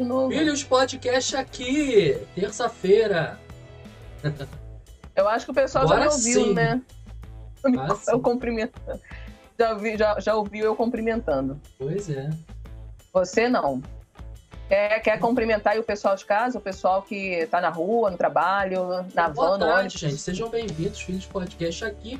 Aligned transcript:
de 0.00 0.04
novo. 0.04 0.30
Filhos 0.30 0.64
Podcast 0.64 1.36
aqui, 1.36 2.18
terça-feira. 2.34 3.38
Eu 5.14 5.28
acho 5.28 5.44
que 5.44 5.50
o 5.50 5.54
pessoal 5.54 5.84
Agora 5.84 6.04
já 6.04 6.06
me 6.08 6.14
ouviu, 6.14 6.44
sim. 6.44 6.54
né? 6.54 6.82
Ah. 7.64 7.88
Eu 8.08 8.20
cumprimentando. 8.20 9.00
Já, 9.58 9.74
vi, 9.74 9.98
já, 9.98 10.18
já 10.18 10.34
ouviu 10.34 10.64
eu 10.64 10.74
cumprimentando. 10.74 11.60
Pois 11.76 12.08
é. 12.08 12.30
Você 13.12 13.46
não. 13.46 13.82
Quer, 14.66 15.00
quer 15.00 15.18
cumprimentar 15.18 15.78
o 15.78 15.82
pessoal 15.82 16.16
de 16.16 16.24
casa, 16.24 16.56
o 16.56 16.60
pessoal 16.60 17.02
que 17.02 17.46
tá 17.50 17.60
na 17.60 17.68
rua, 17.68 18.10
no 18.10 18.16
trabalho, 18.16 19.04
na 19.14 19.28
Boa 19.28 19.50
van, 19.50 19.58
no 19.58 19.58
tarde, 19.58 19.80
ônibus? 19.80 20.00
gente. 20.00 20.16
Sejam 20.16 20.48
bem-vindos, 20.48 21.02
Filhos 21.02 21.26
Podcast 21.26 21.84
aqui. 21.84 22.18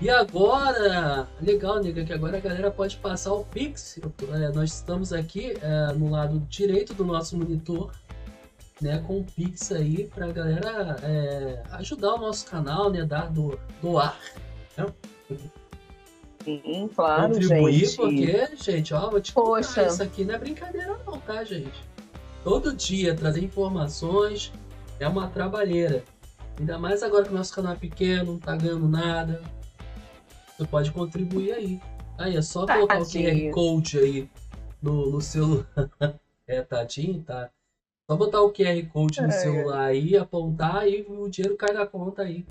E 0.00 0.08
agora, 0.08 1.28
legal, 1.42 1.78
nega, 1.82 2.02
que 2.02 2.12
agora 2.12 2.38
a 2.38 2.40
galera 2.40 2.70
pode 2.70 2.96
passar 2.96 3.34
o 3.34 3.44
Pix. 3.44 4.00
É, 4.32 4.48
nós 4.50 4.72
estamos 4.72 5.12
aqui 5.12 5.54
é, 5.60 5.92
no 5.92 6.08
lado 6.10 6.38
direito 6.48 6.94
do 6.94 7.04
nosso 7.04 7.36
monitor, 7.36 7.92
né, 8.80 9.04
com 9.06 9.18
o 9.18 9.24
Pix 9.24 9.70
aí 9.72 10.06
pra 10.06 10.28
galera 10.28 10.96
é, 11.02 11.62
ajudar 11.72 12.14
o 12.14 12.18
nosso 12.18 12.46
canal, 12.46 12.90
né, 12.90 13.04
dar, 13.04 13.30
do, 13.30 13.60
doar, 13.82 14.18
Sim, 16.44 16.88
claro, 16.94 17.34
contribuir, 17.34 17.84
gente. 17.84 17.96
porque, 17.96 18.48
gente, 18.56 18.94
ó, 18.94 19.10
vou 19.10 19.20
te 19.20 19.34
contar, 19.34 19.50
Poxa. 19.50 19.86
isso 19.86 20.02
aqui 20.02 20.24
não 20.24 20.34
é 20.34 20.38
brincadeira 20.38 20.98
não, 21.06 21.20
tá, 21.20 21.44
gente? 21.44 21.84
Todo 22.42 22.74
dia 22.74 23.14
trazer 23.14 23.44
informações 23.44 24.50
é 24.98 25.06
uma 25.06 25.28
trabalheira. 25.28 26.02
Ainda 26.58 26.78
mais 26.78 27.02
agora 27.02 27.24
que 27.24 27.30
o 27.30 27.36
nosso 27.36 27.54
canal 27.54 27.74
é 27.74 27.76
pequeno, 27.76 28.32
não 28.32 28.38
tá 28.38 28.56
ganhando 28.56 28.88
nada. 28.88 29.42
Você 30.60 30.66
pode 30.66 30.92
contribuir 30.92 31.52
aí. 31.54 31.80
Aí 32.18 32.36
é 32.36 32.42
só 32.42 32.66
colocar 32.66 32.98
o 33.00 33.06
QR. 33.06 33.50
Code 33.50 33.98
aí 33.98 34.28
no, 34.82 35.10
no 35.12 35.20
celular. 35.22 35.64
é, 36.46 36.60
tadinho, 36.60 37.22
tá? 37.22 37.48
Só 38.06 38.14
botar 38.14 38.42
o 38.42 38.52
QR 38.52 38.86
Code 38.92 39.22
no 39.22 39.28
É. 39.28 39.30
celular 39.30 39.86
aí, 39.86 40.14
apontar 40.18 40.86
e 40.86 41.00
o 41.08 41.30
dinheiro 41.30 41.56
cai 41.56 41.72
na 41.72 41.86
conta 41.86 42.22
aí. 42.22 42.44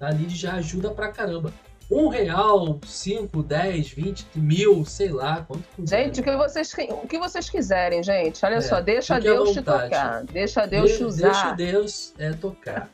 A 0.00 0.10
Lid 0.10 0.34
já 0.34 0.54
ajuda 0.54 0.90
pra 0.90 1.12
caramba. 1.12 1.52
Um 1.88 2.08
real, 2.08 2.80
cinco, 2.84 3.40
dez, 3.40 3.90
vinte, 3.90 4.26
mil, 4.34 4.84
sei 4.84 5.10
lá, 5.12 5.44
quanto 5.46 5.62
quiser. 5.76 6.06
Gente, 6.06 6.20
o 6.22 6.24
que, 6.24 6.36
vocês, 6.36 6.74
o 6.90 7.06
que 7.06 7.18
vocês 7.20 7.48
quiserem, 7.48 8.02
gente. 8.02 8.44
Olha 8.44 8.56
É, 8.56 8.60
só, 8.62 8.80
deixa 8.80 9.20
Deus 9.20 9.52
te 9.52 9.62
tocar. 9.62 10.24
Deixa 10.24 10.66
Deus 10.66 10.90
te 10.90 10.98
De- 10.98 11.04
usar. 11.04 11.28
Deixa 11.30 11.52
Deus 11.52 12.14
é, 12.18 12.32
tocar. 12.32 12.90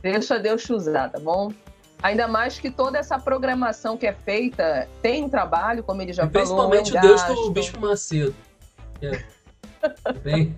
Deixa 0.00 0.38
Deus 0.38 0.62
te 0.62 0.72
usar, 0.72 1.10
tá 1.10 1.18
bom? 1.18 1.52
Ainda 2.02 2.26
mais 2.26 2.58
que 2.58 2.70
toda 2.70 2.98
essa 2.98 3.18
programação 3.18 3.96
que 3.96 4.06
é 4.06 4.12
feita 4.12 4.88
tem 5.02 5.24
um 5.24 5.28
trabalho, 5.28 5.82
como 5.82 6.00
ele 6.00 6.12
já 6.12 6.24
E 6.24 6.30
falou, 6.30 6.38
é 6.40 6.42
principalmente 6.44 6.96
o 6.96 7.00
Deus 7.00 7.22
do. 7.24 7.50
Bispo 7.50 7.80
Macedo. 7.80 8.34
É. 9.02 9.22
Bem, 10.22 10.54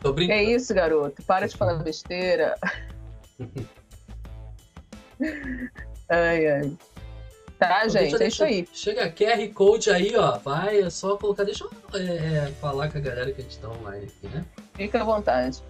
tô 0.00 0.10
Que 0.10 0.14
brincando. 0.26 0.40
isso, 0.42 0.74
garoto? 0.74 1.22
Para 1.22 1.46
de 1.46 1.56
falar 1.56 1.74
besteira. 1.76 2.54
ai, 6.08 6.46
ai. 6.46 6.76
Tá, 7.58 7.82
Deixa- 7.82 8.00
gente, 8.00 8.14
é 8.14 8.18
deixa- 8.18 8.26
isso 8.26 8.44
aí. 8.44 8.68
Chega 8.72 9.10
QR 9.12 9.48
Code 9.54 9.90
aí, 9.90 10.16
ó. 10.16 10.36
Vai, 10.38 10.80
é 10.80 10.90
só 10.90 11.16
colocar. 11.16 11.44
Deixa 11.44 11.64
eu 11.64 11.70
é, 12.00 12.46
é, 12.48 12.52
falar 12.60 12.90
com 12.90 12.98
a 12.98 13.00
galera 13.00 13.30
que 13.32 13.40
a 13.40 13.44
gente 13.44 13.58
tá 13.58 13.68
online 13.68 14.06
aqui, 14.06 14.26
né? 14.34 14.44
Fica 14.74 15.00
à 15.00 15.04
vontade. 15.04 15.62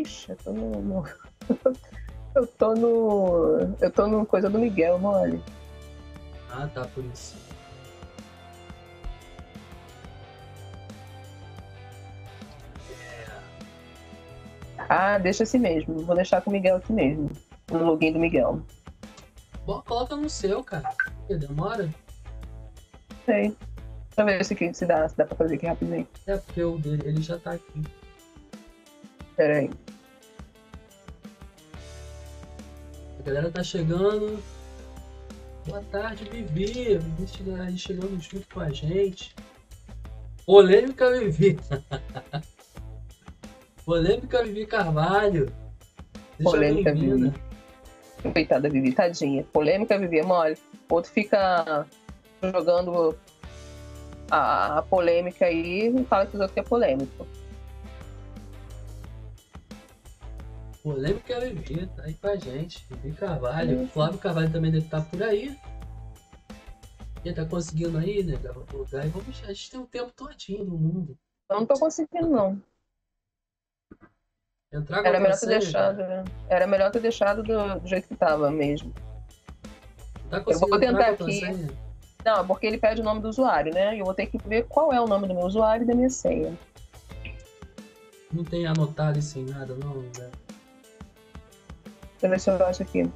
Ixi, 0.00 0.30
eu 0.32 0.36
tô 0.36 0.52
no. 0.52 0.82
no- 0.82 1.04
eu 2.34 2.46
tô 2.46 2.74
no. 2.74 3.76
Eu 3.80 3.90
tô 3.90 4.06
no 4.06 4.26
coisa 4.26 4.50
do 4.50 4.58
Miguel, 4.58 4.98
mole. 4.98 5.42
Ah, 6.50 6.68
tá, 6.72 6.84
por 6.86 7.04
isso. 7.04 7.36
Ah, 14.88 15.18
deixa 15.18 15.42
assim 15.42 15.58
mesmo. 15.58 16.00
Vou 16.00 16.14
deixar 16.14 16.40
com 16.42 16.50
o 16.50 16.52
Miguel 16.52 16.76
aqui 16.76 16.92
mesmo. 16.92 17.30
No 17.70 17.84
login 17.84 18.12
do 18.12 18.18
Miguel. 18.18 18.60
Bom, 19.64 19.82
coloca 19.82 20.14
no 20.14 20.28
seu, 20.30 20.62
cara. 20.62 20.88
Que 21.26 21.34
demora? 21.34 21.88
Sei. 23.24 23.48
Deixa 23.48 24.20
eu 24.20 24.24
ver 24.26 24.44
se, 24.44 24.54
aqui, 24.54 24.72
se, 24.72 24.86
dá, 24.86 25.08
se 25.08 25.16
dá 25.16 25.24
pra 25.26 25.36
fazer 25.36 25.56
aqui 25.56 25.66
rapidinho. 25.66 26.06
É 26.26 26.36
porque 26.36 26.62
o 26.62 26.78
dele, 26.78 27.02
ele 27.04 27.20
já 27.22 27.38
tá 27.38 27.52
aqui. 27.52 27.82
Pera 29.36 29.58
aí. 29.58 29.70
Galera 33.26 33.50
tá 33.50 33.62
chegando. 33.62 34.40
Boa 35.66 35.82
tarde, 35.90 36.24
Vivi. 36.30 36.96
Vivi 36.96 37.76
chegando 37.76 38.20
junto 38.20 38.46
com 38.54 38.60
a 38.60 38.70
gente. 38.70 39.34
Polêmica, 40.46 41.10
Vivi. 41.10 41.58
Polêmica, 43.84 44.44
Vivi 44.44 44.64
Carvalho. 44.64 45.52
Seja 46.36 46.50
Polêmica. 46.50 46.94
Vivi. 46.94 47.32
Coitada 48.32 48.68
Vivi, 48.68 48.92
tadinha. 48.92 49.44
Polêmica, 49.52 49.98
Vivi, 49.98 50.20
é 50.20 50.22
mole. 50.22 50.56
O 50.88 50.94
outro 50.94 51.10
fica 51.10 51.84
jogando 52.40 53.18
a, 54.30 54.78
a 54.78 54.82
polêmica 54.82 55.46
aí 55.46 55.88
e 55.88 56.04
fala 56.04 56.26
que 56.26 56.36
os 56.36 56.40
outros 56.40 56.56
é 56.56 56.62
polêmico. 56.62 57.26
Polêmica, 60.86 61.40
Vivi. 61.40 61.84
Tá 61.84 62.04
aí 62.04 62.14
com 62.14 62.28
a 62.28 62.36
gente. 62.36 62.86
Vivi 62.88 63.16
Carvalho. 63.16 63.88
Flávio 63.88 64.20
Carvalho 64.20 64.52
também 64.52 64.70
deve 64.70 64.84
estar 64.84 65.02
por 65.02 65.20
aí. 65.20 65.58
Quem 67.24 67.34
tá 67.34 67.44
conseguindo 67.44 67.98
aí, 67.98 68.22
né, 68.22 68.38
lugar. 68.72 69.04
E 69.04 69.08
vamos, 69.08 69.42
a 69.42 69.48
gente 69.48 69.68
tem 69.68 69.80
um 69.80 69.86
tempo 69.86 70.12
todinho 70.12 70.64
no 70.64 70.78
mundo. 70.78 71.18
Eu 71.50 71.56
não 71.56 71.66
tô 71.66 71.74
conseguindo, 71.74 72.28
não. 72.28 72.62
Entrar 74.72 75.02
com 75.02 75.08
Era 75.08 75.18
melhor 75.18 75.40
ter 75.40 75.46
deixado, 75.46 75.98
né? 75.98 76.24
Era 76.48 76.66
melhor 76.68 76.90
ter 76.92 77.00
deixado 77.00 77.42
do, 77.42 77.80
do 77.80 77.88
jeito 77.88 78.06
que 78.06 78.14
tava 78.14 78.48
mesmo. 78.52 78.94
Tá 80.30 80.40
Eu 80.46 80.58
vou 80.60 80.78
tentar 80.78 81.08
aqui. 81.08 81.40
Não, 82.24 82.42
é 82.42 82.46
porque 82.46 82.64
ele 82.64 82.78
pede 82.78 83.00
o 83.00 83.04
nome 83.04 83.20
do 83.20 83.28
usuário, 83.28 83.74
né? 83.74 83.98
Eu 83.98 84.04
vou 84.04 84.14
ter 84.14 84.26
que 84.26 84.38
ver 84.38 84.68
qual 84.68 84.92
é 84.92 85.00
o 85.00 85.08
nome 85.08 85.26
do 85.26 85.34
meu 85.34 85.46
usuário 85.46 85.82
e 85.82 85.86
da 85.86 85.96
minha 85.96 86.10
senha. 86.10 86.56
Não 88.32 88.44
tem 88.44 88.68
anotado 88.68 89.18
isso 89.18 89.36
em 89.40 89.46
nada, 89.46 89.74
não, 89.74 89.96
né? 89.96 90.30
Deixa 92.20 92.26
eu 92.26 92.30
ver 92.30 92.40
se 92.40 92.50
eu 92.50 92.66
acho 92.66 92.82
aqui. 92.82 93.10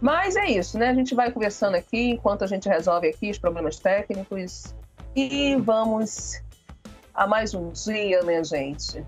Mas 0.00 0.36
é 0.36 0.46
isso, 0.46 0.78
né? 0.78 0.88
A 0.88 0.94
gente 0.94 1.14
vai 1.14 1.30
conversando 1.30 1.74
aqui 1.74 2.10
enquanto 2.10 2.44
a 2.44 2.46
gente 2.46 2.68
resolve 2.68 3.08
aqui 3.08 3.30
os 3.30 3.38
problemas 3.38 3.78
técnicos. 3.78 4.74
E 5.14 5.56
vamos 5.56 6.42
a 7.14 7.26
mais 7.26 7.54
um 7.54 7.70
dia, 7.70 8.22
minha 8.22 8.44
gente. 8.44 9.04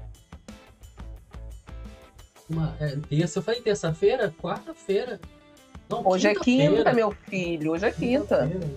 Uma, 2.49 2.75
é, 2.81 2.97
terça, 3.09 3.39
eu 3.39 3.43
falei 3.43 3.61
terça-feira? 3.61 4.35
Quarta-feira. 4.41 5.21
Hoje 6.05 6.29
é 6.29 6.35
quinta-feira. 6.35 6.77
quinta, 6.77 6.93
meu 6.93 7.11
filho. 7.11 7.73
Hoje 7.73 7.87
é 7.87 7.93
quinta. 7.93 8.49
Quinta-feira. 8.49 8.69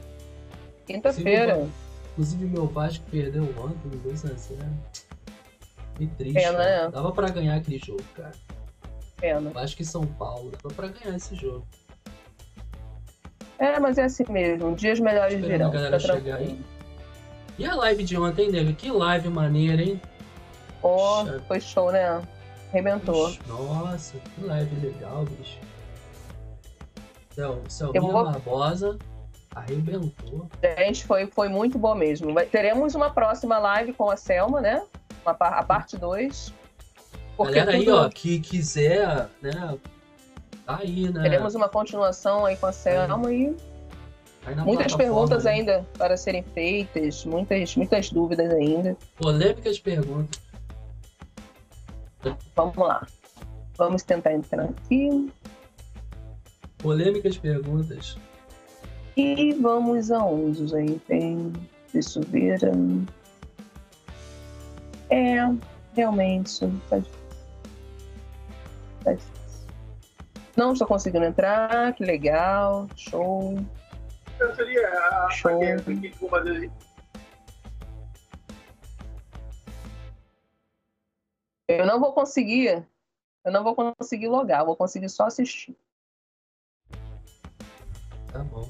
Quinta-feira. 0.85 1.69
Inclusive, 2.11 2.45
meu 2.45 2.67
Vasco 2.67 3.05
perdeu 3.09 3.43
ontem, 3.57 3.89
2x0. 4.05 4.57
Que 5.97 6.07
triste. 6.07 6.33
Pena, 6.33 6.57
cara. 6.57 6.85
né? 6.85 6.91
Dava 6.91 7.11
pra 7.11 7.29
ganhar 7.29 7.55
aquele 7.55 7.77
jogo, 7.79 8.03
cara. 8.15 8.31
Pena. 9.17 9.49
Vasco 9.51 9.81
e 9.81 9.85
São 9.85 10.05
Paulo. 10.05 10.51
Dava 10.61 10.73
pra 10.73 10.87
ganhar 10.87 11.15
esse 11.15 11.35
jogo. 11.35 11.65
É, 13.59 13.79
mas 13.79 13.97
é 13.97 14.03
assim 14.05 14.23
mesmo. 14.29 14.75
Dias 14.75 14.99
melhores 14.99 15.35
Esperando 15.35 15.57
virão. 15.57 15.69
a 15.69 15.73
galera 15.73 15.99
Fica 15.99 16.13
chegar 16.15 16.37
tranquilo. 16.37 16.65
E 17.59 17.65
a 17.65 17.75
live 17.75 18.03
de 18.03 18.17
ontem, 18.17 18.49
nego? 18.51 18.73
Que 18.73 18.89
live 18.89 19.29
maneira, 19.29 19.81
hein? 19.83 20.01
Ó, 20.81 21.23
Puxa. 21.23 21.43
foi 21.47 21.59
show, 21.61 21.91
né? 21.91 22.21
Arrebentou. 22.71 23.31
Nossa, 23.47 24.17
que 24.17 24.43
live 24.43 24.75
legal, 24.87 25.25
bicho. 25.25 25.59
Eu 27.37 27.61
Selminha 27.69 28.01
vou- 28.01 28.23
Barbosa 28.25 28.97
arrebentou. 29.53 30.47
Gente, 30.77 31.05
foi, 31.05 31.27
foi 31.27 31.49
muito 31.49 31.77
bom 31.77 31.93
mesmo. 31.93 32.33
Teremos 32.45 32.95
uma 32.95 33.09
próxima 33.11 33.59
live 33.59 33.93
com 33.93 34.09
a 34.09 34.15
Selma, 34.17 34.59
né? 34.61 34.81
A 35.25 35.63
parte 35.63 35.97
2. 35.97 36.53
Galera 37.37 37.71
aí, 37.71 37.89
ó, 37.89 38.07
que 38.09 38.39
quiser, 38.39 39.27
né? 39.41 39.77
Tá 40.65 40.77
aí, 40.79 41.11
né? 41.11 41.21
Teremos 41.23 41.55
uma 41.55 41.67
continuação 41.67 42.45
aí 42.45 42.55
com 42.55 42.67
a 42.67 42.71
Selma 42.71 43.33
e 43.33 43.55
Aí 44.45 44.55
na 44.55 44.65
muitas 44.65 44.95
perguntas 44.95 45.43
né? 45.43 45.51
ainda 45.51 45.85
para 45.97 46.17
serem 46.17 46.43
feitas, 46.43 47.25
muitas, 47.25 47.75
muitas 47.75 48.09
dúvidas 48.09 48.51
ainda. 48.51 48.97
Polêmicas 49.17 49.79
perguntas. 49.79 50.41
Vamos 52.55 52.77
lá. 52.77 53.07
Vamos 53.77 54.03
tentar 54.03 54.33
entrar 54.33 54.65
aqui. 54.65 55.31
Polêmicas 56.79 57.37
perguntas. 57.37 58.17
E 59.15 59.53
vamos 59.53 60.11
aonde, 60.11 60.67
gente? 60.67 61.53
Deixa 61.93 62.19
eu 62.19 62.23
ver. 62.23 62.59
É, 65.11 65.39
realmente, 65.93 66.59
tá 66.89 66.97
difícil. 66.97 67.21
Tá 69.03 69.13
difícil. 69.13 69.67
Não 70.55 70.73
estou 70.73 70.87
conseguindo 70.87 71.25
entrar, 71.25 71.93
que 71.93 72.03
legal, 72.03 72.87
show. 72.95 73.57
Então 74.35 74.55
seria 74.55 74.87
a, 74.87 75.29
Show. 75.29 75.59
que 75.59 76.15
vou 76.19 76.29
fazer 76.29 76.71
Eu 81.67 81.85
não 81.85 81.99
vou 81.99 82.13
conseguir, 82.13 82.85
eu 83.45 83.51
não 83.51 83.63
vou 83.63 83.75
conseguir 83.75 84.27
logar, 84.27 84.61
eu 84.61 84.65
vou 84.65 84.75
conseguir 84.75 85.09
só 85.09 85.25
assistir. 85.25 85.75
Tá 88.31 88.39
bom. 88.43 88.69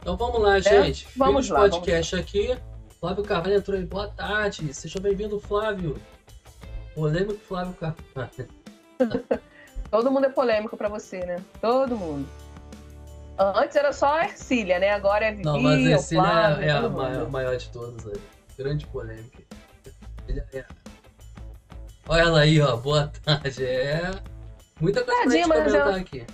Então 0.00 0.16
vamos 0.16 0.40
lá, 0.40 0.60
gente. 0.60 1.06
É, 1.06 1.10
vamos 1.16 1.48
Feliz 1.48 1.50
lá, 1.50 1.70
podcast 1.70 2.16
aqui. 2.16 2.75
Flávio 3.00 3.24
Carvalho 3.24 3.56
entrou 3.56 3.76
aí. 3.78 3.84
Boa 3.84 4.08
tarde. 4.08 4.72
Seja 4.72 4.98
bem-vindo, 5.00 5.38
Flávio. 5.40 5.96
Polêmico 6.94 7.38
Flávio 7.38 7.74
Carvalho. 7.74 8.48
Todo 9.90 10.10
mundo 10.10 10.26
é 10.26 10.30
polêmico 10.30 10.76
pra 10.76 10.88
você, 10.88 11.20
né? 11.24 11.36
Todo 11.60 11.96
mundo. 11.96 12.28
Antes 13.38 13.76
era 13.76 13.92
só 13.92 14.14
a 14.18 14.24
Ercília, 14.24 14.78
né? 14.78 14.90
Agora 14.90 15.26
é 15.26 15.30
Vivi, 15.30 15.44
Não, 15.44 15.60
mas 15.60 15.84
o 15.84 15.88
esse 15.90 16.14
Flávio, 16.14 16.64
é, 16.64 16.68
é 16.68 16.70
a 16.70 16.88
maior, 16.88 17.30
maior 17.30 17.56
de 17.56 17.68
todas 17.68 18.06
aí. 18.06 18.20
Grande 18.58 18.86
polêmica. 18.86 19.42
É- 20.52 20.64
Olha 22.08 22.22
ela 22.22 22.40
aí, 22.40 22.60
ó. 22.60 22.76
Boa 22.76 23.12
tarde. 23.24 23.64
É. 23.64 24.10
Muita 24.80 25.04
coisa 25.04 25.20
pra 25.20 25.24
Tadinha, 25.24 25.44
gente 25.44 25.48
mas 25.48 25.58
comentar 25.58 25.88
ela- 25.88 25.96
aqui. 25.98 26.26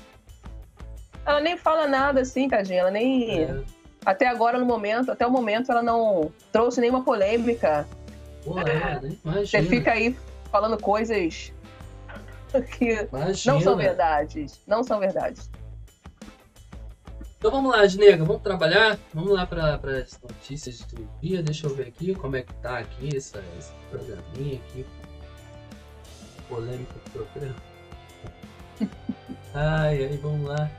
Ela 1.27 1.41
nem 1.41 1.57
fala 1.57 1.87
nada 1.89 2.21
assim, 2.21 2.49
tadinha. 2.49 2.81
Ela 2.81 2.91
nem. 2.91 3.43
É. 3.45 3.63
Até 4.05 4.27
agora, 4.27 4.59
no 4.59 4.67
momento, 4.67 5.13
até 5.13 5.27
o 5.27 5.31
momento, 5.31 5.71
ela 5.71 5.83
não 5.83 6.33
trouxe 6.51 6.81
nenhuma 6.81 7.05
polêmica. 7.05 7.87
Pô, 8.45 8.59
é. 8.59 9.01
Você 9.45 9.63
fica 9.63 9.93
aí 9.93 10.17
falando 10.51 10.81
coisas 10.81 11.53
que 12.77 13.09
Imagina. 13.13 13.55
não 13.55 13.61
são 13.61 13.77
verdades. 13.77 14.61
Não 14.67 14.83
são 14.83 14.99
verdades. 14.99 15.51
Então 17.39 17.51
vamos 17.51 17.73
lá, 17.73 17.85
Ginega, 17.87 18.25
vamos 18.25 18.43
trabalhar? 18.43 18.97
Vamos 19.13 19.33
lá 19.33 19.45
para 19.45 19.75
as 19.75 20.21
notícias 20.23 20.81
do 20.83 21.09
dia. 21.21 21.43
Deixa 21.43 21.67
eu 21.67 21.75
ver 21.75 21.89
aqui 21.89 22.15
como 22.15 22.37
é 22.37 22.43
que 22.43 22.55
tá 22.55 22.79
aqui 22.79 23.17
essa, 23.17 23.43
esse 23.59 23.73
programinha 23.91 24.61
aqui. 24.61 24.87
Polêmico 26.49 26.95
programa. 27.13 27.57
Ai, 29.55 30.05
ai, 30.05 30.17
vamos 30.17 30.49
lá. 30.49 30.71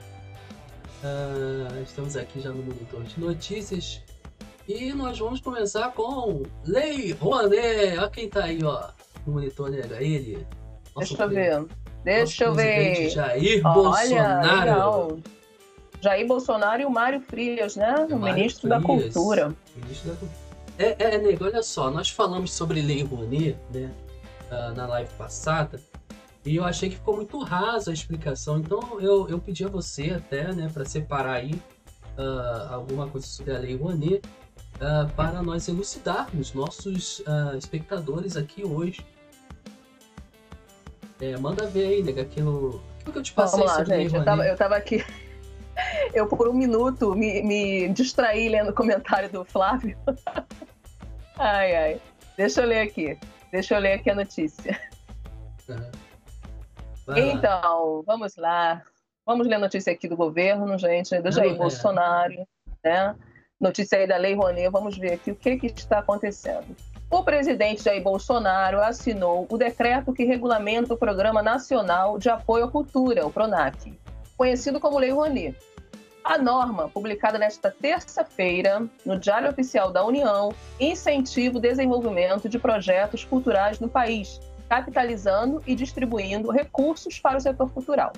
Ah, 1.04 1.82
estamos 1.82 2.16
aqui 2.16 2.40
já 2.40 2.50
no 2.50 2.64
monitor 2.64 3.04
de 3.04 3.20
notícias. 3.20 4.02
E 4.68 4.94
nós 4.94 5.20
vamos 5.20 5.42
começar 5.42 5.92
com 5.92 6.44
Lei 6.66 7.12
Rouanet. 7.12 7.98
Olha 7.98 8.10
quem 8.10 8.30
tá 8.30 8.46
aí, 8.46 8.64
ó. 8.64 8.88
No 9.28 9.34
monitor, 9.34 9.70
nega. 9.70 10.02
Ele. 10.02 10.48
nosso 10.96 11.18
Deixa 11.18 11.24
eu 11.24 11.30
ver. 11.30 11.66
Deixa 12.04 12.44
eu 12.46 12.54
ver. 12.54 13.10
Jair 13.10 13.62
Olha, 13.66 13.74
Bolsonaro. 13.74 14.60
legal. 14.60 15.20
Jair 16.02 16.28
Bolsonaro 16.28 16.82
e 16.82 16.86
o 16.86 16.90
Mário 16.90 17.20
Frias, 17.20 17.76
né? 17.76 17.96
É 18.10 18.16
o 18.16 18.20
Mário 18.20 18.36
ministro 18.36 18.70
da 18.70 18.80
Frias. 18.80 19.14
Cultura. 19.14 19.54
Ministro 19.76 20.10
da 20.12 20.16
Cultura. 20.16 20.44
É, 20.78 20.96
é, 20.98 21.18
nego, 21.18 21.46
olha 21.46 21.62
só, 21.62 21.92
nós 21.92 22.10
falamos 22.10 22.52
sobre 22.52 22.82
Lei 22.82 23.04
Rouanet, 23.04 23.56
né, 23.72 23.92
ah, 24.50 24.72
na 24.76 24.88
live 24.88 25.12
passada, 25.18 25.80
e 26.46 26.58
eu 26.58 26.66
achei 26.66 26.90
que 26.90 26.96
ficou 26.96 27.16
muito 27.16 27.40
rasa 27.40 27.92
a 27.92 27.94
explicação, 27.94 28.58
então 28.58 29.00
eu, 29.00 29.30
eu 29.30 29.40
pedi 29.40 29.64
a 29.64 29.70
você 29.70 30.12
até, 30.12 30.52
né, 30.52 30.70
para 30.72 30.84
separar 30.84 31.36
aí 31.36 31.62
ah, 32.18 32.70
alguma 32.72 33.08
coisa 33.08 33.26
sobre 33.26 33.56
a 33.56 33.60
Lei 33.60 33.78
Rouanet, 33.78 34.22
ah, 34.82 35.08
para 35.16 35.42
nós 35.42 35.68
elucidarmos 35.68 36.54
nossos 36.54 37.24
ah, 37.26 37.56
espectadores 37.58 38.36
aqui 38.36 38.66
hoje. 38.66 39.06
É, 41.22 41.38
manda 41.38 41.66
ver 41.66 41.86
aí, 41.86 42.04
nega, 42.04 42.24
aquilo, 42.24 42.84
aquilo 43.00 43.14
que 43.14 43.20
eu 43.20 43.24
te 43.24 43.32
passei 43.32 43.60
Vamos 43.60 43.72
lá, 43.72 43.78
sobre 43.80 44.04
gente. 44.04 44.16
Eu 44.16 44.26
tava, 44.26 44.46
eu 44.46 44.58
tava 44.58 44.76
aqui. 44.76 45.04
Eu, 46.14 46.28
por 46.28 46.48
um 46.48 46.54
minuto, 46.54 47.16
me, 47.16 47.42
me 47.42 47.90
distraí 47.90 48.48
lendo 48.48 48.70
o 48.70 48.74
comentário 48.74 49.28
do 49.32 49.44
Flávio. 49.44 49.98
Ai, 51.36 51.76
ai. 51.76 52.02
Deixa 52.38 52.62
eu 52.62 52.68
ler 52.68 52.82
aqui. 52.82 53.18
Deixa 53.52 53.74
eu 53.74 53.80
ler 53.80 53.94
aqui 53.94 54.12
a 54.12 54.16
notícia. 54.16 54.80
Aham. 55.68 56.03
Vai 57.06 57.22
lá. 57.22 57.34
Então, 57.34 58.04
vamos 58.06 58.36
lá. 58.36 58.82
Vamos 59.26 59.48
ler 59.48 59.56
a 59.56 59.60
notícia 59.60 59.94
aqui 59.94 60.08
do 60.08 60.18
governo, 60.18 60.78
gente, 60.78 61.18
do 61.20 61.32
Jair 61.32 61.54
é. 61.54 61.58
Bolsonaro, 61.58 62.46
né? 62.84 63.16
Notícia 63.60 63.98
aí 63.98 64.06
da 64.06 64.18
Lei 64.18 64.36
Rouanet, 64.36 64.70
vamos 64.70 64.98
ver 64.98 65.14
aqui 65.14 65.32
o 65.32 65.36
que, 65.36 65.58
que 65.58 65.68
está 65.68 66.00
acontecendo. 66.00 66.76
O 67.10 67.24
presidente 67.24 67.84
Jair 67.84 68.04
Bolsonaro 68.04 68.82
assinou 68.82 69.48
o 69.50 69.58
decreto 69.58 70.12
que 70.12 70.26
regulamenta 70.26 70.94
o 70.94 70.98
Programa 70.98 71.42
Nacional 71.42 72.18
de 72.18 72.30
Apoio 72.30 72.66
à 72.66 72.72
Cultura, 72.72 73.26
o 73.26 73.32
PRONAC, 73.32 73.98
conhecido 74.36 74.80
como 74.80 75.00
Lei 75.00 75.12
Rouanet. 75.12 75.56
A 76.24 76.38
norma, 76.38 76.90
publicada 76.90 77.38
nesta 77.38 77.70
terça-feira 77.70 78.86
no 79.06 79.20
Diário 79.20 79.50
Oficial 79.50 79.92
da 79.92 80.04
União, 80.04 80.54
incentiva 80.80 81.58
o 81.58 81.62
desenvolvimento 81.62 82.50
de 82.50 82.58
projetos 82.58 83.24
culturais 83.24 83.80
no 83.80 83.90
país, 83.90 84.40
capitalizando 84.74 85.62
e 85.68 85.76
distribuindo 85.76 86.50
recursos 86.50 87.20
para 87.20 87.38
o 87.38 87.40
setor 87.40 87.70
cultural. 87.70 88.12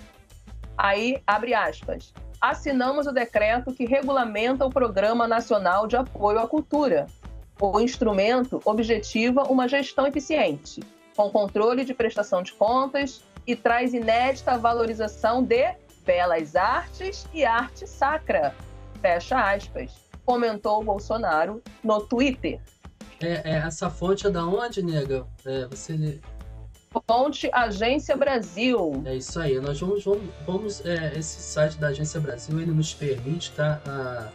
Aí, 0.78 1.22
abre 1.28 1.54
aspas. 1.54 2.13
Assinamos 2.40 3.07
o 3.07 3.12
decreto 3.12 3.74
que 3.74 3.86
regulamenta 3.86 4.66
o 4.66 4.69
Programa 4.69 5.28
Nacional 5.28 5.86
de 5.86 5.98
Apoio 5.98 6.40
à 6.40 6.48
Cultura. 6.48 7.07
O 7.60 7.78
instrumento 7.81 8.62
objetiva 8.63 9.44
uma 9.44 9.68
gestão 9.68 10.07
eficiente, 10.07 10.81
com 11.13 11.30
controle 11.30 11.84
de 11.84 11.94
prestação 11.94 12.42
de 12.42 12.54
contas 12.54 13.22
e 13.46 13.54
traz 13.54 13.94
inédita 13.94 14.58
valorização 14.58 15.44
de 15.44 15.75
belas 16.06 16.56
artes 16.56 17.28
e 17.34 17.44
arte 17.44 17.86
sacra. 17.86 18.56
Fecha 19.01 19.38
aspas. 19.54 19.92
Comentou 20.24 20.81
Bolsonaro 20.81 21.62
no 21.84 22.00
Twitter. 22.00 22.62
É, 23.22 23.42
é, 23.44 23.56
essa 23.58 23.90
fonte 23.90 24.28
é 24.28 24.30
da 24.30 24.46
onde, 24.46 24.84
nega? 24.84 25.25
É, 25.46 25.66
você 25.66 26.19
Fonte 27.07 27.50
Agência 27.53 28.15
Brasil. 28.15 29.01
É 29.06 29.15
isso 29.15 29.39
aí. 29.39 29.59
Nós 29.59 29.80
vamos, 29.80 30.03
vamos, 30.03 30.24
vamos 30.45 30.86
é, 30.86 31.13
esse 31.18 31.42
site 31.42 31.77
da 31.77 31.88
Agência 31.88 32.19
Brasil 32.19 32.59
ele 32.59 32.71
nos 32.71 32.94
permite 32.94 33.51
tá, 33.51 33.81
a, 33.88 34.30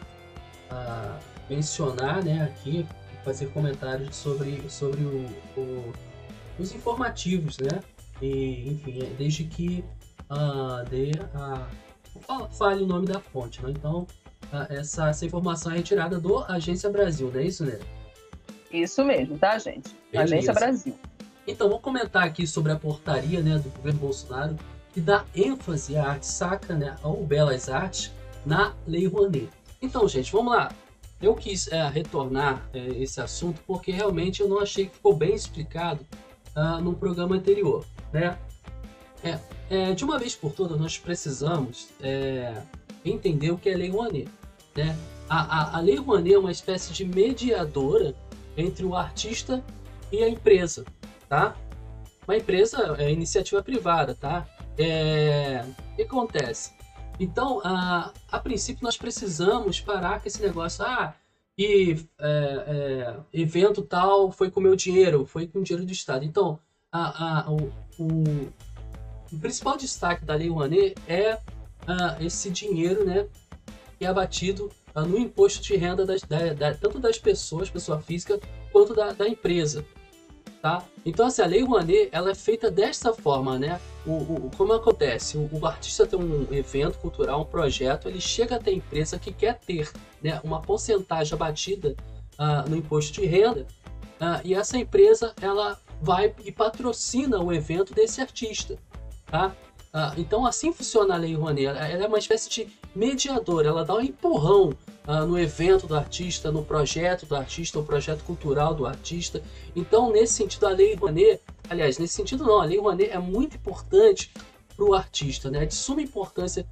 a 0.70 1.18
mencionar, 1.48 2.24
né, 2.24 2.42
aqui, 2.44 2.86
fazer 3.24 3.46
comentários 3.52 4.14
sobre, 4.16 4.62
sobre 4.68 5.00
o, 5.02 5.26
o- 5.56 5.92
os 6.58 6.74
informativos, 6.74 7.58
né? 7.58 7.80
E, 8.22 8.68
enfim, 8.70 9.02
é, 9.02 9.06
desde 9.16 9.44
que 9.44 9.84
ah, 10.28 10.84
dê 10.90 11.12
a 11.34 11.66
fale 12.52 12.82
o 12.82 12.86
nome 12.86 13.06
da 13.06 13.18
fonte, 13.20 13.62
né? 13.64 13.70
Então 13.70 14.06
ah, 14.52 14.66
essa, 14.68 15.08
essa 15.08 15.24
informação 15.24 15.72
é 15.72 15.76
retirada 15.76 16.18
do 16.20 16.38
Agência 16.44 16.90
Brasil, 16.90 17.30
não 17.32 17.40
é 17.40 17.44
isso, 17.44 17.64
né? 17.64 17.78
Isso 18.72 19.02
mesmo, 19.04 19.36
tá, 19.38 19.58
gente? 19.58 19.90
Beleza. 20.12 20.34
Agência 20.34 20.52
Brasil. 20.52 20.94
Então, 21.46 21.68
vou 21.68 21.80
comentar 21.80 22.24
aqui 22.24 22.46
sobre 22.46 22.72
a 22.72 22.76
portaria 22.76 23.40
né, 23.40 23.58
do 23.58 23.70
governo 23.70 24.00
Bolsonaro 24.00 24.56
que 24.92 25.00
dá 25.00 25.24
ênfase 25.34 25.96
à 25.96 26.10
arte 26.10 26.26
sacra, 26.26 26.74
né, 26.74 26.96
ao 27.02 27.16
belas 27.24 27.68
artes, 27.68 28.12
na 28.44 28.74
Lei 28.86 29.06
Rouanet. 29.06 29.48
Então, 29.80 30.06
gente, 30.08 30.32
vamos 30.32 30.52
lá. 30.52 30.72
Eu 31.20 31.34
quis 31.34 31.68
é, 31.68 31.86
retornar 31.88 32.68
é, 32.72 32.78
esse 33.02 33.20
assunto 33.20 33.60
porque 33.66 33.92
realmente 33.92 34.40
eu 34.40 34.48
não 34.48 34.58
achei 34.58 34.86
que 34.86 34.94
ficou 34.94 35.14
bem 35.14 35.34
explicado 35.34 36.04
ah, 36.54 36.80
no 36.80 36.94
programa 36.94 37.36
anterior. 37.36 37.84
Né? 38.12 38.38
É, 39.22 39.38
é, 39.68 39.92
de 39.92 40.02
uma 40.02 40.18
vez 40.18 40.34
por 40.34 40.52
todas, 40.52 40.80
nós 40.80 40.98
precisamos 40.98 41.88
é, 42.00 42.62
entender 43.04 43.50
o 43.50 43.58
que 43.58 43.68
é 43.68 43.76
Lei 43.76 43.90
Rouanet. 43.90 44.28
Né? 44.74 44.96
A, 45.28 45.60
a, 45.60 45.76
a 45.76 45.80
Lei 45.80 45.96
Rouanet 45.96 46.34
é 46.34 46.38
uma 46.38 46.50
espécie 46.50 46.92
de 46.92 47.04
mediadora 47.04 48.14
entre 48.56 48.84
o 48.84 48.96
artista 48.96 49.62
e 50.10 50.24
a 50.24 50.28
empresa 50.28 50.84
tá? 51.30 51.56
Uma 52.26 52.36
empresa 52.36 52.96
é 52.98 53.10
iniciativa 53.10 53.62
privada, 53.62 54.14
tá? 54.14 54.46
É... 54.76 55.64
O 55.92 55.96
que 55.96 56.02
acontece? 56.02 56.72
Então, 57.18 57.60
a, 57.62 58.12
a 58.30 58.38
princípio, 58.40 58.82
nós 58.82 58.96
precisamos 58.96 59.80
parar 59.80 60.20
com 60.20 60.26
esse 60.26 60.42
negócio. 60.42 60.84
Ah, 60.84 61.14
e 61.56 61.98
é, 62.18 62.64
é, 62.66 63.16
evento 63.32 63.82
tal 63.82 64.32
foi 64.32 64.50
com 64.50 64.60
meu 64.60 64.74
dinheiro, 64.74 65.26
foi 65.26 65.46
com 65.46 65.62
dinheiro 65.62 65.86
do 65.86 65.92
Estado. 65.92 66.24
Então, 66.24 66.58
a, 66.90 67.42
a, 67.42 67.50
o, 67.50 67.70
o, 67.98 68.52
o 69.30 69.38
principal 69.38 69.76
destaque 69.76 70.24
da 70.24 70.34
Lei 70.34 70.48
Rouanet 70.48 70.94
é 71.06 71.38
ah, 71.86 72.16
esse 72.20 72.50
dinheiro, 72.50 73.04
né? 73.04 73.28
Que 73.98 74.06
é 74.06 74.08
abatido 74.08 74.70
ah, 74.94 75.02
no 75.02 75.18
imposto 75.18 75.62
de 75.62 75.76
renda 75.76 76.06
das, 76.06 76.22
da, 76.22 76.54
da- 76.54 76.74
tanto 76.74 76.98
das 76.98 77.18
pessoas, 77.18 77.68
pessoa 77.68 78.00
física, 78.00 78.40
quanto 78.72 78.94
da, 78.94 79.12
da 79.12 79.28
empresa 79.28 79.84
tá? 80.60 80.84
Então, 81.04 81.26
assim, 81.26 81.42
a 81.42 81.46
Lei 81.46 81.62
Rouanet, 81.62 82.08
ela 82.12 82.30
é 82.30 82.34
feita 82.34 82.70
desta 82.70 83.12
forma, 83.12 83.58
né? 83.58 83.80
O, 84.06 84.10
o- 84.12 84.50
como 84.56 84.72
acontece? 84.72 85.36
O, 85.36 85.48
o 85.52 85.66
artista 85.66 86.06
tem 86.06 86.18
um 86.18 86.46
evento 86.52 86.98
cultural, 86.98 87.42
um 87.42 87.44
projeto, 87.44 88.08
ele 88.08 88.20
chega 88.20 88.56
até 88.56 88.70
a 88.70 88.74
empresa 88.74 89.18
que 89.18 89.32
quer 89.32 89.58
ter 89.58 89.90
né, 90.22 90.40
uma 90.44 90.60
porcentagem 90.60 91.34
abatida 91.34 91.94
ah, 92.38 92.64
no 92.68 92.76
imposto 92.76 93.12
de 93.12 93.26
renda 93.26 93.66
ah, 94.20 94.40
e 94.44 94.54
essa 94.54 94.76
empresa, 94.76 95.34
ela 95.40 95.78
vai 96.00 96.34
e 96.44 96.52
patrocina 96.52 97.38
o 97.42 97.52
evento 97.52 97.94
desse 97.94 98.20
artista, 98.20 98.78
tá? 99.26 99.54
Ah, 99.92 100.14
então 100.16 100.46
assim 100.46 100.72
funciona 100.72 101.14
a 101.14 101.16
Lei 101.16 101.34
Rouanet. 101.34 101.66
Ela 101.66 102.04
é 102.04 102.06
uma 102.06 102.18
espécie 102.18 102.48
de 102.48 102.68
mediadora. 102.94 103.68
Ela 103.68 103.84
dá 103.84 103.94
um 103.94 104.00
empurrão 104.00 104.72
no 105.26 105.36
evento 105.36 105.88
do 105.88 105.96
artista, 105.96 106.52
no 106.52 106.64
projeto 106.64 107.26
do 107.26 107.34
artista, 107.34 107.78
no 107.78 107.84
projeto 107.84 108.22
cultural 108.22 108.72
do 108.72 108.86
artista. 108.86 109.42
Então 109.74 110.10
nesse 110.10 110.34
sentido 110.34 110.66
a 110.66 110.70
Lei 110.70 110.94
Rouanet, 110.94 111.40
aliás, 111.68 111.98
nesse 111.98 112.14
sentido 112.14 112.44
não, 112.44 112.60
a 112.60 112.64
Lei 112.64 112.78
Rouanet 112.78 113.10
é 113.10 113.18
muito 113.18 113.56
importante 113.56 114.32
para 114.76 114.84
o 114.84 114.94
artista, 114.94 115.50
né? 115.50 115.62
É 115.62 115.66
de 115.66 115.74
suma 115.74 116.02
importância 116.02 116.66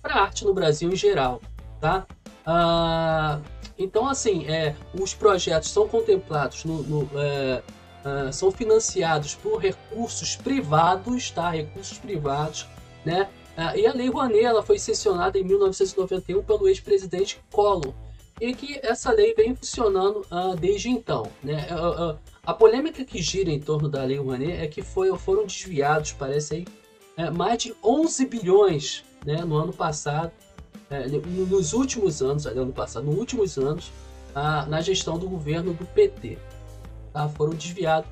para 0.00 0.14
a 0.14 0.22
arte 0.22 0.44
no 0.44 0.54
Brasil 0.54 0.90
em 0.90 0.96
geral, 0.96 1.40
tá? 1.80 2.06
Ah, 2.46 3.40
então 3.78 4.08
assim, 4.08 4.46
é, 4.46 4.74
os 4.98 5.14
projetos 5.14 5.70
são 5.70 5.86
contemplados 5.86 6.64
no, 6.64 6.82
no 6.82 7.10
é, 7.14 7.62
uh, 8.04 8.32
são 8.32 8.50
financiados 8.50 9.34
por 9.34 9.58
recursos 9.58 10.36
privados, 10.36 11.30
tá? 11.30 11.50
Recursos 11.50 11.98
privados, 11.98 12.66
né? 13.04 13.28
Uh, 13.56 13.76
e 13.76 13.86
a 13.86 13.92
Lei 13.92 14.08
Rouanet 14.08 14.44
ela 14.44 14.62
foi 14.62 14.78
sancionada 14.78 15.38
em 15.38 15.44
1991 15.44 16.42
pelo 16.42 16.68
ex-presidente 16.68 17.40
Collor 17.50 17.92
e 18.40 18.54
que 18.54 18.78
essa 18.82 19.12
lei 19.12 19.34
vem 19.34 19.54
funcionando 19.54 20.20
uh, 20.30 20.56
desde 20.56 20.88
então, 20.88 21.30
né? 21.42 21.66
a 22.44 22.54
polêmica 22.54 23.04
que 23.04 23.20
gira 23.20 23.50
em 23.50 23.60
torno 23.60 23.88
da 23.88 24.04
Lei 24.04 24.18
Rouanet 24.18 24.52
é 24.52 24.66
que 24.66 24.82
foi, 24.82 25.16
foram 25.18 25.44
desviados, 25.44 26.12
parece 26.12 26.54
aí, 26.54 26.66
é, 27.16 27.30
mais 27.30 27.62
de 27.62 27.74
11 27.82 28.26
bilhões, 28.26 29.04
né? 29.26 29.44
No 29.44 29.56
ano 29.56 29.72
passado, 29.72 30.30
é, 30.88 31.06
nos 31.08 31.72
últimos 31.72 32.22
anos, 32.22 32.46
ano 32.46 32.72
passado, 32.72 33.04
nos 33.04 33.18
últimos 33.18 33.58
anos, 33.58 33.90
na 34.68 34.80
gestão 34.80 35.18
do 35.18 35.28
governo 35.28 35.72
do 35.74 35.84
PT 35.84 36.38
tá? 37.18 37.28
foram 37.28 37.54
desviados. 37.54 38.08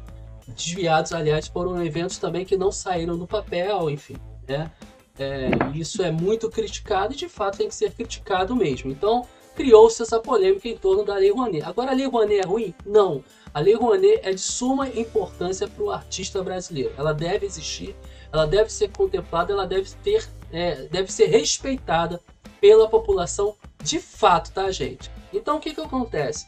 Desviados, 0.49 1.13
aliás, 1.13 1.49
foram 1.49 1.85
eventos 1.85 2.19
também 2.19 2.45
que 2.45 2.57
não 2.57 2.71
saíram 2.71 3.19
do 3.19 3.27
papel, 3.27 3.91
enfim. 3.91 4.17
Né? 4.47 4.71
É, 5.19 5.51
isso 5.75 6.03
é 6.03 6.11
muito 6.11 6.49
criticado 6.49 7.15
e 7.15 7.17
de 7.17 7.29
fato 7.29 7.59
tem 7.59 7.69
que 7.69 7.75
ser 7.75 7.91
criticado 7.93 8.55
mesmo. 8.55 8.91
Então 8.91 9.27
criou-se 9.57 10.01
essa 10.03 10.21
polêmica 10.21 10.69
em 10.69 10.77
torno 10.77 11.05
da 11.05 11.15
Lei 11.15 11.33
Rouanet. 11.33 11.65
Agora 11.65 11.91
a 11.91 11.95
Lei 11.95 12.07
Rouanet 12.07 12.41
é 12.41 12.47
ruim? 12.47 12.75
Não. 12.85 13.25
A 13.53 13.59
Lei 13.59 13.75
Rouanet 13.75 14.21
é 14.23 14.33
de 14.33 14.41
suma 14.41 14.89
importância 14.89 15.67
para 15.67 15.83
o 15.83 15.91
artista 15.91 16.43
brasileiro. 16.43 16.93
Ela 16.97 17.13
deve 17.13 17.47
existir, 17.47 17.97
ela 18.31 18.47
deve 18.47 18.71
ser 18.71 18.91
contemplada, 18.93 19.53
ela 19.53 19.67
deve 19.67 19.91
ter, 20.05 20.29
é, 20.53 20.83
deve 20.83 21.11
ser 21.11 21.27
respeitada 21.27 22.21
pela 22.61 22.89
população 22.89 23.57
de 23.83 23.99
fato, 23.99 24.53
tá, 24.53 24.71
gente? 24.71 25.11
Então 25.33 25.57
o 25.57 25.61
que 25.61 25.75
que 25.75 25.81
acontece? 25.81 26.47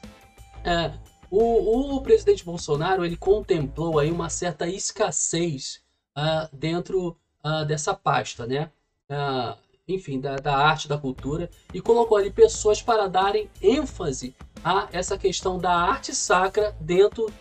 É, 0.64 0.92
o, 1.30 1.96
o 1.96 2.02
presidente 2.02 2.44
Bolsonaro 2.44 3.04
ele 3.04 3.16
contemplou 3.16 3.98
aí 3.98 4.10
uma 4.10 4.28
certa 4.28 4.66
escassez 4.68 5.80
uh, 6.16 6.54
dentro 6.54 7.16
uh, 7.44 7.64
dessa 7.66 7.94
pasta, 7.94 8.46
né? 8.46 8.70
Uh, 9.10 9.56
enfim, 9.88 10.20
da, 10.20 10.36
da, 10.36 10.56
arte, 10.56 10.88
da 10.88 10.98
cultura, 10.98 11.48
e 11.72 11.80
colocou 11.80 12.18
ali 12.18 12.30
pessoas 12.30 12.82
para 12.82 13.08
darem 13.08 13.48
ênfase 13.62 14.34
a 14.64 14.88
essa 14.92 15.16
questão 15.16 15.58
da 15.58 15.72
arte 15.72 16.14
sacra 16.14 16.76
dentro 16.80 17.32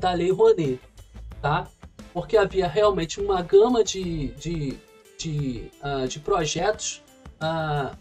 da 0.00 0.12
Lei 0.12 0.30
Rouanet, 0.30 0.80
tá? 1.42 1.68
Porque 2.12 2.36
havia 2.36 2.66
realmente 2.66 3.20
uma 3.20 3.42
gama 3.42 3.84
de, 3.84 4.28
de, 4.28 4.78
de, 5.18 5.70
de 6.08 6.20
projetos 6.20 7.02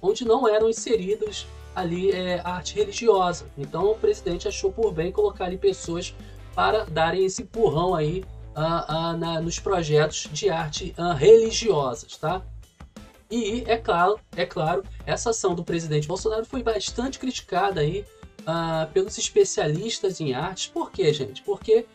onde 0.01 0.25
não 0.25 0.48
eram 0.48 0.70
inseridos 0.70 1.46
ali 1.77 2.10
é 2.10 2.41
arte 2.44 2.74
religiosa. 2.74 3.46
Então 3.56 3.91
o 3.91 3.96
presidente 3.96 4.48
achou 4.48 4.72
por 4.72 4.91
bem 4.91 5.12
colocar 5.12 5.46
ali 5.46 5.58
pessoas 5.58 6.15
para 6.56 6.86
darem 6.86 7.24
esse 7.24 7.44
empurrão 7.44 7.94
aí 7.94 8.24
uh, 8.56 9.13
uh, 9.13 9.17
na, 9.17 9.39
nos 9.39 9.60
projetos 9.60 10.27
de 10.34 10.50
arte 10.50 10.96
uh, 10.98 11.13
religiosas, 11.13 12.17
tá? 12.17 12.41
E 13.29 13.63
é 13.67 13.77
claro, 13.77 14.19
é 14.36 14.46
claro, 14.46 14.84
essa 15.05 15.31
ação 15.31 15.53
do 15.53 15.63
presidente 15.63 16.07
Bolsonaro 16.07 16.46
foi 16.46 16.63
bastante 16.63 17.19
criticada 17.19 17.81
aí 17.81 18.05
pelos 18.93 19.17
especialistas 19.17 20.22
em 20.22 20.34
artes. 20.34 20.67
Por 20.67 20.91
quê, 20.91 21.13
gente? 21.13 21.41
Porque 21.41 21.86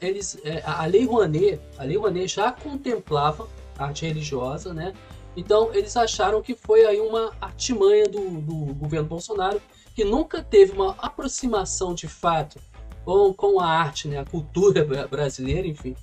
eles, 0.00 0.38
é, 0.44 0.62
a 0.64 0.84
lei 0.86 1.06
Rouanet, 1.06 1.60
a 1.78 1.84
lei 1.84 1.96
Rouanet 1.96 2.28
já 2.28 2.52
contemplava 2.52 3.48
arte 3.78 4.06
religiosa, 4.06 4.72
né? 4.72 4.94
Então 5.36 5.74
eles 5.74 5.96
acharam 5.96 6.40
que 6.40 6.54
foi 6.54 6.84
aí 6.84 7.00
uma 7.00 7.32
artimanha 7.40 8.08
do, 8.08 8.40
do 8.40 8.74
governo 8.74 9.08
Bolsonaro 9.08 9.60
que 9.94 10.04
nunca 10.04 10.42
teve 10.42 10.72
uma 10.72 10.94
aproximação 10.98 11.94
de 11.94 12.06
fato 12.06 12.60
com, 13.04 13.32
com 13.32 13.60
a 13.60 13.66
arte, 13.66 14.08
né, 14.08 14.18
a 14.18 14.24
cultura 14.24 14.84
brasileira, 15.08 15.66
enfim. 15.66 15.96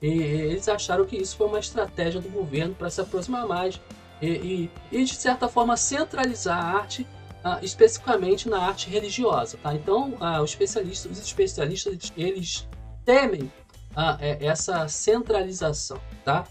E 0.00 0.08
eles 0.08 0.68
acharam 0.68 1.04
que 1.04 1.16
isso 1.16 1.36
foi 1.36 1.46
uma 1.46 1.58
estratégia 1.58 2.20
do 2.20 2.28
governo 2.28 2.74
para 2.74 2.90
se 2.90 3.00
aproximar 3.00 3.46
mais 3.46 3.80
e, 4.20 4.26
e, 4.26 4.70
e, 4.92 5.04
de 5.04 5.14
certa 5.14 5.48
forma 5.48 5.76
centralizar 5.76 6.58
a 6.58 6.78
arte, 6.78 7.06
uh, 7.44 7.62
especificamente 7.62 8.48
na 8.48 8.58
arte 8.58 8.90
religiosa. 8.90 9.58
Tá? 9.62 9.74
Então, 9.74 10.14
uh, 10.20 10.42
os 10.42 10.50
especialistas, 10.50 11.12
os 11.12 11.18
especialistas, 11.18 12.12
eles 12.16 12.68
temem 13.04 13.50
uh, 13.92 14.18
essa 14.40 14.88
centralização, 14.88 16.00
tá? 16.24 16.46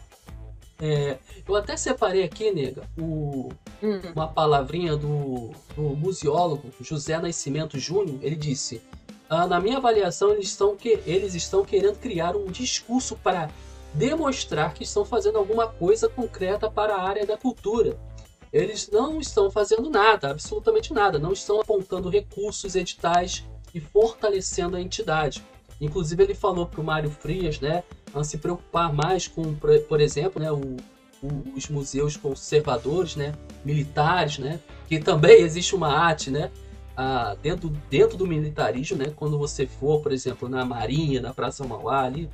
É, 0.80 1.18
eu 1.48 1.56
até 1.56 1.76
separei 1.76 2.24
aqui, 2.24 2.52
nega, 2.52 2.84
o, 3.00 3.50
hum. 3.82 4.00
uma 4.16 4.28
palavrinha 4.28 4.96
do, 4.96 5.52
do 5.76 5.82
museólogo 5.96 6.72
José 6.80 7.20
Nascimento 7.20 7.80
Júnior. 7.80 8.20
Ele 8.22 8.36
disse: 8.36 8.80
ah, 9.28 9.48
Na 9.48 9.60
minha 9.60 9.78
avaliação, 9.78 10.34
eles 10.34 10.50
estão, 10.50 10.76
que, 10.76 11.00
eles 11.08 11.34
estão 11.34 11.66
querendo 11.66 11.98
criar 11.98 12.36
um 12.36 12.46
discurso 12.46 13.16
para 13.16 13.50
demonstrar 13.94 14.74
que 14.74 14.84
estão 14.84 15.06
fazendo 15.06 15.38
alguma 15.38 15.68
coisa 15.68 16.08
concreta 16.08 16.70
para 16.70 16.96
a 16.96 17.02
área 17.02 17.26
da 17.26 17.38
cultura. 17.38 17.98
Eles 18.52 18.90
não 18.92 19.20
estão 19.20 19.52
fazendo 19.52 19.90
nada, 19.90 20.32
absolutamente 20.32 20.94
nada, 20.94 21.20
não 21.20 21.34
estão 21.34 21.60
apontando 21.60 22.10
recursos, 22.10 22.76
editais 22.76 23.44
e 23.74 23.80
fortalecendo 23.80 24.78
a 24.78 24.82
entidade. 24.82 25.44
Inclusive 25.80 26.24
ele 26.24 26.34
falou 26.34 26.66
para 26.66 26.82
o 26.82 26.84
Mário 26.84 27.12
Frias, 27.12 27.60
né, 27.60 27.84
a 28.14 28.24
se 28.24 28.38
preocupar 28.38 28.92
mais 28.92 29.28
com, 29.28 29.54
por 29.54 30.02
exemplo, 30.02 30.42
né, 30.42 30.52
o, 30.52 30.78
o, 31.22 31.54
os 31.56 31.68
museus 31.70 32.18
conservadores, 32.18 33.16
né, 33.16 33.34
militares, 33.64 34.40
né, 34.40 34.60
que 34.88 35.00
também 35.00 35.42
existe 35.42 35.76
uma 35.76 35.94
arte, 35.94 36.32
né, 36.32 36.50
a, 36.96 37.36
dentro, 37.36 37.70
dentro 37.90 38.18
do 38.18 38.26
militarismo, 38.26 38.98
né, 38.98 39.14
quando 39.16 39.38
você 39.38 39.68
for, 39.68 40.02
por 40.02 40.12
exemplo, 40.12 40.50
na 40.50 40.66
Marinha, 40.66 41.22
na 41.22 41.34
Praça 41.34 41.64
Mauá, 41.64 42.04
ali, 42.04 42.30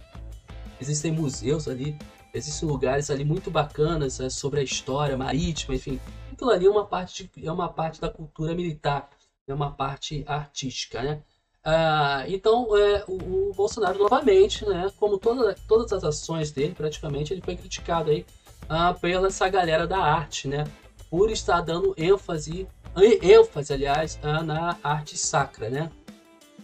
existem 0.84 1.12
museus 1.12 1.68
ali, 1.68 1.98
existem 2.34 2.68
lugares 2.68 3.10
ali 3.10 3.24
muito 3.24 3.50
bacanas 3.50 4.20
né, 4.20 4.30
sobre 4.30 4.60
a 4.60 4.64
história 4.64 5.18
marítima, 5.18 5.76
enfim, 5.76 6.00
aquilo 6.32 6.52
ali 6.52 6.66
é 6.66 6.70
uma 6.70 6.86
parte, 6.86 7.32
de, 7.36 7.48
é 7.48 7.52
uma 7.52 7.70
parte 7.70 8.02
da 8.02 8.10
cultura 8.10 8.54
militar, 8.54 9.10
é 9.48 9.54
uma 9.54 9.72
parte 9.72 10.24
artística, 10.28 11.02
né. 11.02 11.22
Ah, 11.66 12.26
então, 12.28 12.76
é, 12.78 13.06
o, 13.08 13.50
o, 13.50 13.54
Bolsonaro 13.56 13.98
novamente, 13.98 14.66
né, 14.66 14.92
como 15.00 15.18
toda, 15.18 15.56
todas 15.68 15.94
as 15.94 16.04
ações 16.04 16.52
dele, 16.52 16.76
praticamente, 16.76 17.34
ele 17.34 17.42
foi 17.42 17.56
criticado 17.56 18.12
aí 18.12 18.26
ah, 18.68 18.94
pela 18.94 19.28
essa 19.28 19.48
galera 19.48 19.88
da 19.88 20.00
arte, 20.00 20.48
né, 20.50 20.66
por 21.10 21.32
estar 21.32 21.62
dando 21.62 21.94
ênfase, 21.98 22.68
ênfase, 23.22 23.72
aliás, 23.72 24.20
ah, 24.22 24.44
na 24.44 24.78
arte 24.84 25.18
sacra, 25.18 25.70
né, 25.70 25.90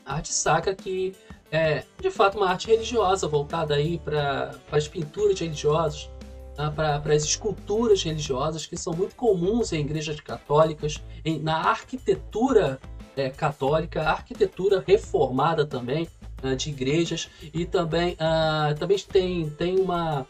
arte 0.06 0.34
sacra 0.34 0.76
que 0.76 1.16
é, 1.52 1.84
de 2.00 2.12
fato, 2.12 2.38
uma 2.38 2.50
arte 2.50 2.68
religiosa 2.68 3.28
voltada 3.28 3.76
aí 3.76 3.98
para 3.98 4.56
as 4.72 4.88
pinturas 4.88 5.40
religiosas, 5.40 6.10
ah, 6.58 6.70
para 6.70 7.14
as 7.14 7.24
esculturas 7.24 8.04
religiosas 8.04 8.66
que 8.66 8.78
são 8.78 8.94
muito 8.94 9.16
comuns 9.16 9.72
em 9.72 9.82
igrejas 9.82 10.20
católicas, 10.20 11.02
em, 11.24 11.40
na 11.40 11.58
arquitetura 11.58 12.80
é, 13.16 13.30
católica, 13.30 14.04
arquitetura 14.04 14.84
reformada 14.86 15.66
também 15.66 16.08
uh, 16.44 16.56
de 16.56 16.70
igrejas 16.70 17.30
e 17.54 17.66
também, 17.66 18.14
uh, 18.14 18.78
também 18.78 18.98
tem, 19.00 19.50
tem 19.52 19.80
uma, 19.80 20.26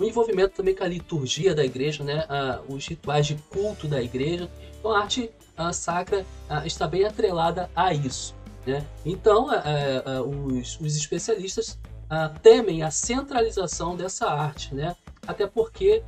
um 0.00 0.04
envolvimento 0.04 0.54
também 0.54 0.74
com 0.74 0.84
a 0.84 0.88
liturgia 0.88 1.54
da 1.54 1.64
igreja, 1.64 2.04
né? 2.04 2.26
Uh, 2.26 2.74
os 2.74 2.86
rituais 2.86 3.26
de 3.26 3.34
culto 3.50 3.88
da 3.88 4.02
igreja. 4.02 4.48
Então 4.78 4.92
a 4.92 5.00
arte 5.00 5.30
sacra 5.72 6.24
está 6.64 6.86
bem 6.86 7.04
atrelada 7.04 7.68
a 7.74 7.92
isso. 7.92 8.32
Né? 8.68 8.86
Então 9.04 9.48
os, 10.26 10.78
os 10.78 10.96
especialistas 10.96 11.78
temem 12.42 12.82
a 12.82 12.90
centralização 12.90 13.96
dessa 13.96 14.26
arte, 14.28 14.74
né? 14.74 14.94
até 15.26 15.46
porque 15.46 16.02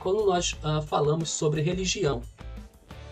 quando 0.00 0.26
nós 0.26 0.56
falamos 0.86 1.30
sobre 1.30 1.60
religião 1.60 2.22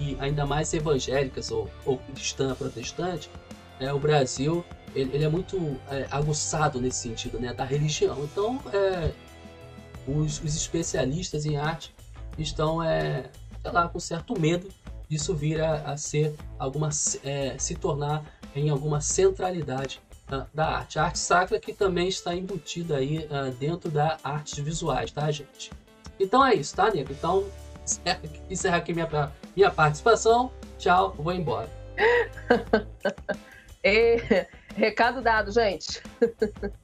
e 0.01 0.17
ainda 0.19 0.45
mais 0.45 0.73
evangélicas 0.75 1.51
ou, 1.51 1.71
ou 1.85 1.99
cristã, 1.99 2.55
protestante, 2.55 3.31
é, 3.79 3.93
o 3.93 3.99
Brasil 3.99 4.65
ele, 4.95 5.15
ele 5.15 5.25
é 5.25 5.29
muito 5.29 5.57
é, 5.89 6.07
aguçado 6.11 6.81
nesse 6.81 6.99
sentido, 6.99 7.39
né, 7.39 7.53
da 7.53 7.65
religião. 7.65 8.23
Então, 8.25 8.61
é, 8.73 9.12
os, 10.07 10.43
os, 10.43 10.57
especialistas 10.57 11.47
em 11.47 11.57
arte 11.57 11.95
estão, 12.39 12.83
é, 12.83 13.31
sei 13.61 13.71
lá, 13.73 13.89
com 13.89 13.99
certo 13.99 14.39
medo 14.39 14.69
disso 15.12 15.35
vir 15.35 15.61
a, 15.61 15.92
a 15.92 15.97
ser 15.99 16.35
alguma, 16.59 16.88
é, 17.23 17.59
se 17.59 17.75
tornar 17.75 18.25
em 18.57 18.71
alguma 18.71 18.99
centralidade 19.02 20.00
uh, 20.33 20.47
da 20.54 20.66
arte. 20.66 20.99
A 20.99 21.04
arte 21.04 21.19
sacra 21.19 21.61
que 21.61 21.75
também 21.75 22.09
está 22.09 22.35
embutida 22.35 22.97
aí 22.97 23.19
uh, 23.26 23.50
dentro 23.59 23.90
da 23.90 24.16
artes 24.25 24.59
visuais, 24.59 25.11
tá, 25.12 25.31
gente? 25.31 25.71
Então 26.19 26.45
é 26.45 26.54
isso, 26.54 26.75
tá, 26.75 26.90
nego? 26.90 27.12
Então, 27.12 27.45
encerra 28.49 28.78
aqui 28.78 28.95
minha, 28.95 29.09
minha 29.54 29.71
participação. 29.71 30.50
Tchau, 30.78 31.12
vou 31.12 31.33
embora. 31.35 31.69
e, 33.85 34.16
recado 34.75 35.21
dado, 35.21 35.52
gente. 35.52 36.02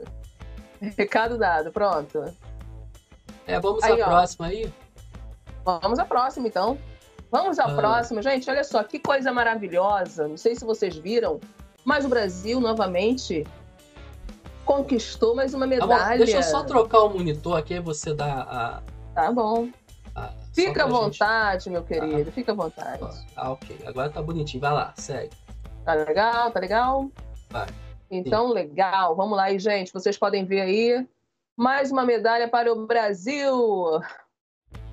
recado 0.99 1.39
dado, 1.39 1.73
pronto. 1.73 2.23
É, 3.47 3.59
vamos 3.59 3.83
aí, 3.85 4.03
à 4.03 4.07
ó. 4.07 4.09
próxima 4.11 4.49
aí? 4.49 4.71
Vamos 5.65 5.99
à 5.99 6.05
próxima, 6.05 6.47
então. 6.47 6.79
Vamos 7.31 7.59
à 7.59 7.65
ah. 7.65 7.75
próxima. 7.75 8.23
Gente, 8.23 8.49
olha 8.51 8.65
só, 8.65 8.83
que 8.83 8.99
coisa 8.99 9.33
maravilhosa. 9.33 10.27
Não 10.27 10.37
sei 10.37 10.55
se 10.55 10.65
vocês 10.65 10.97
viram, 10.97 11.41
mas 11.85 12.05
o 12.05 12.09
Brasil, 12.09 12.61
novamente, 12.61 13.47
conquistou 14.65 15.35
mais 15.35 15.55
uma 15.55 15.67
medalha. 15.67 16.19
Deixa 16.19 16.39
eu 16.39 16.43
só 16.43 16.63
trocar 16.63 17.01
o 17.01 17.11
monitor 17.11 17.59
aqui, 17.59 17.75
aí 17.75 17.81
você 17.81 18.15
dá 18.15 18.43
a... 18.43 18.83
Tá 19.15 19.33
bom. 19.33 19.69
Ah, 20.15 20.33
fica 20.55 20.85
à 20.85 20.87
vontade, 20.87 21.65
gente... 21.65 21.73
meu 21.73 21.83
querido, 21.83 22.29
ah, 22.29 22.33
fica 22.33 22.53
à 22.53 22.55
vontade. 22.55 23.03
Ah, 23.37 23.53
ok. 23.53 23.79
Agora 23.87 24.11
tá 24.11 24.23
bonitinho. 24.23 24.61
Vai 24.61 24.73
lá, 24.73 24.93
segue. 24.97 25.31
Tá 25.85 25.95
legal, 25.95 26.51
tá 26.51 26.61
legal? 26.61 27.11
Vai. 27.51 27.67
Então, 28.11 28.49
Sim. 28.49 28.55
legal. 28.55 29.15
Vamos 29.17 29.37
lá 29.37 29.45
aí, 29.45 29.59
gente. 29.59 29.93
Vocês 29.93 30.17
podem 30.17 30.45
ver 30.45 30.61
aí. 30.61 31.09
Mais 31.57 31.91
uma 31.91 32.05
medalha 32.05 32.49
para 32.49 32.73
o 32.73 32.87
Brasil. 32.87 34.01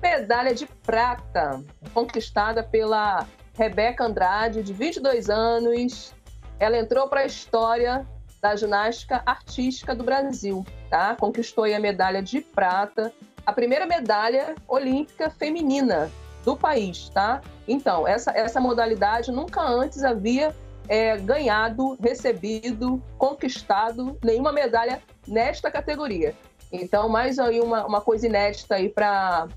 Medalha 0.02 0.54
de 0.54 0.66
prata, 0.66 1.62
conquistada 1.92 2.62
pela 2.62 3.26
Rebeca 3.54 4.04
Andrade, 4.04 4.62
de 4.62 4.72
22 4.72 5.30
anos. 5.30 6.14
Ela 6.58 6.78
entrou 6.78 7.08
para 7.08 7.20
a 7.20 7.26
história 7.26 8.06
da 8.40 8.54
ginástica 8.54 9.22
artística 9.26 9.94
do 9.94 10.04
Brasil, 10.04 10.64
tá? 10.90 11.16
Conquistou 11.18 11.64
a 11.64 11.78
medalha 11.78 12.22
de 12.22 12.40
prata, 12.40 13.12
a 13.44 13.52
primeira 13.52 13.86
medalha 13.86 14.54
olímpica 14.68 15.30
feminina 15.30 16.10
do 16.44 16.56
país, 16.56 17.08
tá? 17.08 17.40
Então, 17.66 18.06
essa, 18.06 18.30
essa 18.30 18.60
modalidade 18.60 19.32
nunca 19.32 19.60
antes 19.62 20.04
havia 20.04 20.54
é, 20.88 21.16
ganhado, 21.16 21.96
recebido, 22.00 23.02
conquistado 23.18 24.16
nenhuma 24.22 24.52
medalha 24.52 25.02
nesta 25.26 25.70
categoria. 25.70 26.34
Então, 26.70 27.08
mais 27.08 27.38
aí 27.38 27.60
uma, 27.60 27.86
uma 27.86 28.00
coisa 28.00 28.26
inédita 28.26 28.76
aí 28.76 28.88
para 28.88 29.48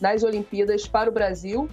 nas 0.00 0.22
Olimpíadas 0.22 0.86
para 0.86 1.10
o 1.10 1.12
Brasil, 1.12 1.68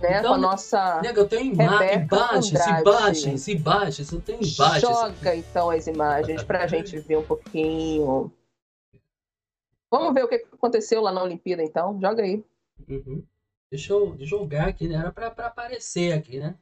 né? 0.00 0.18
Então, 0.18 0.30
com 0.30 0.34
a 0.34 0.38
nossa. 0.38 1.00
Nega, 1.02 1.20
eu 1.20 1.28
tenho 1.28 1.52
ima 1.52 1.64
imagens, 1.64 2.66
imagens, 2.66 3.48
imagens, 3.48 4.12
eu 4.12 4.20
tenho 4.20 4.42
imagens. 4.42 4.80
Joga 4.80 5.36
então 5.36 5.70
as 5.70 5.86
imagens 5.86 6.42
para 6.42 6.64
a 6.64 6.66
gente 6.68 6.98
ver 7.00 7.18
um 7.18 7.24
pouquinho. 7.24 8.32
Vamos 9.90 10.14
ver 10.14 10.24
o 10.24 10.28
que 10.28 10.46
aconteceu 10.52 11.02
lá 11.02 11.12
na 11.12 11.22
Olimpíada, 11.22 11.62
então. 11.62 12.00
Joga 12.00 12.22
aí. 12.22 12.44
Uhum. 12.88 13.24
Deixa 13.70 13.92
eu 13.92 14.16
jogar 14.20 14.68
aqui, 14.68 14.88
né? 14.88 14.96
Era 14.96 15.30
para 15.30 15.46
aparecer 15.46 16.12
aqui, 16.12 16.38
né? 16.38 16.56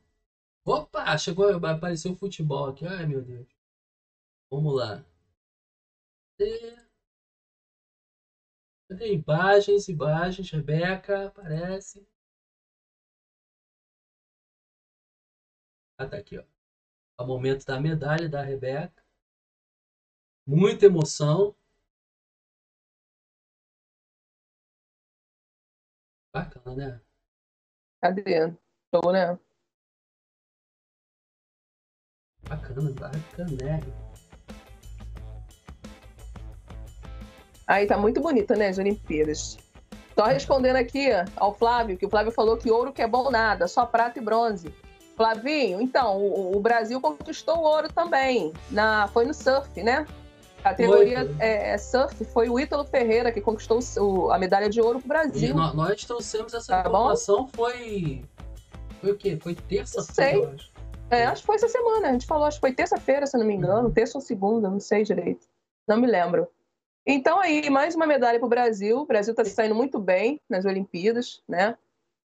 Opa, 0.65 1.17
chegou, 1.17 1.49
apareceu 1.67 2.13
o 2.13 2.17
futebol 2.17 2.67
aqui. 2.67 2.87
Ai, 2.87 3.07
meu 3.07 3.23
Deus. 3.23 3.47
Vamos 4.51 4.77
lá. 4.77 5.05
Cadê 8.93 9.15
imagens, 9.15 9.89
imagens? 9.89 10.51
Rebeca, 10.51 11.29
aparece. 11.29 12.07
Ah, 15.97 16.07
tá 16.07 16.19
aqui, 16.19 16.37
ó. 16.39 16.43
É 16.43 17.23
o 17.23 17.27
momento 17.27 17.65
da 17.65 17.81
medalha 17.81 18.29
da 18.29 18.43
Rebeca. 18.43 19.03
Muita 20.47 20.85
emoção. 20.85 21.57
Bacana, 26.35 26.77
né? 26.77 27.01
Cadê? 28.03 28.55
Tô, 28.91 29.11
né? 29.11 29.39
Bacana, 32.47 32.91
bacana, 32.93 33.51
né? 33.57 34.12
Aí 37.73 37.87
tá 37.87 37.97
muito 37.97 38.21
bonita, 38.21 38.55
né, 38.55 38.69
as 38.69 38.77
Olimpíadas. 38.77 39.57
Só 40.15 40.27
respondendo 40.27 40.77
aqui 40.77 41.09
ao 41.35 41.55
Flávio, 41.55 41.97
que 41.97 42.05
o 42.05 42.11
Flávio 42.11 42.31
falou 42.31 42.59
que 42.59 42.71
ouro 42.71 42.93
que 42.93 43.01
é 43.01 43.07
bom 43.07 43.31
nada, 43.31 43.67
só 43.67 43.87
prata 43.87 44.19
e 44.19 44.23
bronze. 44.23 44.75
Flavinho, 45.17 45.81
então, 45.81 46.19
o, 46.19 46.55
o 46.55 46.61
Brasil 46.61 47.01
conquistou 47.01 47.57
o 47.57 47.63
ouro 47.63 47.91
também. 47.91 48.53
Na, 48.71 49.09
foi 49.09 49.25
no 49.25 49.33
surf, 49.33 49.83
né? 49.83 50.07
A 50.59 50.65
categoria 50.65 51.35
é, 51.39 51.71
é, 51.71 51.79
surf 51.79 52.23
foi 52.27 52.51
o 52.51 52.61
Ítalo 52.61 52.85
Ferreira 52.85 53.33
que 53.33 53.41
conquistou 53.41 53.81
o, 53.97 54.31
a 54.31 54.39
medalha 54.39 54.69
de 54.69 54.79
ouro 54.79 54.99
pro 54.99 55.09
Brasil. 55.09 55.49
E 55.49 55.55
nós, 55.55 55.75
nós 55.75 56.05
trouxemos 56.05 56.53
essa 56.53 56.75
tá 56.75 56.81
informação, 56.81 57.45
bom? 57.45 57.51
foi. 57.55 58.23
Foi 59.01 59.13
o 59.13 59.17
quê? 59.17 59.39
Foi 59.43 59.55
terça-feira, 59.55 60.55
acho. 60.55 60.71
É, 61.09 61.25
acho 61.25 61.41
que 61.41 61.47
foi 61.47 61.57
essa 61.57 61.69
semana. 61.69 62.09
A 62.11 62.13
gente 62.13 62.27
falou, 62.27 62.45
acho 62.45 62.59
que 62.59 62.67
foi 62.67 62.75
terça-feira, 62.75 63.27
se 63.27 63.39
não 63.39 63.47
me 63.47 63.55
engano, 63.55 63.91
terça 63.91 64.19
ou 64.19 64.23
segunda, 64.23 64.69
não 64.69 64.79
sei 64.79 65.05
direito. 65.05 65.47
Não 65.89 65.97
me 65.97 66.07
lembro. 66.07 66.47
Então 67.07 67.41
aí, 67.41 67.69
mais 67.69 67.95
uma 67.97 68.07
medalha 68.07 68.39
para 68.39 68.47
o 68.47 68.51
Brasil. 68.51 68.99
O 68.99 69.07
Brasil 69.07 69.33
está 69.33 69.45
saindo 69.45 69.75
muito 69.75 69.99
bem 69.99 70.41
nas 70.49 70.65
Olimpíadas, 70.65 71.43
né? 71.49 71.77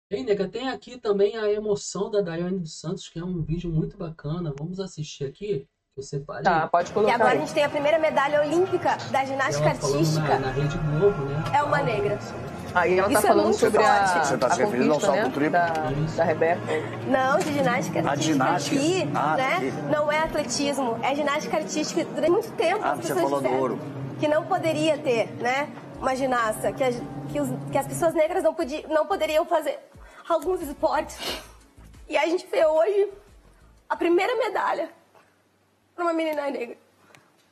Tem, 0.09 0.25
nega, 0.25 0.49
tem 0.49 0.69
aqui 0.69 0.99
também 0.99 1.37
a 1.37 1.51
emoção 1.51 2.11
da 2.11 2.21
Daiane 2.21 2.59
dos 2.59 2.79
Santos, 2.79 3.09
que 3.09 3.19
é 3.19 3.25
um 3.25 3.41
vídeo 3.41 3.71
muito 3.71 3.97
bacana. 3.97 4.53
Vamos 4.59 4.81
assistir 4.81 5.25
aqui. 5.25 5.67
Que 5.95 6.01
eu 6.01 6.03
separei. 6.03 6.43
Tá, 6.43 6.67
pode 6.67 6.93
colocar. 6.93 7.13
E 7.13 7.15
agora 7.15 7.31
aí. 7.31 7.37
a 7.37 7.41
gente 7.41 7.55
tem 7.55 7.63
a 7.63 7.69
primeira 7.69 8.01
medalha 8.01 8.41
olímpica 8.41 8.97
da 9.13 9.25
ginástica 9.25 9.69
artística. 9.69 10.29
Na, 10.29 10.39
na 10.41 10.51
Rede 10.51 10.77
Globo, 10.77 11.25
né? 11.25 11.45
É 11.55 11.63
uma 11.63 11.83
negra. 11.83 12.19
Aí 12.75 12.99
ela 12.99 13.07
tá 13.07 13.13
Isso 13.13 13.23
tá 13.23 13.29
falando 13.29 13.51
é 13.51 13.53
sobre 13.53 13.81
forte. 13.81 14.19
a, 14.19 14.25
Você 14.25 14.37
tá 14.37 14.51
se 14.51 14.65
referindo 14.65 14.93
ao 14.93 15.01
salto 15.01 15.17
né? 15.17 15.31
triplo? 15.31 15.51
Da, 15.51 15.69
da 16.17 16.25
Rebeca. 16.25 16.61
Não, 17.07 17.39
de 17.39 17.53
ginástica 17.53 18.01
artística. 18.01 18.11
A 18.11 18.17
ginástica? 18.17 18.77
Aqui, 18.77 19.11
ah, 19.15 19.37
né? 19.37 19.57
Aqui. 19.57 19.71
Não 19.89 20.11
é 20.11 20.19
atletismo, 20.19 20.99
é 21.01 21.15
ginástica 21.15 21.57
artística. 21.59 22.05
Durante 22.05 22.31
muito 22.33 22.51
tempo 22.57 22.81
ah, 22.83 22.97
você 22.97 23.15
falou 23.15 23.41
do 23.41 23.49
ouro. 23.49 23.79
Que 24.19 24.29
não 24.29 24.47
poderia 24.47 24.99
ter, 24.99 25.29
né? 25.35 25.69
Uma 25.99 26.15
ginasta, 26.15 26.73
que, 26.73 26.85
que, 27.33 27.41
os, 27.41 27.49
que 27.71 27.79
as 27.79 27.87
pessoas 27.87 28.15
negras 28.15 28.43
não, 28.43 28.55
podiam, 28.55 28.89
não 28.89 29.07
poderiam 29.07 29.45
fazer 29.45 29.79
alguns 30.29 30.61
esportes. 30.63 31.17
E 32.09 32.17
a 32.17 32.27
gente 32.27 32.47
vê 32.47 32.65
hoje 32.67 33.13
a 33.89 33.97
primeira 33.97 34.35
medalha 34.37 34.91
para 35.95 36.05
uma 36.05 36.13
menina 36.13 36.51
negra. 36.51 36.77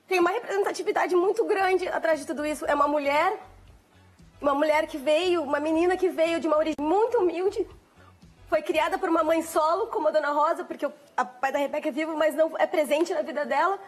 Tem 0.06 0.18
uma 0.18 0.30
representatividade 0.30 1.14
muito 1.14 1.44
grande 1.44 1.88
atrás 1.88 2.20
de 2.20 2.26
tudo 2.26 2.44
isso. 2.44 2.66
É 2.66 2.74
uma 2.74 2.88
mulher, 2.88 3.38
uma 4.40 4.54
mulher 4.54 4.86
que 4.86 4.98
veio, 4.98 5.42
uma 5.42 5.60
menina 5.60 5.96
que 5.96 6.08
veio 6.08 6.38
de 6.40 6.46
uma 6.46 6.58
origem 6.58 6.76
muito 6.80 7.18
humilde. 7.18 7.66
Foi 8.48 8.60
criada 8.60 8.98
por 8.98 9.08
uma 9.08 9.24
mãe 9.24 9.42
solo, 9.42 9.86
como 9.86 10.08
a 10.08 10.10
Dona 10.10 10.30
Rosa, 10.30 10.64
porque 10.64 10.84
o 10.84 10.92
pai 11.40 11.52
da 11.52 11.58
Rebeca 11.58 11.88
é 11.88 11.92
vivo, 11.92 12.14
mas 12.14 12.34
não 12.34 12.52
é 12.58 12.66
presente 12.66 13.14
na 13.14 13.22
vida 13.22 13.46
dela. 13.46 13.78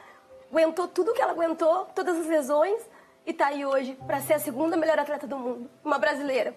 Aguentou 0.51 0.89
tudo 0.89 1.13
que 1.13 1.21
ela 1.21 1.33
aguentou, 1.33 1.87
todas 1.87 2.17
as 2.19 2.27
lesões, 2.27 2.81
e 3.27 3.31
está 3.31 3.47
aí 3.47 3.65
hoje 3.65 3.97
para 4.07 4.21
ser 4.21 4.35
a 4.35 4.39
segunda 4.39 4.77
melhor 4.77 4.99
atleta 4.99 5.27
do 5.27 5.39
mundo, 5.39 5.71
uma 5.85 5.99
brasileira. 5.99 6.55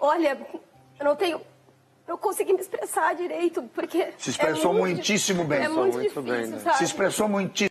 Olha, 0.00 0.38
eu 0.98 1.04
não 1.04 1.16
tenho. 1.16 1.40
Eu 2.06 2.16
consegui 2.16 2.52
me 2.52 2.60
expressar 2.60 3.14
direito, 3.14 3.62
porque. 3.74 4.12
Se 4.18 4.30
expressou 4.30 4.70
é 4.70 4.78
muito, 4.78 4.94
muitíssimo 4.96 5.44
bem. 5.44 5.64
É 5.64 5.68
muito, 5.68 5.92
muito 5.94 6.00
difícil, 6.00 6.22
bem, 6.22 6.46
né? 6.46 6.72
Se 6.74 6.84
expressou 6.84 7.28
muitíssimo. 7.28 7.68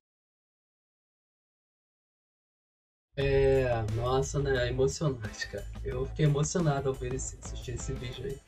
É, 3.15 3.83
nossa, 3.95 4.39
né? 4.39 4.67
É 4.67 4.69
emocionante, 4.69 5.47
cara. 5.47 5.65
Eu 5.83 6.05
fiquei 6.05 6.25
emocionado 6.25 6.89
ao 6.89 6.93
ver 6.93 7.15
esse, 7.15 7.37
assistir 7.43 7.71
esse 7.71 7.91
vídeo 7.93 8.25
aí. 8.25 8.39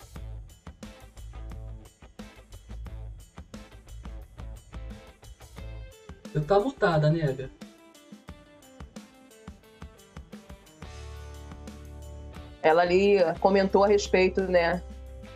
Você 6.39 6.45
tá 6.45 6.60
mutada, 6.60 7.10
nega. 7.10 7.49
ela 12.62 12.82
ali 12.82 13.17
comentou 13.39 13.84
a 13.84 13.88
respeito, 13.88 14.41
né, 14.41 14.82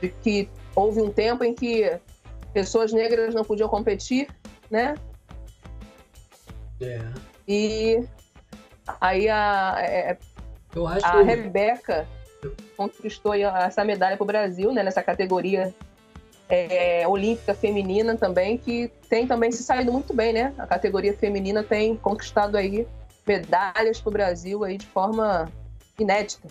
de 0.01 0.09
que 0.09 0.49
houve 0.75 1.01
um 1.01 1.11
tempo 1.11 1.43
em 1.43 1.53
que 1.53 1.99
pessoas 2.53 2.91
negras 2.91 3.33
não 3.33 3.43
podiam 3.43 3.69
competir, 3.69 4.27
né? 4.69 4.95
É. 6.81 7.01
E 7.47 8.03
aí 8.99 9.29
a, 9.29 9.75
é, 9.79 10.17
a 11.03 11.21
Rebeca 11.21 12.07
conquistou 12.75 13.33
essa 13.33 13.85
medalha 13.85 14.17
para 14.17 14.23
o 14.23 14.27
Brasil, 14.27 14.73
né, 14.73 14.83
nessa 14.83 15.01
categoria 15.01 15.73
é, 16.53 17.07
olímpica 17.07 17.53
feminina 17.53 18.15
também, 18.15 18.57
que 18.57 18.91
tem 19.09 19.27
também 19.27 19.51
se 19.51 19.63
saído 19.63 19.91
muito 19.91 20.13
bem, 20.13 20.33
né? 20.33 20.53
A 20.57 20.67
categoria 20.67 21.13
feminina 21.13 21.63
tem 21.63 21.95
conquistado 21.95 22.55
aí 22.55 22.87
medalhas 23.25 23.99
para 23.99 24.09
o 24.09 24.13
Brasil 24.13 24.63
aí 24.63 24.77
de 24.77 24.85
forma 24.85 25.51
inédita. 25.99 26.47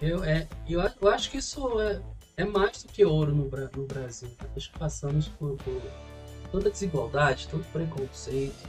Eu, 0.00 0.22
é, 0.22 0.46
eu, 0.68 0.82
eu 1.00 1.08
acho 1.08 1.30
que 1.30 1.38
isso 1.38 1.80
é, 1.80 2.00
é 2.36 2.44
mais 2.44 2.82
do 2.82 2.92
que 2.92 3.04
ouro 3.04 3.34
no, 3.34 3.44
no 3.44 3.86
Brasil. 3.86 4.28
Tá? 4.38 4.44
Nós 4.54 4.68
passamos 4.68 5.28
por, 5.28 5.56
por 5.56 5.82
tanta 6.52 6.70
desigualdade, 6.70 7.48
tanto 7.48 7.64
preconceito. 7.72 8.68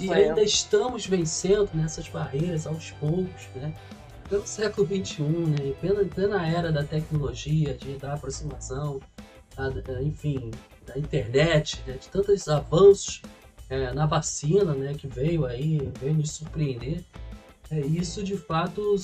E 0.00 0.10
é. 0.10 0.14
ainda 0.14 0.42
estamos 0.42 1.06
vencendo 1.06 1.70
nessas 1.74 2.08
barreiras 2.08 2.66
aos 2.66 2.92
poucos, 2.92 3.48
né? 3.54 3.74
pelo 4.32 4.46
século 4.46 4.86
XXI, 4.86 5.22
né, 5.22 5.74
em 6.02 6.08
plena 6.08 6.46
era 6.46 6.72
da 6.72 6.82
tecnologia, 6.82 7.74
de, 7.74 7.98
da 7.98 8.14
aproximação, 8.14 8.98
enfim, 10.02 10.50
da 10.86 10.98
internet, 10.98 11.82
né, 11.86 11.94
de 11.94 12.08
tantos 12.08 12.48
avanços 12.48 13.22
é, 13.68 13.92
na 13.92 14.06
vacina, 14.06 14.74
né, 14.74 14.94
que 14.94 15.06
veio 15.06 15.44
aí, 15.46 15.78
veio 16.00 16.14
nos 16.14 16.30
surpreender. 16.32 17.04
É, 17.70 17.80
isso 17.80 18.22
de 18.22 18.36
fato 18.36 18.94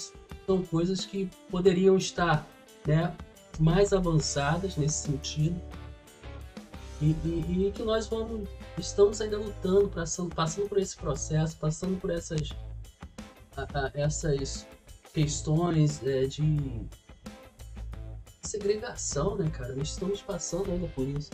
são 0.47 0.63
coisas 0.63 1.05
que 1.05 1.29
poderiam 1.51 1.97
estar, 1.97 2.47
né, 2.87 3.15
mais 3.59 3.93
avançadas 3.93 4.77
nesse 4.77 5.07
sentido 5.07 5.61
e, 7.01 7.07
e- 7.25 7.67
e 7.69 7.73
que 7.73 7.83
nós 7.83 8.07
vamos 8.07 8.49
estamos 8.77 9.21
ainda 9.21 9.37
lutando, 9.39 9.89
passando, 9.89 10.35
passando 10.35 10.69
por 10.69 10.79
esse 10.79 10.97
processo, 10.97 11.57
passando 11.57 11.99
por 12.01 12.11
essas 12.11 12.51
a- 13.57 13.67
a- 13.75 13.91
essas 13.95 14.67
questões 15.13 16.01
é, 16.07 16.27
de 16.27 16.83
segregação, 18.49 19.37
né, 19.37 19.51
cara? 19.51 19.75
Nós 19.75 19.89
estamos 19.91 20.23
passando 20.23 20.71
ainda 20.73 20.89
por 20.89 21.07
isso. 21.07 21.31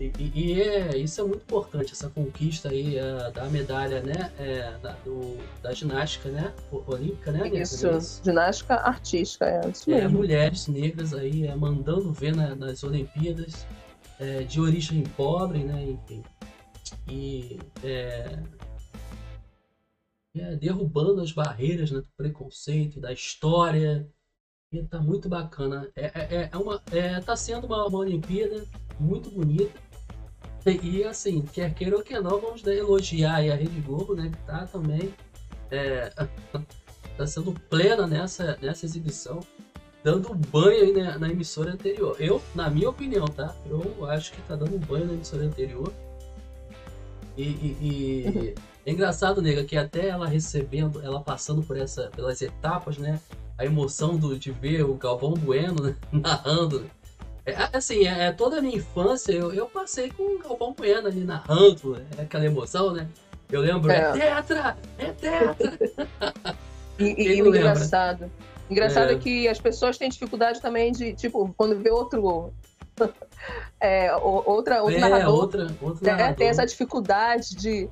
E, 0.00 0.10
e- 0.18 0.32
e 0.34 0.60
é, 0.60 0.96
isso 0.98 1.20
é 1.20 1.24
muito 1.24 1.42
importante, 1.42 1.92
essa 1.92 2.10
conquista 2.10 2.68
aí 2.68 2.98
é, 2.98 3.30
da 3.30 3.44
medalha, 3.48 4.02
né? 4.02 4.32
é, 4.40 4.76
da, 4.78 4.92
do- 5.04 5.38
da 5.62 5.72
ginástica, 5.72 6.28
né? 6.30 6.52
Olímpica, 6.72 7.30
né? 7.30 7.48
Isso, 7.48 7.86
ginástica 8.24 8.74
artística, 8.74 9.44
é 9.46 9.68
isso 9.70 9.88
É, 9.92 10.02
mesmo. 10.02 10.18
mulheres 10.18 10.66
negras 10.66 11.14
aí 11.14 11.46
é, 11.46 11.54
mandando 11.54 12.12
ver 12.12 12.34
na- 12.34 12.56
nas 12.56 12.82
Olimpíadas, 12.82 13.64
é, 14.18 14.42
de 14.42 14.60
origem 14.60 15.04
pobre, 15.16 15.62
né? 15.62 15.80
Enfim. 15.84 16.24
E 17.08 17.60
é, 17.84 18.36
é, 20.34 20.56
derrubando 20.56 21.20
as 21.20 21.30
barreiras 21.30 21.92
né, 21.92 22.00
do 22.00 22.08
preconceito, 22.16 22.98
da 22.98 23.12
história. 23.12 24.08
E 24.74 24.82
tá 24.82 24.98
muito 24.98 25.28
bacana. 25.28 25.88
É, 25.94 26.06
é, 26.06 26.50
é 26.52 26.56
uma, 26.56 26.82
é, 26.90 27.20
tá 27.20 27.36
sendo 27.36 27.68
uma, 27.68 27.86
uma 27.86 27.98
Olimpíada 27.98 28.64
muito 28.98 29.30
bonita. 29.30 29.78
E, 30.66 30.98
e, 30.98 31.04
assim, 31.04 31.42
quer 31.42 31.72
queira 31.74 31.96
ou 31.96 32.02
quer 32.02 32.20
não, 32.20 32.40
vamos 32.40 32.64
né, 32.64 32.76
elogiar 32.76 33.36
a 33.36 33.54
Rede 33.54 33.80
Globo, 33.82 34.16
né? 34.16 34.32
Que 34.34 34.42
tá 34.44 34.66
também. 34.66 35.14
É, 35.70 36.10
tá 37.16 37.24
sendo 37.24 37.52
plena 37.70 38.04
nessa, 38.04 38.58
nessa 38.60 38.84
exibição, 38.84 39.38
dando 40.02 40.32
um 40.32 40.34
banho 40.36 40.82
aí 40.86 40.92
na, 40.92 41.18
na 41.18 41.28
emissora 41.28 41.72
anterior. 41.72 42.16
Eu, 42.18 42.42
na 42.52 42.68
minha 42.68 42.90
opinião, 42.90 43.26
tá? 43.26 43.54
Eu 43.70 44.04
acho 44.10 44.32
que 44.32 44.42
tá 44.42 44.56
dando 44.56 44.74
um 44.74 44.80
banho 44.80 45.06
na 45.06 45.12
emissora 45.12 45.44
anterior. 45.44 45.92
E, 47.36 47.42
e- 47.42 47.78
e 47.80 48.54
é 48.84 48.90
engraçado, 48.90 49.40
nega, 49.40 49.62
que 49.64 49.76
até 49.76 50.08
ela 50.08 50.26
recebendo, 50.26 51.00
ela 51.00 51.20
passando 51.22 51.62
por 51.62 51.76
essa, 51.76 52.10
pelas 52.10 52.42
etapas, 52.42 52.98
né? 52.98 53.20
A 53.58 53.64
emoção 53.64 54.16
do, 54.16 54.38
de 54.38 54.50
ver 54.50 54.82
o 54.84 54.94
Galvão 54.94 55.34
Bueno 55.34 55.82
né, 55.82 55.96
narrando. 56.12 56.90
É, 57.46 57.54
assim, 57.72 58.06
é, 58.06 58.26
é 58.26 58.32
toda 58.32 58.58
a 58.58 58.62
minha 58.62 58.76
infância 58.76 59.32
eu, 59.32 59.52
eu 59.52 59.66
passei 59.66 60.10
com 60.10 60.22
o 60.22 60.38
Galvão 60.38 60.72
Bueno 60.72 61.06
ali 61.08 61.24
narrando, 61.24 62.02
é 62.18 62.22
aquela 62.22 62.44
emoção, 62.46 62.92
né? 62.92 63.06
Eu 63.50 63.60
lembro, 63.60 63.90
é, 63.92 63.96
É. 63.98 64.12
tetra! 64.12 64.76
É 64.98 65.12
tetra! 65.12 65.56
E, 66.98 67.04
e- 67.36 67.42
o 67.42 67.48
engraçado. 67.48 68.30
Engraçado 68.70 69.10
é. 69.10 69.14
É. 69.14 69.18
que 69.18 69.48
as 69.48 69.60
pessoas 69.60 69.98
têm 69.98 70.08
dificuldade 70.08 70.60
também 70.60 70.92
de, 70.92 71.12
tipo, 71.12 71.52
quando 71.56 71.76
vê 71.76 71.90
outro. 71.90 72.52
é, 73.80 74.14
outra, 74.14 74.80
outro 74.82 74.96
é, 74.96 75.00
narrador 75.00 75.34
outra, 75.34 75.66
outra 75.82 76.10
é, 76.10 76.14
tem 76.14 76.16
narrador. 76.16 76.46
essa 76.46 76.64
dificuldade 76.64 77.56
de. 77.56 77.88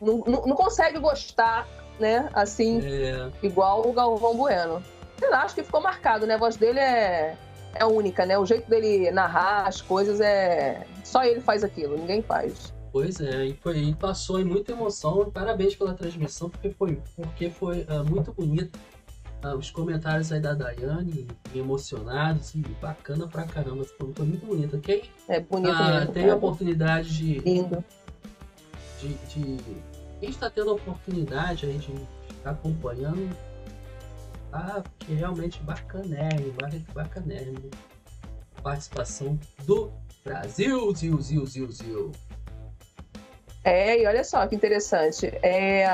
Não, 0.00 0.18
não, 0.18 0.46
não 0.46 0.56
consegue 0.56 0.98
gostar, 0.98 1.66
né? 2.00 2.28
Assim, 2.32 2.80
É, 2.84 3.30
igual 3.42 3.86
o 3.88 3.92
Galvão 3.92 4.36
Bueno. 4.36 4.82
Eu 5.20 5.34
acho 5.34 5.54
que 5.54 5.62
ficou 5.62 5.80
marcado, 5.82 6.26
né? 6.26 6.34
A 6.34 6.38
voz 6.38 6.56
dele 6.56 6.80
é, 6.80 7.36
é 7.74 7.84
única, 7.84 8.24
né? 8.24 8.38
O 8.38 8.46
jeito 8.46 8.68
dele 8.68 9.10
narrar 9.10 9.68
as 9.68 9.80
coisas 9.82 10.20
é. 10.20 10.86
Só 11.04 11.22
ele 11.22 11.40
faz 11.40 11.62
aquilo, 11.62 11.96
ninguém 11.98 12.22
faz. 12.22 12.72
pois 12.90 13.20
é, 13.20 13.46
e, 13.46 13.54
foi, 13.54 13.78
e 13.78 13.94
passou 13.94 14.40
em 14.40 14.44
muita 14.44 14.72
emoção. 14.72 15.30
Parabéns 15.30 15.76
pela 15.76 15.92
transmissão, 15.92 16.48
porque 16.48 16.70
foi, 16.70 17.00
porque 17.14 17.50
foi 17.50 17.84
ah, 17.88 18.02
muito 18.02 18.32
bonito. 18.32 18.78
Ah, 19.42 19.54
os 19.54 19.70
comentários 19.70 20.30
aí 20.32 20.40
da 20.40 20.52
Daiane, 20.52 21.26
emocionados, 21.54 22.54
e 22.54 22.58
bacana 22.80 23.26
pra 23.26 23.44
caramba. 23.44 23.84
Foi, 23.84 24.12
foi 24.14 24.26
muito 24.26 24.44
bonito. 24.46 24.78
Quem 24.80 25.02
É 25.28 25.40
bonito 25.40 25.70
ah, 25.72 26.00
mesmo. 26.00 26.12
tem 26.12 26.30
a 26.30 26.34
oportunidade 26.36 27.08
de, 27.16 27.38
Lindo. 27.40 27.82
de, 29.00 29.08
de- 29.34 29.56
Quem 30.20 30.28
está 30.30 30.50
tendo 30.50 30.70
a 30.70 30.74
oportunidade 30.74 31.66
aí 31.66 31.78
de 31.78 31.92
estar 32.36 32.50
acompanhando, 32.50 33.34
tá 34.50 34.82
que 34.98 35.14
realmente 35.14 35.60
bacanérrimo, 35.62 36.52
bacanérrimo. 36.92 37.70
Participação 38.62 39.38
do 39.64 39.90
Brasil, 40.22 40.94
Zil, 40.94 41.20
Zil, 41.22 41.46
Zil, 41.46 41.72
Zil. 41.72 42.12
É, 43.64 44.02
e 44.02 44.06
olha 44.06 44.22
só 44.24 44.46
que 44.46 44.54
interessante. 44.56 45.26
É, 45.42 45.84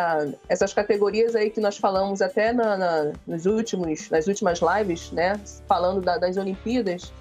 essas 0.48 0.72
categorias 0.72 1.34
aí 1.36 1.50
que 1.50 1.60
nós 1.60 1.76
falamos 1.76 2.20
até 2.22 2.52
na, 2.52 2.76
na- 2.76 3.12
nos 3.26 3.46
últimos, 3.46 4.08
nas 4.10 4.26
últimas 4.26 4.60
lives, 4.60 5.10
né? 5.12 5.40
Falando 5.68 6.00
da- 6.00 6.18
das 6.18 6.36
Olimpíadas. 6.36 7.12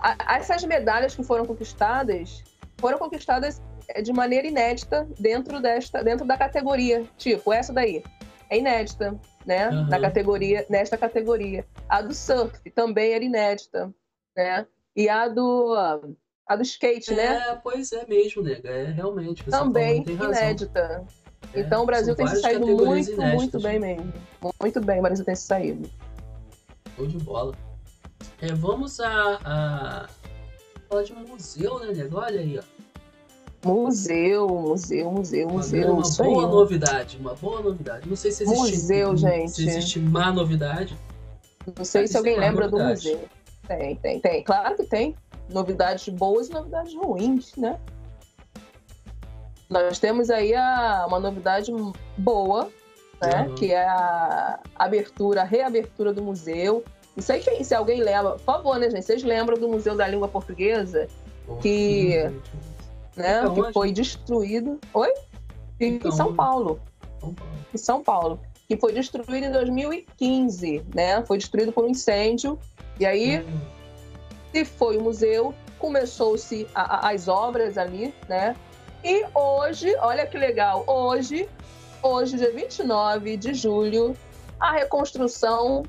a- 0.00 0.36
essas 0.36 0.62
medalhas 0.64 1.14
que 1.16 1.24
foram 1.24 1.44
conquistadas 1.44 2.44
foram 2.78 2.98
conquistadas 2.98 3.60
de 4.02 4.12
maneira 4.12 4.46
inédita 4.46 5.06
dentro 5.18 5.60
desta, 5.60 6.02
dentro 6.02 6.26
da 6.26 6.36
categoria. 6.36 7.04
Tipo, 7.16 7.52
essa 7.52 7.72
daí 7.72 8.02
é 8.50 8.58
inédita, 8.58 9.18
né? 9.46 9.68
Aham. 9.68 9.88
Na 9.88 10.00
categoria, 10.00 10.64
nesta 10.68 10.96
categoria. 10.96 11.66
A 11.88 12.00
do 12.02 12.14
surf 12.14 12.58
também 12.70 13.12
era 13.12 13.24
inédita, 13.24 13.92
né? 14.36 14.66
E 14.96 15.08
a 15.08 15.28
do 15.28 15.74
a 16.46 16.56
do 16.56 16.62
skate, 16.62 17.14
né? 17.14 17.50
É, 17.50 17.54
pois 17.56 17.92
é 17.92 18.06
mesmo, 18.06 18.42
nega. 18.42 18.70
É 18.70 18.84
realmente. 18.90 19.44
Também 19.44 20.02
falou, 20.02 20.04
tem 20.04 20.16
razão. 20.16 20.32
inédita. 20.32 21.06
É, 21.54 21.60
Então 21.60 21.82
o 21.82 21.86
Brasil 21.86 22.14
tem 22.14 22.26
se 22.26 22.40
saído 22.40 22.66
muito, 22.66 23.10
inéditas. 23.10 23.34
muito 23.34 23.60
bem 23.60 23.78
mesmo. 23.78 24.12
Muito 24.60 24.80
bem, 24.80 24.98
o 24.98 25.02
Brasil 25.02 25.24
tem 25.24 25.36
se 25.36 25.42
saído. 25.46 25.90
Show 26.96 27.06
de 27.06 27.18
bola. 27.18 27.54
É, 28.40 28.52
vamos 28.54 28.98
a, 29.00 29.38
a. 29.44 30.08
Falar 30.88 31.02
de 31.02 31.12
um 31.12 31.20
museu, 31.26 31.78
né, 31.80 31.92
nego? 31.92 32.16
Olha 32.18 32.40
aí, 32.40 32.58
ó. 32.58 32.62
Museu, 33.64 34.46
museu, 34.48 35.10
museu, 35.10 35.46
Uma, 35.48 35.54
museu. 35.56 35.92
uma 35.92 36.02
isso 36.02 36.22
boa 36.22 36.44
aí. 36.46 36.50
novidade, 36.50 37.18
uma 37.18 37.34
boa 37.34 37.60
novidade. 37.60 38.08
Não 38.08 38.16
sei 38.16 38.30
se 38.30 38.44
existe. 38.44 38.60
Museu, 38.76 39.16
gente. 39.16 39.50
Se 39.50 39.68
existe 39.68 39.98
má 39.98 40.30
novidade. 40.32 40.96
Não 41.76 41.84
sei 41.84 42.06
se 42.06 42.16
alguém 42.16 42.34
uma 42.34 42.40
lembra 42.46 42.68
do 42.68 42.78
novidade. 42.78 43.08
museu. 43.08 43.28
Tem, 43.66 43.96
tem, 43.96 44.20
tem. 44.20 44.44
Claro 44.44 44.76
que 44.76 44.84
tem. 44.84 45.14
Novidades 45.50 46.08
boas 46.08 46.48
e 46.48 46.52
novidades 46.52 46.94
ruins, 46.94 47.54
né? 47.56 47.78
Nós 49.68 49.98
temos 49.98 50.30
aí 50.30 50.54
a, 50.54 51.04
uma 51.08 51.18
novidade 51.20 51.70
boa, 52.16 52.70
né? 53.20 53.46
Uhum. 53.48 53.54
Que 53.56 53.72
é 53.72 53.86
a 53.86 54.60
abertura, 54.76 55.42
a 55.42 55.44
reabertura 55.44 56.12
do 56.12 56.22
museu. 56.22 56.84
Não 57.14 57.22
sei 57.22 57.40
quem, 57.40 57.62
se 57.64 57.74
alguém 57.74 58.00
lembra. 58.02 58.32
Por 58.32 58.40
favor, 58.40 58.78
né, 58.78 58.88
gente? 58.88 59.02
Vocês 59.04 59.22
lembram 59.24 59.58
do 59.58 59.68
Museu 59.68 59.96
da 59.96 60.06
Língua 60.06 60.28
Portuguesa? 60.28 61.08
Que- 61.60 62.30
né? 63.18 63.42
Fica 63.48 63.66
que 63.66 63.72
foi 63.72 63.92
destruído. 63.92 64.78
Oi? 64.94 65.12
Fica 65.76 66.08
em 66.08 66.12
São? 66.12 66.34
Paulo. 66.34 66.80
São 67.20 67.34
Paulo. 67.34 67.52
Em 67.74 67.78
São 67.78 68.02
Paulo. 68.02 68.40
Que 68.66 68.76
foi 68.76 68.92
destruído 68.92 69.46
em 69.46 69.52
2015, 69.52 70.84
né? 70.94 71.24
Foi 71.24 71.38
destruído 71.38 71.72
por 71.72 71.84
um 71.84 71.88
incêndio. 71.88 72.58
E 73.00 73.06
aí 73.06 73.40
Hum, 73.40 73.60
se 74.52 74.64
foi 74.64 74.96
o 74.96 75.02
museu, 75.02 75.54
começou-se 75.78 76.66
as 76.74 77.28
obras 77.28 77.78
ali, 77.78 78.14
né? 78.28 78.56
E 79.04 79.24
hoje, 79.34 79.94
olha 80.00 80.26
que 80.26 80.36
legal, 80.36 80.84
hoje, 80.86 81.48
hoje, 82.02 82.36
dia 82.36 82.52
29 82.52 83.36
de 83.36 83.54
julho, 83.54 84.16
a 84.58 84.72
reconstrução 84.72 85.84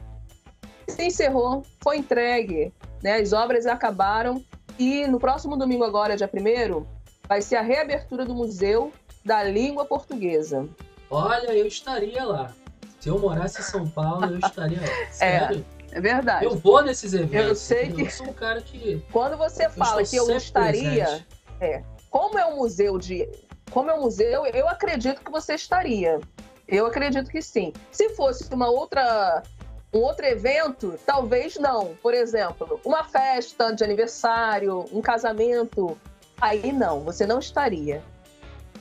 se 0.87 1.05
encerrou, 1.05 1.63
foi 1.81 1.97
entregue, 1.97 2.71
né? 3.01 3.15
As 3.15 3.33
obras 3.33 3.65
acabaram 3.65 4.43
e 4.77 5.07
no 5.07 5.19
próximo 5.19 5.57
domingo 5.57 5.83
agora, 5.83 6.15
dia 6.15 6.29
1 6.31 6.85
vai 7.29 7.41
ser 7.43 7.55
a 7.57 7.61
reabertura 7.61 8.25
do 8.25 8.33
Museu 8.33 8.91
da 9.23 9.43
Língua 9.43 9.85
Portuguesa. 9.85 10.67
Olha, 11.11 11.53
eu 11.53 11.67
estaria 11.67 12.23
lá. 12.25 12.51
Se 12.99 13.07
eu 13.09 13.19
morasse 13.19 13.61
em 13.61 13.63
São 13.63 13.87
Paulo, 13.87 14.25
eu 14.25 14.39
estaria 14.39 14.79
lá. 14.81 14.87
Sério. 15.13 15.65
É 15.91 16.01
verdade. 16.01 16.45
Eu 16.45 16.55
vou 16.55 16.81
nesses 16.83 17.13
eventos. 17.13 17.47
Eu 17.47 17.55
sei 17.55 17.91
que- 17.91 18.01
Eu 18.01 18.09
sou 18.09 18.27
um 18.27 18.33
cara 18.33 18.61
que. 18.61 19.01
Quando 19.11 19.37
você 19.37 19.69
fala 19.69 20.03
que 20.03 20.15
eu 20.15 20.29
estaria, 20.35 21.23
presente. 21.59 21.85
como 22.09 22.37
é 22.37 22.45
um 22.45 22.57
museu 22.57 22.97
de. 22.97 23.27
Como 23.71 23.89
é 23.89 23.93
um 23.93 24.01
museu, 24.01 24.45
eu 24.47 24.67
acredito 24.67 25.21
que 25.23 25.31
você 25.31 25.53
estaria. 25.53 26.19
Eu 26.67 26.85
acredito 26.87 27.29
que 27.29 27.41
sim. 27.41 27.71
Se 27.91 28.09
fosse 28.09 28.51
uma 28.53 28.69
outra. 28.69 29.43
Um 29.91 29.99
outro 30.01 30.23
evento, 30.23 30.99
talvez 31.03 31.55
não. 31.55 31.95
Por 32.03 32.13
exemplo, 32.13 32.79
uma 32.85 33.03
festa 33.03 33.71
de 33.71 33.83
aniversário, 33.83 34.85
um 34.91 35.01
casamento, 35.01 35.97
aí 36.41 36.71
não, 36.71 37.01
você 37.01 37.25
não 37.25 37.39
estaria. 37.39 38.03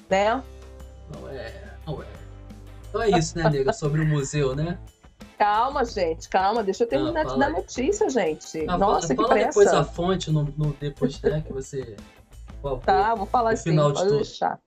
Né? 0.08 0.42
Não 1.14 1.28
é. 1.28 1.74
Não 1.86 2.02
é. 2.02 2.06
Então 2.88 3.02
é 3.02 3.10
isso, 3.10 3.36
né, 3.38 3.48
nega? 3.50 3.72
Sobre 3.72 4.00
o 4.00 4.06
museu, 4.06 4.54
né? 4.54 4.78
Calma, 5.38 5.84
gente, 5.84 6.28
calma, 6.28 6.64
deixa 6.64 6.82
eu 6.84 6.88
terminar 6.88 7.20
Ah, 7.20 7.24
de 7.24 7.38
dar 7.38 7.50
notícia, 7.50 8.08
gente. 8.10 8.64
Ah, 8.68 8.76
Nossa, 8.76 9.14
fala, 9.14 9.28
que 9.28 9.28
fala 9.34 9.46
depois 9.46 9.68
a 9.68 9.70
pressa. 9.76 9.84
fonte 9.92 10.30
no, 10.32 10.42
no 10.56 10.72
depois, 10.72 11.20
né, 11.22 11.42
que 11.46 11.52
você. 11.52 11.96
Favor. 12.60 12.80
Tá, 12.80 13.14
vou 13.14 13.26
falar 13.26 13.50
No 13.50 13.54
assim, 13.54 13.70
final 13.70 13.92
de 13.92 13.98
pode 13.98 14.08
tudo. 14.08 14.16
deixar. 14.16 14.58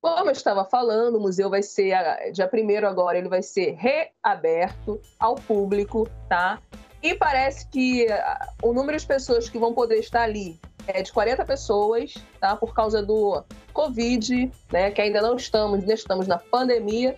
Como 0.00 0.28
eu 0.28 0.32
estava 0.32 0.64
falando, 0.64 1.16
o 1.16 1.20
museu 1.20 1.50
vai 1.50 1.62
ser, 1.62 1.92
ah, 1.92 2.30
dia 2.32 2.48
1 2.50 2.86
agora, 2.86 3.18
ele 3.18 3.28
vai 3.28 3.42
ser 3.42 3.72
reaberto 3.74 5.00
ao 5.18 5.34
público, 5.34 6.08
tá? 6.28 6.60
E 7.02 7.14
parece 7.14 7.68
que 7.68 8.10
ah, 8.10 8.52
o 8.62 8.72
número 8.72 8.96
de 8.96 9.06
pessoas 9.06 9.50
que 9.50 9.58
vão 9.58 9.74
poder 9.74 9.96
estar 9.96 10.22
ali 10.22 10.58
é 10.88 11.02
de 11.02 11.12
40 11.12 11.44
pessoas, 11.44 12.14
tá? 12.40 12.56
Por 12.56 12.74
causa 12.74 13.02
do 13.02 13.44
Covid, 13.72 14.50
né? 14.72 14.90
Que 14.90 15.02
ainda 15.02 15.20
não 15.20 15.36
estamos, 15.36 15.80
ainda 15.80 15.94
estamos 15.94 16.26
na 16.26 16.38
pandemia. 16.38 17.16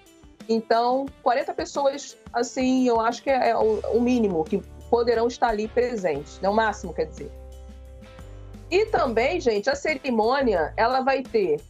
Então, 0.48 1.06
40 1.22 1.54
pessoas, 1.54 2.16
assim, 2.32 2.88
eu 2.88 3.00
acho 3.00 3.22
que 3.22 3.30
é 3.30 3.56
o 3.56 3.80
o 3.92 4.00
mínimo 4.00 4.42
que 4.44 4.58
poderão 4.90 5.28
estar 5.28 5.48
ali 5.48 5.68
presentes, 5.68 6.40
né? 6.40 6.48
O 6.48 6.54
máximo, 6.54 6.92
quer 6.92 7.06
dizer. 7.06 7.30
E 8.70 8.86
também, 8.86 9.40
gente, 9.40 9.70
a 9.70 9.74
cerimônia, 9.74 10.72
ela 10.76 11.00
vai 11.00 11.22
ter 11.22 11.60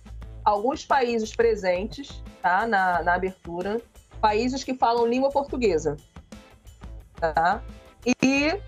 alguns 0.45 0.85
países 0.85 1.35
presentes, 1.35 2.23
tá? 2.43 2.67
Na, 2.67 3.03
na 3.03 3.15
abertura. 3.15 3.81
Países 4.21 4.63
que 4.63 4.75
falam 4.75 5.07
língua 5.07 5.31
portuguesa, 5.31 5.97
tá? 7.19 7.63
E 8.05 8.61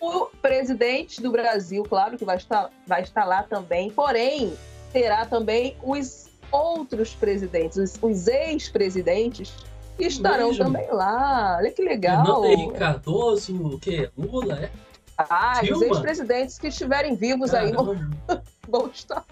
o 0.00 0.26
presidente 0.40 1.20
do 1.20 1.30
Brasil, 1.30 1.82
claro 1.84 2.16
que 2.16 2.24
vai 2.24 2.36
estar, 2.36 2.70
vai 2.86 3.02
estar 3.02 3.24
lá 3.24 3.42
também, 3.42 3.90
porém, 3.90 4.52
terá 4.92 5.26
também 5.26 5.76
os 5.82 6.28
outros 6.50 7.14
presidentes, 7.14 7.76
os, 7.76 7.98
os 8.00 8.26
ex-presidentes, 8.28 9.52
que 9.96 10.04
estarão 10.06 10.48
Mesmo? 10.48 10.64
também 10.64 10.88
lá. 10.90 11.56
Olha 11.58 11.70
que 11.72 11.82
legal. 11.82 12.24
Fernando 12.24 12.44
Henrique 12.46 12.78
Cardoso, 12.78 13.54
o 13.74 13.78
quê? 13.80 14.10
Lula, 14.16 14.54
é? 14.60 14.70
Ah, 15.18 15.58
os 15.62 15.66
Dilma? 15.66 15.84
ex-presidentes 15.86 16.58
que 16.58 16.68
estiverem 16.68 17.16
vivos 17.16 17.52
aí 17.52 17.72
vão, 17.72 17.86
Caramba. 17.86 18.42
vão 18.68 18.86
estar. 18.88 19.24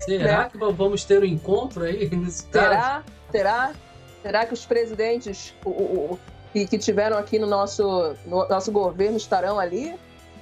Será 0.00 0.48
que 0.50 0.58
vamos 0.58 1.04
ter 1.04 1.22
um 1.22 1.24
encontro 1.24 1.84
aí 1.84 2.08
nesse 2.10 2.44
caso? 2.46 2.66
Será? 2.68 3.02
Será? 3.30 3.72
Será 4.22 4.46
que 4.46 4.54
os 4.54 4.66
presidentes 4.66 5.54
o- 5.64 5.70
o- 5.70 6.12
o- 6.14 6.18
que, 6.52 6.66
que 6.66 6.78
tiveram 6.78 7.16
aqui 7.16 7.38
no 7.38 7.46
nosso, 7.46 8.14
no 8.26 8.48
nosso 8.48 8.72
governo 8.72 9.16
estarão 9.16 9.58
ali 9.60 9.94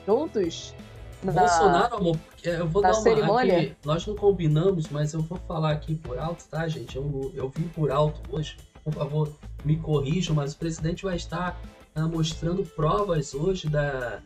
juntos? 0.06 0.74
Na- 1.22 1.32
Bolsonaro, 1.32 1.96
amor, 1.96 2.16
porque 2.18 2.48
eu 2.48 2.68
vou 2.68 2.82
dar 2.82 2.92
uma. 2.92 3.00
cerimônia? 3.02 3.58
Aqui, 3.58 3.76
nós 3.84 4.06
não 4.06 4.14
combinamos, 4.14 4.88
mas 4.90 5.12
eu 5.12 5.20
vou 5.22 5.38
falar 5.48 5.72
aqui 5.72 5.96
por 5.96 6.18
alto, 6.18 6.44
tá, 6.48 6.68
gente? 6.68 6.94
Eu, 6.96 7.32
eu 7.34 7.48
vi 7.48 7.64
por 7.64 7.90
alto 7.90 8.20
hoje. 8.30 8.56
Por 8.84 8.92
favor, 8.92 9.32
me 9.64 9.76
corrijam, 9.76 10.36
mas 10.36 10.52
o 10.52 10.58
presidente 10.58 11.02
vai 11.02 11.16
estar 11.16 11.60
ah, 11.94 12.06
mostrando 12.06 12.64
provas 12.64 13.34
hoje 13.34 13.66
da, 13.68 14.20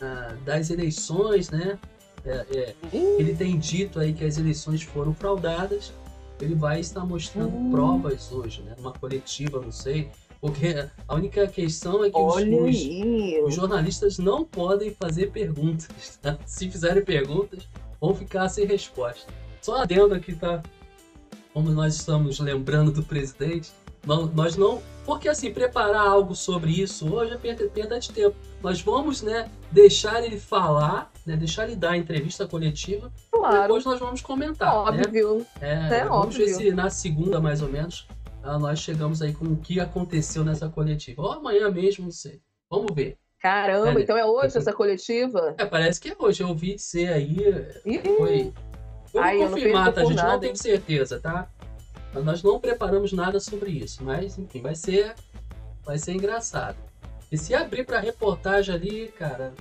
ah, 0.00 0.36
das 0.44 0.70
eleições, 0.70 1.50
né? 1.50 1.78
É, 2.24 2.46
é, 2.56 2.74
ele 3.18 3.34
tem 3.34 3.58
dito 3.58 3.98
aí 3.98 4.12
que 4.12 4.24
as 4.24 4.38
eleições 4.38 4.82
foram 4.82 5.12
fraudadas. 5.14 5.92
Ele 6.40 6.54
vai 6.54 6.80
estar 6.80 7.04
mostrando 7.04 7.56
Hum. 7.56 7.70
provas 7.70 8.30
hoje, 8.30 8.62
né? 8.62 8.74
Numa 8.76 8.92
coletiva, 8.92 9.60
não 9.60 9.72
sei. 9.72 10.10
Porque 10.44 10.76
a 11.08 11.14
única 11.14 11.46
questão 11.46 12.04
é 12.04 12.10
que 12.10 12.18
os, 12.18 12.34
os- 12.36 13.46
os 13.48 13.54
jornalistas 13.54 14.18
não 14.18 14.44
podem 14.44 14.90
fazer 14.90 15.30
perguntas. 15.30 16.18
tá? 16.20 16.36
Se 16.44 16.70
fizerem 16.70 17.02
perguntas, 17.02 17.66
vão 17.98 18.14
ficar 18.14 18.46
sem 18.50 18.66
resposta. 18.66 19.32
Só 19.62 19.76
adendo 19.76 20.12
aqui, 20.14 20.34
tá? 20.34 20.62
Como 21.54 21.70
nós 21.70 21.94
estamos 21.94 22.40
lembrando 22.40 22.92
do 22.92 23.02
presidente, 23.02 23.70
não- 24.06 24.26
nós 24.26 24.54
não. 24.54 24.82
Porque 25.06 25.30
assim, 25.30 25.50
preparar 25.50 26.06
algo 26.06 26.34
sobre 26.34 26.72
isso 26.72 27.10
hoje 27.10 27.32
é 27.32 27.38
perda, 27.38 27.64
perda 27.68 27.98
de 27.98 28.10
tempo. 28.12 28.36
Nós 28.62 28.82
vamos, 28.82 29.22
né, 29.22 29.50
deixar 29.72 30.22
ele 30.22 30.38
falar, 30.38 31.10
né, 31.24 31.36
deixar 31.38 31.64
ele 31.66 31.76
dar 31.76 31.92
a 31.92 31.96
entrevista 31.96 32.46
coletiva, 32.46 33.10
Claro, 33.30 33.62
depois 33.62 33.84
nós 33.86 33.98
vamos 33.98 34.20
comentar. 34.20 34.92
né? 34.92 35.00
óbvio. 35.04 35.46
É, 35.58 35.72
É 36.00 36.04
vamos 36.04 36.36
ver 36.36 36.42
óbvio. 36.44 36.54
se 36.56 36.70
na 36.70 36.90
segunda, 36.90 37.40
mais 37.40 37.62
ou 37.62 37.68
menos, 37.70 38.06
nós 38.58 38.78
chegamos 38.78 39.22
aí 39.22 39.32
com 39.32 39.46
o 39.46 39.56
que 39.56 39.80
aconteceu 39.80 40.44
nessa 40.44 40.68
coletiva. 40.68 41.22
Ou 41.22 41.32
amanhã 41.32 41.70
mesmo, 41.70 42.04
não 42.04 42.10
sei. 42.12 42.40
Vamos 42.70 42.94
ver. 42.94 43.16
Caramba, 43.40 44.00
É. 44.00 44.02
então 44.02 44.16
é 44.16 44.24
hoje 44.24 44.56
essa 44.56 44.72
coletiva? 44.72 45.54
É, 45.58 45.64
parece 45.66 46.00
que 46.00 46.08
é 46.10 46.16
hoje. 46.18 46.42
Eu 46.42 46.48
ouvi 46.48 46.74
dizer 46.76 47.12
aí. 47.12 47.36
Ih, 47.84 47.98
Foi. 48.16 48.52
Ai, 49.16 49.38
não 49.38 49.50
confirmar, 49.50 49.92
tá? 49.92 50.00
A 50.00 50.04
gente 50.04 50.16
não 50.16 50.24
nada. 50.24 50.40
tem 50.40 50.54
certeza, 50.56 51.20
tá? 51.20 51.48
Mas 52.12 52.24
Nós 52.24 52.42
não 52.42 52.58
preparamos 52.58 53.12
nada 53.12 53.38
sobre 53.40 53.70
isso. 53.70 54.02
Mas, 54.02 54.38
enfim, 54.38 54.60
vai 54.62 54.74
ser. 54.74 55.14
Vai 55.84 55.98
ser 55.98 56.12
engraçado. 56.12 56.76
E 57.30 57.36
se 57.36 57.54
abrir 57.54 57.84
pra 57.84 57.98
reportagem 58.00 58.74
ali, 58.74 59.08
cara. 59.08 59.52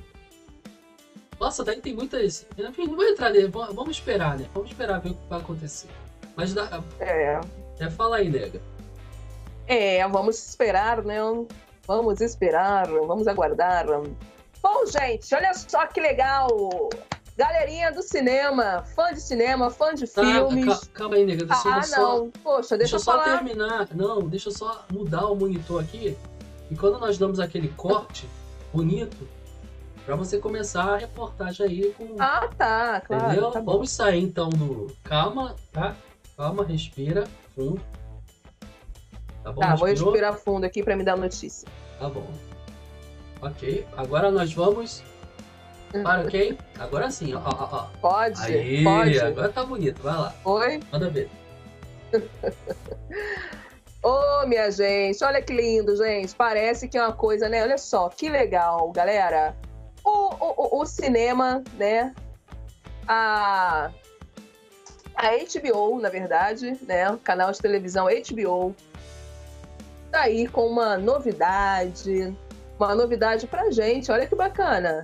Nossa, 1.39 1.63
daí 1.63 1.81
tem 1.81 1.93
muitas. 1.93 2.45
Enfim, 2.57 2.87
não 2.87 2.95
vou 2.95 3.05
entrar 3.05 3.31
nele. 3.31 3.47
Vamos 3.47 3.75
vamos 3.75 3.97
esperar, 3.97 4.37
né? 4.37 4.45
Vamos 4.53 4.69
esperar 4.71 4.99
ver 5.01 5.09
o 5.11 5.13
que 5.15 5.29
vai 5.29 5.39
acontecer. 5.39 5.89
Mas 6.35 6.53
dá... 6.53 6.81
é. 6.99 7.39
é, 7.79 7.89
fala 7.89 8.17
aí, 8.17 8.29
nega. 8.29 8.61
É, 9.67 10.05
vamos 10.07 10.37
esperar, 10.47 11.03
né? 11.03 11.17
Vamos 11.87 12.21
esperar, 12.21 12.87
vamos 12.87 13.27
aguardar. 13.27 13.85
Bom, 14.61 14.85
gente, 14.85 15.33
olha 15.35 15.53
só 15.53 15.85
que 15.87 15.99
legal! 15.99 16.47
Galerinha 17.35 17.91
do 17.91 18.03
cinema, 18.03 18.83
fã 18.95 19.11
de 19.11 19.19
cinema, 19.19 19.69
fã 19.71 19.93
de 19.95 20.07
Tá, 20.07 20.21
filmes. 20.21 20.65
ca- 20.65 20.87
calma 20.93 21.15
aí, 21.15 21.25
nega. 21.25 21.45
Deixa, 21.45 21.73
Ah, 21.73 21.77
eu 21.79 21.83
só, 21.83 22.17
não. 22.19 22.29
Poxa, 22.29 22.77
deixa, 22.77 22.77
deixa 22.77 22.95
eu 22.95 22.99
só 22.99 23.11
falar. 23.13 23.37
terminar. 23.39 23.87
Não, 23.93 24.21
deixa 24.21 24.49
eu 24.49 24.53
só 24.53 24.85
mudar 24.91 25.25
o 25.27 25.35
monitor 25.35 25.81
aqui. 25.81 26.15
E 26.69 26.75
quando 26.75 26.99
nós 26.99 27.17
damos 27.17 27.39
aquele 27.39 27.69
corte 27.69 28.29
bonito, 28.71 29.27
pra 30.05 30.15
você 30.15 30.37
começar 30.37 30.83
a 30.93 30.97
reportagem 30.97 31.65
aí 31.65 31.91
com. 31.97 32.15
Ah, 32.19 32.47
tá, 32.55 33.01
claro. 33.01 33.25
entendeu? 33.25 33.49
Tá. 33.51 33.59
Vamos 33.61 33.89
sair 33.89 34.23
então 34.23 34.49
do. 34.49 34.95
Calma, 35.03 35.55
tá? 35.71 35.95
Calma, 36.37 36.63
respira 36.63 37.23
fundo. 37.55 37.81
Tá 39.43 39.51
bom? 39.51 39.59
Tá, 39.61 39.75
vou 39.75 39.87
respirar 39.87 40.33
fundo 40.35 40.65
aqui 40.65 40.81
pra 40.83 40.95
me 40.95 41.03
dar 41.03 41.17
notícia. 41.17 41.67
Tá 41.99 42.09
bom. 42.09 42.27
Ok, 43.41 43.85
agora 43.97 44.31
nós 44.31 44.53
vamos. 44.53 45.03
Para 46.03 46.23
quem? 46.25 46.57
Agora 46.79 47.11
sim, 47.11 47.33
ó, 47.35 47.39
ó, 47.43 47.67
ó. 47.71 47.87
Pode, 48.01 48.41
Aí, 48.41 48.83
pode. 48.83 49.19
agora 49.19 49.49
tá 49.49 49.63
bonito, 49.63 50.01
vai 50.01 50.13
lá, 50.15 50.33
Oi? 50.45 50.79
manda 50.91 51.09
ver. 51.09 51.29
Ô, 54.01 54.45
minha 54.47 54.69
gente, 54.71 55.23
olha 55.23 55.41
que 55.41 55.53
lindo, 55.53 55.95
gente. 55.95 56.35
Parece 56.35 56.87
que 56.89 56.97
é 56.97 57.01
uma 57.01 57.13
coisa, 57.13 57.47
né? 57.47 57.61
Olha 57.63 57.77
só, 57.77 58.09
que 58.09 58.27
legal, 58.29 58.91
galera. 58.91 59.55
O, 60.03 60.09
o, 60.09 60.77
o- 60.77 60.81
o 60.81 60.85
cinema, 60.85 61.63
né? 61.77 62.13
A, 63.07 63.89
a 65.15 65.27
HBO, 65.37 65.99
na 66.01 66.09
verdade, 66.09 66.77
né? 66.85 67.09
O 67.11 67.17
canal 67.17 67.51
de 67.51 67.61
televisão 67.61 68.07
HBO 68.07 68.75
tá 70.13 70.21
aí 70.21 70.47
com 70.47 70.67
uma 70.67 70.95
novidade, 70.95 72.37
uma 72.77 72.93
novidade 72.93 73.47
pra 73.47 73.71
gente. 73.71 74.11
Olha 74.11 74.27
que 74.27 74.35
bacana. 74.35 75.03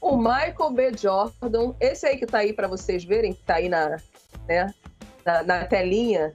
O 0.00 0.16
Michael 0.16 0.70
B. 0.72 0.92
Jordan, 0.96 1.74
esse 1.78 2.06
aí 2.06 2.16
que 2.16 2.24
tá 2.24 2.38
aí 2.38 2.54
pra 2.54 2.66
vocês 2.66 3.04
verem, 3.04 3.34
que 3.34 3.42
tá 3.42 3.56
aí 3.56 3.68
na, 3.68 3.98
né? 4.48 4.72
na, 5.24 5.42
na 5.42 5.64
telinha, 5.66 6.34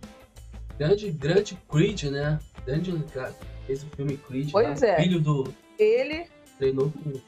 Grande, 0.77 1.11
grande 1.11 1.57
Creed, 1.69 2.03
né? 2.05 2.39
Grande 2.65 2.91
cara, 3.13 3.33
fez 3.65 3.83
o 3.83 3.87
filme 3.95 4.17
Creed. 4.17 4.51
Pois 4.51 4.81
lá. 4.81 4.87
é. 4.87 5.01
Filho 5.01 5.19
do. 5.19 5.53
ele 5.79 6.27
Treinou 6.57 6.91
com 6.91 7.09
o 7.09 7.21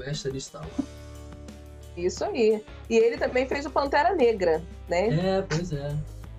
mestre 0.00 0.32
de 0.32 0.40
Star 0.40 0.62
Wars. 0.62 0.88
Isso 1.96 2.24
aí. 2.24 2.64
E 2.88 2.96
ele 2.96 3.16
também 3.16 3.46
fez 3.46 3.66
o 3.66 3.70
Pantera 3.70 4.14
Negra, 4.14 4.62
né? 4.88 5.08
É, 5.08 5.42
pois 5.42 5.72
é. 5.72 5.96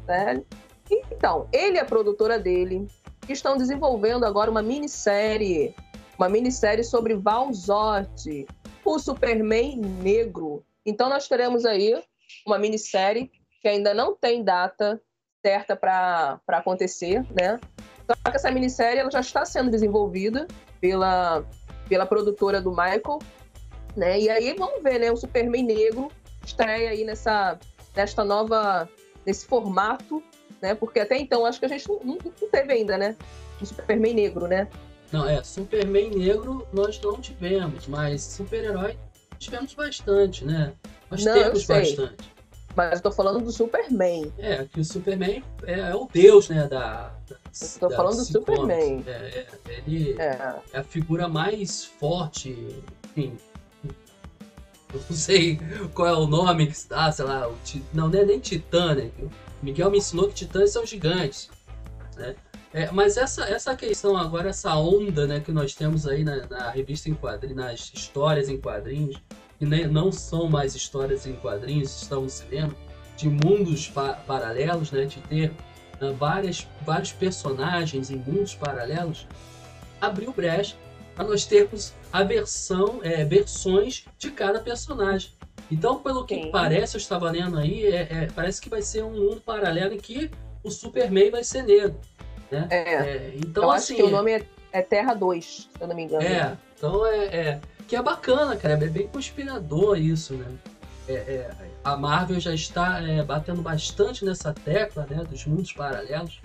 né? 0.07 0.41
Então, 0.89 1.47
ele 1.53 1.77
e 1.77 1.79
a 1.79 1.85
produtora 1.85 2.39
dele 2.39 2.87
estão 3.31 3.57
desenvolvendo 3.57 4.25
agora 4.25 4.49
uma 4.51 4.61
minissérie, 4.61 5.75
uma 6.17 6.29
minissérie 6.29 6.83
sobre 6.83 7.15
Val 7.15 7.51
Zod, 7.53 8.47
o 8.83 8.99
Superman 8.99 9.77
negro. 9.77 10.63
Então 10.85 11.09
nós 11.09 11.27
teremos 11.27 11.65
aí 11.65 12.01
uma 12.45 12.57
minissérie 12.57 13.31
que 13.61 13.67
ainda 13.67 13.93
não 13.93 14.15
tem 14.15 14.43
data 14.43 15.01
certa 15.43 15.75
para 15.75 16.39
acontecer, 16.47 17.25
né? 17.31 17.59
Só 18.05 18.31
que 18.31 18.35
essa 18.35 18.51
minissérie 18.51 18.99
ela 18.99 19.11
já 19.11 19.19
está 19.19 19.45
sendo 19.45 19.69
desenvolvida 19.69 20.47
pela, 20.79 21.43
pela 21.87 22.05
produtora 22.05 22.61
do 22.61 22.71
Michael, 22.71 23.19
né? 23.95 24.19
E 24.19 24.29
aí 24.29 24.53
vamos 24.57 24.81
ver, 24.83 24.99
né? 24.99 25.11
O 25.11 25.17
Superman 25.17 25.63
negro 25.63 26.09
estreia 26.43 26.89
aí 26.89 27.03
nessa, 27.03 27.59
nesta 27.95 28.23
nova, 28.23 28.89
nesse 29.25 29.45
formato, 29.45 30.23
né? 30.61 30.75
Porque 30.75 30.99
até 30.99 31.17
então 31.17 31.45
acho 31.45 31.59
que 31.59 31.65
a 31.65 31.69
gente 31.69 31.87
não, 31.87 31.99
não- 32.03 32.17
não 32.41 32.49
teve 32.49 32.73
ainda, 32.73 32.97
né? 32.97 33.15
Um 33.61 33.65
Superman 33.65 34.13
negro, 34.13 34.47
né? 34.47 34.67
Não, 35.11 35.27
é, 35.27 35.43
Superman 35.43 36.09
negro 36.11 36.65
nós 36.71 36.99
não 37.01 37.19
tivemos, 37.19 37.87
mas 37.87 38.21
super-herói 38.23 38.97
tivemos 39.37 39.73
bastante, 39.73 40.45
né? 40.45 40.73
Nós 41.09 41.25
Não, 41.25 41.33
temos 41.33 41.65
bastante. 41.65 42.31
Mas 42.73 42.99
eu 42.99 43.01
tô 43.03 43.11
falando 43.11 43.43
do 43.43 43.51
Superman. 43.51 44.31
É, 44.37 44.63
que 44.63 44.79
o 44.79 44.85
Superman 44.85 45.43
é, 45.65 45.79
é 45.79 45.95
o 45.95 46.07
deus, 46.11 46.47
né, 46.47 46.67
da... 46.67 47.11
da 47.29 47.35
Eu 47.61 47.79
tô 47.81 47.89
da 47.89 47.95
falando 47.97 48.15
do 48.17 48.23
Superman. 48.23 49.03
É, 49.05 49.11
é, 49.11 49.47
ele 49.85 50.15
É. 50.17 50.55
é 50.71 50.79
a 50.79 50.83
figura 50.83 51.27
mais 51.27 51.83
forte, 51.83 52.55
enfim. 53.17 53.37
Eu 54.93 55.01
não 55.09 55.15
sei 55.17 55.59
qual 55.93 56.07
é 56.07 56.13
o 56.13 56.27
nome 56.27 56.67
que 56.67 56.87
dá, 56.87 57.11
sei 57.11 57.25
lá, 57.25 57.47
o 57.49 57.57
não, 57.93 58.07
não 58.09 58.19
é 58.19 58.25
nem 58.25 58.39
Titã, 58.39 58.95
né? 58.95 59.09
Miguel 59.61 59.91
me 59.91 59.97
ensinou 59.99 60.27
que 60.27 60.33
Titãs 60.33 60.71
são 60.71 60.85
gigantes, 60.85 61.49
né? 62.15 62.35
É, 62.73 62.89
mas 62.89 63.17
essa, 63.17 63.43
essa 63.43 63.75
questão 63.75 64.15
agora, 64.15 64.49
essa 64.49 64.73
onda 64.75 65.27
né, 65.27 65.41
que 65.41 65.51
nós 65.51 65.75
temos 65.75 66.07
aí 66.07 66.23
na, 66.23 66.47
na 66.47 66.69
revista 66.69 67.09
em 67.09 67.13
quadrinhos, 67.13 67.57
nas 67.57 67.91
histórias 67.93 68.47
em 68.47 68.57
quadrinhos, 68.57 69.21
que 69.59 69.65
nem, 69.65 69.87
não 69.87 70.09
são 70.09 70.49
mais 70.49 70.73
histórias 70.73 71.25
em 71.27 71.33
quadrinhos, 71.33 72.01
estão 72.01 72.21
no 72.21 72.29
cinema, 72.29 72.73
de 73.17 73.27
mundos 73.27 73.89
pa- 73.89 74.13
paralelos, 74.25 74.89
né, 74.89 75.03
de 75.05 75.19
ter 75.23 75.51
ah, 75.99 76.11
várias, 76.17 76.65
vários 76.85 77.11
personagens 77.11 78.09
em 78.09 78.15
mundos 78.15 78.55
paralelos, 78.55 79.27
abriu 79.99 80.31
brecha 80.31 80.77
para 81.13 81.27
nós 81.27 81.45
termos 81.45 81.93
a 82.11 82.23
versão, 82.23 83.01
é, 83.03 83.25
versões 83.25 84.05
de 84.17 84.31
cada 84.31 84.61
personagem. 84.61 85.29
Então, 85.71 85.99
pelo 85.99 86.25
que 86.25 86.35
Sim. 86.35 86.51
parece, 86.51 86.97
eu 86.97 86.99
estava 86.99 87.31
lendo 87.31 87.57
aí, 87.57 87.85
é, 87.85 88.07
é, 88.11 88.27
parece 88.35 88.61
que 88.61 88.69
vai 88.69 88.81
ser 88.81 89.03
um 89.03 89.11
mundo 89.11 89.39
paralelo 89.39 89.93
em 89.93 89.97
que 89.97 90.29
o 90.61 90.69
Superman 90.69 91.31
vai 91.31 91.43
ser 91.43 91.63
negro. 91.63 91.97
Né? 92.51 92.67
É. 92.69 92.75
É, 92.75 93.33
então, 93.37 93.63
eu 93.63 93.71
assim, 93.71 93.93
acho 93.93 94.03
que 94.03 94.07
o 94.07 94.11
nome 94.11 94.33
é, 94.33 94.45
é 94.73 94.81
Terra 94.81 95.13
2, 95.13 95.45
se 95.45 95.69
eu 95.79 95.87
não 95.87 95.95
me 95.95 96.03
engano. 96.03 96.23
é, 96.23 96.57
então 96.77 97.05
é, 97.07 97.25
é- 97.25 97.61
que 97.87 97.95
é 97.95 98.01
bacana, 98.01 98.55
cara, 98.55 98.73
é 98.73 98.87
bem 98.87 99.07
conspirador 99.07 99.97
isso, 99.97 100.33
né? 100.33 100.45
A 101.83 101.97
Marvel 101.97 102.39
já 102.39 102.53
está 102.53 103.01
batendo 103.27 103.61
bastante 103.61 104.23
nessa 104.23 104.53
tecla, 104.53 105.05
né, 105.09 105.25
dos 105.25 105.45
mundos 105.45 105.73
paralelos. 105.73 106.39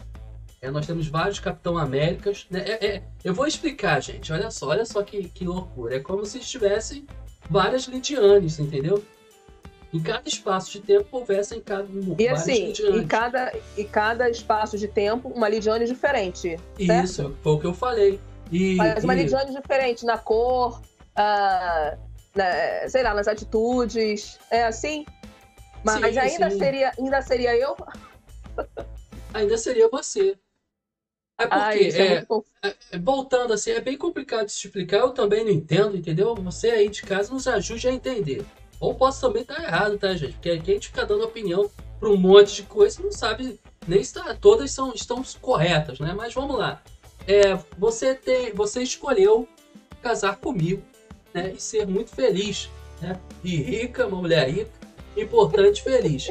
É, 0.60 0.70
nós 0.70 0.86
temos 0.86 1.06
vários 1.06 1.38
Capitão 1.38 1.78
Américas, 1.78 2.46
né? 2.50 2.64
É, 2.66 2.86
é, 2.86 3.02
eu 3.22 3.32
vou 3.32 3.46
explicar, 3.46 4.00
gente. 4.02 4.32
Olha 4.32 4.50
só, 4.50 4.68
olha 4.68 4.84
só 4.84 5.02
que, 5.04 5.28
que 5.28 5.44
loucura. 5.44 5.96
É 5.96 6.00
como 6.00 6.26
se 6.26 6.40
tivessem 6.40 7.06
várias 7.48 7.84
Lidianes, 7.84 8.58
entendeu? 8.58 9.04
Em 9.92 10.02
cada 10.02 10.28
espaço 10.28 10.72
de 10.72 10.80
tempo 10.80 11.06
houvessem 11.16 11.60
cada 11.60 11.84
um, 11.84 12.16
E 12.18 12.28
assim, 12.28 12.66
Lidianes. 12.66 13.02
em 13.04 13.06
cada, 13.06 13.52
em 13.78 13.86
cada 13.86 14.28
espaço 14.28 14.76
de 14.76 14.88
tempo, 14.88 15.28
uma 15.28 15.48
Lidiane 15.48 15.86
diferente. 15.86 16.58
certo? 16.86 17.04
Isso, 17.04 17.36
foi 17.42 17.52
o 17.52 17.60
que 17.60 17.66
eu 17.66 17.74
falei. 17.74 18.20
E, 18.50 18.74
Mas 18.76 19.04
uma 19.04 19.14
e- 19.14 19.18
Lidiane 19.22 19.52
diferente 19.54 20.04
na 20.04 20.18
cor, 20.18 20.82
ah, 21.14 21.96
na- 22.34 22.88
sei 22.88 23.02
lá, 23.02 23.14
nas 23.14 23.28
atitudes. 23.28 24.38
É 24.50 24.64
assim? 24.64 25.06
Mas 25.84 26.14
Sim, 26.14 26.18
ainda, 26.20 26.50
sim. 26.50 26.58
Seria, 26.58 26.92
ainda 26.98 27.22
seria 27.22 27.56
eu? 27.56 27.76
ainda 29.32 29.56
seria 29.56 29.88
você. 29.88 30.36
É 31.38 31.46
porque, 31.46 31.60
Ai, 31.60 31.78
é 31.84 32.12
é, 32.14 32.24
confuso. 32.24 32.46
é, 32.62 32.98
voltando 32.98 33.52
assim, 33.52 33.70
é 33.70 33.80
bem 33.80 33.96
complicado 33.96 34.46
de 34.46 34.52
explicar, 34.52 34.98
eu 34.98 35.10
também 35.10 35.44
não 35.44 35.50
entendo, 35.52 35.96
entendeu? 35.96 36.34
Você 36.36 36.70
aí 36.70 36.88
de 36.88 37.02
casa 37.02 37.32
nos 37.32 37.46
ajude 37.46 37.86
a 37.88 37.92
entender. 37.92 38.44
Ou 38.80 38.94
posso 38.94 39.20
também 39.20 39.42
estar 39.42 39.62
errado, 39.62 39.98
tá, 39.98 40.14
gente? 40.14 40.34
Porque 40.34 40.50
aqui 40.50 40.70
a 40.70 40.74
gente 40.74 40.88
fica 40.88 41.06
dando 41.06 41.24
opinião 41.24 41.70
para 41.98 42.08
um 42.10 42.16
monte 42.16 42.56
de 42.56 42.62
coisa 42.64 43.00
e 43.00 43.04
não 43.04 43.12
sabe 43.12 43.58
nem 43.86 44.02
se 44.02 44.14
tá- 44.14 44.36
todas 44.38 44.70
são, 44.70 44.92
estão 44.92 45.22
corretas, 45.40 45.98
né? 45.98 46.12
Mas 46.14 46.34
vamos 46.34 46.58
lá. 46.58 46.82
É, 47.26 47.58
você, 47.78 48.14
tem, 48.14 48.52
você 48.52 48.82
escolheu 48.82 49.48
casar 50.02 50.36
comigo 50.36 50.82
né? 51.32 51.52
e 51.56 51.60
ser 51.60 51.86
muito 51.86 52.10
feliz. 52.10 52.68
Né? 53.00 53.18
E 53.42 53.56
rica, 53.56 54.06
uma 54.06 54.18
mulher 54.18 54.48
rica, 54.48 54.70
importante, 55.16 55.82
feliz. 55.82 56.30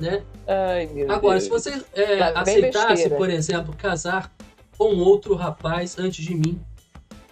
Né? 0.00 0.22
Ai, 0.46 0.86
meu 0.86 1.10
Agora, 1.10 1.38
Deus. 1.38 1.44
se 1.44 1.50
você 1.50 1.84
é, 1.94 2.18
Tá 2.18 2.40
aceitasse, 2.40 3.10
por 3.10 3.30
exemplo, 3.30 3.74
casar 3.76 4.32
com 4.76 4.96
outro 4.96 5.34
rapaz 5.34 5.98
antes 5.98 6.24
de 6.24 6.34
mim, 6.34 6.60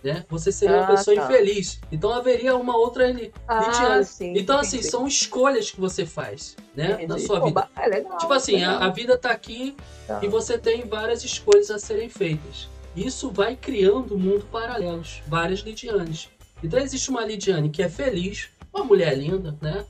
né? 0.02 0.24
Você 0.28 0.50
seria 0.50 0.76
uma 0.76 0.84
Ah, 0.84 0.96
pessoa 0.96 1.14
tá. 1.16 1.24
infeliz. 1.24 1.80
Então 1.92 2.12
haveria 2.12 2.56
uma 2.56 2.76
outra 2.76 3.06
ali. 3.06 3.32
Ah, 3.46 3.66
Lidiane. 3.66 4.04
sim. 4.04 4.32
Então, 4.36 4.58
assim, 4.58 4.76
entendi. 4.78 4.90
são 4.90 5.06
escolhas 5.06 5.70
que 5.70 5.80
você 5.80 6.06
faz, 6.06 6.56
né? 6.74 6.88
Na 6.96 7.02
Entendi. 7.02 7.26
sua 7.26 7.40
Pô, 7.40 7.46
vida. 7.46 7.68
É 7.76 7.86
legal. 7.86 8.18
Tipo 8.18 8.32
assim, 8.32 8.62
a, 8.64 8.78
a 8.78 8.88
vida 8.88 9.16
tá 9.18 9.30
aqui 9.30 9.76
Tá. 10.06 10.20
e 10.22 10.28
você 10.28 10.58
tem 10.58 10.84
várias 10.86 11.22
escolhas 11.24 11.70
a 11.70 11.78
serem 11.78 12.08
feitas. 12.08 12.68
Isso 12.96 13.30
vai 13.30 13.54
criando 13.54 14.14
um 14.14 14.18
mundo 14.18 14.44
paralelos, 14.50 15.22
várias 15.28 15.60
Lidianes. 15.60 16.28
Então 16.64 16.78
existe 16.78 17.08
uma 17.10 17.24
Lidiane 17.24 17.70
que 17.70 17.82
é 17.82 17.88
feliz, 17.88 18.48
uma 18.74 18.84
mulher 18.84 19.16
linda, 19.16 19.56
né? 19.60 19.84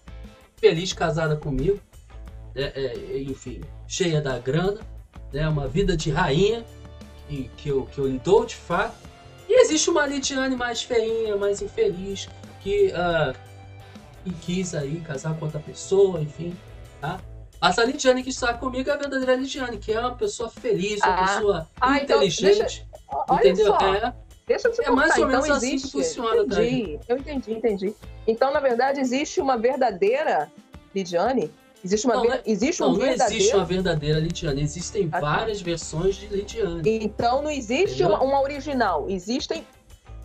Feliz 0.56 0.92
casada 0.92 1.36
comigo, 1.36 1.80
né? 2.54 2.70
É, 2.74 3.18
enfim, 3.22 3.62
cheia 3.88 4.20
da 4.20 4.38
grana, 4.38 4.80
né? 5.32 5.48
Uma 5.48 5.66
vida 5.66 5.96
de 5.96 6.10
rainha 6.10 6.64
e 7.30 7.44
que 7.56 7.68
eu, 7.70 7.86
que 7.86 7.98
eu 7.98 8.06
lhe 8.06 8.18
dou 8.18 8.44
de 8.44 8.56
fato. 8.56 9.08
E 9.50 9.62
existe 9.62 9.90
uma 9.90 10.06
Lidiane 10.06 10.54
mais 10.54 10.80
feinha, 10.80 11.36
mais 11.36 11.60
infeliz, 11.60 12.28
que, 12.60 12.92
ah, 12.92 13.34
que 14.22 14.32
quis 14.34 14.76
aí 14.76 15.00
casar 15.00 15.34
com 15.36 15.46
outra 15.46 15.58
pessoa, 15.58 16.20
enfim, 16.20 16.56
tá? 17.00 17.18
Essa 17.60 17.82
Lidiane 17.84 18.22
que 18.22 18.30
está 18.30 18.54
comigo 18.54 18.88
é 18.88 18.92
a 18.92 18.96
verdadeira 18.96 19.34
Lidiane, 19.34 19.78
que 19.78 19.92
é 19.92 19.98
uma 19.98 20.14
pessoa 20.14 20.48
feliz, 20.48 21.00
uma 21.02 21.14
Ah. 21.14 21.26
pessoa 21.34 21.68
Ah, 21.80 21.96
então, 21.98 22.18
inteligente, 22.22 22.86
Olha 23.28 23.38
entendeu? 23.40 23.66
só. 23.66 23.94
É, 23.96 24.12
Deixa 24.46 24.68
eu 24.68 24.72
te 24.72 24.82
É 24.84 24.90
mais 24.90 25.16
ou 25.18 25.26
menos 25.26 25.44
então 25.44 25.56
assim 25.56 25.68
que 25.70 25.74
existe. 25.76 25.92
funciona, 25.92 26.46
tá? 26.46 26.62
entendi, 26.64 26.98
eu 27.08 27.16
entendi, 27.18 27.52
entendi. 27.52 27.94
Então, 28.26 28.52
na 28.52 28.60
verdade, 28.60 29.00
existe 29.00 29.40
uma 29.40 29.56
verdadeira 29.56 30.50
Lidiane? 30.94 31.52
Existe 31.84 32.06
uma 32.06 32.14
Não, 32.16 32.22
ver- 32.22 32.32
é- 32.32 32.42
existe 32.46 32.80
não, 32.80 32.88
um 32.88 32.92
não 32.92 32.98
verdadeiro. 33.00 33.34
existe 33.40 33.56
uma 33.56 33.64
verdadeira 33.64 34.18
Lidiane, 34.20 34.62
existem 34.62 35.08
tá. 35.08 35.18
várias 35.20 35.60
versões 35.62 36.16
de 36.16 36.26
Lidiane. 36.26 36.82
Então 36.84 37.42
não 37.42 37.50
existe 37.50 38.02
uma, 38.04 38.22
uma 38.22 38.42
original, 38.42 39.08
existem 39.08 39.66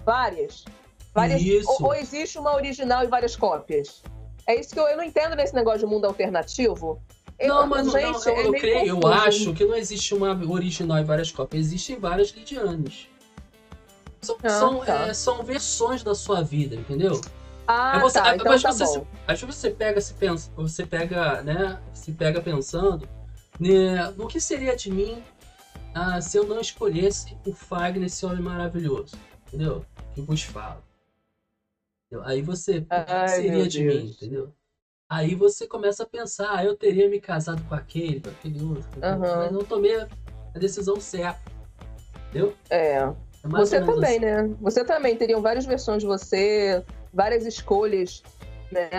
várias. 0.06 0.66
várias. 1.14 1.42
Ou, 1.66 1.86
ou 1.88 1.94
existe 1.96 2.38
uma 2.38 2.54
original 2.56 3.04
e 3.04 3.08
várias 3.08 3.36
cópias. 3.38 4.02
É 4.48 4.60
isso 4.60 4.74
que 4.74 4.80
eu, 4.80 4.88
eu 4.88 4.98
não 4.98 5.04
entendo 5.04 5.36
nesse 5.36 5.56
negócio 5.56 5.80
de 5.80 5.86
mundo 5.86 6.06
alternativo. 6.06 7.02
Eu- 7.40 7.48
Não, 7.48 7.68
mas 7.68 7.90
gente, 7.92 8.26
não, 8.26 8.34
é 8.36 8.46
eu, 8.46 8.52
meio 8.52 8.62
creio, 8.62 8.86
eu 9.02 9.08
acho 9.08 9.54
que 9.54 9.66
não 9.66 9.76
existe 9.76 10.14
uma 10.14 10.32
original 10.50 11.00
e 11.00 11.04
várias 11.04 11.32
cópias, 11.32 11.66
existem 11.66 11.98
várias 12.00 12.30
Lidianes. 12.32 13.08
São, 14.22 14.38
Ah, 14.44 14.50
são, 14.50 14.80
tá. 14.86 15.08
é, 15.08 15.14
são 15.14 15.44
versões 15.44 16.02
da 16.04 16.16
sua 16.16 16.42
vida, 16.42 16.76
entendeu? 16.76 17.20
Ah, 17.68 18.00
você- 18.00 18.20
tá, 18.22 18.36
então 18.36 18.52
mas 18.52 18.62
tá 18.62 18.72
você- 18.72 19.00
bom. 19.00 19.08
Às 19.28 19.42
vezes 19.42 19.56
você 19.56 19.72
pega, 19.72 20.00
se 20.02 20.14
pensa, 20.14 20.52
você 20.56 20.86
pega, 20.86 21.42
né, 21.42 21.80
se 21.94 22.12
pega 22.12 22.42
pensando 22.42 23.08
né, 23.60 24.10
no 24.18 24.28
que 24.28 24.40
seria 24.40 24.76
de 24.76 24.92
mim 24.92 25.24
ah, 25.94 26.20
se 26.22 26.38
eu 26.38 26.44
não 26.46 26.60
escolhesse 26.60 27.38
o 27.46 27.54
Fagner, 27.54 28.08
esse 28.08 28.26
homem 28.26 28.42
maravilhoso, 28.42 29.16
entendeu? 29.48 29.86
Que 30.14 30.20
vos 30.22 30.44
fala. 30.44 30.84
Entendeu? 32.12 32.28
Aí 32.28 32.42
você, 32.42 32.80
o 32.80 32.82
que 32.86 32.88
Ai, 33.08 33.28
seria 33.30 33.68
de 33.68 33.82
Deus. 33.84 34.04
mim, 34.04 34.10
entendeu? 34.10 34.54
Aí 35.10 35.36
você 35.36 35.66
começa 35.68 36.04
a 36.04 36.06
pensar, 36.06 36.54
ah, 36.58 36.66
eu 36.66 36.76
teria 36.76 37.08
me 37.10 37.20
casado 37.22 37.64
com 37.70 37.76
aquele, 37.76 38.20
com 38.20 38.30
aquele 38.30 38.62
outro? 38.64 38.90
Aham. 39.02 39.38
mas 39.38 39.52
não 39.54 39.64
tomei 39.64 39.96
a 40.02 40.60
decisão 40.60 41.00
certa, 41.00 41.40
entendeu? 42.30 42.54
É. 42.70 42.96
É 42.98 43.14
Você 43.48 43.80
também, 43.80 44.18
assim. 44.18 44.20
né? 44.26 44.56
Você 44.60 44.84
também 44.84 45.16
teriam 45.16 45.42
várias 45.42 45.66
versões 45.66 46.02
de 46.02 46.08
você, 46.08 46.84
várias 47.16 47.46
escolhas, 47.46 48.22
né? 48.72 48.90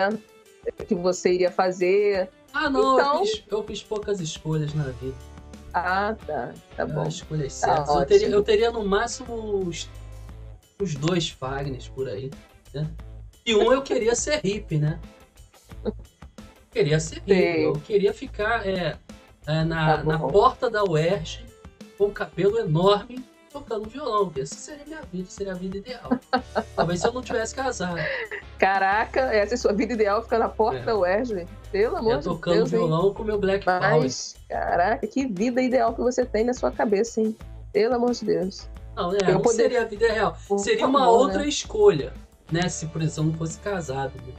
Que 0.87 0.95
você 0.95 1.31
iria 1.33 1.51
fazer. 1.51 2.29
Ah, 2.51 2.69
não, 2.69 2.95
Então- 2.99 3.19
eu, 3.19 3.25
fiz, 3.25 3.43
eu 3.49 3.63
fiz 3.63 3.83
poucas 3.83 4.19
escolhas 4.19 4.73
na 4.73 4.85
vida. 4.85 5.15
Ah, 5.73 6.15
tá. 6.25 6.53
Tá 6.75 6.85
bom. 6.85 7.07
escolhas 7.07 7.59
Tá 7.61 7.75
certas. 7.75 7.95
eu, 7.95 8.05
teria, 8.05 8.27
eu 8.29 8.43
teria 8.43 8.71
no 8.71 8.83
máximo 8.83 9.35
os, 9.67 9.87
os 10.81 10.95
dois 10.95 11.29
Fagners 11.29 11.87
por 11.87 12.09
aí, 12.09 12.31
né? 12.73 12.89
E 13.45 13.55
um 13.55 13.71
eu 13.71 13.81
queria 13.83 14.15
ser 14.15 14.41
hippie, 14.43 14.79
né? 14.79 14.99
Queria 16.71 16.99
ser 16.99 17.15
hippie. 17.15 17.33
Sei. 17.33 17.65
Eu 17.65 17.73
queria 17.73 18.13
ficar 18.13 18.67
é, 18.67 18.97
é, 19.45 19.63
na, 19.63 19.97
Tá 19.97 20.03
na 20.03 20.19
porta 20.19 20.69
da 20.69 20.83
UERJ 20.83 21.45
com 21.97 22.05
um 22.07 22.11
cabelo 22.13 22.59
enorme 22.59 23.23
tocando 23.51 23.89
violão. 23.89 24.31
Essa 24.37 24.55
seria 24.55 24.85
minha 24.85 25.01
vida, 25.11 25.29
seria 25.29 25.53
a 25.53 25.55
vida 25.55 25.77
ideal. 25.77 26.09
Talvez 26.75 27.01
se 27.01 27.07
eu 27.07 27.13
não 27.13 27.21
tivesse 27.21 27.55
casado. 27.55 27.97
Caraca, 28.57 29.21
essa 29.33 29.53
é 29.53 29.57
sua 29.57 29.73
vida 29.73 29.93
ideal, 29.93 30.21
ficar 30.23 30.39
na 30.39 30.49
porta 30.49 30.79
É. 30.79 30.83
da 30.85 30.95
Wesley. 30.95 31.47
Pelo 31.71 31.97
amor 31.97 32.13
É, 32.15 32.17
de 32.17 32.23
tocando 32.23 32.55
Deus, 32.55 32.73
hein? 32.73 32.79
violão 32.79 33.13
com 33.13 33.23
meu 33.23 33.37
Black 33.39 33.65
Power. 33.65 33.81
Mas, 33.81 34.35
caraca, 34.49 35.05
que 35.07 35.27
vida 35.27 35.61
ideal 35.61 35.93
que 35.93 36.01
você 36.01 36.25
tem 36.25 36.43
na 36.43 36.53
sua 36.53 36.71
cabeça, 36.71 37.21
hein? 37.21 37.35
Pelo 37.73 37.95
amor 37.95 38.11
de 38.13 38.25
Deus. 38.25 38.69
Não, 38.95 39.13
é, 39.13 39.17
Eu 39.21 39.33
não 39.35 39.41
poder- 39.41 39.55
seria 39.63 39.81
a 39.81 39.85
vida 39.85 40.07
real. 40.11 40.35
Por 40.47 40.57
Seria 40.59 40.87
uma 40.87 40.99
favor, 40.99 41.19
outra 41.19 41.39
né? 41.39 41.47
escolha, 41.47 42.13
né? 42.51 42.67
Se, 42.69 42.87
por 42.87 43.01
exemplo, 43.01 43.31
não 43.31 43.37
fosse 43.37 43.59
casado. 43.59 44.13
Né? 44.25 44.33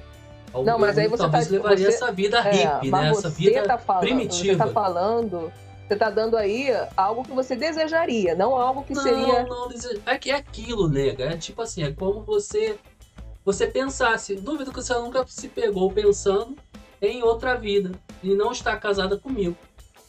Ao 0.52 0.64
Não, 0.64 0.78
mas 0.78 0.98
aí 0.98 1.06
você 1.06 1.22
talvez 1.22 1.46
tá- 1.46 1.52
levaria 1.52 1.90
você- 1.90 1.96
essa 1.96 2.10
vida 2.10 2.38
É, 2.38 2.50
hippie, 2.50 2.90
mas 2.90 3.02
né? 3.04 3.10
Essa 3.10 3.28
vida 3.28 3.62
tá 3.62 3.78
falando, 3.78 4.00
primitiva. 4.00 4.52
Você 4.54 4.58
tá 4.58 4.66
falando, 4.66 5.52
você 5.88 5.96
tá 5.96 6.10
dando 6.10 6.36
aí 6.36 6.68
algo 6.96 7.24
que 7.24 7.32
você 7.32 7.56
desejaria, 7.56 8.34
não 8.34 8.54
algo 8.54 8.84
que 8.84 8.94
não, 8.94 9.02
seria. 9.02 9.42
não, 9.44 9.68
é 10.06 10.18
que 10.18 10.30
é 10.30 10.34
aquilo, 10.34 10.86
nega. 10.88 11.24
É 11.24 11.36
tipo 11.36 11.62
assim, 11.62 11.82
é 11.82 11.90
como 11.92 12.22
você 12.22 12.78
você 13.44 13.66
pensasse. 13.66 14.34
Duvido 14.34 14.70
que 14.70 14.82
você 14.82 14.92
nunca 14.94 15.24
se 15.26 15.48
pegou 15.48 15.90
pensando 15.90 16.54
em 17.00 17.22
outra 17.22 17.56
vida. 17.56 17.92
e 18.22 18.34
não 18.34 18.52
está 18.52 18.76
casada 18.76 19.16
comigo. 19.16 19.56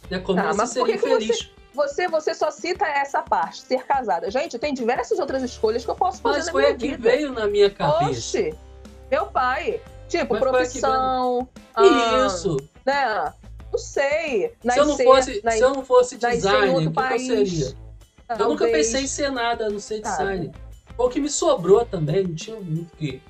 Né? 0.09 0.19
Como 0.19 0.39
Ah, 0.39 0.51
você 0.51 0.65
seria 0.67 0.95
infeliz. 0.95 1.49
Você, 1.73 2.07
você 2.09 2.33
só 2.33 2.51
cita 2.51 2.85
essa 2.85 3.21
parte, 3.21 3.61
ser 3.61 3.85
casada. 3.85 4.29
Gente, 4.29 4.57
tem 4.59 4.73
diversas 4.73 5.19
outras 5.19 5.41
escolhas 5.43 5.85
que 5.85 5.91
eu 5.91 5.95
posso 5.95 6.19
fazer 6.21 6.37
Mas 6.37 6.45
na 6.47 6.51
foi 6.51 6.65
a 6.65 6.75
que 6.75 6.97
veio 6.97 7.31
na 7.31 7.47
minha 7.47 7.69
cabeça. 7.69 8.09
Oxe, 8.09 8.55
meu 9.09 9.27
pai. 9.27 9.79
Tipo, 10.09 10.33
Mas 10.33 10.41
a 10.43 10.45
que 10.45 10.51
profissão. 10.51 11.47
ah, 11.75 12.25
Isso. 12.25 12.57
Né? 12.85 13.33
Não 13.71 13.77
sei. 13.79 14.53
se 14.61 14.77
eu 14.79 14.85
não 14.85 14.91
Nascer- 14.97 15.05
fosse, 15.05 15.41
nas- 15.43 15.53
se 15.55 15.59
eu 15.61 15.73
não 15.73 15.85
fosse 15.85 16.15
nascer 16.21 16.35
designer, 16.37 16.69
o 16.69 16.77
que, 16.77 16.81
que 16.81 16.87
eu 16.87 16.91
país, 16.91 17.27
seria? 17.27 17.65
Eu 18.29 18.37
nunca 18.49 18.65
talvez. 18.65 18.87
pensei 18.87 19.03
em 19.03 19.07
ser 19.07 19.31
nada, 19.31 19.69
não 19.69 19.79
ser 19.79 20.01
designer. 20.01 20.51
Foi 20.95 21.05
o 21.05 21.09
que 21.09 21.19
me 21.19 21.29
sobrou 21.29 21.85
também, 21.85 22.23
não 22.23 22.35
tinha 22.35 22.59
muito 22.59 22.95
que, 22.97 23.21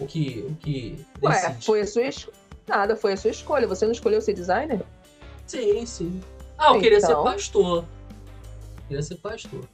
o 0.00 0.06
que, 0.06 0.46
o 0.48 0.54
que 0.56 1.06
Ué, 1.22 1.34
foi 1.60 1.80
a 1.80 1.86
sua 1.86 2.08
escolha. 2.08 2.36
Nada, 2.66 2.96
foi 2.96 3.12
a 3.14 3.16
sua 3.16 3.30
escolha. 3.30 3.66
Você 3.66 3.84
não 3.86 3.92
escolheu 3.92 4.20
ser 4.20 4.34
designer? 4.34 4.82
Sim, 5.46 5.84
sim. 5.86 6.20
Ah, 6.58 6.74
eu 6.74 6.80
queria 6.80 7.00
ser 7.00 7.12
Então. 7.12 7.24
pastor. 7.24 7.84
Queria 8.86 9.02
ser 9.02 9.16
pastor. 9.16 9.64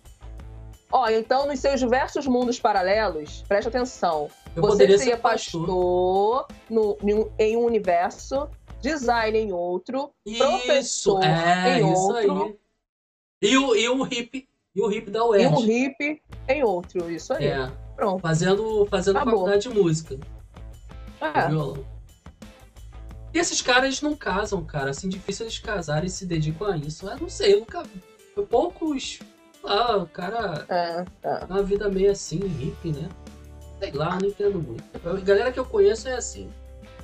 Ó, 0.92 1.08
então 1.08 1.46
nos 1.48 1.58
seus 1.58 1.80
diversos 1.80 2.24
mundos 2.26 2.60
paralelos, 2.60 3.42
preste 3.48 3.66
atenção. 3.68 4.30
Eu 4.54 4.62
você 4.62 4.68
poderia 4.72 4.96
seria 4.98 5.14
ser 5.16 5.20
pastor. 5.20 5.66
pastor 5.66 6.46
no, 6.70 6.96
em 7.36 7.56
um 7.56 7.64
universo, 7.64 8.48
designer 8.84 9.38
em 9.40 9.52
outro, 9.52 10.12
Isso, 10.26 10.38
professor 10.38 11.24
é, 11.24 11.80
em 11.80 11.92
isso 11.92 12.12
aí. 12.12 12.26
outro. 12.28 12.58
E 13.42 13.56
o, 13.56 13.74
e 13.74 13.88
o 13.88 14.02
hippie, 14.02 14.48
e 14.74 14.80
o 14.82 14.86
hippie 14.88 15.10
da 15.10 15.20
e 15.20 15.22
UERJ. 15.22 15.54
um 15.54 15.60
hippie 15.60 16.22
em 16.48 16.62
outro. 16.62 17.10
Isso 17.10 17.32
aí. 17.32 17.46
É, 17.46 17.70
Pronto. 17.96 18.20
fazendo, 18.20 18.86
fazendo 18.90 19.16
Acabou. 19.16 19.40
faculdade 19.40 19.68
de 19.68 19.68
música, 19.70 20.18
É. 21.20 21.48
violão. 21.48 21.84
E 23.32 23.38
esses 23.38 23.60
caras 23.60 24.00
não 24.00 24.14
casam, 24.14 24.64
cara. 24.64 24.90
Assim, 24.90 25.08
difícil 25.08 25.46
eles 25.46 25.58
casarem 25.58 26.06
e 26.06 26.10
se 26.10 26.24
dedicam 26.24 26.68
a 26.68 26.76
isso. 26.76 27.08
Eu 27.08 27.16
não 27.18 27.28
sei, 27.28 27.54
eu 27.54 27.60
nunca 27.60 27.82
poucos. 28.48 29.18
Ah, 29.64 29.96
o 29.96 30.06
cara 30.06 30.66
É, 30.68 31.04
é. 31.22 31.44
uma 31.46 31.62
vida 31.62 31.88
meio 31.88 32.12
assim, 32.12 32.38
hippie, 32.38 32.92
né? 32.92 33.08
Sei 33.80 33.90
lá, 33.92 34.18
não 34.20 34.28
entendo 34.28 34.60
muito. 34.60 34.84
A 35.04 35.20
galera 35.20 35.50
que 35.50 35.58
eu 35.58 35.64
conheço 35.64 36.06
é 36.08 36.14
assim. 36.14 36.48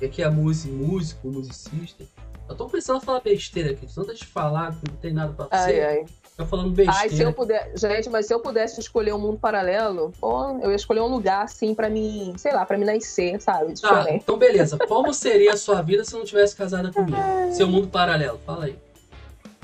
E 0.01 0.05
aqui 0.05 0.23
é 0.23 0.29
músico, 0.29 0.73
músico, 0.73 1.27
musicista. 1.27 2.03
Eu 2.49 2.55
tô 2.55 2.65
pensando 2.67 2.97
em 2.97 3.05
falar 3.05 3.19
besteira 3.19 3.71
aqui, 3.71 3.85
tanto 3.93 4.13
de 4.15 4.25
falar 4.25 4.71
que 4.71 4.89
não 4.89 4.97
tem 4.97 5.13
nada 5.13 5.31
pra 5.31 5.47
Ai, 5.51 5.59
fazer. 5.59 5.85
ai. 5.85 6.05
Tá 6.35 6.45
falando 6.45 6.71
besteira. 6.71 7.01
Ai, 7.01 7.09
se 7.09 7.21
eu 7.21 7.31
puder. 7.31 7.71
Gente, 7.77 8.09
mas 8.09 8.25
se 8.25 8.33
eu 8.33 8.39
pudesse 8.39 8.79
escolher 8.79 9.13
um 9.13 9.19
mundo 9.19 9.37
paralelo, 9.37 10.11
pô, 10.19 10.59
eu 10.59 10.71
ia 10.71 10.75
escolher 10.75 11.01
um 11.01 11.07
lugar 11.07 11.43
assim 11.43 11.75
pra 11.75 11.87
mim, 11.87 12.33
sei 12.35 12.51
lá, 12.51 12.65
pra 12.65 12.79
mim 12.79 12.85
nascer, 12.85 13.39
sabe? 13.39 13.79
Tá, 13.79 14.07
então 14.09 14.39
beleza. 14.39 14.75
Como 14.87 15.13
seria 15.13 15.53
a 15.53 15.57
sua 15.57 15.83
vida 15.83 16.03
se 16.03 16.13
não 16.13 16.25
tivesse 16.25 16.55
casada 16.55 16.91
comigo? 16.91 17.17
Seu 17.53 17.67
mundo 17.67 17.87
paralelo, 17.87 18.39
fala 18.43 18.65
aí. 18.65 18.79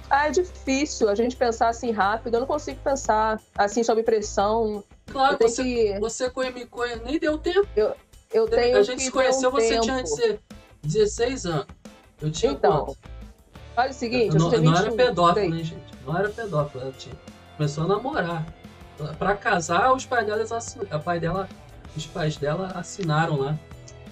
Ah, 0.07 0.27
é 0.27 0.31
difícil 0.31 1.09
a 1.09 1.15
gente 1.15 1.35
pensar 1.35 1.69
assim 1.69 1.89
rápido. 1.91 2.35
Eu 2.35 2.41
não 2.41 2.47
consigo 2.47 2.79
pensar 2.83 3.41
assim 3.57 3.83
sob 3.83 4.03
pressão. 4.03 4.83
Claro, 5.07 5.37
você, 5.41 5.63
que. 5.63 5.99
você 5.99 6.31
me 6.53 6.65
conhe... 6.65 6.95
nem 6.97 7.17
deu 7.17 7.37
tempo. 7.39 7.67
Eu 7.75 7.93
tenho 8.49 8.77
a 8.77 8.83
gente 8.83 9.03
se 9.03 9.11
conheceu, 9.11 9.49
um 9.49 9.51
você 9.51 9.69
tempo. 9.69 9.81
tinha 9.83 10.03
deze- 10.03 10.39
16 10.83 11.45
anos. 11.45 11.67
Eu 12.21 12.31
tinha 12.31 12.51
Então, 12.51 12.85
quanto? 12.85 12.97
Faz 13.75 13.95
o 13.95 13.99
seguinte, 13.99 14.35
Eu 14.35 14.35
eu 14.35 14.39
não, 14.39 14.53
eu 14.53 14.61
não 14.63 14.71
era 14.73 14.81
21, 14.89 14.97
pedófilo, 14.97 15.39
sei. 15.39 15.49
né, 15.49 15.63
gente? 15.63 15.93
Não 16.05 16.17
era 16.17 16.29
pedófilo, 16.29 16.83
ela 16.83 16.91
tinha. 16.93 17.15
Começou 17.55 17.83
a 17.83 17.87
namorar. 17.87 18.45
Pra 19.19 19.35
casar, 19.35 19.93
os 19.93 20.05
pais 20.05 20.25
dela, 20.25 20.41
assin... 20.57 20.79
a 20.89 20.97
pai 20.97 21.19
dela, 21.19 21.47
os 21.95 22.05
pais 22.07 22.37
dela 22.37 22.71
assinaram 22.73 23.37
lá. 23.39 23.57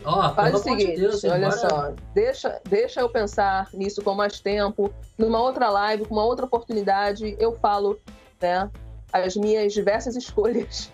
Ó, 0.03 0.33
Faz 0.35 0.53
o 0.53 0.57
de 0.57 0.63
seguinte, 0.63 0.99
Deus, 0.99 1.23
olha 1.23 1.37
embora- 1.47 1.57
só, 1.57 1.93
deixa, 2.13 2.61
deixa 2.69 3.01
eu 3.01 3.09
pensar 3.09 3.67
nisso 3.73 4.03
com 4.03 4.13
mais 4.13 4.39
tempo. 4.39 4.93
Numa 5.17 5.41
outra 5.41 5.67
live, 5.71 6.05
com 6.05 6.13
uma 6.13 6.23
outra 6.23 6.45
oportunidade, 6.45 7.35
eu 7.39 7.53
falo, 7.53 7.99
né, 8.39 8.69
as 9.11 9.35
minhas 9.35 9.73
diversas 9.73 10.13
escolhas. 10.15 10.91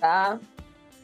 Tá? 0.00 0.38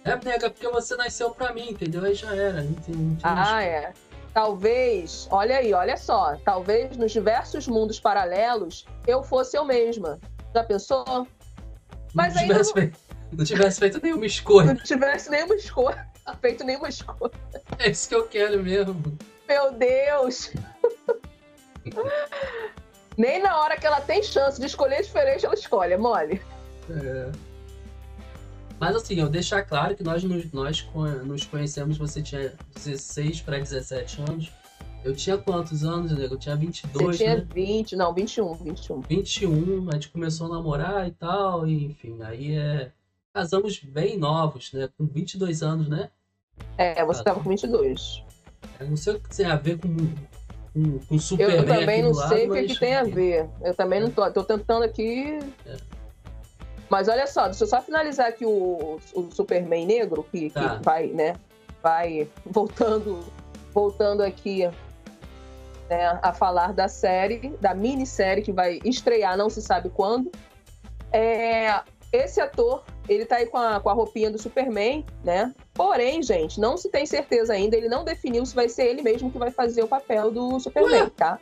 É, 0.04 0.16
nega, 0.24 0.50
porque 0.50 0.66
você 0.68 0.96
nasceu 0.96 1.30
pra 1.30 1.52
mim, 1.52 1.70
entendeu? 1.70 2.04
Aí 2.04 2.14
já 2.14 2.34
era. 2.34 2.62
Não 2.62 2.74
tem, 2.74 2.94
não 2.94 3.16
Ah, 3.22 3.62
é. 3.62 3.92
Talvez, 4.34 5.28
olha 5.30 5.58
aí, 5.58 5.72
olha 5.74 5.96
só, 5.96 6.36
talvez 6.44 6.96
nos 6.96 7.12
diversos 7.12 7.68
mundos 7.68 8.00
paralelos 8.00 8.86
eu 9.06 9.22
fosse 9.22 9.56
eu 9.58 9.64
mesma. 9.64 10.18
Já 10.54 10.64
pensou? 10.64 11.04
não 11.06 11.26
mas 12.14 12.36
aí 12.36 12.46
tivesse 12.46 12.70
não- 12.70 12.74
feito, 12.82 12.98
não 13.32 13.44
tivesse 13.44 13.78
feito 13.78 14.00
nenhuma 14.02 14.26
escolha. 14.26 14.74
não 14.74 14.82
tivesse 14.82 15.30
nenhuma 15.30 15.54
escolha, 15.54 16.06
feito 16.40 16.64
nenhuma 16.64 16.88
escolha. 16.88 17.30
É 17.78 17.90
isso 17.90 18.08
que 18.08 18.14
eu 18.14 18.26
quero 18.26 18.62
mesmo. 18.62 19.16
Meu 19.46 19.70
Deus! 19.72 20.50
Nem 23.16 23.42
na 23.42 23.58
hora 23.60 23.76
que 23.76 23.86
ela 23.86 24.00
tem 24.00 24.22
chance 24.22 24.58
de 24.58 24.66
escolher 24.66 25.02
diferente, 25.02 25.44
ela 25.44 25.54
escolhe, 25.54 25.92
é 25.92 25.96
mole. 25.98 26.40
É. 26.90 27.30
Mas 28.82 28.96
assim, 28.96 29.14
eu 29.14 29.28
deixar 29.28 29.62
claro 29.62 29.94
que 29.94 30.02
nós, 30.02 30.24
nos- 30.24 30.50
nós 30.52 30.84
nos 31.24 31.44
conhecemos, 31.46 31.96
você 31.96 32.20
tinha 32.20 32.52
16 32.74 33.40
para 33.40 33.56
17 33.60 34.20
anos. 34.28 34.50
Eu 35.04 35.14
tinha 35.14 35.38
quantos 35.38 35.84
anos, 35.84 36.10
nego? 36.10 36.34
Eu 36.34 36.38
tinha 36.38 36.56
22, 36.56 37.16
Você 37.16 37.22
tinha 37.24 37.36
né? 37.36 37.46
20, 37.54 37.94
não, 37.94 38.12
21, 38.12 38.54
21. 38.54 39.00
21, 39.02 39.88
a 39.88 39.92
gente 39.92 40.08
começou 40.08 40.48
a 40.48 40.50
namorar 40.56 41.06
e 41.06 41.12
tal, 41.12 41.64
e, 41.64 41.84
enfim, 41.84 42.18
aí 42.22 42.56
é... 42.56 42.90
Casamos 43.32 43.78
bem 43.78 44.18
novos, 44.18 44.72
né? 44.72 44.88
Com 44.98 45.06
22 45.06 45.62
anos, 45.62 45.88
né? 45.88 46.10
É, 46.76 47.04
você 47.04 47.22
tava 47.22 47.38
com 47.40 47.48
22. 47.50 48.24
Eu 48.80 48.88
não 48.88 48.96
sei 48.96 49.14
o 49.14 49.20
que 49.20 49.36
tem 49.36 49.46
a 49.46 49.54
ver 49.56 49.78
com, 49.78 49.88
com, 50.74 50.98
com 50.98 51.14
Eu 51.14 51.18
Superman 51.20 51.64
também 51.64 51.84
aqui 51.84 52.02
não 52.02 52.10
do 52.12 52.18
lado, 52.18 52.28
sei 52.30 52.48
o 52.48 52.52
que, 52.52 52.60
mas- 52.62 52.72
que 52.72 52.80
tem 52.80 52.94
a 52.96 53.04
ver. 53.04 53.48
Eu 53.62 53.74
também 53.76 54.00
não 54.00 54.10
tô, 54.10 54.28
tô 54.32 54.42
tentando 54.42 54.82
aqui. 54.82 55.38
É. 55.66 55.76
Mas 56.92 57.08
olha 57.08 57.26
só, 57.26 57.46
deixa 57.46 57.64
eu 57.64 57.68
só 57.68 57.80
finalizar 57.80 58.26
aqui 58.28 58.44
o, 58.44 59.00
o 59.14 59.30
Superman 59.30 59.86
negro, 59.86 60.26
que, 60.30 60.50
que 60.50 60.54
Tá. 60.60 60.78
vai, 60.82 61.06
né? 61.06 61.36
Vai 61.82 62.28
voltando, 62.44 63.20
voltando 63.72 64.22
aqui 64.22 64.68
né, 65.88 66.18
a 66.22 66.34
falar 66.34 66.74
da 66.74 66.88
série, 66.88 67.56
da 67.62 67.72
minissérie 67.74 68.42
que 68.42 68.52
vai 68.52 68.78
estrear, 68.84 69.38
não 69.38 69.48
se 69.48 69.62
sabe 69.62 69.88
quando. 69.88 70.30
É, 71.10 71.80
esse 72.12 72.42
ator, 72.42 72.84
ele 73.08 73.24
tá 73.24 73.36
aí 73.36 73.46
com 73.46 73.56
a, 73.56 73.80
com 73.80 73.88
a 73.88 73.94
roupinha 73.94 74.30
do 74.30 74.36
Superman, 74.38 75.02
né? 75.24 75.50
Porém, 75.72 76.22
gente, 76.22 76.60
não 76.60 76.76
se 76.76 76.90
tem 76.90 77.06
certeza 77.06 77.54
ainda, 77.54 77.74
ele 77.74 77.88
não 77.88 78.04
definiu 78.04 78.44
se 78.44 78.54
vai 78.54 78.68
ser 78.68 78.84
ele 78.84 79.00
mesmo 79.00 79.30
que 79.32 79.38
vai 79.38 79.50
fazer 79.50 79.82
o 79.82 79.88
papel 79.88 80.30
do 80.30 80.60
Superman, 80.60 81.04
Ué? 81.04 81.10
tá? 81.16 81.38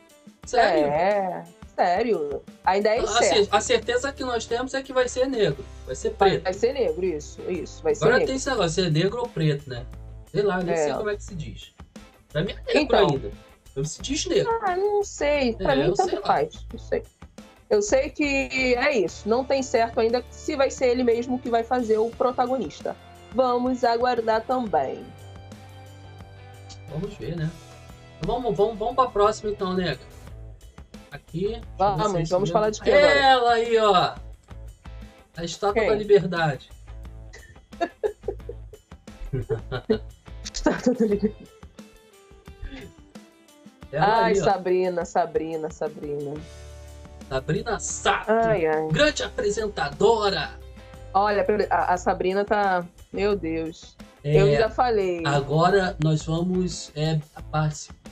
Sério? 0.47 0.85
É, 0.87 1.45
sério. 1.85 2.43
Ainda 2.65 2.89
é 2.91 2.99
Assim, 3.01 3.25
incerto. 3.25 3.57
a 3.57 3.61
certeza 3.61 4.13
que 4.13 4.23
nós 4.25 4.45
temos 4.47 4.75
é 4.75 4.83
que 4.83 4.93
vai 4.93 5.09
ser 5.09 5.27
negro, 5.27 5.65
vai 5.87 5.95
ser 5.95 6.11
preto. 6.11 6.43
vai 6.45 6.53
ser 6.53 6.73
negro, 6.75 7.05
isso, 7.05 7.41
isso, 7.49 7.83
vai 7.83 7.95
ser 7.95 8.05
Agora 8.05 8.19
negro. 8.19 8.27
tem 8.29 8.37
esse 8.37 8.49
negócio, 8.51 8.71
se 8.71 8.87
é 8.87 8.91
negro 8.91 9.21
ou 9.21 9.29
preto, 9.29 9.69
né? 9.69 9.87
Sei 10.31 10.43
lá, 10.43 10.63
nem 10.63 10.75
É. 10.75 10.85
sei 10.85 10.93
como 10.95 11.11
é 11.11 11.17
que 11.17 11.23
se 11.25 11.35
diz. 11.35 11.75
Pra 12.33 12.43
mim 12.45 12.53
é 12.53 12.55
negro 12.57 12.81
Então. 12.83 13.09
ainda. 13.11 13.33
Eu 13.75 13.85
se 13.85 14.03
diz 14.03 14.27
negro. 14.27 14.53
Ah, 14.63 14.77
não 14.77 15.03
sei. 15.05 15.55
Pra 15.55 15.75
É, 15.75 15.87
mim, 15.89 15.95
tanto 15.95 16.21
faz. 16.23 16.67
Não 16.73 16.79
sei. 16.79 17.03
Eu 17.71 17.81
sei 17.83 18.11
que 18.11 18.25
é 18.75 18.97
isso. 18.99 19.29
Não 19.29 19.45
tem 19.45 19.63
certo 19.63 20.01
ainda 20.01 20.25
se 20.31 20.57
vai 20.57 20.71
ser 20.71 20.89
ele 20.89 21.05
mesmo 21.05 21.39
que 21.39 21.49
vai 21.49 21.63
fazer 21.63 21.97
o 21.99 22.11
protagonista. 22.11 22.97
Vamos 23.33 23.85
aguardar 23.85 24.43
também. 24.45 25.05
Vamos 26.89 27.15
ver, 27.17 27.37
né? 27.37 27.49
Vamos, 28.23 28.57
vamos, 28.57 28.77
vamos 28.79 28.95
pra 28.97 29.07
próxima 29.07 29.51
então, 29.53 29.73
nega. 29.75 30.01
Aqui. 31.11 31.61
Vamos, 31.77 32.03
vamos 32.03 32.31
mesmo. 32.31 32.47
falar 32.47 32.71
de 32.71 32.81
agora? 32.81 32.97
Ela 32.97 33.53
aí, 33.53 33.79
ó. 33.79 34.15
A 35.37 35.45
estátua 35.45 35.75
Quem? 35.75 35.89
da 35.91 35.95
liberdade. 35.95 36.71
Está 40.43 40.73
tudo 40.83 41.05
ali. 41.05 41.35
Ela 43.93 44.25
Ai, 44.25 44.33
aí. 44.33 44.37
Sabrina, 44.37 45.05
Sabrina, 45.05 45.71
Sabrina. 45.71 46.35
Sabrina 47.29 47.79
Sato. 47.81 48.31
Ai, 48.31 48.67
ai. 48.67 48.89
Grande 48.89 49.23
apresentadora. 49.23 50.51
Olha, 51.13 51.45
a, 51.71 51.95
a 51.95 51.97
Sabrina 51.97 52.45
tá. 52.45 52.85
Meu 53.13 53.35
Deus. 53.35 53.97
É, 54.23 54.41
Eu 54.41 54.57
já 54.57 54.69
falei. 54.69 55.23
Agora 55.27 55.97
nós 56.03 56.25
vamos 56.25 56.93
é, 56.95 57.19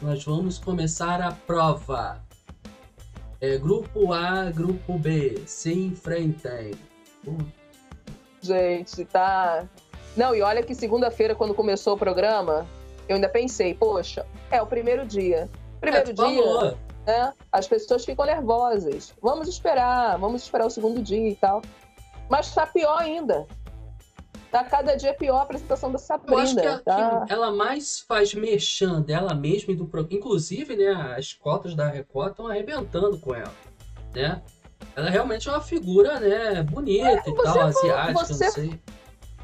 nós 0.01 0.25
vamos 0.25 0.59
começar 0.59 1.21
a 1.21 1.33
prova. 1.33 2.21
É, 3.41 3.57
grupo 3.57 4.13
A, 4.13 4.51
grupo 4.51 4.99
B, 4.99 5.43
se 5.47 5.73
enfrentem. 5.73 6.73
Pô, 7.25 7.33
Gente, 8.41 9.05
tá. 9.05 9.67
Não, 10.17 10.35
e 10.35 10.43
olha 10.43 10.63
que 10.63 10.75
segunda-feira, 10.75 11.35
quando 11.35 11.55
começou 11.55 11.95
o 11.95 11.99
programa, 11.99 12.67
eu 13.09 13.15
ainda 13.17 13.29
pensei, 13.29 13.75
poxa, 13.75 14.27
é 14.51 14.61
o 14.61 14.67
primeiro 14.67 15.07
dia. 15.07 15.49
Primeiro 15.81 16.11
é, 16.11 16.13
dia, 16.13 16.77
né? 17.07 17.33
As 17.53 17.69
pessoas 17.69 18.05
ficam 18.05 18.27
nervosas. 18.27 19.15
Vamos 19.23 19.49
esperar, 19.49 20.19
vamos 20.19 20.43
esperar 20.43 20.67
o 20.67 20.71
segundo 20.71 21.01
dia 21.01 21.29
e 21.29 21.37
tal. 21.37 21.63
Mas 22.29 22.53
tá 22.53 22.67
pior 22.67 22.99
ainda. 23.01 23.47
Tá 24.51 24.65
cada 24.65 24.97
dia 24.97 25.13
pior 25.13 25.37
a 25.39 25.43
apresentação 25.43 25.93
da 25.93 25.99
Sabrina. 25.99 26.35
Eu 26.37 26.39
acho 26.43 26.57
que, 26.57 26.67
a, 26.67 26.79
tá? 26.79 27.25
que 27.27 27.33
ela 27.33 27.51
mais 27.53 28.01
faz 28.01 28.33
mexendo 28.33 29.01
dela 29.01 29.35
mesma 29.35 29.73
e 29.73 29.77
do 29.77 29.85
programa. 29.87 30.19
Inclusive, 30.19 30.75
né, 30.77 31.15
as 31.17 31.35
cotas 31.35 31.75
da 31.75 31.89
Record 31.89 32.31
estão 32.31 32.47
arrebentando 32.47 33.19
com 33.19 33.35
ela. 33.35 33.53
Né? 34.15 34.41
Ela 34.97 35.11
realmente 35.11 35.49
é 35.49 35.53
uma 35.53 35.61
figura, 35.61 36.19
né, 36.19 36.63
bonita 36.63 37.09
É, 37.09 37.23
e 37.29 37.35
tal, 37.35 37.45
falou- 37.45 37.63
asiática, 37.63 38.13
você- 38.25 38.45
não 38.45 38.53
sei. 38.53 38.81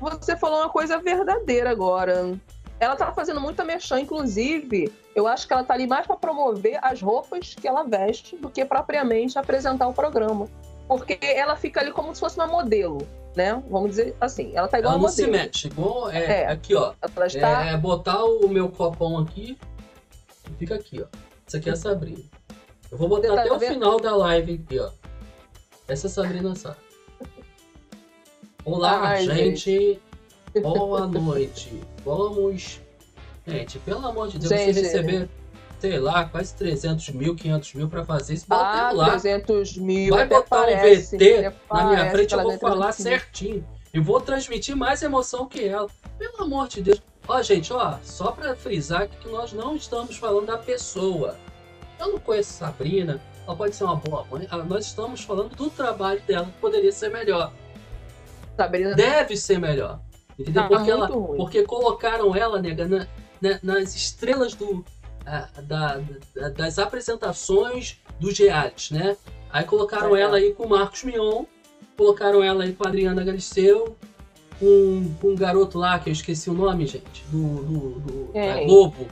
Você 0.00 0.36
falou 0.36 0.60
uma 0.60 0.70
coisa 0.70 0.98
verdadeira 0.98 1.70
agora. 1.70 2.36
Ela 2.80 2.96
tá 2.96 3.12
fazendo 3.12 3.40
muita 3.40 3.64
merchan, 3.64 4.00
inclusive, 4.00 4.92
eu 5.14 5.26
acho 5.26 5.46
que 5.46 5.52
ela 5.52 5.62
tá 5.64 5.74
ali 5.74 5.86
mais 5.86 6.06
para 6.06 6.16
promover 6.16 6.78
as 6.82 7.00
roupas 7.00 7.54
que 7.54 7.68
ela 7.68 7.84
veste 7.84 8.36
do 8.36 8.50
que 8.50 8.64
propriamente 8.64 9.38
apresentar 9.38 9.86
o 9.86 9.92
programa. 9.94 10.48
Porque 10.86 11.18
ela 11.22 11.56
fica 11.56 11.80
ali 11.80 11.90
como 11.92 12.14
se 12.14 12.20
fosse 12.20 12.36
uma 12.36 12.46
modelo, 12.46 12.98
né? 13.34 13.62
Vamos 13.70 13.90
dizer 13.90 14.14
assim, 14.20 14.52
ela 14.54 14.68
tá 14.68 14.78
igual 14.78 14.94
Ela 14.94 15.00
a 15.00 15.02
não 15.02 15.08
se 15.08 15.22
modelo. 15.26 15.44
mexe. 15.44 15.66
Igual, 15.68 16.10
é, 16.10 16.42
É. 16.42 16.46
Aqui, 16.46 16.74
ó. 16.74 16.92
Ela 17.16 17.26
está 17.26 17.66
É 17.66 17.76
botar 17.76 18.22
o 18.24 18.48
meu 18.48 18.68
copão 18.68 19.18
aqui 19.18 19.56
e 20.50 20.54
fica 20.58 20.74
aqui, 20.74 21.00
ó. 21.02 21.06
Isso 21.46 21.56
aqui 21.56 21.68
é 21.70 21.72
a 21.72 21.76
Sabrina. 21.76 22.22
Eu 22.90 22.98
vou 22.98 23.08
botar 23.08 23.34
tá 23.34 23.40
até 23.40 23.52
o 23.52 23.58
vendo? 23.58 23.72
final 23.72 23.98
da 23.98 24.14
live 24.14 24.62
aqui, 24.64 24.78
ó. 24.78 24.90
Essa 25.88 26.06
é 26.06 26.08
a 26.08 26.12
Sabrina 26.12 26.54
Sá. 26.54 26.76
Olá, 28.64 29.00
Ai, 29.08 29.24
gente. 29.26 30.00
Boa 30.62 31.06
noite. 31.06 31.80
Vamos. 32.04 32.80
Gente, 33.46 33.78
pelo 33.80 34.06
amor 34.06 34.28
de 34.28 34.38
Deus, 34.38 34.50
Gente. 34.50 34.72
você 34.74 34.80
receber, 34.80 35.28
sei 35.78 35.98
lá, 35.98 36.24
quase 36.24 36.54
300 36.54 37.10
mil, 37.10 37.34
500 37.34 37.74
mil 37.74 37.88
pra 37.88 38.04
fazer 38.04 38.34
isso, 38.34 38.46
bota 38.48 38.64
ah, 38.64 38.92
lá. 38.92 39.10
300 39.10 39.76
mil. 39.78 40.14
Vai 40.14 40.26
botar 40.26 40.48
parece, 40.48 41.16
um 41.16 41.18
VT 41.18 41.52
na 41.70 41.84
minha 41.86 42.10
frente, 42.10 42.34
eu 42.34 42.42
vou 42.42 42.58
falar 42.58 42.92
300 42.92 43.04
mil. 43.04 43.18
certinho. 43.18 43.68
E 43.92 44.00
vou 44.00 44.20
transmitir 44.20 44.74
mais 44.74 45.02
emoção 45.02 45.46
que 45.46 45.64
ela. 45.64 45.88
Pelo 46.18 46.42
amor 46.42 46.68
de 46.68 46.82
Deus. 46.82 47.00
Ó, 47.26 47.40
gente, 47.42 47.72
ó, 47.72 47.96
só 48.02 48.32
pra 48.32 48.54
frisar 48.56 49.08
que 49.08 49.28
nós 49.28 49.52
não 49.52 49.76
estamos 49.76 50.16
falando 50.16 50.46
da 50.46 50.58
pessoa. 50.58 51.36
Eu 51.98 52.12
não 52.12 52.18
conheço 52.18 52.52
Sabrina, 52.52 53.20
ela 53.46 53.56
pode 53.56 53.76
ser 53.76 53.84
uma 53.84 53.96
boa 53.96 54.26
mãe. 54.30 54.48
Nós 54.68 54.86
estamos 54.86 55.22
falando 55.22 55.54
do 55.54 55.70
trabalho 55.70 56.20
dela, 56.26 56.46
que 56.46 56.60
poderia 56.60 56.92
ser 56.92 57.10
melhor. 57.10 57.52
Sabrina 58.56 58.94
Deve 58.94 59.36
ser 59.36 59.58
melhor. 59.58 60.00
Entendeu? 60.38 60.62
Tá 60.62 60.68
porque, 60.68 60.90
ela, 60.90 61.06
ruim. 61.06 61.36
porque 61.36 61.62
colocaram 61.62 62.34
ela, 62.34 62.60
nega, 62.60 62.86
na- 62.86 63.06
na- 63.40 63.60
nas 63.62 63.94
estrelas 63.94 64.54
do, 64.54 64.84
da- 65.24 65.48
da- 65.62 66.48
das 66.50 66.78
apresentações 66.78 67.98
dos 68.20 68.38
reais, 68.38 68.90
né? 68.90 69.16
Aí 69.50 69.64
colocaram 69.64 70.14
É. 70.16 70.20
ela 70.20 70.36
aí 70.36 70.52
com 70.52 70.64
o 70.64 70.68
Marcos 70.68 71.04
Mion, 71.04 71.44
colocaram 71.96 72.42
ela 72.42 72.64
aí 72.64 72.72
com 72.72 72.84
a 72.84 72.88
Adriana 72.88 73.24
Galisteu, 73.24 73.96
com, 74.58 75.14
com 75.20 75.28
um 75.28 75.34
garoto 75.36 75.78
lá, 75.78 75.98
que 75.98 76.08
eu 76.10 76.12
esqueci 76.12 76.50
o 76.50 76.54
nome, 76.54 76.86
gente, 76.86 77.24
do, 77.30 77.62
do, 77.62 77.78
do- 78.00 78.32
da? 78.32 78.64
Globo. 78.64 79.06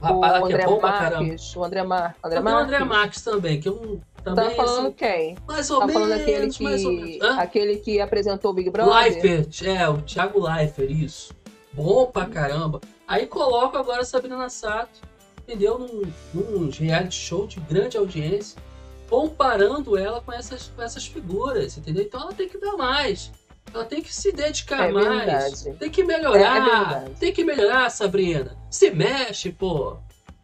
O 0.00 0.04
rapaz 0.04 0.32
lá 0.32 0.38
que 0.38 0.52
André 0.52 0.62
é 0.62 0.66
bom 0.66 0.78
pra 0.78 0.92
caramba. 0.92 1.22
Marques, 1.22 1.56
o 1.56 1.64
André, 1.64 1.82
Mar... 1.82 2.16
André 2.22 2.36
Tem 2.36 2.38
o 2.38 2.44
Marques. 2.44 2.64
André 2.74 2.84
Marques 2.84 3.22
também, 3.22 3.60
que 3.60 3.68
eu 3.68 4.00
também, 4.22 4.44
Tá 4.50 4.54
falando 4.56 4.86
assim, 4.88 4.92
quem? 4.92 5.36
mais 5.46 5.70
ou 5.70 5.78
Tá 5.80 5.86
menos, 5.86 6.02
falando 6.02 6.20
aquele 6.20 6.48
que, 6.50 7.18
aquele 7.24 7.76
que 7.76 8.00
apresentou 8.00 8.50
o 8.50 8.54
Big 8.54 8.68
Brother? 8.70 8.94
Leifert, 8.94 9.62
é, 9.66 9.88
o 9.88 10.02
Thiago 10.02 10.38
Leifert, 10.46 10.90
isso. 10.90 11.32
Bom 11.72 12.06
pra 12.06 12.26
caramba. 12.26 12.80
Aí 13.06 13.26
coloca 13.26 13.78
agora 13.78 14.02
a 14.02 14.04
Sabrina 14.04 14.48
Sato, 14.48 15.00
entendeu? 15.42 15.78
Num, 15.78 16.02
num 16.34 16.70
reality 16.70 17.14
show 17.14 17.46
de 17.46 17.60
grande 17.60 17.96
audiência, 17.96 18.60
comparando 19.08 19.96
ela 19.96 20.20
com 20.20 20.32
essas, 20.32 20.68
com 20.74 20.82
essas 20.82 21.06
figuras, 21.06 21.76
entendeu? 21.78 22.02
Então 22.04 22.20
ela 22.20 22.32
tem 22.32 22.48
que 22.48 22.58
dar 22.58 22.76
mais. 22.76 23.30
Ela 23.72 23.84
tem 23.84 24.00
que 24.02 24.12
se 24.14 24.32
dedicar 24.32 24.88
É 24.88 24.92
mais. 24.92 25.62
verdade. 25.62 25.78
Tem 25.78 25.90
que 25.90 26.04
melhorar. 26.04 26.56
É- 26.56 26.58
é 26.58 26.60
verdade. 26.84 27.10
tem 27.20 27.32
que 27.32 27.44
melhorar, 27.44 27.90
Sabrina. 27.90 28.56
Se 28.70 28.90
mexe, 28.90 29.50
pô. 29.52 29.96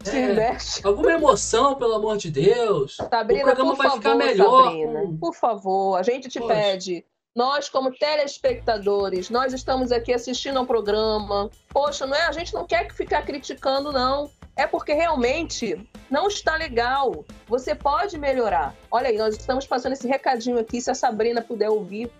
Se 0.03 0.17
É, 0.17 0.33
mexe. 0.33 0.81
alguma 0.85 1.13
emoção, 1.13 1.77
pelo 1.77 1.95
amor 1.95 2.17
de 2.17 2.31
Deus. 2.31 2.97
Sabrina, 2.97 3.43
o 3.43 3.47
programa 3.47 3.75
vai 3.77 3.87
favor, 3.89 4.03
ficar 4.03 4.15
melhor. 4.17 4.65
Sabrina, 4.65 5.01
com- 5.03 5.17
por 5.17 5.35
favor, 5.35 5.97
a 5.97 6.03
gente 6.03 6.29
te 6.29 6.41
Poxa. 6.41 6.53
pede. 6.55 7.05
Nós, 7.35 7.69
como 7.69 7.91
telespectadores, 7.91 9.31
nós 9.31 9.55
estamos 9.55 9.91
aqui 9.91 10.13
assistindo 10.13 10.59
ao 10.59 10.67
programa. 10.67 11.51
Poxa, 11.71 12.07
não 12.07 12.15
é? 12.15 12.25
A 12.25 12.33
gente 12.33 12.53
não 12.53 12.67
quer 12.67 12.87
que 12.87 12.95
ficar 12.95 13.23
criticando, 13.23 13.91
não. 13.91 14.31
É 14.55 14.67
porque 14.67 14.93
realmente 14.93 15.81
não 16.11 16.29
está 16.29 16.57
legal. 16.57 17.25
Você 17.49 17.75
pode 17.75 18.19
melhorar. 18.19 18.75
Olha 18.91 19.09
aí, 19.09 19.17
nós 19.17 19.35
estamos 19.35 19.67
passando 19.67 19.93
esse 19.95 20.07
recadinho 20.07 20.59
aqui. 20.59 20.79
Se 20.79 20.91
a 20.91 20.95
Sabrina 20.95 21.41
puder 21.41 21.71
ouvir, 21.71 22.11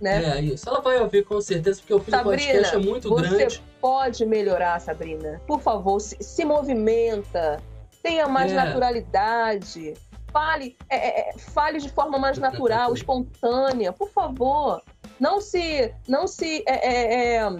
né? 0.00 0.38
É 0.38 0.40
isso. 0.40 0.66
Ela 0.66 0.80
vai 0.80 0.98
ouvir 1.00 1.22
com 1.26 1.38
certeza, 1.42 1.78
porque 1.80 1.92
o 1.92 2.10
Sabrina, 2.10 2.66
é 2.66 2.76
muito 2.78 3.10
você 3.10 3.28
grande. 3.28 3.62
pode 3.78 4.24
melhorar, 4.24 4.80
Sabrina. 4.80 5.38
Por 5.46 5.60
favor, 5.60 6.00
se, 6.00 6.16
se 6.18 6.46
movimenta, 6.46 7.62
tenha 8.02 8.26
mais 8.26 8.50
É. 8.52 8.54
naturalidade. 8.54 9.92
Fale, 10.32 10.76
é, 10.88 10.96
é, 10.96 11.30
é, 11.30 11.38
fale 11.38 11.78
de 11.78 11.90
forma 11.90 12.18
mais 12.18 12.38
natural, 12.38 12.94
espontânea, 12.94 13.92
por 13.92 14.10
favor. 14.10 14.82
Não 15.20 15.40
se, 15.40 15.94
não 16.08 16.26
se, 16.26 16.64
é, 16.66 16.88
é, 16.88 17.34
é, 17.36 17.50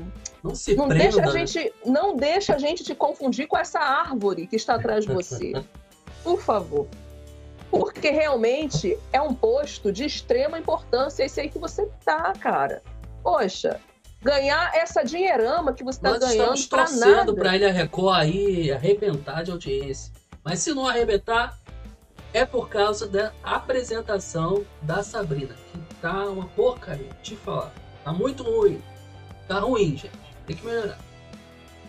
Não 0.43 0.55
se 0.55 0.75
não 0.75 0.89
prenda. 0.89 1.05
deixa 1.05 1.23
a 1.23 1.33
né? 1.33 1.47
gente, 1.47 1.75
não 1.85 2.17
deixa 2.17 2.55
a 2.55 2.59
gente 2.59 2.83
te 2.83 2.95
confundir 2.95 3.47
com 3.47 3.57
essa 3.57 3.79
árvore 3.79 4.47
que 4.47 4.57
está 4.57 4.77
atrás 4.77 5.05
de 5.05 5.13
você, 5.13 5.53
por 6.25 6.41
favor. 6.41 6.89
Porque 7.71 8.11
realmente 8.11 8.99
é 9.13 9.21
um 9.21 9.35
posto 9.35 9.93
de 9.93 10.05
extrema 10.05 10.59
importância 10.59 11.25
esse 11.25 11.41
aí 11.41 11.49
que 11.49 11.59
você 11.59 11.89
tá, 12.05 12.33
cara. 12.39 12.83
Poxa, 13.23 13.81
ganhar 14.21 14.75
essa 14.75 15.03
dinheirama 15.03 15.73
que 15.73 15.83
você 15.85 15.99
está 15.99 16.19
ganhando 16.19 16.69
torcendo 16.69 17.15
nada. 17.15 17.35
para 17.35 17.55
ele 17.55 17.65
a 17.67 17.73
Record 17.73 18.17
aí 18.17 18.73
arrebentar 18.73 19.43
de 19.43 19.51
audiência. 19.51 20.13
Mas 20.45 20.61
se 20.61 20.73
não 20.75 20.87
arrebentar, 20.87 21.59
é 22.33 22.45
por 22.45 22.69
causa 22.69 23.07
da 23.07 23.33
apresentação 23.43 24.65
da 24.81 25.03
Sabrina, 25.03 25.55
que 25.73 25.95
tá 25.97 26.25
uma 26.27 26.47
porcaria, 26.49 27.11
te 27.23 27.37
falar. 27.37 27.73
Tá 28.05 28.13
muito 28.13 28.43
ruim. 28.43 28.83
Tá 29.47 29.61
ruim, 29.61 29.97
gente. 29.97 30.11
Tem 30.47 30.57
que 30.57 30.65
melhorar. 30.65 30.99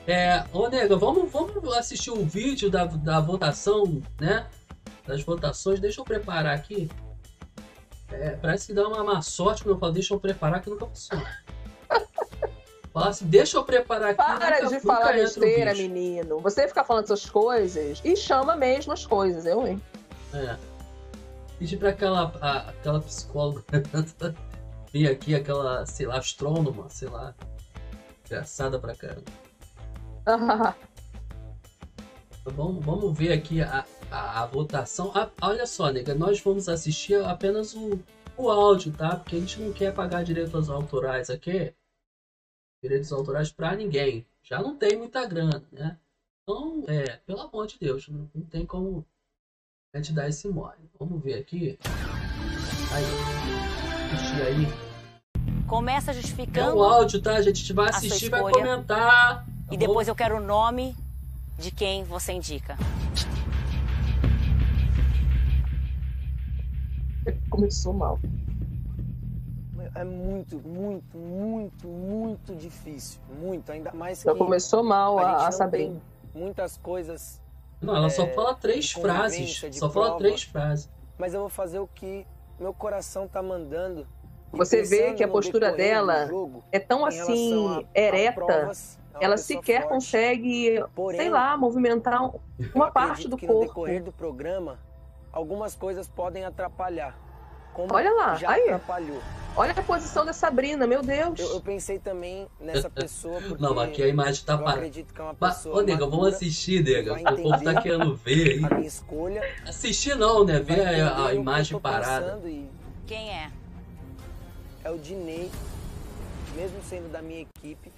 É, 0.05 0.43
ô 0.51 0.67
nega, 0.67 0.97
vamos, 0.97 1.31
vamos 1.31 1.73
assistir 1.77 2.11
o 2.11 2.25
vídeo 2.25 2.69
da, 2.69 2.85
da 2.85 3.19
votação, 3.21 4.01
né? 4.19 4.47
Das 5.07 5.23
votações. 5.23 5.79
Deixa 5.79 6.01
eu 6.01 6.05
preparar 6.05 6.55
aqui. 6.55 6.89
É, 8.11 8.31
parece 8.31 8.67
que 8.67 8.73
dá 8.73 8.87
uma 8.87 9.03
má 9.03 9.21
sorte 9.21 9.63
quando 9.63 9.75
eu 9.75 9.79
falo 9.79 9.93
deixa 9.93 10.13
eu 10.13 10.19
preparar 10.19 10.61
que 10.61 10.69
nunca 10.69 10.85
funciona. 10.85 11.25
Fala 12.93 13.09
assim, 13.09 13.25
deixa 13.25 13.57
eu 13.57 13.63
preparar 13.63 14.09
aqui. 14.11 14.17
Para 14.17 14.61
nunca- 14.61 14.67
de 14.67 14.79
falar 14.81 15.13
besteira, 15.13 15.73
menino. 15.73 16.39
Você 16.41 16.67
fica 16.67 16.83
falando 16.83 17.05
essas 17.05 17.27
coisas 17.27 17.99
e 18.05 18.15
chama 18.15 18.55
mesmo 18.55 18.93
as 18.93 19.03
coisas, 19.03 19.47
eu, 19.47 19.65
hein? 19.65 19.81
É. 20.33 20.57
Pedi 21.59 21.77
pra 21.77 21.89
aquela, 21.89 22.23
a- 22.41 22.69
aquela 22.69 22.99
psicóloga 23.01 23.63
vir 24.91 25.07
aqui, 25.09 25.35
aquela, 25.35 25.85
sei 25.85 26.05
lá, 26.05 26.17
astrônoma, 26.17 26.89
sei 26.89 27.07
lá. 27.09 27.35
Engraçada 28.25 28.79
pra 28.79 28.95
caramba. 28.95 29.31
Vamos, 32.45 32.83
vamos 32.83 33.17
ver 33.17 33.31
aqui 33.31 33.61
a, 33.61 33.85
a, 34.11 34.43
a 34.43 34.45
votação. 34.45 35.13
Ah, 35.15 35.29
olha 35.41 35.65
só, 35.65 35.89
nega, 35.89 36.13
nós 36.13 36.41
vamos 36.41 36.67
assistir 36.67 37.15
apenas 37.23 37.73
o, 37.73 37.97
o 38.37 38.49
áudio, 38.49 38.91
tá? 38.91 39.15
Porque 39.15 39.37
a 39.37 39.39
gente 39.39 39.61
não 39.61 39.71
quer 39.71 39.93
pagar 39.93 40.25
direitos 40.25 40.69
autorais 40.69 41.29
aqui. 41.29 41.73
Direitos 42.83 43.13
autorais 43.13 43.49
pra 43.49 43.73
ninguém. 43.77 44.27
Já 44.41 44.61
não 44.61 44.75
tem 44.77 44.97
muita 44.97 45.25
grana, 45.25 45.63
né? 45.71 45.97
Então, 46.41 46.83
é, 46.87 47.15
pelo 47.25 47.39
amor 47.39 47.65
de 47.65 47.79
Deus, 47.79 48.09
não, 48.09 48.29
não 48.35 48.43
tem 48.45 48.65
como 48.65 49.05
a 49.93 49.97
gente 49.99 50.11
dar 50.11 50.27
esse 50.27 50.47
mole. 50.47 50.89
Vamos 50.99 51.21
ver 51.23 51.35
aqui. 51.35 51.77
Aí, 52.91 53.03
assistir 54.11 54.41
aí. 54.41 54.67
Começa 55.67 56.09
É 56.09 56.13
justificando 56.15 56.77
o 56.77 56.83
áudio, 56.83 57.21
tá? 57.21 57.35
A 57.35 57.41
gente 57.43 57.71
vai 57.73 57.89
assistir, 57.89 58.29
vai 58.29 58.41
comentar. 58.41 59.45
tá 59.45 59.45
e 59.71 59.77
bom? 59.77 59.77
depois 59.77 60.07
eu 60.07 60.15
quero 60.15 60.37
o 60.37 60.39
nome 60.39 60.95
de 61.59 61.69
quem 61.69 62.03
você 62.03 62.33
indica. 62.33 62.75
Começou 67.51 67.93
mal. 67.93 68.19
É 69.93 70.03
muito, 70.03 70.57
muito, 70.67 71.15
muito, 71.19 71.87
muito 71.87 72.55
difícil. 72.55 73.21
Muito, 73.39 73.71
ainda 73.71 73.93
mais 73.93 74.23
que 74.23 74.25
Já 74.25 74.35
começou 74.35 74.83
mal 74.83 75.19
a, 75.19 75.45
a, 75.45 75.47
a 75.49 75.67
tem 75.67 76.01
muitas 76.33 76.77
coisas, 76.77 77.39
Não, 77.83 77.95
ela 77.95 78.09
só 78.09 78.23
é, 78.23 78.33
fala 78.33 78.55
três 78.55 78.91
frases. 78.91 79.61
Só 79.73 79.89
fala 79.89 80.05
prova. 80.07 80.19
três 80.19 80.43
frases. 80.43 80.89
mas 81.17 81.33
eu 81.33 81.41
vou 81.41 81.49
fazer 81.49 81.79
o 81.79 81.87
que 81.87 82.25
meu 82.59 82.73
coração 82.73 83.27
tá 83.27 83.41
mandando. 83.43 84.07
Você 84.51 84.83
vê 84.83 85.13
que 85.13 85.23
a 85.23 85.27
no 85.27 85.33
postura 85.33 85.71
dela 85.71 86.27
jogo, 86.27 86.63
É 86.71 86.79
tão 86.79 87.05
assim, 87.05 87.67
a- 87.67 87.79
a 87.79 87.83
ereta, 87.99 88.33
provas, 88.33 88.99
é 89.19 89.25
ela 89.25 89.35
sequer 89.35 89.81
forte. 89.81 89.93
consegue, 89.95 90.83
Porém, 90.95 91.19
sei 91.19 91.29
lá, 91.29 91.57
movimentar 91.57 92.23
um- 92.23 92.39
uma 92.73 92.91
parte 92.91 93.27
do 93.27 93.35
que 93.35 93.47
no 93.47 93.53
corpo. 93.53 93.67
decorrer 93.67 94.03
do 94.03 94.11
programa, 94.11 94.79
algumas 95.31 95.73
coisas 95.75 96.07
podem 96.07 96.45
atrapalhar. 96.45 97.17
Como 97.73 97.93
Olha 97.93 98.11
lá, 98.13 98.35
já 98.35 98.51
aí. 98.51 98.63
atrapalhou. 98.63 99.21
Olha 99.55 99.71
a 99.71 99.83
posição 99.83 100.25
da 100.25 100.33
Sabrina, 100.33 100.87
meu 100.87 101.03
Deus. 101.03 101.39
Eu, 101.39 101.53
eu 101.53 101.61
pensei 101.61 101.99
também 101.99 102.47
nessa 102.59 102.89
pessoa 102.89 103.39
porque 103.39 103.61
Não, 103.61 103.75
mas 103.75 103.89
aqui 103.89 104.01
a 104.01 104.07
imagem 104.07 104.43
tá 104.43 104.57
parada. 104.57 104.77
acredito 104.77 105.13
que 105.13 105.21
é 105.21 105.23
uma 105.23 105.35
Mas, 105.39 105.55
pessoa 105.57 105.77
Ô, 105.77 105.81
nega, 105.81 106.07
vamos 106.07 106.27
assistir, 106.33 106.83
nega. 106.83 107.13
O 107.13 107.41
povo 107.41 107.63
tá 107.63 107.79
querendo 107.79 108.15
ver 108.15 108.63
a 108.63 108.67
aí. 108.67 108.73
minha 108.75 108.87
escolha. 108.87 109.43
Assistir 109.67 110.15
não, 110.15 110.43
né? 110.43 110.59
Ver 110.59 111.01
a, 111.01 111.27
a 111.27 111.33
imagem 111.35 111.79
parada. 111.79 112.39
e 112.49 112.67
Quem 113.05 113.29
é? 113.29 113.51
é 114.83 114.89
o 114.89 114.97
Dinei, 114.97 115.51
mesmo 116.55 116.81
sendo 116.89 117.11
da 117.11 117.21
minha 117.21 117.41
equipe, 117.41 117.91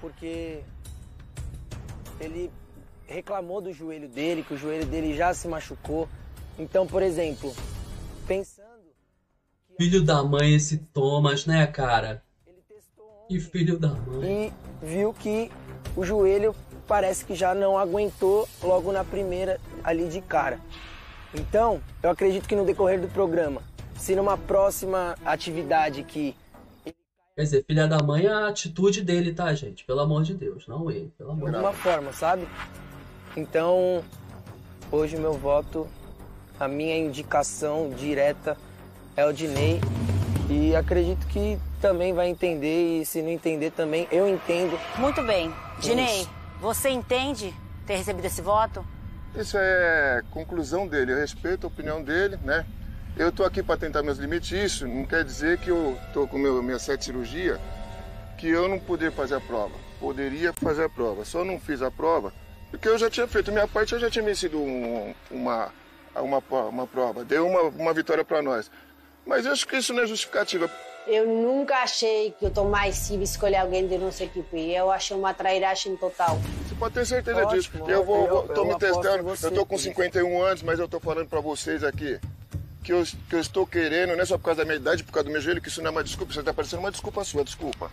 porque 0.00 0.62
ele 2.18 2.50
reclamou 3.06 3.60
do 3.60 3.72
joelho 3.72 4.08
dele, 4.08 4.42
que 4.42 4.54
o 4.54 4.56
joelho 4.58 4.84
dele 4.86 5.16
já 5.16 5.32
se 5.32 5.46
machucou. 5.46 6.08
Então, 6.58 6.86
por 6.88 7.02
exemplo, 7.02 7.54
pensando 8.30 8.94
Filho 9.76 10.04
da 10.04 10.22
mãe 10.22 10.54
esse 10.54 10.78
Thomas, 10.78 11.46
né, 11.46 11.66
cara? 11.66 12.22
ontem 13.24 13.40
filho 13.40 13.76
da 13.76 13.88
mãe. 13.88 14.52
e 14.82 14.86
viu 14.86 15.12
que 15.12 15.50
o 15.96 16.04
joelho 16.04 16.54
parece 16.86 17.24
que 17.24 17.34
já 17.34 17.52
não 17.54 17.76
aguentou 17.76 18.48
logo 18.62 18.92
na 18.92 19.02
primeira 19.04 19.60
ali 19.82 20.08
de 20.08 20.20
cara. 20.20 20.60
Então, 21.34 21.82
eu 22.00 22.10
acredito 22.10 22.48
que 22.48 22.54
no 22.54 22.64
decorrer 22.64 23.00
do 23.00 23.08
programa, 23.08 23.62
se 23.98 24.14
numa 24.14 24.38
próxima 24.38 25.16
atividade 25.24 26.04
que 26.04 26.36
Quer 27.34 27.42
dizer, 27.42 27.64
filha 27.64 27.88
da 27.88 27.98
mãe 28.00 28.26
é 28.26 28.30
a 28.30 28.48
atitude 28.48 29.02
dele, 29.02 29.34
tá, 29.34 29.52
gente? 29.54 29.84
Pelo 29.84 30.00
amor 30.00 30.22
de 30.22 30.34
Deus, 30.34 30.68
não 30.68 30.88
ele, 30.88 31.12
pelo 31.18 31.32
amor 31.32 31.50
de 31.50 31.56
alguma 31.56 31.72
forma, 31.72 32.12
sabe? 32.12 32.46
Então, 33.36 34.04
hoje 34.92 35.16
o 35.16 35.20
meu 35.20 35.32
voto, 35.32 35.88
a 36.60 36.68
minha 36.68 36.96
indicação 36.96 37.88
direta 37.90 38.56
é 39.16 39.24
o 39.24 39.32
Dinei 39.32 39.80
e 40.50 40.76
acredito 40.76 41.26
que 41.26 41.58
também 41.80 42.12
vai 42.12 42.28
entender 42.28 43.00
e 43.00 43.06
se 43.06 43.22
não 43.22 43.30
entender 43.30 43.70
também, 43.70 44.06
eu 44.12 44.28
entendo. 44.28 44.78
Muito 44.98 45.22
bem. 45.22 45.52
Dinei, 45.80 46.20
Isso. 46.20 46.30
você 46.60 46.90
entende 46.90 47.54
ter 47.86 47.96
recebido 47.96 48.26
esse 48.26 48.42
voto? 48.42 48.84
Isso 49.34 49.56
é 49.58 50.22
conclusão 50.30 50.86
dele, 50.86 51.12
eu 51.12 51.16
respeito 51.16 51.66
a 51.66 51.68
opinião 51.68 52.02
dele, 52.02 52.38
né? 52.44 52.66
Eu 53.16 53.30
estou 53.30 53.46
aqui 53.46 53.62
para 53.62 53.76
tentar 53.78 54.02
meus 54.02 54.18
limites, 54.18 54.50
isso 54.52 54.86
não 54.86 55.04
quer 55.06 55.24
dizer 55.24 55.58
que 55.58 55.70
eu 55.70 55.96
estou 56.08 56.28
com 56.28 56.36
meu, 56.38 56.62
minha 56.62 56.78
sete 56.78 57.06
cirurgia, 57.06 57.58
que 58.36 58.48
eu 58.48 58.68
não 58.68 58.78
poderia 58.78 59.12
fazer 59.12 59.36
a 59.36 59.40
prova. 59.40 59.74
Poderia 59.98 60.52
fazer 60.52 60.84
a 60.84 60.88
prova, 60.88 61.24
só 61.24 61.42
não 61.44 61.58
fiz 61.58 61.80
a 61.80 61.90
prova 61.90 62.32
porque 62.70 62.88
eu 62.88 62.96
já 62.96 63.10
tinha 63.10 63.26
feito 63.26 63.50
minha 63.50 63.66
parte, 63.66 63.92
eu 63.94 63.98
já 63.98 64.08
tinha 64.08 64.24
vencido 64.24 64.56
um- 64.58 65.12
uma, 65.30 65.72
uma, 66.16 66.42
uma 66.68 66.86
prova, 66.86 67.24
deu 67.24 67.46
uma, 67.46 67.62
uma 67.62 67.92
vitória 67.94 68.24
para 68.24 68.42
nós. 68.42 68.70
Mas 69.26 69.46
eu 69.46 69.52
acho 69.52 69.66
que 69.66 69.76
isso 69.76 69.92
não 69.92 70.02
é 70.02 70.06
justificativa. 70.06 70.70
Eu 71.06 71.26
nunca 71.26 71.76
achei 71.76 72.32
que 72.38 72.44
o 72.46 72.50
Tomás 72.50 73.10
iba 73.10 73.24
escolher 73.24 73.56
alguém 73.56 73.86
de 73.86 73.96
nossa 73.98 74.24
equipe. 74.24 74.70
Eu 74.72 74.90
achei 74.90 75.16
uma 75.16 75.32
trairagem 75.32 75.96
total. 75.96 76.38
Você 76.68 76.74
pode 76.74 76.94
ter 76.94 77.06
certeza 77.06 77.42
Ótimo, 77.42 77.60
disso. 77.60 77.90
Eu 77.90 78.04
vou, 78.04 78.24
eu- 78.26 78.28
vou- 78.28 78.48
tô 78.48 78.60
eu 78.62 78.64
me 78.66 78.78
testando. 78.78 79.22
você, 79.24 79.46
eu 79.46 79.50
tô 79.52 79.66
com 79.66 79.78
Felipe. 79.78 79.94
51 79.96 80.42
anos, 80.42 80.62
mas 80.62 80.78
eu 80.78 80.88
tô 80.88 81.00
falando 81.00 81.28
pra 81.28 81.40
vocês 81.40 81.82
aqui 81.84 82.18
que 82.82 82.92
eu, 82.92 83.02
que 83.28 83.34
eu 83.34 83.40
estou 83.40 83.66
querendo, 83.66 84.14
não 84.14 84.22
é 84.22 84.24
só 84.26 84.36
por 84.38 84.44
causa 84.44 84.58
da 84.58 84.64
minha 84.64 84.76
idade, 84.76 85.02
por 85.04 85.12
causa 85.12 85.28
do 85.28 85.32
meu 85.32 85.40
joelho, 85.40 85.60
que 85.60 85.68
isso 85.68 85.80
não 85.80 85.88
é 85.88 85.90
uma 85.90 86.04
desculpa. 86.04 86.32
Você 86.32 86.42
tá 86.42 86.52
parecendo 86.52 86.80
uma 86.80 86.90
desculpa 86.90 87.24
sua, 87.24 87.44
desculpa. 87.44 87.90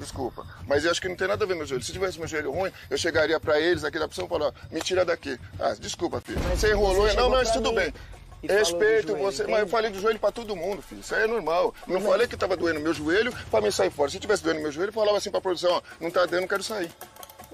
Desculpa. 0.00 0.46
Mas 0.66 0.84
eu 0.84 0.90
acho 0.90 1.00
que 1.00 1.08
não 1.08 1.14
tem 1.14 1.28
nada 1.28 1.44
a 1.44 1.46
ver 1.46 1.54
meu 1.54 1.66
joelho. 1.66 1.84
Se 1.84 1.92
tivesse 1.92 2.18
meu 2.18 2.26
joelho 2.26 2.50
ruim, 2.50 2.72
eu 2.88 2.96
chegaria 2.96 3.38
pra 3.38 3.60
eles 3.60 3.84
aqui 3.84 3.98
da 3.98 4.06
opção 4.06 4.24
e 4.24 4.28
falar, 4.28 4.46
ó, 4.46 4.52
me 4.70 4.80
tira 4.80 5.04
daqui. 5.04 5.38
Ah, 5.58 5.74
desculpa, 5.78 6.20
filho. 6.22 6.40
Mas 6.48 6.58
você 6.58 6.70
enrolou. 6.70 7.02
você 7.02 7.02
não, 7.02 7.08
chegou 7.10 7.22
não, 7.22 7.36
mas 7.36 7.50
tudo 7.50 7.68
mim 7.68 7.76
bem. 7.76 7.94
Respeito 8.42 9.08
joelho, 9.08 9.22
você, 9.22 9.46
mas 9.46 9.60
eu 9.60 9.68
falei 9.68 9.90
do 9.90 10.00
joelho 10.00 10.18
pra 10.18 10.32
todo 10.32 10.56
mundo, 10.56 10.80
filho. 10.80 11.02
Isso 11.02 11.14
aí 11.14 11.24
é 11.24 11.26
normal. 11.26 11.74
Não 11.86 12.00
falei 12.00 12.26
que 12.26 12.36
tava 12.38 12.56
doendo 12.56 12.80
meu 12.80 12.94
joelho 12.94 13.30
pra 13.50 13.60
mim 13.60 13.70
sair 13.70 13.90
fora. 13.90 14.10
Se 14.10 14.18
tivesse 14.18 14.42
doendo 14.42 14.62
meu 14.62 14.72
joelho, 14.72 14.88
eu 14.88 14.94
falava 14.94 15.18
assim 15.18 15.30
pra 15.30 15.42
produção, 15.42 15.70
ó, 15.72 15.82
não 16.00 16.10
tá 16.10 16.24
dando, 16.24 16.48
quero 16.48 16.62
sair. 16.62 16.90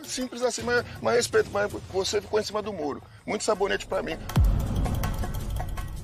Simples 0.04 0.42
assim, 0.42 0.62
mas, 0.62 0.84
mas 1.02 1.16
respeito, 1.16 1.50
mas 1.50 1.72
você 1.90 2.20
ficou 2.20 2.38
em 2.38 2.44
cima 2.44 2.62
do 2.62 2.72
muro. 2.72 3.02
Muito 3.26 3.42
sabonete 3.42 3.86
pra 3.86 4.00
mim. 4.00 4.16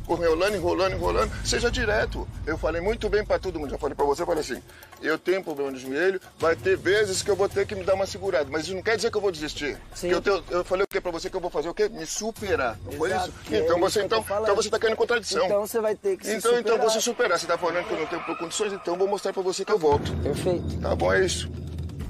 Enrolando, 0.08 0.56
enrolando, 0.56 0.94
enrolando. 0.94 1.32
Seja 1.46 1.70
direto. 1.70 2.26
Eu 2.46 2.58
falei 2.58 2.80
muito 2.80 3.08
bem 3.08 3.24
pra 3.24 3.38
todo 3.38 3.58
mundo. 3.58 3.70
Já 3.70 3.78
falei 3.78 3.94
pra 3.94 4.04
você, 4.04 4.22
eu 4.22 4.26
falei 4.26 4.40
assim, 4.40 4.60
eu 5.00 5.16
tenho 5.18 5.42
problema 5.42 5.70
no 5.70 5.78
joelho, 5.78 6.20
vai 6.38 6.54
ter 6.56 6.76
vezes 6.76 7.22
que 7.22 7.30
eu 7.30 7.36
vou 7.36 7.48
ter 7.48 7.66
que 7.66 7.74
me 7.74 7.84
dar 7.84 7.94
uma 7.94 8.06
segurada. 8.06 8.48
Mas 8.50 8.64
isso 8.64 8.74
não 8.74 8.82
quer 8.82 8.96
dizer 8.96 9.10
que 9.10 9.16
eu 9.16 9.20
vou 9.20 9.32
desistir. 9.32 9.76
Eu, 10.02 10.20
tenho- 10.20 10.42
eu 10.50 10.64
falei 10.64 10.84
o 10.84 10.86
que 10.88 11.00
pra 11.00 11.10
você 11.10 11.30
que 11.30 11.36
eu 11.36 11.40
vou 11.40 11.50
fazer 11.50 11.68
o 11.68 11.74
quê? 11.74 11.88
Me 11.88 12.04
superar. 12.04 12.78
Não 12.84 12.92
foi 12.92 13.08
isso? 13.16 13.32
é 13.50 13.56
Então 13.58 13.76
isso 13.78 13.90
você 13.90 14.00
tô 14.00 14.06
então, 14.18 14.24
então 14.42 14.56
você 14.56 14.70
tá 14.70 14.78
querendo 14.78 14.96
contradição. 14.96 15.44
Então 15.46 15.66
você 15.66 15.80
vai 15.80 15.94
ter 15.94 16.16
que 16.16 16.26
se 16.26 16.34
Então, 16.34 16.58
então 16.58 16.72
superar. 16.74 16.90
você 16.90 17.00
superar. 17.00 17.38
Você 17.38 17.46
tá 17.46 17.56
falando 17.56 17.84
que 17.86 17.92
eu 17.94 17.98
não 18.00 18.06
tenho 18.06 18.36
condições, 18.38 18.72
então 18.72 18.94
eu 18.94 18.98
vou 18.98 19.08
mostrar 19.08 19.32
pra 19.32 19.42
você 19.42 19.64
que 19.64 19.72
eu 19.72 19.78
volto. 19.78 20.12
Perfeito. 20.22 20.80
Tá 20.80 20.94
bom, 20.94 21.12
é 21.12 21.24
isso. 21.24 21.48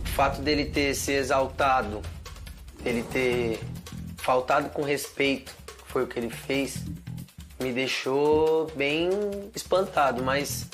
O 0.05 0.09
fato 0.14 0.40
dele 0.43 0.64
ter 0.66 0.95
se 0.95 1.12
exaltado, 1.12 2.03
ele 2.84 3.03
ter 3.05 3.61
faltado 4.16 4.68
com 4.70 4.82
respeito, 4.82 5.53
que 5.66 5.93
foi 5.93 6.03
o 6.05 6.07
que 6.07 6.18
ele 6.18 6.30
fez, 6.30 6.76
me 7.62 7.72
deixou 7.72 8.66
bem 8.74 9.08
espantado, 9.54 10.22
mas 10.22 10.66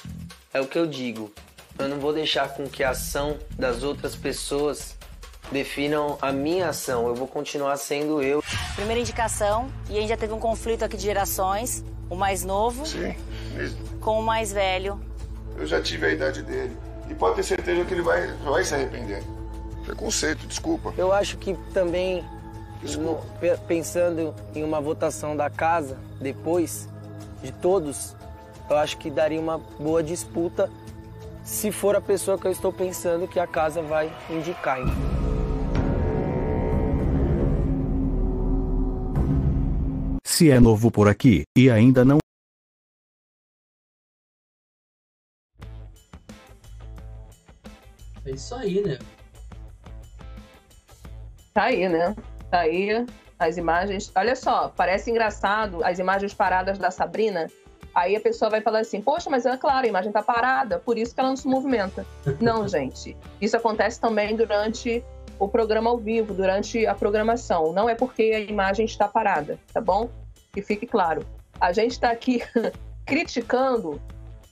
é 0.53 0.61
o 0.61 0.67
que 0.67 0.79
eu 0.79 0.87
digo. 0.87 1.31
Eu 1.79 1.89
não 1.89 1.99
vou 2.01 2.13
deixar 2.13 2.49
com 2.55 2.69
que 2.69 2.83
a 2.83 2.91
ação 2.91 3.39
das 3.57 3.83
outras 3.83 4.17
pessoas 4.17 4.97
definam 5.53 6.19
a 6.21 6.33
minha 6.33 6.71
ação. 6.71 7.07
Eu 7.07 7.15
vou 7.15 7.29
continuar 7.29 7.77
sendo 7.77 8.23
eu. 8.23 8.43
Primeira 8.75 9.01
indicação, 9.01 9.71
e 9.89 9.97
a 9.97 10.01
gente 10.01 10.09
já 10.09 10.17
teve 10.17 10.33
um 10.33 10.41
conflito 10.41 10.85
aqui 10.85 10.97
de 10.97 11.03
gerações. 11.05 11.85
O 12.11 12.17
mais 12.17 12.43
novo 12.43 12.87
Sim. 12.87 13.15
com 14.01 14.19
o 14.19 14.23
mais 14.23 14.51
velho. 14.51 14.99
Eu 15.59 15.67
já 15.67 15.81
tive 15.81 16.07
a 16.07 16.11
idade 16.11 16.43
dele. 16.43 16.75
E 17.11 17.15
pode 17.15 17.37
ter 17.37 17.43
certeza 17.43 17.85
que 17.85 17.93
ele 17.93 18.03
vai, 18.03 18.27
vai 18.39 18.65
se 18.65 18.75
arrepender. 18.75 19.23
Preconceito, 19.85 20.47
desculpa. 20.47 20.93
Eu 20.97 21.13
acho 21.13 21.37
que 21.37 21.55
também, 21.73 22.25
pensando 23.67 24.35
em 24.55 24.63
uma 24.63 24.81
votação 24.81 25.37
da 25.37 25.51
casa, 25.51 25.99
depois 26.21 26.89
de 27.43 27.53
todos, 27.53 28.15
eu 28.69 28.77
acho 28.77 28.99
que 28.99 29.11
daria 29.11 29.41
uma 29.41 29.59
boa 29.59 30.03
disputa 30.03 30.71
se 31.43 31.73
for 31.73 31.97
a 31.97 32.01
pessoa 32.01 32.39
que 32.39 32.47
eu 32.47 32.53
estou 32.53 32.73
pensando 32.73 33.27
que 33.27 33.41
a 33.41 33.47
casa 33.47 33.81
vai 33.81 34.13
indicar. 34.29 34.79
Se 40.27 40.51
é 40.51 40.61
novo 40.61 40.91
por 40.91 41.09
aqui 41.09 41.43
e 41.57 41.71
ainda 41.71 42.05
não 42.05 42.19
É 48.25 48.31
isso 48.33 48.55
aí, 48.55 48.83
né? 48.83 48.99
Tá 51.55 51.65
aí, 51.65 51.89
né? 51.89 52.15
Tá 52.51 52.61
aí 52.61 53.07
as 53.39 53.57
imagens. 53.57 54.11
Olha 54.15 54.35
só, 54.35 54.73
parece 54.77 55.11
engraçado 55.11 55.85
as 55.85 55.99
imagens 55.99 56.35
paradas 56.35 56.79
da 56.79 56.91
Sabrina. 56.91 57.47
Aí 57.95 58.15
a 58.15 58.21
pessoa 58.21 58.51
vai 58.51 58.61
falar 58.61 58.81
assim: 58.81 59.01
Poxa, 59.01 59.31
mas 59.31 59.47
é 59.47 59.57
claro, 59.57 59.87
a 59.87 59.89
imagem 59.89 60.13
tá 60.13 60.23
parada, 60.23 60.79
por 60.79 60.99
isso 60.99 61.15
que 61.15 61.21
ela 61.21 61.31
não 61.31 61.37
se 61.37 61.49
movimenta. 61.49 62.07
Não, 62.41 62.69
gente. 62.69 63.17
Isso 63.41 63.57
acontece 63.57 64.01
também 64.01 64.37
durante 64.37 65.05
o 65.39 65.49
programa 65.49 65.91
ao 65.91 65.99
vivo, 65.99 66.35
durante 66.35 66.87
a 66.87 66.95
programação. 66.95 67.73
Não 67.73 67.89
é 67.89 67.95
porque 67.95 68.23
a 68.23 68.41
imagem 68.41 68.85
está 68.87 69.07
parada, 69.09 69.59
tá 69.73 69.81
bom? 69.81 70.11
Que 70.53 70.63
fique 70.63 70.87
claro. 70.87 71.25
A 71.61 71.73
gente 71.73 71.93
está 71.93 72.11
aqui 72.11 72.43
criticando 73.07 74.01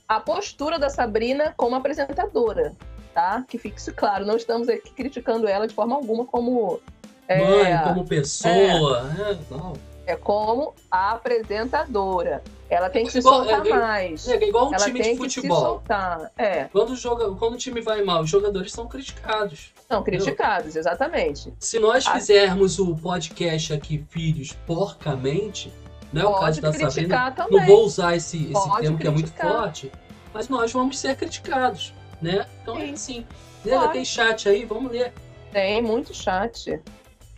a 0.07 0.19
postura 0.19 0.79
da 0.79 0.89
Sabrina 0.89 1.53
como 1.57 1.75
apresentadora, 1.75 2.73
tá? 3.13 3.43
Que 3.47 3.57
fique 3.57 3.79
isso 3.79 3.93
claro. 3.93 4.25
Não 4.25 4.37
estamos 4.37 4.69
aqui 4.69 4.91
criticando 4.91 5.47
ela 5.47 5.67
de 5.67 5.75
forma 5.75 5.95
alguma 5.95 6.25
como. 6.25 6.79
É, 7.27 7.37
Mãe, 7.43 7.83
como 7.83 8.05
pessoa. 8.05 9.11
É, 9.19 9.37
não. 9.53 9.73
é 10.05 10.15
como 10.15 10.73
a 10.89 11.11
apresentadora. 11.11 12.41
Ela 12.69 12.89
tem 12.89 13.05
que 13.05 13.11
se 13.11 13.19
Igual- 13.19 13.45
soltar 13.45 13.65
é, 13.65 13.69
é- 13.69 13.73
mais. 13.73 14.27
É 14.27 14.43
igual 14.45 14.65
um 14.69 14.73
Ela 14.73 14.83
time 14.85 14.99
tem 15.01 15.13
de 15.15 15.19
que 15.21 15.29
se 15.29 15.35
futebol. 15.35 15.61
soltar. 15.61 16.31
É, 16.37 16.65
Quando, 16.65 16.95
joga, 16.97 17.31
quando 17.35 17.53
o 17.53 17.57
time 17.57 17.79
vai 17.81 18.01
mal, 18.03 18.21
os 18.23 18.29
jogadores 18.29 18.71
são 18.73 18.87
criticados. 18.87 19.73
são 19.87 20.03
criticados, 20.03 20.75
exatamente. 20.75 21.53
Se 21.59 21.79
nós 21.79 22.05
A- 22.05 22.11
fizermos 22.13 22.77
o 22.77 22.93
podcast 22.95 23.73
aqui, 23.73 24.05
Filhos, 24.09 24.51
porcamente, 24.65 25.71
não 26.11 26.21
é 26.21 26.25
o 26.25 26.39
caso 26.39 26.59
da 26.61 26.69
criticar 26.71 26.91
Sabrina. 26.91 27.31
também. 27.31 27.59
Não 27.59 27.65
vou 27.67 27.85
usar 27.85 28.15
esse, 28.17 28.43
esse 28.43 28.53
Pode 28.53 28.81
termo 28.81 28.97
que 28.97 29.07
é 29.07 29.11
muito 29.11 29.31
criticar. 29.31 29.51
forte, 29.61 29.91
mas 30.33 30.49
nós 30.49 30.71
vamos 30.73 30.99
ser 30.99 31.15
criticados, 31.15 31.93
né? 32.21 32.45
Então 32.61 32.75
é 32.77 32.87
Sim. 32.87 32.93
assim. 32.93 33.25
Nega, 33.63 33.77
Claro. 33.77 33.93
tem 33.93 34.03
chat 34.05 34.49
aí, 34.49 34.65
vamos 34.65 34.91
ler. 34.91 35.13
Tem 35.53 35.81
muito 35.81 36.13
chat. 36.13 36.81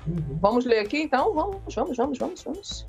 Uhum. 0.07 0.37
Vamos 0.41 0.65
ler 0.65 0.79
aqui 0.79 1.01
então? 1.01 1.33
Vamos, 1.33 1.75
vamos, 1.75 1.97
vamos, 1.97 2.17
vamos, 2.17 2.41
vamos. 2.43 2.85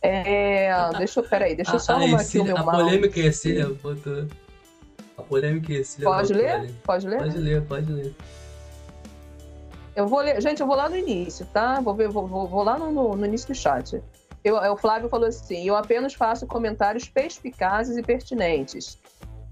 É, 0.00 0.70
deixa 0.96 1.20
eu, 1.20 1.24
peraí, 1.24 1.56
deixa 1.56 1.74
eu 1.74 1.80
só 1.80 1.92
a, 1.92 1.96
a, 1.96 1.98
arrumar 1.98 2.20
aqui 2.20 2.38
o 2.38 2.44
meu 2.44 2.56
a 2.56 2.62
polêmica 2.62 3.18
Ercília 3.20 3.68
botou. 3.82 4.26
A 5.16 5.22
polêmica 5.22 5.72
Ercília 5.72 6.08
Pode 6.08 6.32
botou 6.32 6.46
ler? 6.46 6.54
ali. 6.54 6.72
Pode 6.84 7.08
ler? 7.08 7.18
Pode 7.18 7.38
ler, 7.38 7.62
pode 7.62 7.92
ler. 7.92 8.14
Eu 9.96 10.06
vou 10.06 10.20
ler, 10.20 10.40
gente, 10.40 10.60
eu 10.60 10.66
vou 10.66 10.76
lá 10.76 10.88
no 10.88 10.96
início, 10.96 11.44
tá? 11.46 11.80
Vou 11.80 11.94
ver, 11.94 12.08
vou, 12.08 12.26
vou, 12.28 12.46
vou 12.46 12.62
lá 12.62 12.78
no, 12.78 12.92
no- 12.92 13.16
no 13.16 13.26
início 13.26 13.48
do 13.48 13.54
chat. 13.54 14.00
Eu, 14.44 14.54
o 14.72 14.76
Flávio 14.76 15.08
falou 15.08 15.26
assim: 15.26 15.66
eu 15.66 15.74
apenas 15.74 16.14
faço 16.14 16.46
comentários 16.46 17.08
perspicazes 17.08 17.96
e 17.96 18.02
pertinentes. 18.02 18.96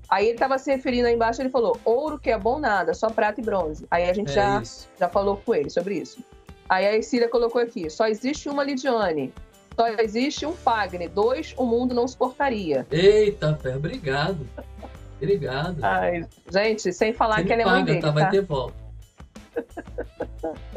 Aí 0.08 0.26
ele 0.26 0.34
estava 0.34 0.58
se 0.58 0.70
referindo 0.70 1.08
aí 1.08 1.14
embaixo, 1.14 1.42
ele 1.42 1.50
falou: 1.50 1.78
ouro 1.84 2.18
que 2.18 2.30
é 2.30 2.38
bom 2.38 2.58
nada, 2.58 2.94
só 2.94 3.10
prata 3.10 3.40
e 3.40 3.44
bronze. 3.44 3.86
Aí 3.90 4.08
a 4.08 4.12
gente 4.12 4.30
É 4.30 4.34
já, 4.34 4.62
isso. 4.62 4.88
já 4.98 5.08
falou 5.08 5.36
com 5.36 5.54
ele 5.54 5.68
sobre 5.70 5.96
isso. 5.98 6.22
Aí 6.68 6.86
a 6.96 7.02
Cília 7.02 7.28
colocou 7.28 7.60
aqui: 7.60 7.90
só 7.90 8.06
existe 8.06 8.48
uma 8.48 8.62
Lidiane, 8.62 9.32
só 9.74 9.88
existe 9.88 10.46
um 10.46 10.52
Fagner, 10.52 11.10
dois 11.10 11.54
o 11.56 11.64
mundo 11.66 11.94
não 11.94 12.06
suportaria. 12.06 12.86
Eita, 12.90 13.58
pé, 13.60 13.76
obrigado. 13.76 14.46
Obrigado. 15.20 15.82
Ai, 15.82 16.26
gente, 16.52 16.92
sem 16.92 17.12
falar 17.12 17.36
Você 17.36 17.44
que 17.44 17.52
ela 17.52 17.62
é 17.62 17.64
mãe 17.64 17.74
paga, 17.80 17.86
dele, 17.86 18.00
tá? 18.00 18.10
Vai 18.10 18.24
tá? 18.24 18.30
ter 18.30 18.42
volta. 18.42 18.76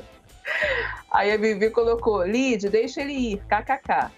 Aí 1.12 1.32
a 1.32 1.38
Vivi 1.38 1.70
colocou, 1.70 2.24
Lid, 2.24 2.70
deixa 2.70 3.02
ele 3.02 3.14
ir, 3.14 3.42
kkk. 3.48 4.12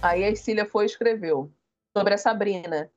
Aí 0.00 0.24
a 0.24 0.34
Cília 0.34 0.64
foi 0.64 0.84
e 0.84 0.86
escreveu 0.86 1.50
sobre 1.96 2.14
a 2.14 2.18
Sabrina. 2.18 2.90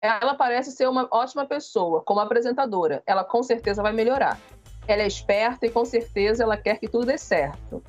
Ela 0.00 0.34
parece 0.34 0.70
ser 0.72 0.88
uma 0.88 1.08
ótima 1.10 1.44
pessoa, 1.44 2.02
como 2.02 2.20
apresentadora. 2.20 3.02
Ela 3.06 3.24
com 3.24 3.42
certeza 3.42 3.82
vai 3.82 3.92
melhorar. 3.92 4.38
Ela 4.86 5.02
é 5.02 5.06
esperta 5.06 5.66
e 5.66 5.70
com 5.70 5.84
certeza 5.84 6.44
ela 6.44 6.56
quer 6.56 6.78
que 6.78 6.88
tudo 6.88 7.04
dê 7.06 7.18
certo. 7.18 7.82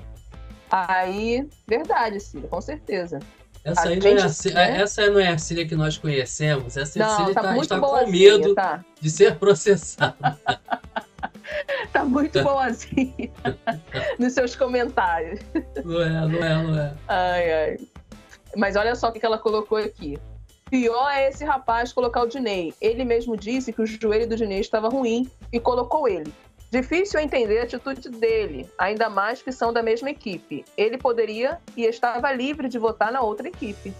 Aí, 0.72 1.48
verdade, 1.68 2.20
Cília, 2.20 2.48
com 2.50 2.60
certeza. 2.62 3.20
Essa, 3.64 3.90
aí 3.90 4.00
não 4.00 4.08
é 4.08 4.14
a, 4.14 4.18
gente, 4.20 4.34
Cí- 4.34 4.54
né? 4.54 4.82
essa 4.82 5.10
não 5.10 5.20
é 5.20 5.28
a 5.30 5.38
Cília 5.38 5.68
que 5.68 5.76
nós 5.76 5.98
conhecemos. 5.98 6.78
Essa 6.78 7.00
Não, 7.00 7.18
Cília 7.18 7.34
tá 7.34 7.42
tá, 7.42 7.58
está 7.58 7.80
com 7.80 8.08
medo 8.08 8.56
tá? 8.56 8.84
de 9.00 9.10
ser 9.10 9.36
processada. 9.40 10.40
Tá 11.92 12.06
muito 12.06 12.42
boazinha 12.44 13.32
nos 14.18 14.34
seus 14.34 14.56
comentários. 14.56 15.40
Não 15.84 16.02
é, 16.02 16.10
não 16.10 16.44
é, 16.44 16.64
não 16.64 16.80
é. 16.80 16.94
Ai, 17.08 17.54
ai. 17.54 17.78
Mas 18.56 18.76
olha 18.76 18.96
só 18.96 19.10
o 19.10 19.12
que 19.12 19.24
ela 19.26 19.38
colocou 19.38 19.78
aqui. 19.78 20.18
Pior 20.70 21.10
é 21.10 21.30
esse 21.30 21.44
rapaz 21.44 21.92
colocar 21.92 22.22
o 22.24 22.28
Dinei. 22.28 22.74
Ele 22.80 23.04
mesmo 23.04 23.36
disse 23.36 23.74
que 23.74 23.82
o 23.82 23.86
joelho 23.86 24.28
do 24.28 24.36
Dinei 24.36 24.60
estava 24.60 24.88
ruim 24.90 25.30
e 25.52 25.60
colocou 25.60 26.08
ele. 26.08 26.32
Difícil 26.72 27.20
entender 27.20 27.60
a 27.60 27.64
atitude 27.64 28.10
dele, 28.10 28.70
ainda 28.78 29.10
mais 29.10 29.42
que 29.42 29.52
são 29.52 29.74
da 29.74 29.82
mesma 29.82 30.12
equipe. 30.12 30.64
Ele 30.78 31.00
poderia 31.00 31.58
e 31.76 31.86
estava 31.86 32.32
livre 32.32 32.70
de 32.70 32.78
votar 32.78 33.12
na 33.12 33.22
outra 33.22 33.48
equipe. 33.48 33.92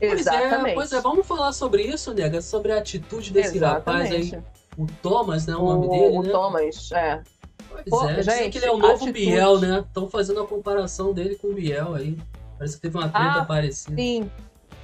Pois 0.00 0.20
Exatamente. 0.20 0.70
é, 0.70 0.74
pois 0.74 0.92
é, 0.92 1.00
vamos 1.00 1.26
falar 1.26 1.52
sobre 1.52 1.82
isso, 1.82 2.14
nega, 2.14 2.40
sobre 2.40 2.72
a 2.72 2.78
atitude 2.78 3.30
desse 3.30 3.58
rapaz 3.58 4.10
aí. 4.10 4.20
Exatamente. 4.22 4.56
O 4.76 4.86
Thomas, 5.02 5.46
né? 5.46 5.54
O 5.54 5.64
nome 5.64 5.86
O, 5.86 5.90
dele, 5.90 6.16
o 6.18 6.22
né? 6.22 6.30
Thomas, 6.30 6.92
é. 6.92 7.22
Pois 7.68 7.84
Pô, 7.88 8.08
é, 8.08 8.22
gente, 8.22 8.50
que 8.50 8.58
ele 8.58 8.66
é 8.66 8.72
o 8.72 8.78
novo 8.78 9.04
atitude. 9.04 9.12
Biel, 9.12 9.58
né? 9.58 9.84
Estão 9.86 10.08
fazendo 10.08 10.40
a 10.40 10.46
comparação 10.46 11.12
dele 11.12 11.34
com 11.36 11.48
o 11.48 11.54
Biel 11.54 11.94
aí. 11.94 12.18
Parece 12.58 12.76
que 12.76 12.82
teve 12.82 12.96
uma 12.96 13.08
treta 13.08 13.40
Ah, 13.40 13.44
parecida. 13.44 13.96
Sim. 13.96 14.30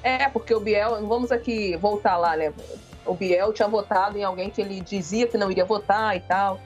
É, 0.03 0.28
porque 0.28 0.55
o 0.55 0.61
Biel, 0.61 1.07
vamos 1.07 1.30
aqui 1.30 1.76
voltar 1.76 2.16
lá, 2.16 2.36
né? 2.36 2.53
O 3.07 3.14
Biel 3.14 3.53
tinha 3.53 3.68
votado 3.68 4.18
em 4.18 4.24
alguém 4.24 4.50
que 4.50 4.61
ele 4.61 4.80
dizia 4.80 5.26
que 5.26 5.38
não 5.38 5.50
iria 5.50 5.64
votar 5.64 6.16
e 6.16 6.20
tal. 6.20 6.61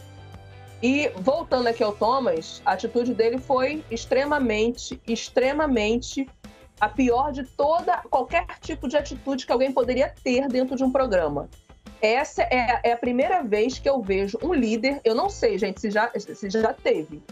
E 0.82 1.10
voltando 1.16 1.66
aqui 1.66 1.82
ao 1.82 1.92
Thomas, 1.92 2.60
a 2.64 2.72
atitude 2.72 3.14
dele 3.14 3.38
foi 3.38 3.84
extremamente, 3.90 5.00
extremamente 5.06 6.28
a 6.78 6.88
pior 6.88 7.32
de 7.32 7.44
toda, 7.44 8.02
qualquer 8.10 8.46
tipo 8.60 8.86
de 8.86 8.96
atitude 8.96 9.46
que 9.46 9.52
alguém 9.52 9.72
poderia 9.72 10.12
ter 10.22 10.48
dentro 10.48 10.76
de 10.76 10.84
um 10.84 10.92
programa. 10.92 11.48
Essa 12.00 12.42
é, 12.42 12.80
é 12.82 12.92
a 12.92 12.96
primeira 12.96 13.42
vez 13.42 13.78
que 13.78 13.88
eu 13.88 14.02
vejo 14.02 14.38
um 14.42 14.52
líder, 14.52 15.00
eu 15.02 15.14
não 15.14 15.30
sei, 15.30 15.56
gente, 15.56 15.80
se 15.80 15.90
já, 15.90 16.10
se 16.14 16.50
já 16.50 16.74
teve, 16.74 17.22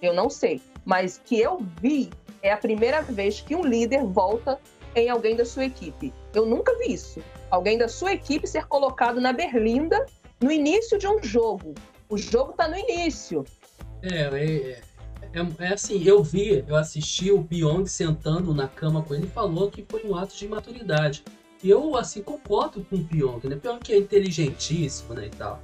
eu 0.00 0.14
não 0.14 0.30
sei, 0.30 0.62
mas 0.84 1.20
que 1.22 1.38
eu 1.38 1.58
vi 1.80 2.10
é 2.42 2.52
a 2.52 2.56
primeira 2.56 3.02
vez 3.02 3.40
que 3.40 3.54
um 3.54 3.64
líder 3.64 4.04
volta 4.04 4.58
em 4.94 5.08
alguém 5.08 5.36
da 5.36 5.44
sua 5.44 5.64
equipe. 5.64 6.12
Eu 6.32 6.46
nunca 6.46 6.76
vi 6.78 6.92
isso. 6.92 7.20
Alguém 7.50 7.78
da 7.78 7.88
sua 7.88 8.12
equipe 8.12 8.46
ser 8.46 8.66
colocado 8.66 9.20
na 9.20 9.32
berlinda 9.32 10.04
no 10.40 10.50
início 10.50 10.98
de 10.98 11.06
um 11.06 11.22
jogo. 11.22 11.74
O 12.08 12.16
jogo 12.16 12.52
tá 12.52 12.68
no 12.68 12.76
início. 12.76 13.44
É, 14.02 14.22
é, 14.24 14.82
é, 15.32 15.46
é 15.60 15.72
assim, 15.72 16.02
eu 16.04 16.22
vi, 16.22 16.64
eu 16.66 16.76
assisti 16.76 17.32
o 17.32 17.42
Pyong 17.42 17.86
sentando 17.86 18.54
na 18.54 18.68
cama 18.68 19.02
com 19.02 19.14
ele 19.14 19.26
e 19.26 19.30
falou 19.30 19.70
que 19.70 19.84
foi 19.88 20.04
um 20.04 20.16
ato 20.16 20.36
de 20.36 20.46
maturidade. 20.46 21.24
E 21.62 21.70
eu, 21.70 21.96
assim, 21.96 22.22
concordo 22.22 22.84
com 22.84 22.96
o 22.96 23.04
Pyong, 23.04 23.40
né? 23.48 23.56
Pyong 23.56 23.78
que 23.78 23.92
é 23.92 23.98
inteligentíssimo, 23.98 25.14
né, 25.14 25.26
e 25.26 25.30
tal. 25.30 25.62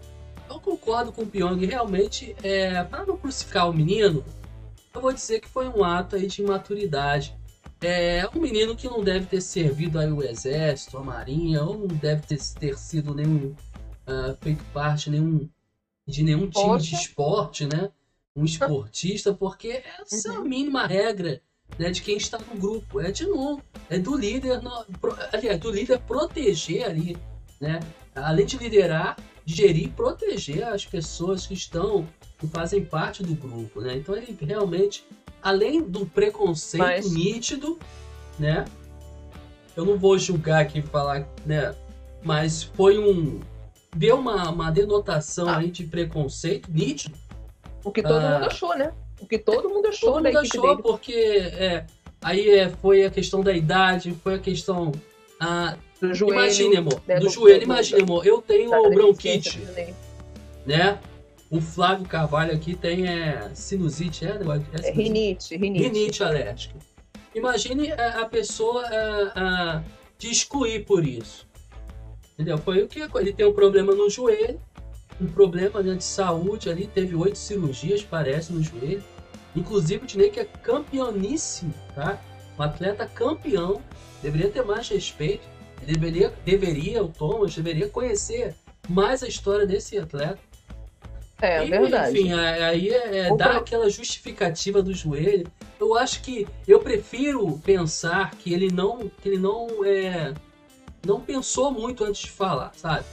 Eu 0.48 0.58
concordo 0.58 1.12
com 1.12 1.22
o 1.22 1.26
Pyong, 1.26 1.64
realmente, 1.66 2.34
é, 2.42 2.82
para 2.84 3.04
não 3.04 3.16
crucificar 3.16 3.68
o 3.68 3.72
menino, 3.72 4.24
eu 4.92 5.00
vou 5.00 5.12
dizer 5.12 5.40
que 5.40 5.48
foi 5.48 5.68
um 5.68 5.84
ato 5.84 6.16
aí 6.16 6.26
de 6.26 6.42
maturidade. 6.42 7.36
É 7.82 8.28
um 8.34 8.40
menino 8.40 8.76
que 8.76 8.86
não 8.86 9.02
deve 9.02 9.26
ter 9.26 9.40
servido 9.40 9.98
aí 9.98 10.10
o 10.12 10.22
exército, 10.22 10.98
a 10.98 11.02
marinha, 11.02 11.62
ou 11.62 11.78
não 11.78 11.86
deve 11.86 12.22
ter, 12.26 12.38
ter 12.58 12.76
sido 12.78 13.14
nenhum, 13.14 13.54
ah, 14.06 14.34
feito 14.40 14.62
parte 14.72 15.08
nenhum, 15.08 15.48
de 16.06 16.22
nenhum 16.22 16.48
time 16.50 16.78
de 16.78 16.90
Poxa. 16.90 16.96
esporte, 16.96 17.66
né? 17.66 17.90
Um 18.36 18.44
esportista, 18.44 19.32
porque 19.34 19.82
essa 20.00 20.32
é 20.32 20.36
a 20.36 20.40
mínima 20.40 20.86
regra 20.86 21.40
né, 21.78 21.90
de 21.90 22.02
quem 22.02 22.16
está 22.16 22.38
no 22.38 22.60
grupo. 22.60 23.00
É 23.00 23.10
de 23.10 23.24
não, 23.26 23.62
é 23.88 23.98
do 23.98 24.16
líder, 24.16 24.62
no- 24.62 24.84
pro- 25.00 25.16
aliás, 25.32 25.58
do 25.58 25.70
líder 25.70 25.98
proteger 26.00 26.84
ali, 26.84 27.16
né? 27.60 27.80
Além 28.14 28.44
de 28.46 28.56
liderar, 28.58 29.16
gerir 29.46 29.84
e 29.84 29.88
proteger 29.88 30.64
as 30.64 30.84
pessoas 30.84 31.46
que 31.46 31.54
estão, 31.54 32.06
que 32.38 32.46
fazem 32.46 32.84
parte 32.84 33.22
do 33.22 33.34
grupo, 33.34 33.80
né? 33.80 33.96
Então 33.96 34.14
ele 34.16 34.36
realmente, 34.40 35.04
além 35.42 35.82
do 35.82 36.06
preconceito 36.06 36.82
Mas- 36.84 37.12
nítido, 37.12 37.78
né? 38.38 38.64
Eu 39.76 39.84
não 39.84 39.96
vou 39.96 40.18
julgar 40.18 40.62
aqui 40.62 40.80
e 40.80 40.82
falar, 40.82 41.26
né? 41.46 41.74
Mas 42.22 42.62
foi 42.62 42.98
um. 42.98 43.40
Deu 43.96 44.18
uma, 44.18 44.50
uma 44.50 44.70
denotação 44.70 45.48
Ah. 45.48 45.58
aí 45.58 45.70
de 45.70 45.84
preconceito 45.84 46.70
nítido. 46.70 47.16
O 47.82 47.90
que 47.90 48.02
todo 48.02 48.18
Ah. 48.24 48.34
mundo 48.34 48.46
achou, 48.46 48.76
né? 48.76 48.92
O 49.20 49.26
que 49.26 49.38
todo 49.38 49.68
mundo 49.68 49.86
achou 49.88 50.12
Todo 50.12 50.24
mundo 50.24 50.38
achou, 50.38 50.62
dele. 50.76 50.82
porque 50.82 51.12
é, 51.12 51.86
aí 52.22 52.48
é, 52.50 52.68
foi 52.68 53.04
a 53.04 53.10
questão 53.10 53.42
da 53.42 53.52
idade, 53.52 54.12
foi 54.22 54.34
a 54.34 54.38
questão. 54.38 54.92
Ah, 55.38 55.76
Do 56.00 56.12
joelho. 56.14 56.34
imagine, 56.38 56.76
amor, 56.76 57.00
né, 57.06 57.14
do, 57.18 57.26
do- 57.26 57.30
joelho, 57.32 57.60
do- 57.60 57.64
imagine, 57.64 58.02
amor, 58.02 58.26
eu 58.26 58.40
tenho 58.42 58.70
bronquite, 58.90 59.58
né? 60.66 60.98
O 61.50 61.60
Flávio 61.60 62.06
Carvalho 62.06 62.52
aqui 62.54 62.76
tem 62.76 63.08
é, 63.08 63.50
sinusite, 63.54 64.24
é? 64.24 64.38
negócio- 64.38 64.64
é 64.72 64.76
É, 64.76 64.82
sinusite? 64.82 65.02
rinite, 65.02 65.56
rinite. 65.56 65.84
rinite 65.88 66.22
alérgica. 66.22 66.78
Imagine 67.34 67.92
a, 67.92 68.20
a 68.20 68.26
pessoa 68.26 68.84
a, 68.86 69.32
a, 69.78 69.82
te 70.16 70.30
excluir 70.30 70.84
por 70.84 71.04
isso. 71.04 71.46
Entendeu? 72.34 72.56
Foi 72.58 72.82
o 72.82 72.88
que 72.88 73.00
ele 73.16 73.32
tem 73.32 73.46
um 73.46 73.52
problema 73.52 73.92
no 73.94 74.08
joelho, 74.08 74.60
um 75.20 75.26
problema 75.26 75.82
né, 75.82 75.94
de 75.94 76.04
saúde 76.04 76.70
ali, 76.70 76.86
teve 76.86 77.14
oito 77.16 77.36
cirurgias, 77.36 78.02
parece, 78.02 78.52
no 78.52 78.62
joelho. 78.62 79.02
Inclusive 79.54 80.04
o 80.04 80.06
Dinei 80.06 80.30
que 80.30 80.38
é 80.40 80.44
campeoníssimo, 80.44 81.74
tá? 81.94 82.18
Um 82.56 82.62
atleta 82.62 83.06
campeão, 83.06 83.82
deveria 84.22 84.50
ter 84.50 84.62
mais 84.64 84.88
respeito. 84.88 85.42
Deveria, 85.84 86.32
deveria, 86.44 87.02
o 87.02 87.08
Thomas, 87.08 87.54
deveria 87.56 87.88
conhecer 87.88 88.54
mais 88.88 89.22
a 89.22 89.28
história 89.28 89.66
desse 89.66 89.98
atleta. 89.98 90.38
É, 91.40 91.64
E, 91.66 91.70
verdade. 91.70 92.18
Enfim, 92.18 92.32
a- 92.32 92.66
aí 92.68 92.90
é, 92.90 93.18
é 93.28 93.36
dar 93.36 93.56
aquela 93.56 93.88
justificativa 93.88 94.82
do 94.82 94.92
joelho. 94.92 95.50
Eu 95.80 95.96
acho 95.96 96.20
que 96.22 96.46
eu 96.68 96.80
prefiro 96.80 97.58
pensar 97.64 98.32
que 98.32 98.52
ele 98.52 98.70
não, 98.70 99.10
que 99.22 99.28
ele 99.28 99.38
não 99.38 99.66
é, 99.84 100.34
não 101.04 101.20
pensou 101.20 101.70
muito 101.70 102.04
antes 102.04 102.22
de 102.22 102.30
falar, 102.30 102.72
sabe? 102.76 103.04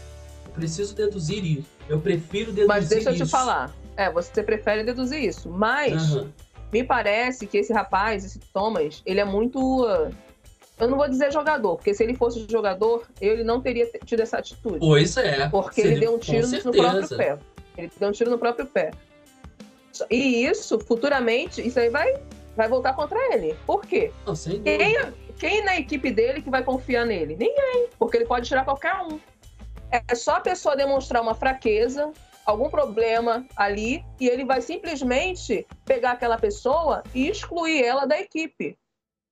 Eu 0.46 0.52
preciso 0.52 0.94
deduzir 0.94 1.44
isso. 1.46 1.68
Eu 1.88 2.00
prefiro 2.02 2.48
deduzir 2.52 2.68
Mas 2.68 2.90
deixa 2.90 3.12
eu 3.12 3.16
te 3.16 3.24
isso. 3.24 3.32
falar. 3.32 3.74
É, 3.96 4.12
você 4.12 4.44
prefere 4.44 4.84
deduzir 4.84 5.24
isso. 5.24 5.50
Mas 5.50 5.94
Aham. 6.14 6.32
me 6.74 6.84
parece 6.84 7.48
que 7.48 7.58
esse 7.60 7.72
rapaz, 7.72 8.26
esse 8.26 8.40
Thomas, 8.54 9.02
ele 9.06 9.22
é 9.22 9.26
muito. 9.26 9.58
uh, 9.86 10.14
Eu 10.80 10.90
não 10.90 10.98
vou 10.98 11.08
dizer 11.10 11.32
jogador, 11.32 11.78
porque 11.78 11.94
se 11.94 12.04
ele 12.04 12.14
fosse 12.16 12.46
jogador, 12.50 13.08
ele 13.22 13.44
não 13.44 13.62
teria 13.62 13.90
tido 14.06 14.20
essa 14.20 14.38
atitude. 14.38 14.80
Pois 14.80 15.16
é. 15.18 15.48
Porque 15.48 15.80
ele 15.82 16.00
deu 16.02 16.14
um 16.14 16.20
tiro 16.20 16.46
no 16.48 16.72
próprio 16.74 17.08
pé. 17.18 17.40
Ele 17.78 17.92
deu 17.98 18.10
um 18.10 18.12
tiro 18.12 18.32
no 18.32 18.38
próprio 18.40 18.66
pé. 18.66 18.92
E 20.10 20.46
isso, 20.46 20.80
futuramente, 20.80 21.66
isso 21.66 21.80
aí 21.80 21.90
vai, 21.90 22.16
vai 22.56 22.68
voltar 22.68 22.94
contra 22.94 23.18
ele. 23.34 23.56
Por 23.66 23.82
quê? 23.86 24.12
Não, 24.26 24.36
Quem, 24.36 24.60
dúvida. 24.94 25.14
quem 25.40 25.64
na 25.64 25.78
equipe 25.78 26.12
dele 26.12 26.42
que 26.42 26.50
vai 26.50 26.64
confiar 26.64 27.06
nele? 27.06 27.36
Ninguém, 27.36 27.90
porque 27.98 28.18
ele 28.18 28.26
pode 28.26 28.48
tirar 28.48 28.64
qualquer 28.66 28.96
um. 29.02 29.20
É 29.90 30.16
só 30.16 30.36
a 30.36 30.42
pessoa 30.42 30.76
demonstrar 30.76 31.22
uma 31.22 31.34
fraqueza, 31.34 32.12
algum 32.46 32.70
problema 32.70 33.46
ali, 33.56 34.04
e 34.20 34.28
ele 34.28 34.44
vai 34.46 34.62
simplesmente 34.62 35.66
pegar 35.86 36.12
aquela 36.12 36.38
pessoa 36.38 37.04
e 37.14 37.28
excluir 37.28 37.84
ela 37.84 38.06
da 38.06 38.20
equipe. 38.20 38.78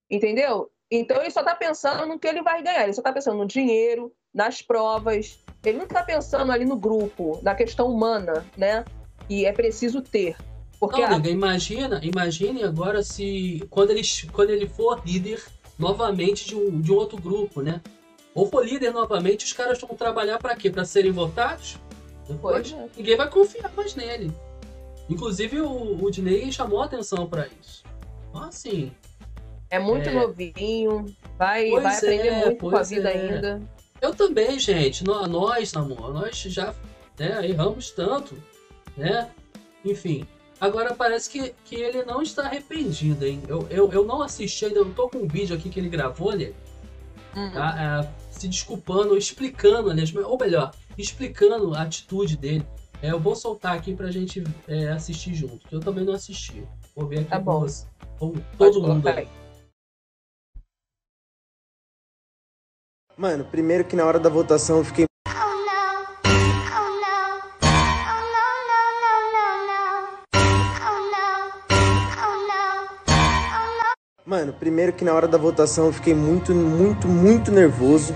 Entendeu? 0.09 0.71
Então 0.89 1.17
ele 1.17 1.31
só 1.31 1.43
tá 1.43 1.55
pensando 1.55 2.05
no 2.05 2.19
que 2.19 2.27
ele 2.27 2.41
vai 2.41 2.61
ganhar, 2.61 2.83
ele 2.83 2.93
só 2.93 3.01
tá 3.01 3.11
pensando 3.11 3.37
no 3.37 3.45
dinheiro, 3.45 4.13
nas 4.33 4.61
provas. 4.61 5.39
Ele 5.65 5.77
não 5.79 5.87
tá 5.87 6.03
pensando 6.03 6.51
ali 6.51 6.65
no 6.65 6.75
grupo, 6.77 7.39
na 7.41 7.55
questão 7.55 7.87
humana, 7.91 8.45
né? 8.57 8.85
Que 9.27 9.45
é 9.45 9.51
preciso 9.51 10.01
ter. 10.01 10.35
Porque 10.79 11.01
Não, 11.01 11.17
a- 11.17 11.27
imagina, 11.29 11.99
imagine 12.03 12.63
agora 12.63 13.01
se 13.01 13.65
quando 13.69 13.91
ele, 13.91 14.01
quando 14.31 14.49
ele 14.51 14.67
for 14.67 15.01
líder 15.05 15.43
novamente 15.79 16.47
de 16.47 16.55
um, 16.55 16.79
de 16.81 16.91
um 16.91 16.95
outro 16.95 17.17
grupo, 17.19 17.61
né? 17.61 17.81
Ou 18.33 18.45
for 18.47 18.65
líder 18.65 18.91
novamente, 18.91 19.45
os 19.45 19.53
caras 19.53 19.79
vão 19.79 19.95
trabalhar 19.95 20.37
pra 20.37 20.55
quê? 20.55 20.69
Pra 20.69 20.83
serem 20.85 21.11
votados? 21.11 21.77
Depois 22.27 22.71
Pois 22.71 22.81
é. 22.83 22.89
ninguém 22.97 23.15
vai 23.15 23.29
confiar 23.29 23.71
mais 23.75 23.95
nele. 23.95 24.31
Inclusive 25.09 25.61
o, 25.61 26.03
o 26.03 26.11
Diney 26.11 26.51
chamou 26.51 26.81
a 26.81 26.85
atenção 26.85 27.27
pra 27.27 27.47
isso. 27.61 27.83
Então, 28.29 28.43
assim, 28.43 28.91
é 29.69 29.79
muito 29.79 30.09
É. 30.09 30.13
novinho, 30.13 31.05
vai, 31.37 31.69
Pois 31.69 31.83
vai 31.83 31.95
aprender 31.97 32.27
é, 32.27 32.45
muito 32.45 32.57
com 32.69 32.75
a 32.75 32.81
vida 32.83 33.09
é. 33.09 33.13
ainda. 33.35 33.61
Eu 34.01 34.13
também, 34.13 34.59
gente. 34.59 35.03
Nó- 35.03 35.27
Nós, 35.27 35.75
amor, 35.75 36.13
nós 36.13 36.37
já 36.37 36.73
né, 37.17 37.47
erramos 37.47 37.91
tanto, 37.91 38.35
né? 38.97 39.29
Enfim. 39.83 40.25
Agora 40.59 40.93
parece 40.95 41.29
que, 41.29 41.53
que 41.65 41.75
ele 41.75 42.03
não 42.03 42.21
está 42.21 42.43
arrependido, 42.43 43.25
hein? 43.25 43.41
Eu, 43.47 43.67
eu, 43.69 43.91
eu 43.91 44.05
não 44.05 44.21
assisti 44.21 44.65
ainda, 44.65 44.79
eu 44.79 44.93
tô 44.93 45.09
com 45.09 45.19
um 45.19 45.27
vídeo 45.27 45.55
aqui 45.55 45.69
que 45.69 45.79
ele 45.79 45.89
gravou, 45.89 46.35
né? 46.35 46.53
Hum. 47.35 47.51
Tá? 47.51 48.07
É, 48.09 48.31
se 48.31 48.47
desculpando, 48.47 49.17
explicando, 49.17 49.89
aliás, 49.91 50.15
ou 50.15 50.37
melhor, 50.39 50.71
explicando 50.97 51.73
a 51.75 51.81
atitude 51.81 52.37
dele. 52.37 52.65
É, 53.01 53.11
eu 53.11 53.19
vou 53.19 53.35
soltar 53.35 53.75
aqui 53.75 53.93
pra 53.93 54.09
gente 54.09 54.41
é, 54.67 54.87
assistir 54.87 55.33
junto, 55.35 55.67
que 55.67 55.75
eu 55.75 55.81
também 55.81 56.05
não 56.05 56.13
assisti. 56.13 56.63
Vou 56.95 57.05
ver 57.07 57.19
aqui 57.19 57.29
Tá 57.29 57.37
com 57.37 57.43
bom. 57.43 57.59
você. 57.59 57.85
Com 58.17 58.31
Pode 58.31 58.45
todo 58.57 58.81
mundo 58.87 59.01
colocar 59.01 59.19
aí. 59.19 59.27
Mano, 63.17 63.45
primeiro 63.45 63.85
que 63.85 63.95
na 63.95 64.03
hora 64.03 64.19
da 64.19 64.29
votação 64.29 64.79
eu 64.79 64.83
fiquei. 64.83 65.05
Mano, 74.25 74.51
primeiro 74.59 74.91
que 74.91 75.05
na 75.05 75.13
hora 75.13 75.29
da 75.29 75.37
votação 75.37 75.85
eu 75.85 75.93
fiquei 75.93 76.13
muito, 76.13 76.53
muito, 76.53 77.07
muito 77.07 77.53
nervoso. 77.53 78.13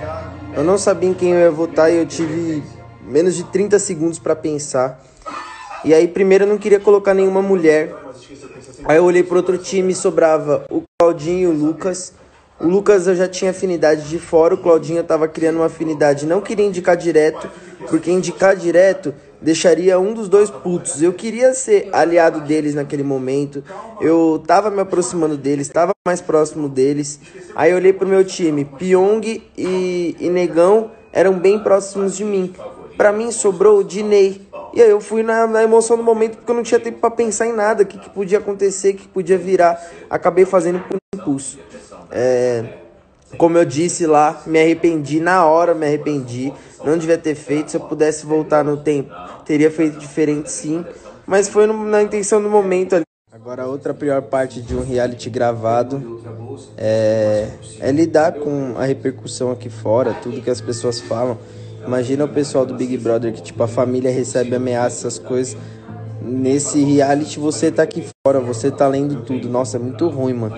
Eu 0.54 0.66
não 0.66 0.78
sabia 0.78 1.10
em 1.10 1.14
quem 1.14 1.32
eu 1.32 1.40
ia 1.40 1.52
votar 1.52 1.90
e 1.90 1.96
eu 1.96 2.06
tive 2.06 2.62
menos 3.02 3.36
de 3.36 3.46
30 3.46 3.80
segundos 3.80 4.20
pra 4.20 4.36
pensar. 4.36 5.02
E 5.86 5.94
aí, 5.94 6.10
primeiro 6.10 6.44
eu 6.44 6.50
não 6.50 6.58
queria 6.58 6.80
colocar 6.80 7.14
nenhuma 7.14 7.42
mulher. 7.42 7.96
Aí 8.84 8.98
eu 8.98 9.06
olhei 9.06 9.24
pro 9.24 9.38
outro 9.38 9.58
time 9.58 9.94
e 9.94 9.96
sobrava 9.96 10.66
o 10.70 10.84
Claudinho 11.00 11.40
e 11.40 11.48
o 11.48 11.58
Lucas. 11.58 12.19
O 12.60 12.68
Lucas 12.68 13.08
eu 13.08 13.16
já 13.16 13.28
tinha 13.28 13.52
afinidade 13.52 14.10
de 14.10 14.20
fora, 14.20 14.54
o 14.54 14.58
Claudinho 14.58 15.00
eu 15.00 15.04
tava 15.04 15.30
criando 15.30 15.58
uma 15.58 15.68
afinidade. 15.68 16.26
Não 16.26 16.42
queria 16.42 16.66
indicar 16.66 16.98
direto, 16.98 17.50
porque 17.88 18.12
indicar 18.12 18.54
direto 18.54 19.14
deixaria 19.42 19.98
um 19.98 20.14
dos 20.14 20.28
dois 20.28 20.50
putos. 20.50 21.02
Eu 21.02 21.14
queria 21.14 21.54
ser 21.54 21.90
aliado 21.94 22.42
deles 22.42 22.76
naquele 22.76 23.04
momento. 23.04 23.64
Eu 24.02 24.44
tava 24.46 24.70
me 24.70 24.82
aproximando 24.82 25.38
deles, 25.38 25.70
tava 25.70 25.94
mais 26.06 26.20
próximo 26.20 26.68
deles. 26.68 27.22
Aí 27.56 27.72
eu 27.72 27.78
olhei 27.78 27.94
pro 27.94 28.06
meu 28.06 28.26
time, 28.26 28.66
Pyong 28.66 29.42
e, 29.58 30.16
e 30.20 30.30
Negão 30.30 30.92
eram 31.14 31.40
bem 31.40 31.60
próximos 31.60 32.18
de 32.18 32.26
mim. 32.26 32.54
Pra 32.98 33.14
mim 33.14 33.32
sobrou 33.32 33.80
o 33.80 33.84
Dinei. 33.86 34.42
E 34.74 34.82
aí 34.82 34.90
eu 34.90 35.00
fui 35.00 35.24
na, 35.24 35.48
na 35.48 35.64
emoção 35.64 35.96
do 35.96 36.04
momento 36.04 36.36
porque 36.36 36.52
eu 36.52 36.56
não 36.56 36.64
tinha 36.64 36.80
tempo 36.80 37.00
pra 37.00 37.10
pensar 37.10 37.48
em 37.48 37.54
nada, 37.54 37.84
o 37.84 37.86
que, 37.86 37.98
que 37.98 38.10
podia 38.10 38.38
acontecer, 38.38 38.92
o 38.92 38.98
que 38.98 39.08
podia 39.08 39.38
virar. 39.38 39.82
Acabei 40.10 40.46
fazendo 40.46 40.80
por 40.82 40.98
impulso. 41.16 41.58
É, 42.10 42.66
como 43.38 43.58
eu 43.58 43.66
disse 43.66 44.06
lá, 44.06 44.42
me 44.46 44.60
arrependi 44.60 45.20
na 45.20 45.46
hora, 45.46 45.74
me 45.74 45.86
arrependi. 45.86 46.54
Não 46.84 46.98
devia 46.98 47.18
ter 47.18 47.36
feito. 47.36 47.72
Se 47.72 47.78
eu 47.78 47.82
pudesse 47.82 48.26
voltar 48.26 48.64
no 48.64 48.78
tempo, 48.78 49.10
teria 49.46 49.72
feito 49.72 49.98
diferente 49.98 50.50
sim. 50.52 50.86
Mas 51.26 51.48
foi 51.48 51.66
no- 51.68 51.86
na 51.86 52.02
intenção 52.02 52.42
do 52.42 52.50
momento 52.50 52.96
ali. 52.96 53.04
Agora, 53.32 53.68
outra 53.68 53.94
pior 53.94 54.22
parte 54.24 54.62
de 54.62 54.76
um 54.76 54.82
reality 54.84 55.30
gravado 55.30 56.04
é, 56.78 57.50
é 57.80 57.92
lidar 57.92 58.34
com 58.34 58.76
a 58.78 58.86
repercussão 58.86 59.52
aqui 59.52 59.70
fora, 59.70 60.14
tudo 60.14 60.42
que 60.42 60.50
as 60.50 60.62
pessoas 60.62 61.00
falam. 61.00 61.38
Imagina 61.86 62.26
o 62.26 62.30
pessoal 62.30 62.66
do 62.66 62.74
Big 62.74 62.98
Brother 62.98 63.34
que, 63.34 63.42
tipo, 63.42 63.64
a 63.64 63.68
família 63.68 64.12
recebe 64.12 64.56
ameaças, 64.56 65.00
essas 65.00 65.20
coisas. 65.20 65.58
Nesse 66.22 66.84
reality, 66.84 67.40
você 67.40 67.72
tá 67.72 67.84
aqui 67.84 68.04
fora, 68.26 68.40
você 68.42 68.72
tá 68.72 68.88
lendo 68.88 69.18
tudo. 69.18 69.50
Nossa, 69.50 69.78
é 69.78 69.80
muito 69.80 70.08
ruim, 70.10 70.34
mano. 70.34 70.56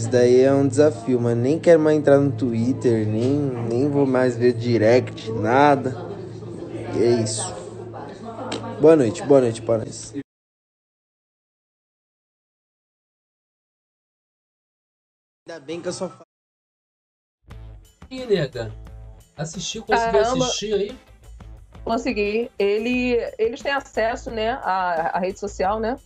Isso 0.00 0.08
daí 0.08 0.40
é 0.40 0.50
um 0.50 0.66
desafio, 0.66 1.20
mas 1.20 1.36
nem 1.36 1.60
quero 1.60 1.78
mais 1.78 1.98
entrar 1.98 2.18
no 2.18 2.32
Twitter, 2.32 3.06
nem, 3.06 3.38
nem 3.68 3.86
vou 3.86 4.06
mais 4.06 4.34
ver 4.34 4.54
direct, 4.54 5.30
nada. 5.30 5.94
E 6.96 7.02
é 7.04 7.10
isso. 7.10 7.54
Boa 8.80 8.96
noite, 8.96 9.22
boa 9.22 9.42
noite 9.42 9.60
para 9.60 9.84
nós. 9.84 10.14
Ainda 15.46 15.60
bem 15.60 15.82
que 15.82 15.88
eu 15.88 15.92
só 15.92 16.08
falo. 16.08 16.24
E 18.10 18.24
nega, 18.24 18.72
assistiu, 19.36 19.84
conseguiu 19.84 20.12
Caramba. 20.12 20.46
assistir 20.46 20.72
aí? 20.72 20.98
Consegui. 21.84 22.50
Ele, 22.58 23.18
eles 23.38 23.60
têm 23.60 23.72
acesso, 23.72 24.30
né, 24.30 24.52
à, 24.52 25.18
à 25.18 25.18
rede 25.18 25.38
social, 25.38 25.78
né? 25.78 25.98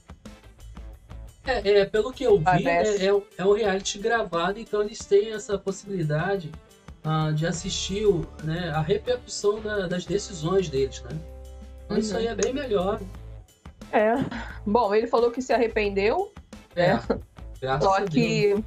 É, 1.46 1.80
é, 1.80 1.84
pelo 1.84 2.10
que 2.12 2.24
eu 2.24 2.38
vi, 2.38 2.66
é, 2.66 3.06
é, 3.06 3.12
um- 3.14 3.22
é 3.36 3.44
um 3.44 3.52
reality 3.52 3.98
gravado, 3.98 4.58
então 4.58 4.80
eles 4.82 4.98
têm 5.04 5.32
essa 5.32 5.58
possibilidade 5.58 6.50
ah, 7.06 7.30
de 7.34 7.46
assistir 7.46 8.06
o- 8.06 8.26
né, 8.42 8.70
a 8.74 8.80
repercussão 8.80 9.60
da- 9.60 9.86
das 9.86 10.06
decisões 10.06 10.70
deles, 10.70 11.02
né? 11.02 11.10
Então 11.84 11.98
isso 11.98 12.14
Uhum. 12.14 12.20
aí 12.20 12.26
é 12.28 12.34
bem 12.34 12.54
melhor. 12.54 12.98
É. 13.92 14.14
Bom, 14.64 14.94
ele 14.94 15.06
falou 15.06 15.30
que 15.30 15.42
se 15.42 15.52
arrependeu, 15.52 16.32
É, 16.74 16.94
né? 16.94 17.02
graças 17.60 17.86
a 17.86 17.90
Só 17.90 17.98
Deus. 17.98 18.08
que 18.10 18.64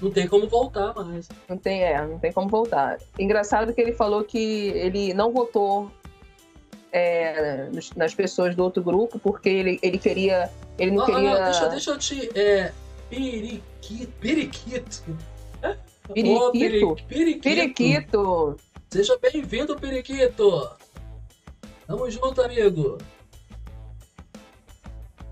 Não 0.00 0.10
tem 0.12 0.28
como 0.28 0.46
voltar 0.46 0.94
mais. 0.94 1.28
não 1.48 1.58
tem, 1.58 1.82
é, 1.82 2.06
não 2.06 2.16
tem 2.20 2.32
como 2.32 2.48
voltar. 2.48 2.98
Engraçado 3.18 3.74
que 3.74 3.80
ele 3.80 3.92
falou 3.92 4.22
que 4.22 4.38
ele 4.68 5.12
não 5.12 5.32
votou 5.32 5.90
é, 6.96 7.68
nas 7.96 8.14
pessoas 8.14 8.54
do 8.54 8.62
outro 8.62 8.80
grupo 8.82 9.18
porque 9.18 9.48
ele, 9.48 9.78
ele 9.82 9.98
queria. 9.98 10.48
Ele 10.78 10.92
não 10.92 11.02
Ah, 11.02 11.06
ah, 11.06 11.12
queria. 11.14 11.44
deixa, 11.44 11.68
deixa 11.68 11.90
eu 11.90 11.98
te. 11.98 12.38
É, 12.38 12.72
periquito. 13.10 14.12
Periquito. 14.20 15.02
Periquito? 16.12 16.44
Ô, 16.44 16.52
peri- 16.52 16.96
periquito. 17.08 17.42
Periquito! 17.42 18.56
Seja 18.90 19.18
bem-vindo, 19.20 19.74
Periquito! 19.74 20.70
Tamo 21.86 22.08
junto, 22.10 22.40
amigo! 22.42 22.98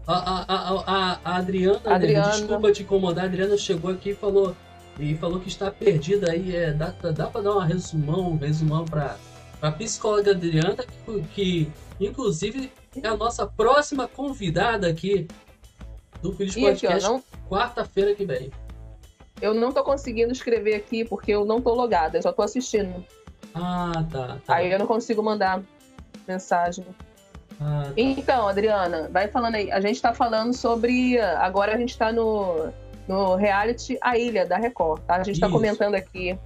A, 0.07 0.15
a, 0.15 0.45
a, 0.49 0.81
a, 1.13 1.21
a 1.25 1.37
Adriana, 1.37 1.79
né, 1.85 1.95
Adriana. 1.95 2.31
desculpa 2.33 2.73
te 2.73 2.83
incomodar, 2.83 3.25
a 3.25 3.29
Adriana 3.29 3.57
chegou 3.57 3.91
aqui 3.93 4.11
e 4.11 4.15
falou, 4.15 4.57
e 4.99 5.15
falou 5.15 5.39
que 5.39 5.49
está 5.49 5.71
perdida 5.71 6.33
aí. 6.33 6.57
É, 6.57 6.73
dá, 6.73 6.91
dá 7.15 7.27
pra 7.29 7.41
dar 7.41 7.55
um 7.57 7.61
resumão, 7.61 8.33
um 8.33 8.37
resumão 8.37 8.85
pra, 8.85 9.17
pra 9.63 9.71
psicóloga 9.71 10.33
Adriana, 10.33 10.75
que, 11.07 11.23
que 11.35 11.73
inclusive 12.01 12.73
é 13.01 13.07
a 13.07 13.17
nossa 13.17 13.47
próxima 13.47 14.09
convidada 14.09 14.89
aqui 14.89 15.29
do 16.21 16.31
ó, 16.31 16.33
Podcast, 16.33 17.09
não, 17.09 17.23
quarta-feira 17.49 18.13
que 18.13 18.25
vem. 18.25 18.51
eu 19.41 19.55
não 19.55 19.71
tô 19.71 19.85
conseguindo 19.85 20.33
escrever 20.33 20.75
aqui 20.75 21.05
porque 21.05 21.31
eu 21.31 21.45
não 21.45 21.61
tô 21.61 21.75
logada, 21.75 22.19
eu 22.19 22.23
só 22.23 22.33
tô 22.33 22.43
assistindo. 22.43 23.05
Ah, 23.55 24.05
tá. 24.11 24.39
tá. 24.45 24.57
Aí 24.57 24.73
eu 24.73 24.81
não 24.81 24.87
consigo 24.87 25.23
mandar 25.23 25.63
mensagem. 26.27 26.85
Ah, 27.61 27.85
tá. 27.85 27.93
Então, 27.97 28.49
Adriana, 28.49 29.09
vai 29.13 29.29
falando 29.29 29.55
aí. 29.55 29.71
A 29.71 29.81
gente 29.81 30.03
tá 30.03 30.13
falando 30.13 30.53
sobre. 30.55 31.21
Agora 31.21 31.75
a 31.75 31.79
gente 31.79 31.97
tá 31.97 32.11
no, 32.11 32.73
no 33.07 33.37
reality 33.37 33.97
A 34.01 34.19
Ilha, 34.19 34.45
da 34.45 34.57
Record. 34.57 35.03
Tá? 35.03 35.17
A 35.17 35.23
gente 35.23 35.39
tá 35.39 35.47
Isso. 35.47 35.55
comentando 35.55 35.95
aqui 35.95 36.37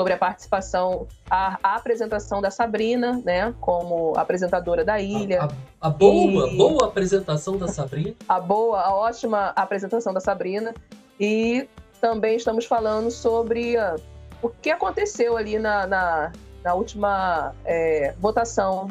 sobre 0.00 0.14
a 0.14 0.16
participação, 0.16 1.06
a, 1.28 1.58
a 1.62 1.74
apresentação 1.74 2.40
da 2.40 2.50
Sabrina, 2.50 3.20
né? 3.22 3.54
Como 3.60 4.14
apresentadora 4.16 4.82
da 4.82 4.98
ilha. 4.98 5.42
A, 5.78 5.88
a 5.88 5.90
boa, 5.90 6.48
E- 6.48 6.56
boa 6.56 6.86
apresentação 6.86 7.58
da 7.58 7.68
Sabrina. 7.68 8.14
a 8.26 8.40
boa, 8.40 8.80
a 8.80 8.94
ótima 8.94 9.48
apresentação 9.54 10.14
da 10.14 10.20
Sabrina. 10.20 10.72
E 11.20 11.68
também 12.00 12.36
estamos 12.36 12.64
falando 12.64 13.10
sobre 13.10 13.76
ah, 13.76 13.96
o 14.40 14.48
que 14.48 14.70
aconteceu 14.70 15.36
ali 15.36 15.58
na, 15.58 15.86
na, 15.86 16.32
na 16.64 16.72
última 16.72 17.54
é, 17.66 18.14
votação. 18.18 18.88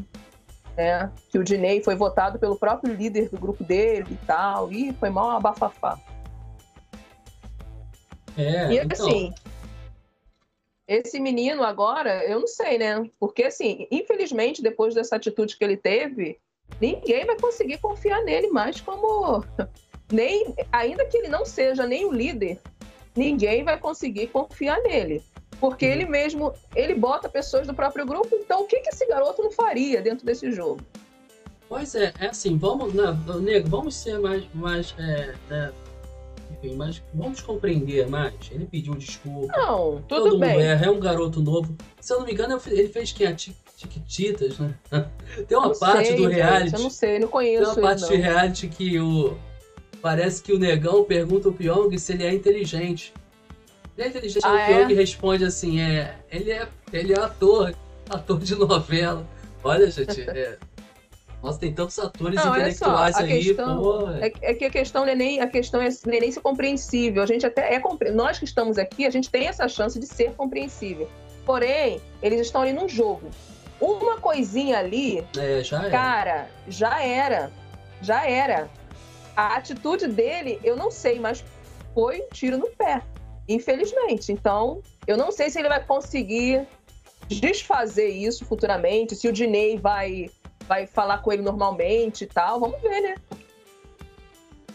Né? 0.78 1.10
Que 1.32 1.40
o 1.40 1.44
Dinei 1.44 1.82
foi 1.82 1.96
votado 1.96 2.38
pelo 2.38 2.56
próprio 2.56 2.94
líder 2.94 3.30
do 3.30 3.40
grupo 3.40 3.64
dele 3.64 4.10
e 4.12 4.26
tal. 4.28 4.72
E 4.72 4.94
foi 4.94 5.10
mal 5.10 5.30
uma 5.30 5.40
bafafá. 5.40 5.98
É, 8.38 8.74
e 8.74 8.78
então, 8.78 9.08
assim, 9.08 9.34
esse 10.90 11.20
menino 11.20 11.64
agora, 11.64 12.26
eu 12.26 12.40
não 12.40 12.48
sei, 12.48 12.80
né? 12.80 13.08
Porque 13.20 13.44
assim, 13.44 13.88
infelizmente, 13.92 14.64
depois 14.64 14.96
dessa 14.96 15.18
atitude 15.18 15.56
que 15.56 15.64
ele 15.64 15.78
teve, 15.78 16.40
ninguém 16.82 17.28
vai 17.28 17.40
conseguir 17.40 17.78
confiar 17.78 18.24
nele 18.24 18.48
mais 18.48 18.82
como 18.82 19.46
nem 20.12 20.56
ainda 20.72 21.06
que 21.06 21.16
ele 21.16 21.28
não 21.28 21.46
seja 21.46 21.86
nem 21.86 22.06
o 22.06 22.12
líder, 22.12 22.60
ninguém 23.16 23.64
vai 23.64 23.80
conseguir 23.80 24.28
confiar 24.28 24.82
nele. 24.82 25.24
Porque 25.60 25.86
ele 25.86 26.06
mesmo, 26.06 26.54
ele 26.76 26.96
bota 26.96 27.30
pessoas 27.30 27.68
do 27.68 27.74
próprio 27.74 28.06
grupo, 28.06 28.36
então 28.36 28.64
o 28.64 28.66
que, 28.66 28.80
que 28.80 28.90
esse 28.90 29.06
garoto 29.06 29.44
não 29.44 29.52
faria 29.52 30.02
dentro 30.02 30.26
desse 30.26 30.52
jogo? 30.52 30.82
Pois 31.68 31.94
é, 31.94 32.12
é 32.20 32.28
assim, 32.28 32.58
vamos, 32.58 32.96
né, 32.96 33.16
nego, 33.42 33.70
vamos 33.70 33.94
ser 33.96 34.18
mais, 34.18 34.44
mais, 34.56 34.96
é, 34.98 35.36
né, 35.50 35.72
enfim, 36.64 36.76
mas 36.76 37.02
vamos 37.14 37.42
compreender 37.42 38.08
mais. 38.08 38.34
Ele 38.52 38.66
pediu 38.66 38.94
desculpa. 38.96 39.52
Não, 39.58 39.96
tudo 40.08 40.24
Todo 40.24 40.32
mundo 40.32 40.40
bem. 40.42 40.62
erra, 40.62 40.86
é 40.86 40.90
um 40.90 41.00
garoto 41.00 41.42
novo. 41.42 41.76
Se 42.00 42.14
eu 42.14 42.20
não 42.20 42.26
me 42.26 42.34
engano, 42.34 42.60
ele 42.68 42.90
fez 42.90 43.12
quem? 43.12 43.28
A 43.28 43.34
Ti- 43.36 43.56
Tiquititas, 43.78 44.60
né? 44.60 44.74
Tem 45.48 45.58
uma 45.58 45.68
Não 45.70 45.80
parte 45.80 46.08
sei, 46.08 46.16
do 46.18 46.24
gente, 46.24 46.34
reality. 46.36 46.74
eu 46.76 46.80
não 46.82 46.90
sei, 46.90 47.14
não 47.14 47.20
Tem 47.22 47.28
conheço 47.30 47.72
uma 47.72 47.82
parte 47.82 48.02
não. 48.02 48.10
reality 48.10 48.68
que 48.68 49.00
o. 49.00 49.38
Parece 50.02 50.42
que 50.42 50.54
o 50.54 50.60
negão 50.60 51.04
pergunta 51.04 51.50
o 51.50 51.54
Pyong 51.54 51.98
se 51.98 52.14
ele 52.14 52.24
é 52.26 52.34
inteligente. 52.34 53.14
Ele 53.98 54.08
é 54.08 54.10
inteligente, 54.10 54.46
Ah, 54.46 54.52
o 54.54 54.58
é? 54.58 54.66
Pyong 54.86 54.94
responde 54.96 55.44
assim: 55.46 55.80
é. 55.82 56.16
Ele 56.32 56.52
é, 56.52 56.68
ele 56.92 57.14
é 57.14 57.20
ator, 57.20 57.74
ator 58.10 58.40
de 58.40 58.56
novela. 58.56 59.26
Olha, 59.64 59.90
gente, 59.92 60.22
é. 60.22 60.58
Nossa, 61.42 61.58
tem 61.60 61.74
tantos 61.74 61.98
atores 61.98 62.36
Não, 62.36 62.44
só, 62.44 62.50
intelectuais 62.58 63.16
a 63.16 63.20
aí, 63.22 63.54
pô. 63.54 64.10
é, 64.20 64.32
é 64.42 64.54
que 64.54 64.66
a 64.66 64.70
questão 64.70 65.06
não 65.06 65.12
é 65.12 65.16
nem 65.16 65.40
a 65.40 65.48
questão 65.48 65.82
é, 65.82 65.88
é 65.88 66.20
nem 66.20 66.32
ser 66.32 66.42
compreensível. 66.42 67.24
A 67.24 67.26
gente 67.26 67.46
até 67.46 67.74
é 67.74 67.80
compre- 67.80 68.12
nós 68.12 68.38
que 68.38 68.46
estamos 68.46 68.78
aqui, 68.78 69.06
a 69.06 69.10
gente 69.10 69.30
tem 69.30 69.48
essa 69.48 69.68
chance 69.68 69.98
de 69.98 70.06
ser 70.06 70.34
compreensível. 70.34 71.10
Porém, 71.46 72.02
eles 72.22 72.42
estão 72.42 72.62
ali 72.62 72.74
num 72.74 72.90
jogo. 72.90 73.30
Uma 73.80 74.18
coisinha 74.18 74.78
ali, 74.80 75.26
É, 75.38 75.64
já 75.64 75.88
é. 75.88 75.90
cara, 75.90 76.50
já 76.68 77.02
era, 77.02 77.50
já 78.02 78.28
era. 78.30 78.70
A 79.36 79.56
atitude 79.56 80.08
dele, 80.08 80.60
eu 80.64 80.76
não 80.76 80.92
sei, 80.92 81.18
mas 81.20 81.44
foi 81.94 82.20
um 82.22 82.28
tiro 82.34 82.58
no 82.58 82.68
pé, 82.68 83.02
infelizmente. 83.48 84.34
Então, 84.34 84.82
eu 85.08 85.16
não 85.16 85.32
sei 85.32 85.50
se 85.50 85.58
ele 85.60 85.70
vai 85.70 85.82
conseguir 85.82 86.68
desfazer 87.28 88.10
isso 88.10 88.44
futuramente, 88.46 89.16
se 89.16 89.28
o 89.28 89.32
Dinei 89.32 89.78
vai 89.78 90.30
vai 90.70 90.86
falar 90.86 91.18
com 91.18 91.34
ele 91.34 91.42
normalmente 91.42 92.26
e 92.26 92.28
tal. 92.28 92.60
Vamos 92.60 92.80
ver, 92.80 93.02
né? 93.02 93.16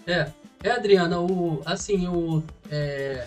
É, 0.06 0.30
é 0.64 0.70
Adriana, 0.72 1.20
o, 1.20 1.62
assim, 1.64 2.08
o, 2.08 2.42
é, 2.68 3.24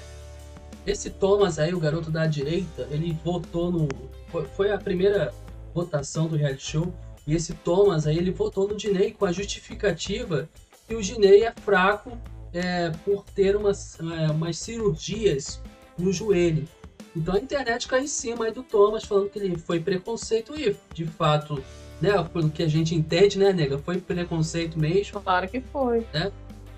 esse 0.85 1.09
Thomas 1.09 1.57
aí, 1.57 1.73
o 1.73 1.79
garoto 1.79 2.11
da 2.11 2.27
direita, 2.27 2.85
ele 2.91 3.17
votou 3.23 3.71
no, 3.71 3.87
foi, 4.27 4.45
foi 4.45 4.71
a 4.71 4.77
primeira 4.77 5.33
votação 5.73 6.27
do 6.27 6.35
reality 6.35 6.71
show, 6.71 6.93
e 7.25 7.33
esse 7.33 7.53
Thomas 7.53 8.05
aí, 8.05 8.17
ele 8.17 8.31
votou 8.31 8.67
no 8.67 8.75
Diney 8.75 9.11
com 9.11 9.25
a 9.25 9.31
justificativa 9.31 10.47
que 10.87 10.95
o 10.95 11.01
Diney 11.01 11.43
é 11.43 11.53
fraco 11.61 12.17
é, 12.53 12.91
por 13.03 13.23
ter 13.35 13.55
umas, 13.55 13.97
é, 13.99 14.31
umas 14.31 14.57
cirurgias 14.57 15.61
no 15.97 16.11
joelho. 16.13 16.67
Então 17.15 17.33
a 17.33 17.39
internet 17.39 17.87
cai 17.87 18.01
em 18.01 18.07
cima 18.07 18.45
aí 18.45 18.51
do 18.51 18.61
Thomas, 18.61 19.03
falando 19.03 19.29
que 19.29 19.39
ele 19.39 19.57
foi 19.57 19.79
preconceito 19.79 20.57
e, 20.57 20.75
de 20.93 21.05
fato, 21.05 21.63
né, 22.01 22.11
pelo 22.31 22.49
que 22.49 22.63
a 22.63 22.67
gente 22.67 22.93
entende, 22.95 23.37
né, 23.37 23.51
nega, 23.51 23.77
foi 23.77 23.99
preconceito 23.99 24.79
mesmo. 24.79 25.21
Claro 25.21 25.47
que 25.47 25.61
foi. 25.61 26.07
Né? 26.13 26.31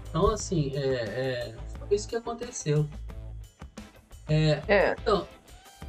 Então, 0.09 0.27
assim, 0.27 0.71
é, 0.75 0.79
é, 0.79 1.55
foi 1.77 1.95
isso 1.95 2.07
que 2.07 2.15
aconteceu. 2.15 2.87
É, 4.27 4.61
É. 4.67 4.95
Então, 5.01 5.27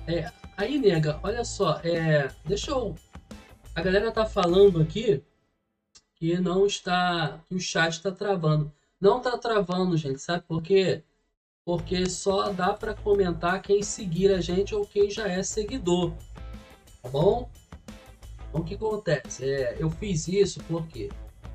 é, 0.07 0.31
aí, 0.57 0.79
nega, 0.79 1.21
olha 1.23 1.45
só, 1.45 1.81
é, 1.85 2.29
deixa 2.45 2.71
eu. 2.71 2.95
A 3.75 3.83
galera 3.83 4.11
tá 4.11 4.27
falando 4.27 4.81
aqui 4.81 5.23
que 6.17 6.39
não 6.39 6.67
está. 6.67 7.41
que 7.49 7.55
o 7.55 7.61
chat 7.61 7.93
está 7.93 8.11
travando. 8.11 8.73
Não 9.01 9.21
tá 9.21 9.39
travando, 9.39 9.97
gente, 9.97 10.21
sabe 10.21 10.45
por 10.47 10.63
quê? 10.63 11.03
Porque 11.65 12.09
só 12.09 12.53
dá 12.53 12.75
para 12.75 12.95
comentar 12.95 13.63
quem 13.63 13.83
seguir 13.83 14.31
a 14.33 14.41
gente 14.41 14.75
ou 14.75 14.85
quem 14.85 15.11
já 15.11 15.27
é 15.29 15.43
seguidor. 15.43 16.13
Tá 17.03 17.09
bom? 17.09 17.49
Então, 18.51 18.61
o 18.61 18.65
que 18.65 18.75
acontece? 18.75 19.45
É, 19.45 19.77
eu 19.79 19.89
fiz 19.89 20.29
isso 20.29 20.61
por 20.65 20.87
quê? 20.87 21.09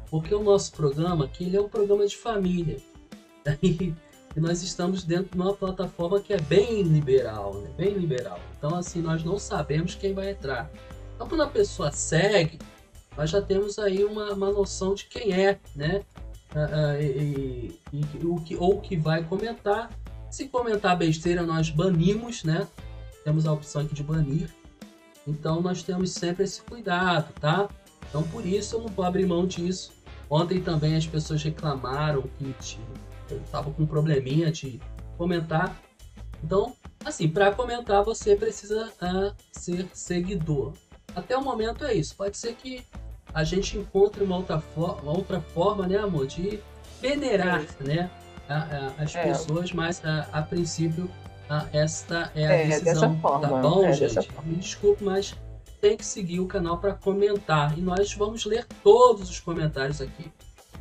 Porque 0.09 0.33
o 0.33 0.41
nosso 0.41 0.71
programa 0.71 1.25
aqui 1.25 1.43
ele 1.43 1.57
é 1.57 1.61
um 1.61 1.69
programa 1.69 2.05
de 2.07 2.15
família. 2.17 2.77
E, 4.37 4.41
nós 4.41 4.61
estamos 4.63 5.05
dentro 5.05 5.31
de 5.31 5.41
uma 5.41 5.53
plataforma 5.53 6.19
que 6.19 6.33
é 6.33 6.41
bem 6.41 6.81
liberal, 6.81 7.53
né? 7.53 7.69
Bem 7.77 7.93
liberal. 7.93 8.37
Então, 8.57 8.75
assim, 8.75 9.01
nós 9.01 9.23
não 9.23 9.39
sabemos 9.39 9.95
quem 9.95 10.13
vai 10.13 10.31
entrar. 10.31 10.69
Então, 11.15 11.25
quando 11.25 11.43
a 11.43 11.47
pessoa 11.47 11.89
segue, 11.89 12.59
nós 13.15 13.29
já 13.29 13.41
temos 13.41 13.79
aí 13.79 14.03
uma, 14.03 14.33
uma 14.33 14.51
noção 14.51 14.93
de 14.93 15.05
quem 15.05 15.31
é, 15.31 15.57
né? 15.73 16.03
Ah, 16.53 16.67
ah, 16.91 17.01
e, 17.01 17.79
e- 17.93 18.05
e 18.21 18.25
o 18.25 18.35
que, 18.41 18.57
ou 18.57 18.81
que 18.81 18.97
vai 18.97 19.23
comentar. 19.23 19.89
Se 20.29 20.49
comentar 20.49 20.97
besteira, 20.97 21.43
nós 21.43 21.69
banimos, 21.69 22.43
né? 22.43 22.67
Temos 23.23 23.45
a 23.47 23.53
opção 23.53 23.83
aqui 23.83 23.95
de 23.95 24.03
banir. 24.03 24.49
Então 25.27 25.61
nós 25.61 25.81
temos 25.83 26.11
sempre 26.11 26.43
esse 26.43 26.61
cuidado, 26.61 27.33
tá? 27.39 27.67
Então 28.09 28.23
por 28.23 28.45
isso 28.45 28.75
eu 28.75 28.81
não 28.81 28.89
vou 28.89 29.05
abrir 29.05 29.25
mão 29.25 29.45
disso. 29.45 29.91
Ontem 30.29 30.61
também 30.61 30.95
as 30.95 31.05
pessoas 31.05 31.41
reclamaram 31.43 32.23
que 32.39 32.53
eu 33.29 33.39
tava 33.51 33.71
com 33.71 33.83
um 33.83 33.87
probleminha 33.87 34.51
de 34.51 34.79
comentar. 35.17 35.75
Então, 36.43 36.75
assim, 37.03 37.27
para 37.27 37.51
comentar 37.51 38.03
você 38.03 38.35
precisa 38.35 38.91
ah, 39.01 39.31
ser 39.51 39.87
seguidor. 39.93 40.73
Até 41.15 41.37
o 41.37 41.41
momento 41.43 41.83
é 41.85 41.93
isso. 41.93 42.15
Pode 42.15 42.37
ser 42.37 42.53
que 42.55 42.83
a 43.33 43.43
gente 43.43 43.77
encontre 43.77 44.23
uma 44.23 44.37
outra, 44.37 44.59
for- 44.59 44.99
uma 45.01 45.11
outra 45.11 45.39
forma, 45.41 45.87
né, 45.87 45.97
amor, 45.97 46.27
de 46.27 46.59
venerar, 47.01 47.63
né, 47.79 48.09
a- 48.47 48.55
a- 48.97 49.03
as 49.03 49.15
É. 49.15 49.23
pessoas, 49.23 49.71
mas 49.71 50.03
a, 50.05 50.27
a 50.31 50.41
princípio 50.41 51.09
ah, 51.49 51.65
esta 51.71 52.31
é 52.35 52.47
a 52.47 52.51
É, 52.51 52.67
decisão. 52.67 52.83
dessa 52.83 53.21
forma, 53.21 53.47
Tá 53.47 53.61
bom, 53.61 53.85
é, 53.85 53.93
gente? 53.93 54.29
Me 54.43 54.55
desculpe, 54.55 55.03
mas 55.03 55.35
tem 55.79 55.95
que 55.95 56.05
seguir 56.05 56.39
o 56.39 56.47
canal 56.47 56.77
para 56.77 56.93
comentar. 56.93 57.77
E 57.77 57.81
nós 57.81 58.13
vamos 58.13 58.45
ler 58.45 58.65
todos 58.83 59.29
os 59.29 59.39
comentários 59.39 60.01
aqui. 60.01 60.31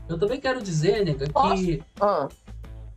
Eu 0.08 0.18
também 0.18 0.40
quero 0.40 0.62
dizer, 0.62 1.04
nega, 1.04 1.26
que. 1.26 1.82
Ah. 2.00 2.28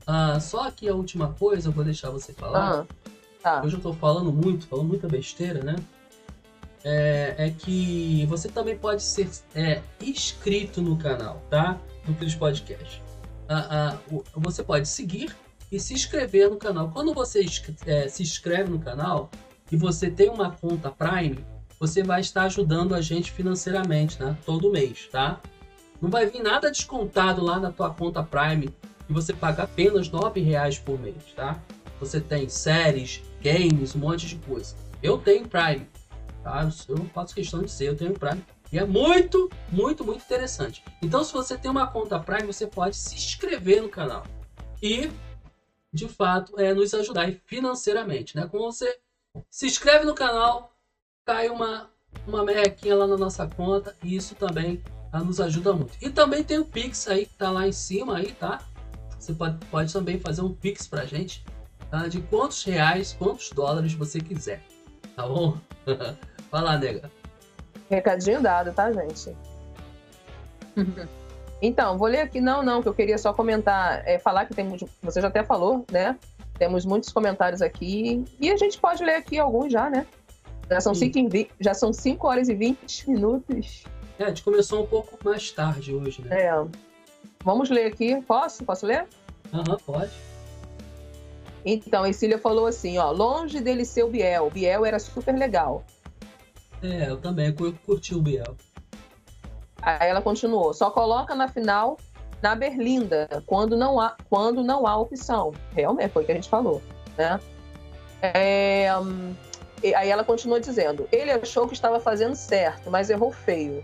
ah, 0.05 0.39
só 0.39 0.67
aqui 0.67 0.87
a 0.87 0.95
última 0.95 1.33
coisa, 1.33 1.69
eu 1.69 1.73
vou 1.73 1.83
deixar 1.83 2.09
você 2.09 2.33
falar. 2.33 2.81
Ah, 2.81 2.85
tá. 3.41 3.61
Hoje 3.63 3.75
eu 3.75 3.81
tô 3.81 3.93
falando 3.93 4.31
muito, 4.31 4.67
falando 4.67 4.87
muita 4.87 5.07
besteira, 5.07 5.63
né? 5.63 5.75
É, 6.83 7.35
é 7.37 7.49
que 7.49 8.25
você 8.27 8.47
também 8.47 8.77
pode 8.77 9.03
ser 9.03 9.29
é, 9.53 9.81
inscrito 10.01 10.81
no 10.81 10.95
canal, 10.97 11.41
tá? 11.49 11.77
No 12.07 12.13
Cris 12.15 12.35
Podcast. 12.35 13.01
Ah, 13.49 13.67
ah, 13.69 14.19
você 14.35 14.63
pode 14.63 14.87
seguir 14.87 15.35
e 15.71 15.79
se 15.79 15.93
inscrever 15.93 16.49
no 16.49 16.57
canal. 16.57 16.91
Quando 16.91 17.13
você 17.13 17.45
é, 17.85 18.07
se 18.07 18.23
inscreve 18.23 18.69
no 18.69 18.79
canal 18.79 19.29
e 19.71 19.75
você 19.75 20.09
tem 20.09 20.29
uma 20.29 20.51
conta 20.51 20.89
Prime, 20.89 21.43
você 21.79 22.01
vai 22.01 22.21
estar 22.21 22.43
ajudando 22.43 22.95
a 22.95 23.01
gente 23.01 23.31
financeiramente, 23.31 24.19
né? 24.21 24.37
Todo 24.45 24.71
mês, 24.71 25.07
tá? 25.11 25.39
Não 26.01 26.09
vai 26.09 26.25
vir 26.27 26.41
nada 26.41 26.71
descontado 26.71 27.43
lá 27.43 27.59
na 27.59 27.71
tua 27.71 27.89
conta 27.89 28.23
Prime 28.23 28.73
e 29.09 29.13
você 29.13 29.33
paga 29.33 29.63
apenas 29.63 30.07
R$ 30.07 30.41
reais 30.41 30.79
por 30.79 30.99
mês, 30.99 31.33
tá? 31.35 31.61
Você 31.99 32.19
tem 32.19 32.47
séries, 32.47 33.21
games, 33.41 33.95
um 33.95 33.99
monte 33.99 34.27
de 34.27 34.35
coisa. 34.35 34.75
Eu 35.01 35.17
tenho 35.17 35.47
Prime, 35.47 35.87
tá? 36.43 36.69
Eu 36.87 36.97
faço 37.13 37.35
questão 37.35 37.61
de 37.61 37.71
ser, 37.71 37.89
eu 37.89 37.95
tenho 37.95 38.13
Prime. 38.13 38.43
E 38.71 38.77
é 38.77 38.85
muito, 38.85 39.49
muito, 39.71 40.03
muito 40.03 40.23
interessante. 40.23 40.83
Então, 41.01 41.23
se 41.23 41.31
você 41.31 41.57
tem 41.57 41.71
uma 41.71 41.87
conta 41.87 42.19
Prime, 42.19 42.45
você 42.45 42.67
pode 42.67 42.95
se 42.97 43.15
inscrever 43.15 43.81
no 43.81 43.89
canal. 43.89 44.25
E, 44.81 45.09
de 45.97 46.07
fato, 46.07 46.59
é 46.59 46.73
nos 46.73 46.93
ajudar 46.93 47.31
financeiramente, 47.45 48.35
né? 48.35 48.47
Quando 48.49 48.63
você 48.63 48.99
se 49.49 49.65
inscreve 49.65 50.05
no 50.05 50.13
canal, 50.13 50.71
cai 51.25 51.49
uma, 51.49 51.89
uma 52.25 52.43
merrequinha 52.43 52.95
lá 52.95 53.07
na 53.07 53.17
nossa 53.17 53.47
conta. 53.47 53.95
E 54.03 54.15
isso 54.15 54.35
também 54.35 54.81
ah, 55.11 55.23
nos 55.23 55.41
ajuda 55.41 55.73
muito. 55.73 55.93
E 55.99 56.09
também 56.09 56.43
tem 56.43 56.59
o 56.59 56.65
Pix 56.65 57.07
aí, 57.07 57.25
que 57.25 57.33
tá 57.33 57.49
lá 57.49 57.67
em 57.67 57.71
cima 57.71 58.17
aí, 58.17 58.31
tá? 58.33 58.61
Você 59.17 59.33
pode, 59.33 59.57
pode 59.65 59.91
também 59.91 60.19
fazer 60.19 60.41
um 60.41 60.53
Pix 60.53 60.87
pra 60.87 61.05
gente, 61.05 61.43
tá? 61.89 62.07
De 62.07 62.21
quantos 62.21 62.63
reais, 62.63 63.13
quantos 63.17 63.49
dólares 63.49 63.93
você 63.93 64.19
quiser, 64.19 64.63
tá 65.15 65.27
bom? 65.27 65.57
Vai 66.51 66.61
lá, 66.61 66.77
nega. 66.77 67.11
Recadinho 67.89 68.41
dado, 68.41 68.71
tá, 68.71 68.91
gente? 68.91 69.35
Então, 71.61 71.97
vou 71.97 72.07
ler 72.07 72.21
aqui. 72.21 72.39
Não, 72.39 72.61
não, 72.63 72.81
que 72.81 72.87
eu 72.87 72.93
queria 72.93 73.17
só 73.17 73.33
comentar, 73.33 74.03
é, 74.07 74.19
falar 74.19 74.45
que 74.45 74.53
temos. 74.53 74.83
Você 75.01 75.21
já 75.21 75.27
até 75.27 75.43
falou, 75.43 75.85
né? 75.91 76.17
Temos 76.59 76.85
muitos 76.85 77.11
comentários 77.11 77.61
aqui. 77.61 78.23
E 78.39 78.51
a 78.51 78.57
gente 78.57 78.77
pode 78.79 79.03
ler 79.03 79.15
aqui 79.15 79.37
alguns 79.39 79.71
já, 79.71 79.89
né? 79.89 80.05
Já 80.69 80.81
são 80.81 80.93
5 80.93 81.17
já 81.59 81.73
são 81.73 81.93
5 81.93 82.27
horas 82.27 82.49
e 82.49 82.53
20 82.53 83.09
minutos. 83.09 83.83
É, 84.19 84.25
a 84.25 84.27
gente 84.29 84.43
começou 84.43 84.83
um 84.83 84.87
pouco 84.87 85.17
mais 85.23 85.49
tarde 85.51 85.93
hoje, 85.93 86.21
né? 86.23 86.41
É. 86.43 86.65
Vamos 87.43 87.69
ler 87.69 87.85
aqui. 87.85 88.21
Posso? 88.21 88.63
Posso 88.65 88.85
ler? 88.85 89.05
Aham, 89.53 89.77
pode. 89.85 90.11
Então, 91.65 92.03
a 92.03 92.13
Cília 92.13 92.37
falou 92.37 92.65
assim, 92.65 92.97
ó, 92.97 93.11
longe 93.11 93.59
dele 93.59 93.83
ser 93.85 94.03
o 94.03 94.09
Biel. 94.09 94.49
Biel 94.49 94.85
era 94.85 94.99
super 94.99 95.35
legal. 95.35 95.83
É, 96.81 97.09
eu 97.09 97.17
também 97.17 97.51
cur- 97.53 97.73
curti 97.85 98.15
o 98.15 98.21
Biel. 98.21 98.55
Aí 99.81 100.09
ela 100.09 100.21
continuou, 100.21 100.73
só 100.73 100.89
coloca 100.89 101.35
na 101.35 101.47
final 101.47 101.97
na 102.41 102.55
Berlinda, 102.55 103.27
quando 103.45 103.75
não 103.75 103.99
há, 103.99 104.15
quando 104.29 104.63
não 104.63 104.85
há 104.85 104.95
opção. 104.97 105.53
Realmente, 105.73 106.11
foi 106.11 106.23
o 106.23 106.25
que 106.25 106.31
a 106.31 106.35
gente 106.35 106.49
falou, 106.49 106.81
né? 107.17 107.39
É, 108.21 108.87
aí 109.95 110.09
ela 110.09 110.23
continua 110.23 110.59
dizendo, 110.59 111.07
ele 111.11 111.31
achou 111.31 111.67
que 111.67 111.73
estava 111.73 111.99
fazendo 111.99 112.35
certo, 112.35 112.89
mas 112.89 113.09
errou 113.09 113.31
feio. 113.31 113.83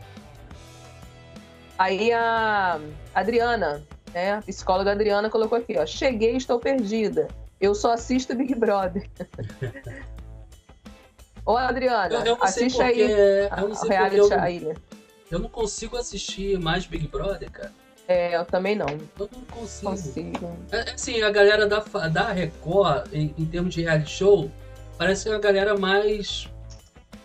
Aí 1.78 2.12
a 2.12 2.80
Adriana, 3.14 3.84
né, 4.14 4.34
a 4.34 4.42
psicóloga 4.42 4.92
Adriana 4.92 5.30
colocou 5.30 5.58
aqui, 5.58 5.78
ó, 5.78 5.86
cheguei, 5.86 6.36
estou 6.36 6.60
perdida. 6.60 7.28
Eu 7.60 7.74
só 7.74 7.94
assisto 7.94 8.36
Big 8.36 8.56
Brother. 8.56 9.10
Ô, 11.46 11.58
Adriana, 11.58 12.14
Eu, 12.14 12.26
eu 12.26 12.38
sei 12.48 12.68
assiste 12.68 12.82
aí 12.82 13.02
eu 13.02 13.50
não 13.68 13.72
a 13.72 13.76
sei 13.76 13.90
reality 13.90 14.18
eu, 14.18 14.40
aí, 14.40 14.60
né? 14.62 14.74
Eu 15.34 15.40
não 15.40 15.50
consigo 15.50 15.98
assistir 15.98 16.60
mais 16.60 16.86
Big 16.86 17.08
Brother, 17.08 17.50
cara. 17.50 17.72
É, 18.08 18.36
eu 18.36 18.46
também 18.46 18.76
não. 18.76 18.88
Eu 18.88 19.30
não 19.32 19.42
consigo. 19.50 19.92
Consigo. 19.92 20.58
É, 20.72 20.92
Assim, 20.92 21.22
a 21.22 21.32
galera 21.32 21.66
da, 21.66 21.80
da 22.10 22.32
Record, 22.32 23.08
em, 23.14 23.34
em 23.38 23.46
termos 23.46 23.74
de 23.74 23.82
reality 23.82 24.12
show, 24.12 24.52
parece 24.98 25.24
que 25.24 25.30
é 25.30 25.34
uma 25.34 25.40
galera 25.40 25.78
mais. 25.78 26.50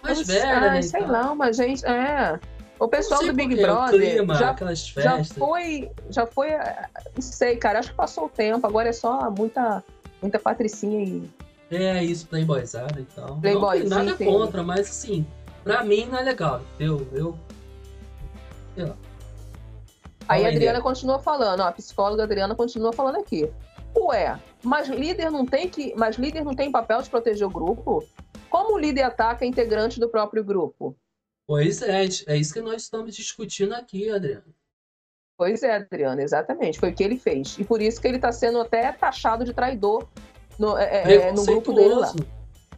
mais 0.03 0.27
velha, 0.27 0.47
ai, 0.49 0.71
né? 0.71 0.83
sei 0.83 1.01
tal. 1.01 1.11
lá, 1.11 1.33
uma 1.33 1.53
gente. 1.53 1.85
É. 1.85 2.39
O 2.79 2.87
pessoal 2.87 3.25
do 3.25 3.33
Big 3.33 3.57
Brother 3.57 4.01
clima, 4.01 4.37
já, 4.37 4.57
já 4.97 5.25
foi. 5.25 5.91
Já 6.11 6.27
foi. 6.27 6.51
eh, 6.51 6.87
Não 7.17 7.21
sei, 7.23 7.57
cara. 7.57 7.81
Acho 7.81 7.91
que 7.91 7.97
passou 7.97 8.27
o 8.27 8.29
tempo. 8.29 8.65
Agora 8.65 8.89
é 8.89 8.93
só 8.93 9.29
muita, 9.33 9.83
muita 10.23 10.39
patricinha 10.39 11.03
e. 11.05 11.29
É 11.71 12.03
isso, 12.05 12.27
playboyzada 12.29 13.01
e 13.01 13.05
tal. 13.05 13.31
não 13.31 13.41
Playboyzinho, 13.41 13.91
tem 13.91 13.99
nada 13.99 14.17
tem. 14.17 14.27
contra, 14.33 14.63
mas 14.63 14.89
assim, 14.89 15.27
pra 15.65 15.83
mim 15.83 16.07
não 16.07 16.19
é 16.19 16.23
legal, 16.23 16.63
entendeu? 16.77 17.07
Eu. 17.13 17.39
Aí 20.29 20.45
a 20.45 20.49
Adriana 20.49 20.81
continua 20.81 21.19
falando, 21.19 21.61
ó, 21.61 21.65
a 21.65 21.73
psicóloga 21.73 22.25
Adriana 22.25 22.55
continua 22.55 22.93
falando 22.93 23.17
aqui. 23.17 23.51
Ué, 23.97 24.39
mas 24.63 24.89
líder 24.89 25.31
não 25.31 25.47
tem 25.47 25.69
que. 25.69 25.95
Mas 25.97 26.17
líder 26.17 26.45
não 26.45 26.55
tem 26.55 26.71
papel 26.71 27.01
de 27.01 27.09
proteger 27.09 27.47
o 27.47 27.51
grupo? 27.51 28.05
Como 28.51 28.75
o 28.75 28.79
líder 28.79 29.03
ataca 29.03 29.45
integrante 29.45 29.99
do 29.99 30.09
próprio 30.09 30.45
grupo? 30.45 30.97
Pois 31.47 31.81
é, 31.81 32.05
é 32.27 32.37
isso 32.37 32.53
que 32.53 32.61
nós 32.61 32.83
estamos 32.83 33.17
discutindo 33.17 33.73
aqui, 33.73 34.11
Adriano. 34.11 34.55
Pois 35.39 35.63
é, 35.63 35.77
Adriana, 35.77 36.23
exatamente. 36.23 36.79
Foi 36.79 36.91
o 36.91 36.95
que 36.95 37.03
ele 37.03 37.17
fez. 37.17 37.57
E 37.59 37.65
por 37.65 37.81
isso 37.81 38.01
que 38.01 38.09
ele 38.09 38.17
está 38.17 38.33
sendo 38.33 38.61
até 38.61 38.93
taxado 38.93 39.45
de 39.45 39.55
traidor 39.55 40.07
no, 40.59 40.77
é, 40.77 41.29
é, 41.29 41.33
no 41.33 41.45
grupo 41.45 41.73
dele 41.73 41.95
lá. 41.95 42.13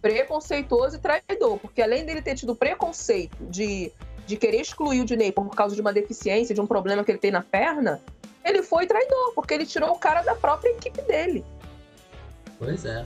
Preconceituoso 0.01 0.96
e 0.96 0.98
traidor. 1.01 1.59
Porque 1.59 1.80
além 1.80 2.05
dele 2.05 2.20
ter 2.20 2.34
tido 2.34 2.55
preconceito 2.55 3.36
de, 3.46 3.90
de 4.30 4.36
querer 4.36 4.60
excluir 4.60 5.00
o 5.00 5.04
Dinei 5.04 5.32
por 5.32 5.48
causa 5.50 5.74
de 5.74 5.80
uma 5.80 5.92
deficiência, 5.92 6.54
de 6.54 6.60
um 6.60 6.66
problema 6.66 7.02
que 7.02 7.10
ele 7.10 7.18
tem 7.18 7.32
na 7.32 7.42
perna, 7.42 8.00
ele 8.44 8.62
foi 8.62 8.86
traidor, 8.86 9.32
porque 9.34 9.52
ele 9.52 9.66
tirou 9.66 9.90
o 9.90 9.98
cara 9.98 10.22
da 10.22 10.36
própria 10.36 10.70
equipe 10.70 11.02
dele. 11.02 11.44
Pois 12.56 12.84
é. 12.84 13.04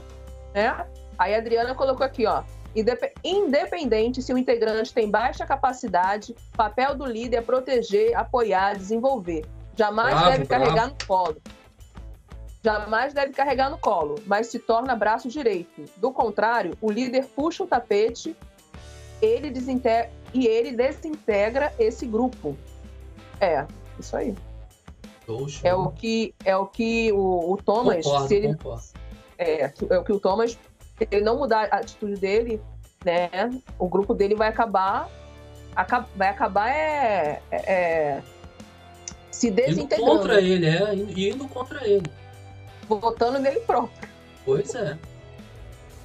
né? 0.53 0.85
Aí 1.17 1.33
a 1.33 1.37
Adriana 1.39 1.73
colocou 1.73 2.05
aqui, 2.05 2.27
ó. 2.27 2.43
"Indep- 2.75 3.13
Independente 3.23 4.21
se 4.21 4.31
o 4.33 4.37
integrante 4.37 4.93
tem 4.93 5.09
baixa 5.09 5.45
capacidade, 5.47 6.35
papel 6.55 6.93
do 6.95 7.05
líder 7.05 7.37
é 7.37 7.41
proteger, 7.41 8.15
apoiar, 8.15 8.75
desenvolver. 8.77 9.45
Jamais 9.75 10.13
Bravo, 10.13 10.31
deve 10.31 10.43
bravo. 10.45 10.63
carregar 10.63 10.87
no 10.89 10.95
colo. 11.07 11.37
Jamais 12.63 13.13
deve 13.13 13.33
carregar 13.33 13.69
no 13.71 13.77
colo, 13.77 14.15
mas 14.27 14.47
se 14.47 14.59
torna 14.59 14.95
braço 14.95 15.27
direito. 15.27 15.85
Do 15.97 16.11
contrário, 16.11 16.77
o 16.81 16.91
líder 16.91 17.25
puxa 17.35 17.63
o 17.63 17.67
tapete 17.67 18.35
ele 19.21 19.49
desintegra, 19.49 20.11
e 20.35 20.45
ele 20.47 20.73
desintegra 20.73 21.73
esse 21.79 22.05
grupo. 22.05 22.57
É, 23.39 23.65
isso 23.99 24.15
aí. 24.17 24.35
Show. 25.25 25.47
É 25.63 25.73
o 25.73 25.89
que, 25.89 26.35
é 26.43 26.55
o, 26.55 26.67
que 26.67 27.11
o, 27.13 27.53
o 27.53 27.57
Thomas, 27.57 28.03
Concordo, 28.05 28.27
se 28.27 28.35
ele, 28.35 28.47
concordo. 28.55 28.83
é, 29.39 29.61
é 29.89 29.97
o 29.97 30.03
que 30.03 30.11
o 30.13 30.19
Thomas, 30.19 30.51
se 30.51 31.07
ele 31.09 31.21
não 31.23 31.37
mudar 31.37 31.67
a 31.71 31.77
atitude 31.77 32.15
dele, 32.19 32.61
né, 33.03 33.29
o 33.79 33.87
grupo 33.87 34.13
dele 34.13 34.35
vai 34.35 34.49
acabar, 34.49 35.09
aca- 35.75 36.05
vai 36.15 36.29
acabar 36.29 36.69
é, 36.69 37.41
é- 37.49 37.73
é, 37.73 38.23
se 39.31 39.47
Indo 39.47 39.55
desintegrando, 39.55 40.11
contra 40.11 40.39
ele, 40.41 40.67
é, 40.67 40.93
indo, 40.93 41.19
indo 41.19 41.47
contra 41.47 41.87
ele. 41.87 42.05
votando 42.87 43.39
nele 43.39 43.61
próprio. 43.61 44.07
Pois 44.45 44.75
é. 44.75 44.95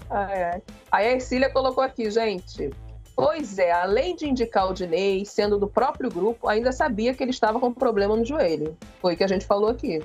Ai, 0.09 0.43
ai. 0.45 0.63
Aí 0.91 1.07
a 1.09 1.13
Ercília 1.13 1.51
colocou 1.51 1.85
aqui, 1.85 2.11
gente. 2.11 2.71
Pois 3.21 3.59
é, 3.59 3.71
além 3.71 4.17
de 4.17 4.27
indicar 4.27 4.71
o 4.71 4.73
Dinei, 4.75 5.25
sendo 5.25 5.59
do 5.59 5.69
próprio 5.69 6.11
grupo, 6.11 6.49
ainda 6.49 6.73
sabia 6.73 7.15
que 7.15 7.23
ele 7.23 7.31
estava 7.31 7.59
com 7.61 7.73
problema 7.73 8.17
no 8.17 8.25
joelho. 8.25 8.77
Foi 9.01 9.15
o 9.15 9.17
que 9.17 9.25
a 9.25 9.29
gente 9.29 9.45
falou 9.47 9.69
aqui. 9.71 10.03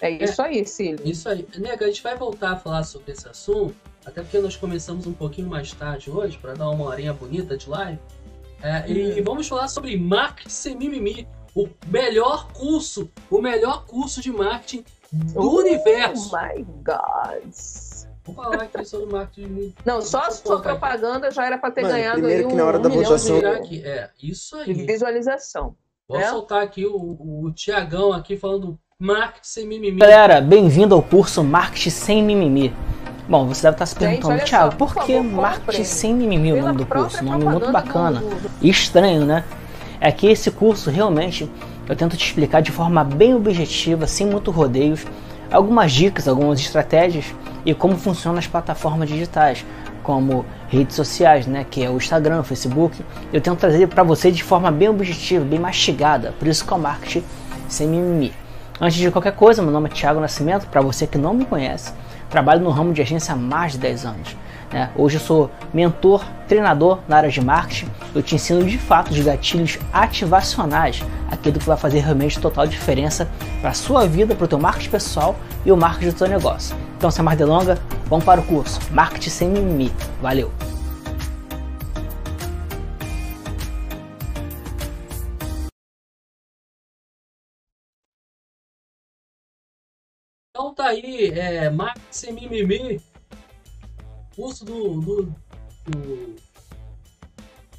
É 0.00 0.10
isso 0.10 0.40
aí, 0.40 0.58
Ercília. 0.58 1.00
Isso 1.04 1.28
aí. 1.28 1.46
Nega, 1.58 1.84
a 1.84 1.88
gente 1.88 2.02
vai 2.02 2.16
voltar 2.16 2.52
a 2.52 2.56
falar 2.56 2.84
sobre 2.84 3.12
esse 3.12 3.28
assunto, 3.28 3.74
até 4.06 4.22
porque 4.22 4.38
nós 4.38 4.56
começamos 4.56 5.06
um 5.06 5.12
pouquinho 5.12 5.48
mais 5.48 5.72
tarde 5.72 6.10
hoje, 6.10 6.38
para 6.38 6.54
dar 6.54 6.68
uma 6.70 6.84
horinha 6.84 7.12
bonita 7.12 7.56
de 7.56 7.68
live. 7.68 7.98
É, 8.62 8.84
Hum. 8.88 9.18
E 9.18 9.20
vamos 9.22 9.46
falar 9.48 9.68
sobre 9.68 9.96
marketing 9.96 10.48
sem 10.48 10.76
mimimi, 10.76 11.28
o 11.54 11.68
melhor 11.88 12.52
curso, 12.52 13.10
o 13.30 13.40
melhor 13.40 13.84
curso 13.86 14.20
de 14.20 14.30
marketing 14.32 14.84
do 15.12 15.40
Oh 15.40 15.58
universo. 15.58 16.30
my 16.36 16.64
God. 16.84 17.52
Falar 18.34 18.62
aqui 18.62 18.84
sobre 18.84 19.12
marketing. 19.12 19.74
Não, 19.84 20.00
só 20.02 20.20
a 20.20 20.30
sua 20.30 20.60
propaganda 20.60 21.30
já 21.30 21.46
era 21.46 21.58
para 21.58 21.70
ter 21.70 21.82
Mano, 21.82 21.94
ganhado 21.94 22.26
aí 22.26 22.44
que 22.44 22.52
um, 22.52 22.56
na 22.56 22.64
hora 22.64 22.78
um 22.78 22.82
da 22.82 22.88
milhão 22.88 23.04
votação- 23.04 23.40
de. 23.62 23.82
É, 23.84 24.10
isso 24.22 24.56
de 24.64 24.70
aí. 24.72 24.86
visualização. 24.86 25.74
Vou 26.08 26.18
né? 26.18 26.28
soltar 26.30 26.62
aqui 26.62 26.86
o, 26.86 26.94
o 27.44 27.52
Tiagão 27.52 28.12
aqui 28.12 28.36
falando 28.36 28.78
marketing 28.98 29.40
sem 29.42 29.66
mimimi. 29.66 29.98
Galera, 29.98 30.40
bem-vindo 30.40 30.94
ao 30.94 31.02
curso 31.02 31.44
Marketing 31.44 31.90
Sem 31.90 32.22
Mimimi. 32.22 32.74
Bom, 33.28 33.46
você 33.46 33.62
deve 33.62 33.74
estar 33.74 33.86
se 33.86 33.94
perguntando, 33.94 34.46
só, 34.48 34.70
por 34.70 34.94
por 34.94 35.04
que 35.04 35.12
favor, 35.14 35.30
Marketing. 35.30 35.84
Sem 35.84 36.14
Mimimi 36.14 36.48
é 36.48 36.52
o 36.52 36.56
Pela 36.56 36.66
nome 36.68 36.78
do 36.78 36.86
curso? 36.86 37.18
própria 37.18 37.30
Nome 37.30 37.44
muito 37.44 37.70
bacana 37.70 38.22
e 38.62 38.70
estranho, 38.70 39.24
né? 39.26 39.44
É 40.00 40.10
que 40.10 40.26
esse 40.28 40.50
curso 40.50 40.90
realmente 40.90 41.50
eu 41.88 41.94
tento 41.96 42.16
te 42.16 42.24
explicar 42.24 42.62
de 42.62 42.72
forma 42.72 43.04
bem 43.04 43.34
objetiva, 43.34 44.06
sem 44.06 44.26
muito 44.26 44.50
rodeios, 44.50 45.04
algumas 45.50 45.92
dicas, 45.92 46.28
algumas 46.28 46.60
estratégias 46.60 47.34
e 47.64 47.74
como 47.74 47.96
funcionam 47.96 48.38
as 48.38 48.46
plataformas 48.46 49.08
digitais, 49.08 49.64
como 50.02 50.44
redes 50.68 50.96
sociais, 50.96 51.46
né, 51.46 51.66
que 51.70 51.84
é 51.84 51.90
o 51.90 51.96
Instagram, 51.96 52.40
o 52.40 52.44
Facebook. 52.44 53.04
Eu 53.32 53.40
tento 53.40 53.58
trazer 53.58 53.86
para 53.88 54.02
você 54.02 54.30
de 54.30 54.42
forma 54.42 54.70
bem 54.70 54.88
objetiva, 54.88 55.44
bem 55.44 55.58
mastigada. 55.58 56.32
Por 56.38 56.48
isso 56.48 56.64
que 56.64 56.72
é 56.72 56.76
o 56.76 56.78
marketing 56.78 57.24
sem 57.68 57.86
mimimi. 57.86 58.32
Antes 58.80 58.96
de 58.96 59.10
qualquer 59.10 59.32
coisa, 59.32 59.60
meu 59.60 59.72
nome 59.72 59.88
é 59.88 59.92
Thiago 59.92 60.20
Nascimento, 60.20 60.66
para 60.68 60.80
você 60.80 61.06
que 61.06 61.18
não 61.18 61.34
me 61.34 61.44
conhece, 61.44 61.92
trabalho 62.30 62.62
no 62.62 62.70
ramo 62.70 62.92
de 62.92 63.02
agência 63.02 63.34
há 63.34 63.36
mais 63.36 63.72
de 63.72 63.78
10 63.78 64.06
anos. 64.06 64.36
Né? 64.72 64.90
Hoje 64.96 65.16
eu 65.16 65.20
sou 65.20 65.50
mentor, 65.72 66.24
treinador 66.46 67.00
na 67.08 67.16
área 67.16 67.30
de 67.30 67.40
marketing. 67.40 67.90
Eu 68.14 68.22
te 68.22 68.34
ensino 68.34 68.64
de 68.64 68.78
fato 68.78 69.10
os 69.10 69.20
gatilhos 69.20 69.78
ativacionais, 69.92 71.02
aquilo 71.30 71.58
que 71.58 71.66
vai 71.66 71.76
fazer 71.76 72.00
realmente 72.00 72.40
total 72.40 72.66
diferença 72.66 73.28
para 73.60 73.70
a 73.70 73.74
sua 73.74 74.06
vida, 74.06 74.34
para 74.34 74.44
o 74.44 74.48
teu 74.48 74.58
marketing 74.58 74.90
pessoal 74.90 75.36
e 75.64 75.72
o 75.72 75.76
marketing 75.76 76.10
do 76.10 76.18
teu 76.18 76.28
negócio. 76.28 76.76
Então, 76.96 77.10
sem 77.10 77.24
mais 77.24 77.38
delongas, 77.38 77.78
vamos 78.06 78.24
para 78.24 78.40
o 78.40 78.44
curso 78.44 78.80
Marketing 78.92 79.30
Sem 79.30 79.48
Mimimi. 79.48 79.92
Valeu! 80.20 80.52
Então 90.50 90.74
tá 90.74 90.88
aí, 90.88 91.30
é, 91.30 91.70
Marketing 91.70 92.06
Sem 92.10 92.32
Mimimi, 92.32 93.00
curso 94.38 94.64
do, 94.64 95.00
do, 95.00 95.22
do, 95.86 96.36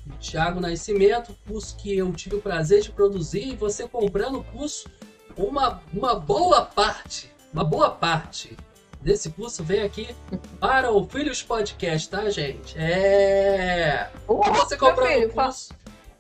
do 0.06 0.14
Thiago 0.20 0.60
Nascimento, 0.60 1.34
curso 1.48 1.78
que 1.78 1.96
eu 1.98 2.12
tive 2.12 2.36
o 2.36 2.42
prazer 2.42 2.82
de 2.82 2.92
produzir 2.92 3.54
e 3.54 3.56
você 3.56 3.88
comprando 3.88 4.40
o 4.40 4.44
curso, 4.44 4.90
uma, 5.38 5.82
uma 5.94 6.16
boa 6.16 6.66
parte, 6.66 7.32
uma 7.54 7.64
boa 7.64 7.90
parte 7.90 8.58
desse 9.02 9.30
curso 9.30 9.64
vem 9.64 9.84
aqui 9.84 10.14
para 10.60 10.92
o 10.92 11.08
Filhos 11.08 11.42
Podcast, 11.42 12.10
tá, 12.10 12.30
gente? 12.30 12.78
É. 12.78 14.12
Ô, 14.28 14.44
você 14.44 14.76
meu 14.76 14.90
comprando 14.90 15.14
filho, 15.14 15.30
o 15.30 15.34
curso. 15.34 15.74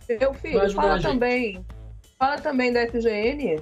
Meu 0.08 0.34
filho, 0.36 0.72
fala 0.72 1.02
também. 1.02 1.66
Fala 2.18 2.40
também 2.40 2.72
da 2.72 2.88
FGN, 2.88 3.62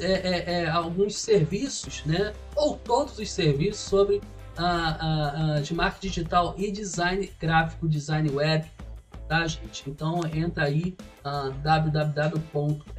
é, 0.00 0.12
é, 0.12 0.52
é, 0.62 0.70
alguns 0.70 1.16
serviços, 1.16 2.04
né? 2.04 2.32
Ou 2.56 2.76
todos 2.76 3.18
os 3.18 3.30
serviços 3.30 3.80
sobre 3.80 4.20
a, 4.56 4.66
a, 4.66 5.54
a- 5.56 5.60
de 5.60 5.74
marketing 5.74 6.08
digital 6.08 6.54
e 6.56 6.70
design 6.70 7.30
gráfico, 7.40 7.88
design 7.88 8.30
web, 8.30 8.64
tá, 9.28 9.46
gente? 9.46 9.88
Então 9.88 10.20
entra 10.34 10.64
aí 10.64 10.96
uh, 11.24 11.50
www.fgn.com.br 11.62 12.90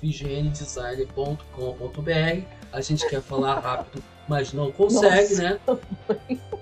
fgndesign.com.br 0.00 2.46
A 2.72 2.80
gente 2.80 3.08
quer 3.08 3.20
falar 3.22 3.60
rápido, 3.60 4.02
mas 4.28 4.52
não 4.52 4.70
consegue, 4.72 5.34
Nossa. 5.36 5.60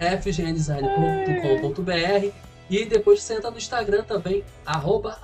né? 0.00 0.02
fgndesign.com.br 0.22 2.30
e 2.70 2.84
depois 2.86 3.22
você 3.22 3.34
entra 3.34 3.50
no 3.50 3.58
Instagram 3.58 4.02
também, 4.04 4.42
arroba 4.64 5.18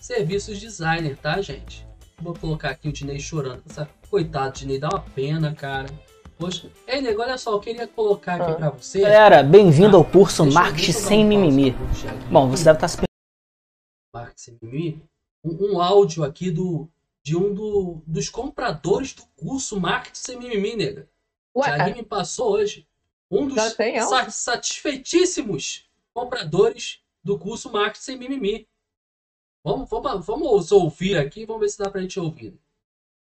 serviços 0.00 0.58
designer, 0.58 1.16
tá, 1.16 1.40
gente? 1.42 1.86
Vou 2.18 2.34
colocar 2.34 2.70
aqui 2.70 2.88
o 2.88 2.92
Dinei 2.92 3.20
chorando. 3.20 3.62
Essa, 3.68 3.88
coitado, 4.10 4.58
Dinei, 4.58 4.78
dá 4.78 4.88
uma 4.88 5.00
pena, 5.00 5.54
cara. 5.54 5.88
Poxa, 6.38 6.70
ei, 6.86 7.02
nego, 7.02 7.20
olha 7.20 7.36
só, 7.36 7.52
eu 7.52 7.60
queria 7.60 7.86
colocar 7.86 8.36
aqui 8.36 8.50
Ah. 8.52 8.54
pra 8.54 8.70
você. 8.70 9.02
Galera, 9.02 9.42
bem-vindo 9.42 9.94
ao 9.96 10.04
curso 10.04 10.46
Marketing 10.46 10.92
Sem 10.92 11.24
Mimimi. 11.24 11.76
Bom, 12.30 12.48
você 12.48 12.64
deve 12.64 12.76
estar 12.78 12.88
se 12.88 12.98
Marketing 14.14 14.38
Sem 14.42 14.58
Mimimi. 14.62 15.02
Um, 15.44 15.74
um 15.74 15.80
áudio 15.80 16.24
aqui 16.24 16.50
do, 16.50 16.88
de 17.22 17.36
um 17.36 17.52
do- 17.52 18.02
dos 18.06 18.28
compradores 18.28 19.12
do 19.14 19.22
curso 19.36 19.78
Marketing 19.80 20.18
Sem 20.18 20.38
Mimimi, 20.38 20.76
nega. 20.76 21.08
Ué, 21.54 21.64
Thiaguinho 21.66 21.96
me 21.98 22.02
passou 22.04 22.52
hoje. 22.52 22.86
Um 23.30 23.46
dos 23.46 23.56
sa- 24.08 24.30
satisfeitíssimos 24.30 25.88
compradores 26.14 27.00
do 27.22 27.38
curso 27.38 27.70
Marketing 27.70 28.02
Sem 28.04 28.18
Mimimi. 28.18 28.66
Vamos, 29.62 29.88
vamos, 29.90 30.26
vamos 30.26 30.72
ouvir 30.72 31.18
aqui, 31.18 31.44
vamos 31.44 31.60
ver 31.60 31.68
se 31.68 31.78
dá 31.78 31.90
pra 31.90 32.00
gente 32.00 32.18
ouvir. 32.18 32.58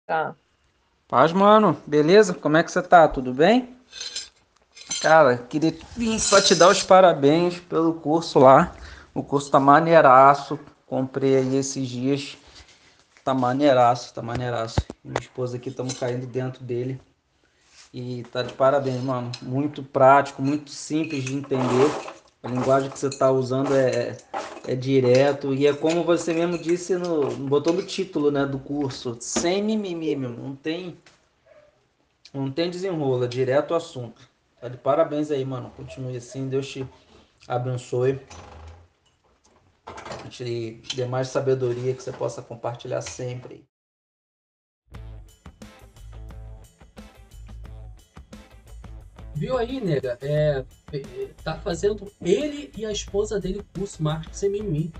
tá. 0.05 0.35
Paz, 1.07 1.31
mano. 1.31 1.81
Beleza? 1.87 2.33
Como 2.33 2.57
é 2.57 2.63
que 2.63 2.69
você 2.69 2.81
tá? 2.81 3.07
Tudo 3.07 3.33
bem? 3.33 3.77
Cara, 5.01 5.37
queria 5.37 5.73
só 6.19 6.41
te 6.41 6.53
dar 6.53 6.67
os 6.67 6.83
parabéns 6.83 7.61
pelo 7.61 7.93
curso 7.93 8.39
lá. 8.39 8.75
O 9.13 9.23
curso 9.23 9.49
tá 9.49 9.57
maneiraço. 9.57 10.59
Comprei 10.85 11.37
aí 11.37 11.55
esses 11.55 11.87
dias. 11.87 12.37
Tá 13.27 13.33
maneiraço, 13.33 14.13
tá 14.13 14.21
maneiraço. 14.21 14.87
Minha 15.03 15.19
esposa 15.19 15.57
aqui, 15.57 15.67
estamos 15.67 15.99
caindo 15.99 16.25
dentro 16.25 16.63
dele. 16.63 16.97
E 17.93 18.23
tá 18.31 18.41
de 18.41 18.53
parabéns, 18.53 19.03
mano. 19.03 19.29
Muito 19.41 19.83
prático, 19.83 20.41
muito 20.41 20.69
simples 20.69 21.25
de 21.25 21.35
entender. 21.35 21.91
A 22.41 22.47
linguagem 22.47 22.89
que 22.89 22.97
você 22.97 23.09
tá 23.09 23.29
usando 23.29 23.75
é, 23.75 23.89
é, 23.89 24.17
é 24.69 24.75
direto. 24.75 25.53
E 25.53 25.67
é 25.67 25.73
como 25.73 26.05
você 26.05 26.33
mesmo 26.33 26.57
disse 26.57 26.95
no. 26.95 27.35
no 27.35 27.83
título 27.85 28.31
né, 28.31 28.45
do 28.45 28.59
curso. 28.59 29.17
Sem 29.19 29.61
mimimi, 29.61 30.15
meu. 30.15 30.29
Não 30.29 30.55
tem. 30.55 30.97
Não 32.33 32.49
tem 32.49 32.69
desenrola, 32.69 33.25
é 33.25 33.27
direto 33.27 33.73
ao 33.73 33.77
assunto. 33.77 34.21
Tá 34.61 34.69
de 34.69 34.77
parabéns 34.77 35.31
aí, 35.31 35.43
mano. 35.43 35.69
Continue 35.75 36.15
assim. 36.15 36.47
Deus 36.47 36.65
te 36.65 36.87
abençoe. 37.45 38.21
Te 40.29 40.81
dê 40.95 41.05
mais 41.05 41.29
sabedoria 41.29 41.93
que 41.93 42.03
você 42.03 42.11
possa 42.11 42.41
compartilhar 42.41 43.01
sempre. 43.01 43.67
Viu 49.33 49.55
aí, 49.57 49.79
nega? 49.79 50.17
É, 50.21 50.65
é, 50.91 51.01
tá 51.43 51.55
fazendo 51.59 52.11
ele 52.21 52.71
e 52.75 52.85
a 52.85 52.91
esposa 52.91 53.39
dele 53.39 53.63
curso 53.75 54.01
Marketing 54.01 54.33
Sem 54.35 54.49
Mimimi, 54.49 54.91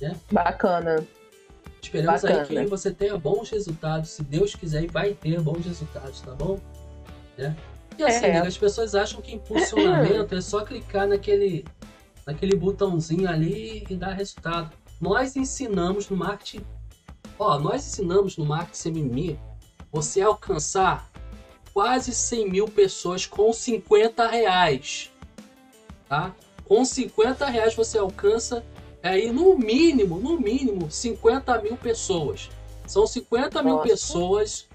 né? 0.00 0.14
Bacana. 0.30 1.04
Esperamos 1.82 2.20
Bacana. 2.20 2.42
aí 2.42 2.64
que 2.64 2.66
você 2.66 2.90
tenha 2.92 3.16
bons 3.16 3.48
resultados. 3.50 4.10
Se 4.10 4.22
Deus 4.22 4.54
quiser, 4.54 4.84
e 4.84 4.86
vai 4.88 5.14
ter 5.14 5.40
bons 5.40 5.64
resultados, 5.64 6.20
tá 6.20 6.32
bom? 6.32 6.60
Né? 7.38 7.56
E 7.96 8.04
assim, 8.04 8.26
É. 8.26 8.32
nega, 8.34 8.48
as 8.48 8.58
pessoas 8.58 8.94
acham 8.94 9.22
que 9.22 9.34
impulsionamento 9.34 10.34
é 10.34 10.40
só 10.40 10.64
clicar 10.64 11.08
naquele, 11.08 11.64
naquele 12.28 12.54
botãozinho 12.54 13.26
ali 13.26 13.86
e 13.88 13.96
dar 13.96 14.12
resultado. 14.12 14.70
Nós 15.00 15.34
ensinamos 15.34 16.10
no 16.10 16.16
marketing. 16.16 16.62
Ó, 17.38 17.58
nós 17.58 17.86
ensinamos 17.86 18.36
no 18.36 18.44
marketing 18.44 18.90
mimimi 18.90 19.40
você 19.90 20.20
alcançar 20.20 21.10
quase 21.72 22.12
100 22.12 22.50
mil 22.50 22.68
pessoas 22.68 23.24
com 23.24 23.50
50 23.50 24.26
reais. 24.28 25.10
Tá? 26.06 26.34
Com 26.66 26.84
50 26.84 27.46
reais 27.46 27.74
você 27.74 27.96
alcança 27.96 28.62
aí 29.02 29.32
no 29.32 29.56
mínimo, 29.56 30.20
no 30.20 30.38
mínimo, 30.38 30.90
50 30.90 31.62
mil 31.62 31.78
pessoas. 31.78 32.50
São 32.86 33.06
50 33.06 33.62
mil 33.62 33.76
Nossa. 33.76 33.88
pessoas 33.88 34.68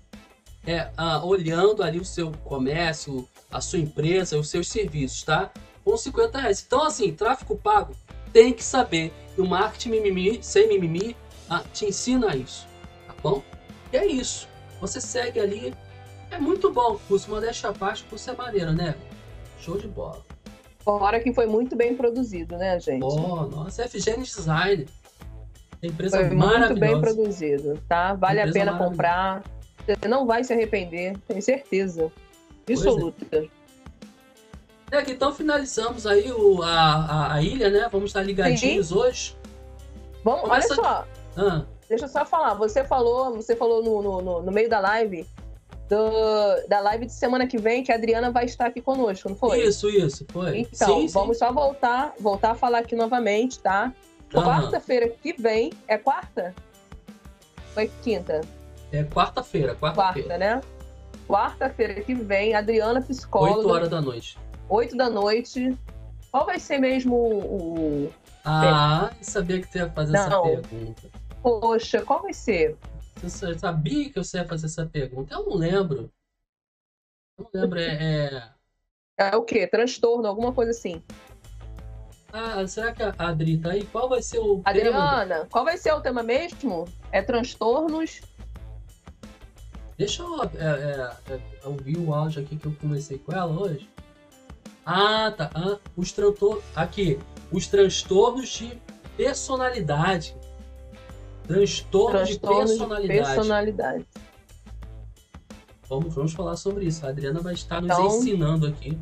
é, 0.65 0.89
ah, 0.97 1.23
olhando 1.23 1.83
ali 1.83 1.99
o 1.99 2.05
seu 2.05 2.31
comércio, 2.31 3.27
a 3.51 3.61
sua 3.61 3.77
empresa, 3.77 4.39
os 4.39 4.49
seus 4.49 4.67
serviços, 4.67 5.21
tá? 5.21 5.51
Com 5.83 5.97
50 5.97 6.39
reais. 6.39 6.63
Então, 6.65 6.83
assim, 6.83 7.13
tráfego 7.13 7.57
pago 7.57 7.95
tem 8.31 8.53
que 8.53 8.63
saber. 8.63 9.13
E 9.37 9.41
o 9.41 9.45
marketing 9.45 9.89
mimimi, 9.89 10.39
sem 10.41 10.67
mimimi, 10.67 11.15
ah, 11.49 11.63
te 11.73 11.85
ensina 11.85 12.35
isso, 12.35 12.67
tá 13.07 13.13
bom? 13.21 13.43
E 13.91 13.97
é 13.97 14.05
isso. 14.05 14.47
Você 14.81 14.99
segue 14.99 15.39
ali. 15.39 15.73
É 16.31 16.37
muito 16.37 16.71
bom. 16.71 16.93
O 16.93 16.99
curso 16.99 17.29
modéstia 17.29 17.69
à 17.69 17.73
parte, 17.73 18.03
o 18.03 18.07
curso 18.07 18.29
é 18.29 18.35
maneiro, 18.35 18.73
né? 18.73 18.95
Show 19.59 19.77
de 19.77 19.87
bola. 19.87 20.21
Fora 20.83 21.19
que 21.19 21.33
foi 21.33 21.45
muito 21.45 21.75
bem 21.75 21.95
produzido, 21.95 22.57
né, 22.57 22.79
gente? 22.79 23.03
Oh, 23.03 23.45
nossa, 23.45 23.87
FGN 23.87 24.23
Design. 24.23 24.85
Empresa 25.81 26.17
Foi 26.17 26.29
muito 26.29 26.79
bem 26.79 26.99
produzido, 26.99 27.79
tá? 27.87 28.13
Vale 28.13 28.39
a 28.39 28.43
Empresa 28.43 28.59
pena 28.59 28.71
maravilhosa. 28.71 28.91
comprar. 28.91 29.43
Você 29.85 30.07
não 30.07 30.25
vai 30.25 30.43
se 30.43 30.53
arrepender, 30.53 31.17
tenho 31.27 31.41
certeza. 31.41 32.11
é. 32.67 32.73
Absoluta. 32.73 33.49
É, 34.93 35.01
que 35.01 35.11
então 35.11 35.33
finalizamos 35.33 36.05
aí 36.05 36.31
o, 36.31 36.61
a, 36.61 36.69
a, 36.69 37.33
a 37.33 37.41
ilha, 37.41 37.67
né? 37.71 37.89
Vamos 37.91 38.11
estar 38.11 38.21
ligadinhos 38.21 38.91
hoje. 38.91 39.35
Vamos, 40.23 40.41
Começa- 40.41 40.73
olha 40.73 40.83
só. 40.83 41.07
Ah, 41.35 41.63
Deixa 41.89 42.05
eu 42.05 42.09
só 42.09 42.23
falar. 42.23 42.53
Você 42.53 42.83
falou, 42.85 43.33
você 43.35 43.55
falou 43.55 43.81
no, 43.83 44.01
no, 44.21 44.41
no- 44.43 44.51
meio 44.51 44.69
da 44.69 44.79
live 44.79 45.25
do- 45.89 46.67
da 46.67 46.79
live 46.79 47.07
de 47.07 47.11
semana 47.13 47.47
que 47.47 47.57
vem 47.57 47.83
que 47.83 47.91
a 47.91 47.95
Adriana 47.95 48.29
vai 48.31 48.45
estar 48.45 48.67
aqui 48.67 48.81
conosco, 48.81 49.29
não 49.29 49.35
foi? 49.35 49.63
Isso, 49.63 49.89
isso, 49.89 50.25
foi. 50.31 50.59
Então, 50.59 50.87
Sim, 51.01 51.07
sim. 51.07 51.13
vamos 51.13 51.39
só 51.39 51.51
voltar, 51.51 52.13
voltar 52.19 52.51
a 52.51 52.55
falar 52.55 52.79
aqui 52.79 52.95
novamente, 52.95 53.57
tá? 53.59 53.91
Quarta-feira 54.31 55.09
que 55.09 55.33
vem. 55.33 55.73
É 55.87 55.97
quarta? 55.97 56.53
Foi 57.73 57.89
quinta? 58.03 58.41
É 58.91 59.03
quarta-feira, 59.03 59.73
quarta-feira. 59.75 60.27
Quarta, 60.29 60.37
né? 60.37 60.61
Quarta-feira 61.27 61.95
que 62.01 62.13
vem, 62.13 62.53
Adriana 62.53 63.01
Psicóloga. 63.01 63.57
8 63.57 63.69
horas 63.69 63.89
da 63.89 63.99
noite. 64.01 64.37
8 64.69 64.95
da 64.95 65.09
noite. 65.09 65.77
Qual 66.31 66.45
vai 66.45 66.59
ser 66.59 66.79
mesmo 66.79 67.15
o. 67.15 68.13
Ah, 68.43 69.11
eu 69.17 69.23
sabia 69.23 69.61
que 69.61 69.67
tu 69.71 69.77
ia 69.77 69.89
fazer 69.89 70.17
essa 70.17 70.29
Não. 70.29 70.43
pergunta. 70.43 71.01
Poxa, 71.41 72.01
qual 72.01 72.21
vai 72.21 72.33
ser? 72.33 72.77
Você 73.21 73.57
sabia 73.57 74.09
que 74.09 74.17
você 74.17 74.37
ia 74.37 74.45
fazer 74.45 74.65
essa 74.65 74.85
pergunta? 74.85 75.33
Eu 75.33 75.45
não 75.45 75.55
lembro. 75.55 76.11
Eu 77.37 77.43
não 77.53 77.61
lembro, 77.61 77.79
é... 77.79 77.85
é- 77.85 78.49
É 79.17 79.35
o 79.35 79.43
quê? 79.43 79.67
Transtorno, 79.67 80.27
alguma 80.27 80.51
coisa 80.51 80.71
assim. 80.71 81.01
Ah, 82.31 82.65
será 82.65 82.91
que 82.91 83.03
a 83.03 83.13
Adri 83.19 83.59
tá 83.59 83.69
aí? 83.71 83.85
Qual 83.85 84.09
vai 84.09 84.21
ser 84.21 84.39
o 84.39 84.55
tema? 84.63 84.63
Adriana, 84.65 85.47
qual 85.51 85.63
vai 85.63 85.77
ser 85.77 85.93
o 85.93 86.01
tema 86.01 86.23
mesmo? 86.23 86.85
É 87.11 87.21
transtornos. 87.21 88.21
Deixa 89.95 90.23
eu 90.23 90.43
é, 90.43 90.47
é, 91.29 91.33
é, 91.35 91.67
ouvir 91.67 91.97
o 91.99 92.11
áudio 92.13 92.41
aqui 92.41 92.57
que 92.57 92.65
eu 92.65 92.75
conversei 92.81 93.19
com 93.19 93.31
ela 93.31 93.53
hoje. 93.53 93.87
Ah, 94.85 95.33
tá. 95.35 95.49
Ah, 95.53 95.77
os 95.95 96.11
transtornos. 96.11 96.63
Aqui. 96.75 97.19
Os 97.51 97.67
transtornos 97.67 98.49
de 98.49 98.81
personalidade. 99.15 100.35
Transtorno 101.47 102.23
de 102.25 102.39
Transtornos 102.39 102.71
de 102.71 102.77
personalidade. 102.77 103.35
personalidade. 103.35 104.05
Vamos, 105.89 106.13
vamos 106.15 106.33
falar 106.33 106.55
sobre 106.55 106.85
isso. 106.85 107.05
A 107.05 107.09
Adriana 107.09 107.39
vai 107.39 107.53
estar 107.53 107.81
nos 107.81 107.91
Então- 107.91 108.07
ensinando 108.07 108.67
aqui 108.67 108.97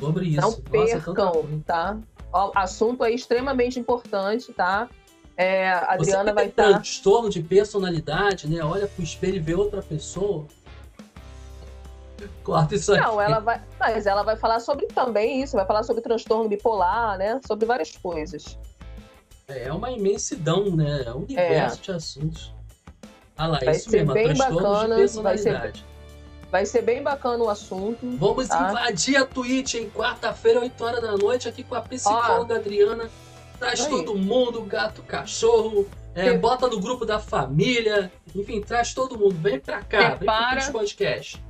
sobre 0.00 0.26
isso. 0.26 0.40
Não 0.40 0.50
Nossa, 0.50 0.62
percam, 0.62 1.60
tá? 1.64 1.98
Ó, 2.32 2.50
assunto 2.54 3.04
aí 3.04 3.14
extremamente 3.14 3.78
importante, 3.78 4.52
tá? 4.52 4.88
É, 5.36 5.70
a 5.72 5.96
Você 5.98 6.10
Adriana 6.10 6.30
que 6.30 6.34
vai 6.34 6.46
estar. 6.46 6.68
transtorno 6.70 7.28
de 7.28 7.42
personalidade, 7.42 8.48
né? 8.48 8.62
Olha 8.64 8.86
pro 8.88 9.02
espelho 9.04 9.36
e 9.36 9.40
vê 9.40 9.54
outra 9.54 9.82
pessoa. 9.82 10.46
Corta 12.42 12.74
isso 12.74 12.92
aqui. 12.92 13.02
Não, 13.02 13.20
ela 13.20 13.38
vai. 13.40 13.60
Mas 13.78 14.06
ela 14.06 14.22
vai 14.22 14.36
falar 14.36 14.60
sobre 14.60 14.86
também 14.86 15.42
isso, 15.42 15.56
vai 15.56 15.66
falar 15.66 15.82
sobre 15.82 16.02
transtorno 16.02 16.48
bipolar, 16.48 17.18
né? 17.18 17.40
Sobre 17.46 17.66
várias 17.66 17.92
coisas. 17.96 18.58
É 19.48 19.72
uma 19.72 19.90
imensidão, 19.90 20.74
né? 20.74 21.02
É 21.06 21.12
um 21.12 21.18
universo 21.22 21.82
de 21.82 21.92
assuntos. 21.92 22.54
Ah 23.36 23.46
lá, 23.46 23.58
Vai 23.58 23.74
isso 23.74 23.90
ser 23.90 23.98
mesmo, 23.98 24.14
bem 24.14 24.26
transtorno 24.26 24.62
bacana, 24.62 24.94
de 24.94 25.00
vai 25.00 25.08
ser- 25.08 25.22
personalidade. 25.22 25.84
Vai 26.50 26.66
ser 26.66 26.82
bem 26.82 27.02
bacana 27.02 27.42
o 27.42 27.50
assunto. 27.50 27.98
Vamos 28.16 28.46
tá? 28.46 28.70
invadir 28.70 29.16
a 29.16 29.26
Twitch 29.26 29.74
em 29.74 29.90
quarta-feira, 29.90 30.60
8 30.60 30.84
horas 30.84 31.02
da 31.02 31.16
noite, 31.16 31.48
aqui 31.48 31.64
com 31.64 31.74
a 31.74 31.80
psicóloga 31.80 32.54
Adriana. 32.56 33.10
Traz 33.58 33.80
Aí. 33.80 33.90
todo 33.90 34.16
mundo, 34.16 34.62
gato, 34.62 35.02
cachorro, 35.02 35.88
é, 36.14 36.32
bota 36.38 36.68
no 36.68 36.78
grupo 36.80 37.04
da 37.04 37.18
família, 37.18 38.10
enfim, 38.34 38.60
traz 38.60 38.94
todo 38.94 39.18
mundo. 39.18 39.34
Vem 39.34 39.58
pra 39.58 39.82
cá, 39.82 40.10
vem 40.10 40.18
Separa. 40.20 40.62
pro 40.62 40.72
Podcast. 40.72 41.43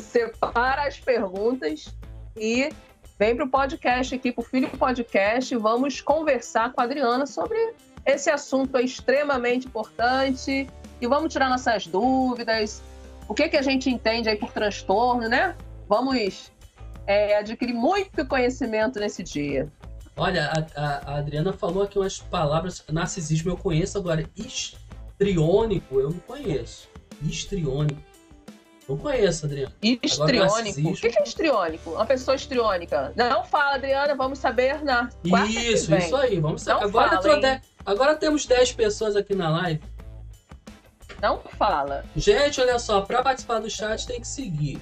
Separa 0.00 0.86
as 0.86 0.98
perguntas 0.98 1.94
e 2.36 2.70
vem 3.18 3.36
pro 3.36 3.48
podcast 3.48 4.14
aqui, 4.14 4.32
pro 4.32 4.42
Filho 4.42 4.68
Podcast, 4.70 5.54
vamos 5.56 6.00
conversar 6.00 6.72
com 6.72 6.80
a 6.80 6.84
Adriana 6.84 7.26
sobre 7.26 7.74
esse 8.04 8.30
assunto 8.30 8.78
extremamente 8.78 9.66
importante 9.66 10.68
e 11.00 11.06
vamos 11.06 11.32
tirar 11.32 11.48
nossas 11.48 11.86
dúvidas, 11.86 12.82
o 13.28 13.34
que, 13.34 13.48
que 13.48 13.56
a 13.56 13.62
gente 13.62 13.88
entende 13.90 14.28
aí 14.28 14.36
por 14.36 14.50
transtorno, 14.52 15.28
né? 15.28 15.54
Vamos 15.88 16.50
é, 17.06 17.36
adquirir 17.38 17.74
muito 17.74 18.26
conhecimento 18.26 18.98
nesse 18.98 19.22
dia. 19.22 19.70
Olha, 20.16 20.50
a, 20.50 20.80
a- 20.80 21.12
a 21.12 21.18
Adriana 21.18 21.52
falou 21.52 21.84
aqui 21.84 21.98
umas 21.98 22.18
palavras. 22.18 22.84
Narcisismo 22.90 23.50
eu 23.50 23.56
conheço 23.56 23.96
agora. 23.98 24.28
Histriônico 24.36 26.00
eu 26.00 26.10
não 26.10 26.18
conheço. 26.20 26.88
Histriônico. 27.22 28.00
Não 28.92 28.98
conheço, 28.98 29.46
Adriana. 29.46 29.74
Histriônico. 29.82 30.90
O 30.90 30.94
que 30.94 31.06
é 31.06 31.22
histriônico? 31.22 31.90
Uma 31.92 32.04
pessoa 32.04 32.34
histriônica. 32.34 33.12
Não 33.16 33.42
fala, 33.44 33.76
Adriana, 33.76 34.14
vamos 34.14 34.38
saber 34.38 34.84
na 34.84 35.08
Isso, 35.48 35.94
isso 35.94 36.14
aí. 36.14 36.38
Vamos 36.38 36.66
Não 36.66 36.82
agora, 36.82 37.22
fala, 37.22 37.62
agora 37.86 38.16
temos 38.16 38.44
10 38.44 38.72
pessoas 38.72 39.16
aqui 39.16 39.34
na 39.34 39.48
live. 39.48 39.82
Não 41.22 41.38
fala. 41.38 42.04
Gente, 42.14 42.60
olha 42.60 42.78
só, 42.78 43.00
para 43.00 43.22
participar 43.22 43.60
do 43.60 43.70
chat 43.70 44.06
tem 44.06 44.20
que 44.20 44.28
seguir. 44.28 44.78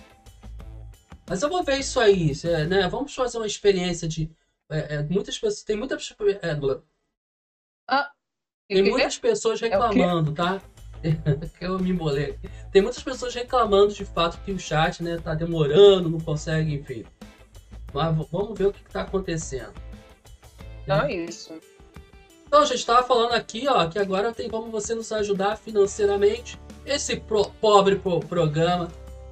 Mas 1.29 1.43
eu 1.43 1.49
vou 1.49 1.63
ver 1.63 1.79
isso 1.79 2.01
aí, 2.01 2.33
né? 2.69 2.89
Vamos 2.89 3.15
fazer 3.15 3.37
uma 3.37 3.47
experiência 3.47 4.09
de. 4.09 4.29
é, 4.69 4.97
é, 4.97 5.03
muitas 5.05 5.39
pessoas. 5.39 5.63
Tem 5.63 5.77
muitas. 5.77 6.13
é. 6.43 6.51
Ah, 7.87 8.11
tem 8.69 8.83
muitas 8.83 9.19
pessoas 9.19 9.63
É 9.63 9.69
reclamando, 9.69 10.33
tá? 10.33 10.61
que 11.59 11.65
eu 11.65 11.79
me 11.79 11.91
embolei. 11.91 12.39
Tem 12.73 12.83
muitas 12.83 13.03
pessoas 13.03 13.35
reclamando 13.35 13.93
de 13.93 14.05
fato 14.05 14.39
que 14.45 14.53
o 14.53 14.59
chat, 14.59 15.03
né, 15.03 15.19
tá 15.23 15.35
demorando, 15.35 16.09
não 16.09 16.21
consegue, 16.21 16.75
enfim. 16.75 17.05
Mas 17.93 18.15
vamos 18.31 18.59
ver 18.59 18.67
o 18.67 18.73
que, 18.73 18.83
que 18.85 18.91
tá 18.91 19.03
acontecendo. 19.03 19.73
Não 20.87 21.03
é 21.03 21.13
isso. 21.13 21.53
Então, 22.47 22.63
a 22.63 22.65
gente 22.65 22.79
estava 22.79 23.07
falando 23.07 23.33
aqui, 23.33 23.67
ó, 23.69 23.87
que 23.89 23.99
agora 23.99 24.33
tem 24.33 24.49
como 24.49 24.71
você 24.71 24.95
nos 24.95 25.11
ajudar 25.13 25.57
financeiramente. 25.57 26.59
Esse 26.85 27.17
pro- 27.17 27.51
pobre 27.61 27.97
pro- 27.97 28.21
programa, 28.21 28.89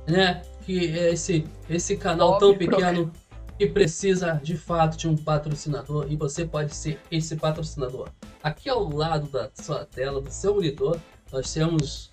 né? 0.07 0.43
Que 0.65 0.97
é 0.99 1.13
esse, 1.13 1.45
esse 1.69 1.97
canal 1.97 2.39
tão 2.39 2.53
Pobre 2.53 2.69
pequeno 2.69 3.13
que 3.59 3.67
precisa 3.67 4.35
de 4.43 4.57
fato 4.57 4.97
de 4.97 5.09
um 5.09 5.17
patrocinador 5.17 6.07
e 6.09 6.15
você 6.15 6.45
pode 6.45 6.75
ser 6.77 7.01
esse 7.11 7.35
patrocinador. 7.35 8.09
Aqui 8.41 8.69
ao 8.69 8.89
lado 8.89 9.27
da 9.29 9.51
sua 9.53 9.85
tela, 9.85 10.21
do 10.21 10.31
seu 10.31 10.55
monitor, 10.55 10.97
nós 11.33 11.53
temos. 11.53 12.11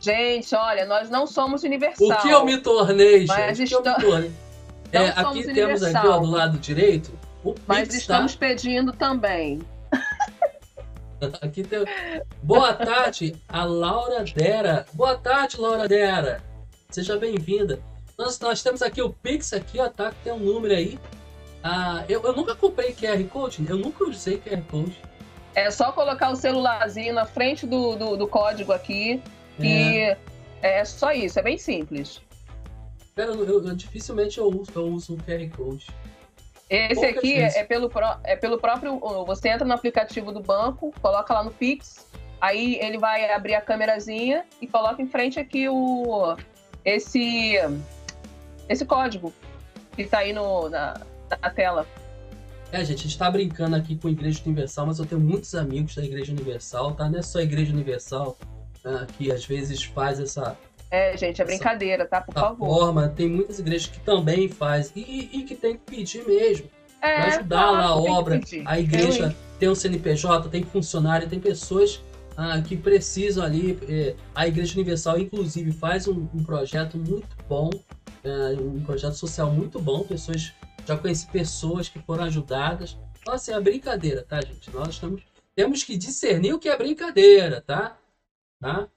Gente, 0.00 0.54
olha, 0.54 0.84
nós 0.84 1.10
não 1.10 1.26
somos 1.26 1.62
universal. 1.62 2.08
o 2.08 2.16
que 2.22 2.28
eu 2.28 2.44
me 2.44 2.58
tornei, 2.58 3.26
Mas 3.26 3.58
gente? 3.58 3.72
Está- 3.74 3.94
tornei? 3.94 4.32
É, 4.92 5.08
aqui 5.08 5.42
temos 5.52 5.82
aqui, 5.82 6.06
ó, 6.06 6.18
do 6.20 6.30
lado 6.30 6.58
direito, 6.58 7.10
o 7.44 7.54
Mas 7.66 7.88
Pix, 7.88 7.94
tá? 7.94 7.98
estamos 7.98 8.36
pedindo 8.36 8.92
também. 8.92 9.60
Aqui 11.42 11.64
tem... 11.64 11.84
Boa 12.42 12.72
tarde, 12.72 13.34
a 13.48 13.64
Laura 13.64 14.22
Dera. 14.22 14.86
Boa 14.92 15.16
tarde, 15.16 15.60
Laura 15.60 15.88
Dera. 15.88 16.40
Seja 16.88 17.18
bem-vinda. 17.18 17.80
Nós, 18.16 18.38
nós 18.38 18.62
temos 18.62 18.80
aqui 18.80 19.02
o 19.02 19.10
Pix, 19.10 19.52
aqui, 19.52 19.80
ó, 19.80 19.88
tá? 19.88 20.10
que 20.10 20.16
Tem 20.22 20.32
um 20.32 20.38
número 20.38 20.74
aí. 20.74 20.98
Ah, 21.64 22.04
eu, 22.08 22.22
eu 22.22 22.32
nunca 22.32 22.54
comprei 22.54 22.92
QR 22.92 23.22
Code, 23.24 23.66
eu 23.68 23.76
nunca 23.76 24.04
usei 24.04 24.38
QR 24.38 24.62
Code. 24.70 24.96
É 25.56 25.70
só 25.70 25.90
colocar 25.90 26.30
o 26.30 26.36
celularzinho 26.36 27.14
na 27.14 27.24
frente 27.24 27.66
do, 27.66 27.96
do, 27.96 28.16
do 28.16 28.28
código 28.28 28.72
aqui 28.72 29.22
e 29.58 30.14
é 30.62 30.84
só 30.84 31.12
isso, 31.12 31.38
é 31.38 31.42
bem 31.42 31.56
simples. 31.56 32.20
Cara, 33.16 33.30
eu, 33.30 33.42
eu- 33.46 33.66
eu- 33.66 33.74
dificilmente 33.74 34.36
eu 34.36 34.48
uso, 34.48 34.70
eu 34.74 34.84
uso 34.86 35.14
o 35.14 35.16
QR 35.16 35.48
Code. 35.56 35.86
Esse 36.68 36.94
Poucas 36.96 37.16
aqui 37.18 37.34
vezes. 37.36 37.56
é, 37.56 37.60
é 37.60 37.64
pelo, 37.64 37.88
pró- 37.88 38.18
é 38.22 38.36
pelo 38.36 38.58
próprio. 38.58 38.98
Você 39.24 39.48
entra 39.48 39.64
no 39.66 39.72
aplicativo 39.72 40.30
do 40.30 40.40
banco, 40.40 40.92
coloca 41.00 41.32
lá 41.32 41.42
no 41.42 41.50
Pix, 41.50 42.06
aí 42.38 42.76
ele 42.82 42.98
vai 42.98 43.32
abrir 43.32 43.54
a 43.54 43.60
câmerazinha 43.62 44.44
e 44.60 44.66
coloca 44.66 45.00
em 45.00 45.06
frente 45.06 45.40
aqui 45.40 45.68
o 45.70 46.36
esse 46.84 47.54
esse 48.68 48.84
código 48.84 49.32
que 49.94 50.04
tá 50.04 50.18
aí 50.18 50.32
no, 50.34 50.68
na, 50.68 51.00
na 51.40 51.50
tela. 51.50 51.86
É, 52.72 52.84
gente, 52.84 52.98
a 52.98 53.02
gente 53.02 53.18
tá 53.18 53.30
brincando 53.30 53.76
aqui 53.76 53.96
com 53.96 54.08
a 54.08 54.10
Igreja 54.10 54.40
Universal, 54.44 54.86
mas 54.86 54.98
eu 54.98 55.06
tenho 55.06 55.20
muitos 55.20 55.54
amigos 55.54 55.94
da 55.94 56.04
Igreja 56.04 56.32
Universal, 56.32 56.92
tá? 56.94 57.08
Não 57.08 57.18
é 57.18 57.22
só 57.22 57.38
a 57.38 57.42
Igreja 57.42 57.72
Universal 57.72 58.36
ah, 58.84 59.06
que 59.16 59.30
às 59.32 59.44
vezes 59.46 59.84
faz 59.84 60.18
essa, 60.20 60.56
É, 60.90 61.16
gente, 61.16 61.40
é 61.40 61.44
brincadeira, 61.44 62.06
tá? 62.06 62.20
Por 62.20 62.34
favor. 62.34 62.66
forma. 62.66 63.08
Tem 63.08 63.28
muitas 63.28 63.58
igrejas 63.58 63.86
que 63.88 64.00
também 64.00 64.48
faz 64.48 64.92
e, 64.94 65.30
e 65.32 65.42
que 65.44 65.54
tem 65.54 65.74
que 65.76 65.82
pedir 65.84 66.26
mesmo. 66.26 66.66
É, 67.00 67.14
Pra 67.16 67.26
ajudar 67.36 67.70
lá 67.70 67.92
a 67.92 68.02
tem 68.02 68.10
obra. 68.12 68.40
A 68.64 68.80
igreja 68.80 69.34
tem 69.58 69.68
um 69.68 69.74
CNPJ, 69.74 70.48
tem 70.48 70.62
funcionário, 70.64 71.28
tem 71.28 71.38
pessoas 71.40 72.00
ah, 72.36 72.60
que 72.60 72.76
precisam 72.76 73.44
ali. 73.44 73.78
eh, 73.88 74.14
a 74.34 74.46
Igreja 74.46 74.74
Universal, 74.74 75.18
inclusive, 75.20 75.72
faz 75.72 76.06
um, 76.06 76.28
um 76.34 76.44
projeto 76.44 76.98
muito 76.98 77.28
bom, 77.48 77.70
eh, 78.24 78.56
um 78.60 78.80
projeto 78.82 79.14
social 79.14 79.50
muito 79.50 79.80
bom. 79.80 80.00
Pessoas 80.04 80.52
já 80.86 80.96
conheci 80.96 81.26
pessoas 81.26 81.88
que 81.88 81.98
foram 82.00 82.24
ajudadas. 82.24 82.96
Então, 83.20 83.34
assim, 83.34 83.52
é 83.52 83.60
brincadeira, 83.60 84.22
tá, 84.22 84.40
gente? 84.40 84.70
Nós 84.70 84.90
estamos, 84.90 85.22
temos 85.54 85.82
que 85.82 85.96
discernir 85.96 86.54
o 86.54 86.58
que 86.58 86.68
é 86.68 86.76
brincadeira, 86.76 87.60
tá? 87.60 87.98
Tá? 88.60 88.88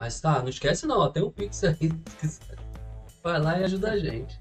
Mas 0.00 0.20
tá, 0.20 0.40
não 0.40 0.48
esquece 0.48 0.86
não, 0.86 0.98
ó, 0.98 1.08
tem 1.08 1.22
um 1.22 1.30
Pix 1.30 1.62
aí. 1.64 1.90
Vai 3.22 3.40
lá 3.40 3.58
e 3.58 3.64
ajuda 3.64 3.92
a 3.92 3.98
gente. 3.98 4.38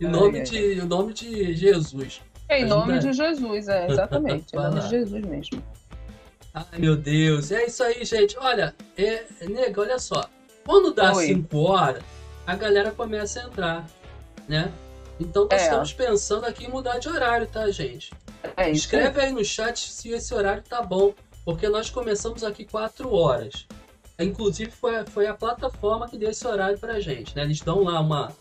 Em 0.00 0.08
nome, 0.08 0.38
ai, 0.38 0.44
de, 0.44 0.80
em 0.80 0.84
nome 0.84 1.12
de 1.12 1.54
Jesus. 1.54 2.22
Em 2.48 2.64
Ajuda- 2.64 2.74
nome 2.74 2.98
de 2.98 3.12
Jesus, 3.12 3.68
é, 3.68 3.90
exatamente. 3.90 4.52
em 4.54 4.58
nome 4.58 4.74
lá. 4.76 4.80
de 4.80 4.88
Jesus 4.88 5.24
mesmo. 5.26 5.62
Ai, 6.54 6.78
meu 6.78 6.96
Deus. 6.96 7.50
É 7.50 7.66
isso 7.66 7.82
aí, 7.82 8.04
gente. 8.04 8.38
Olha, 8.38 8.74
é, 8.96 9.26
nega, 9.46 9.80
olha 9.80 9.98
só. 9.98 10.28
Quando 10.64 10.94
dá 10.94 11.12
Oi. 11.14 11.26
5 11.26 11.58
horas, 11.58 12.02
a 12.46 12.54
galera 12.56 12.92
começa 12.92 13.40
a 13.40 13.44
entrar, 13.44 13.86
né? 14.48 14.72
Então 15.18 15.48
nós 15.50 15.60
É. 15.60 15.64
estamos 15.64 15.92
pensando 15.92 16.44
aqui 16.44 16.64
em 16.66 16.68
mudar 16.68 16.98
de 16.98 17.08
horário, 17.08 17.46
tá, 17.46 17.70
gente? 17.70 18.12
É 18.56 18.70
isso 18.70 18.80
Escreve 18.84 19.20
aí 19.20 19.32
no 19.32 19.44
chat 19.44 19.78
se 19.90 20.10
esse 20.10 20.34
horário 20.34 20.62
tá 20.62 20.82
bom, 20.82 21.14
porque 21.44 21.68
nós 21.68 21.88
começamos 21.90 22.44
aqui 22.44 22.64
4 22.64 23.12
horas. 23.12 23.66
Inclusive 24.18 24.70
foi, 24.70 25.04
foi 25.06 25.26
a 25.26 25.34
plataforma 25.34 26.08
que 26.08 26.16
deu 26.18 26.30
esse 26.30 26.46
horário 26.46 26.78
pra 26.78 27.00
gente, 27.00 27.34
né? 27.36 27.42
Eles 27.42 27.60
dão 27.60 27.82
lá 27.84 28.00
uma, 28.00 28.32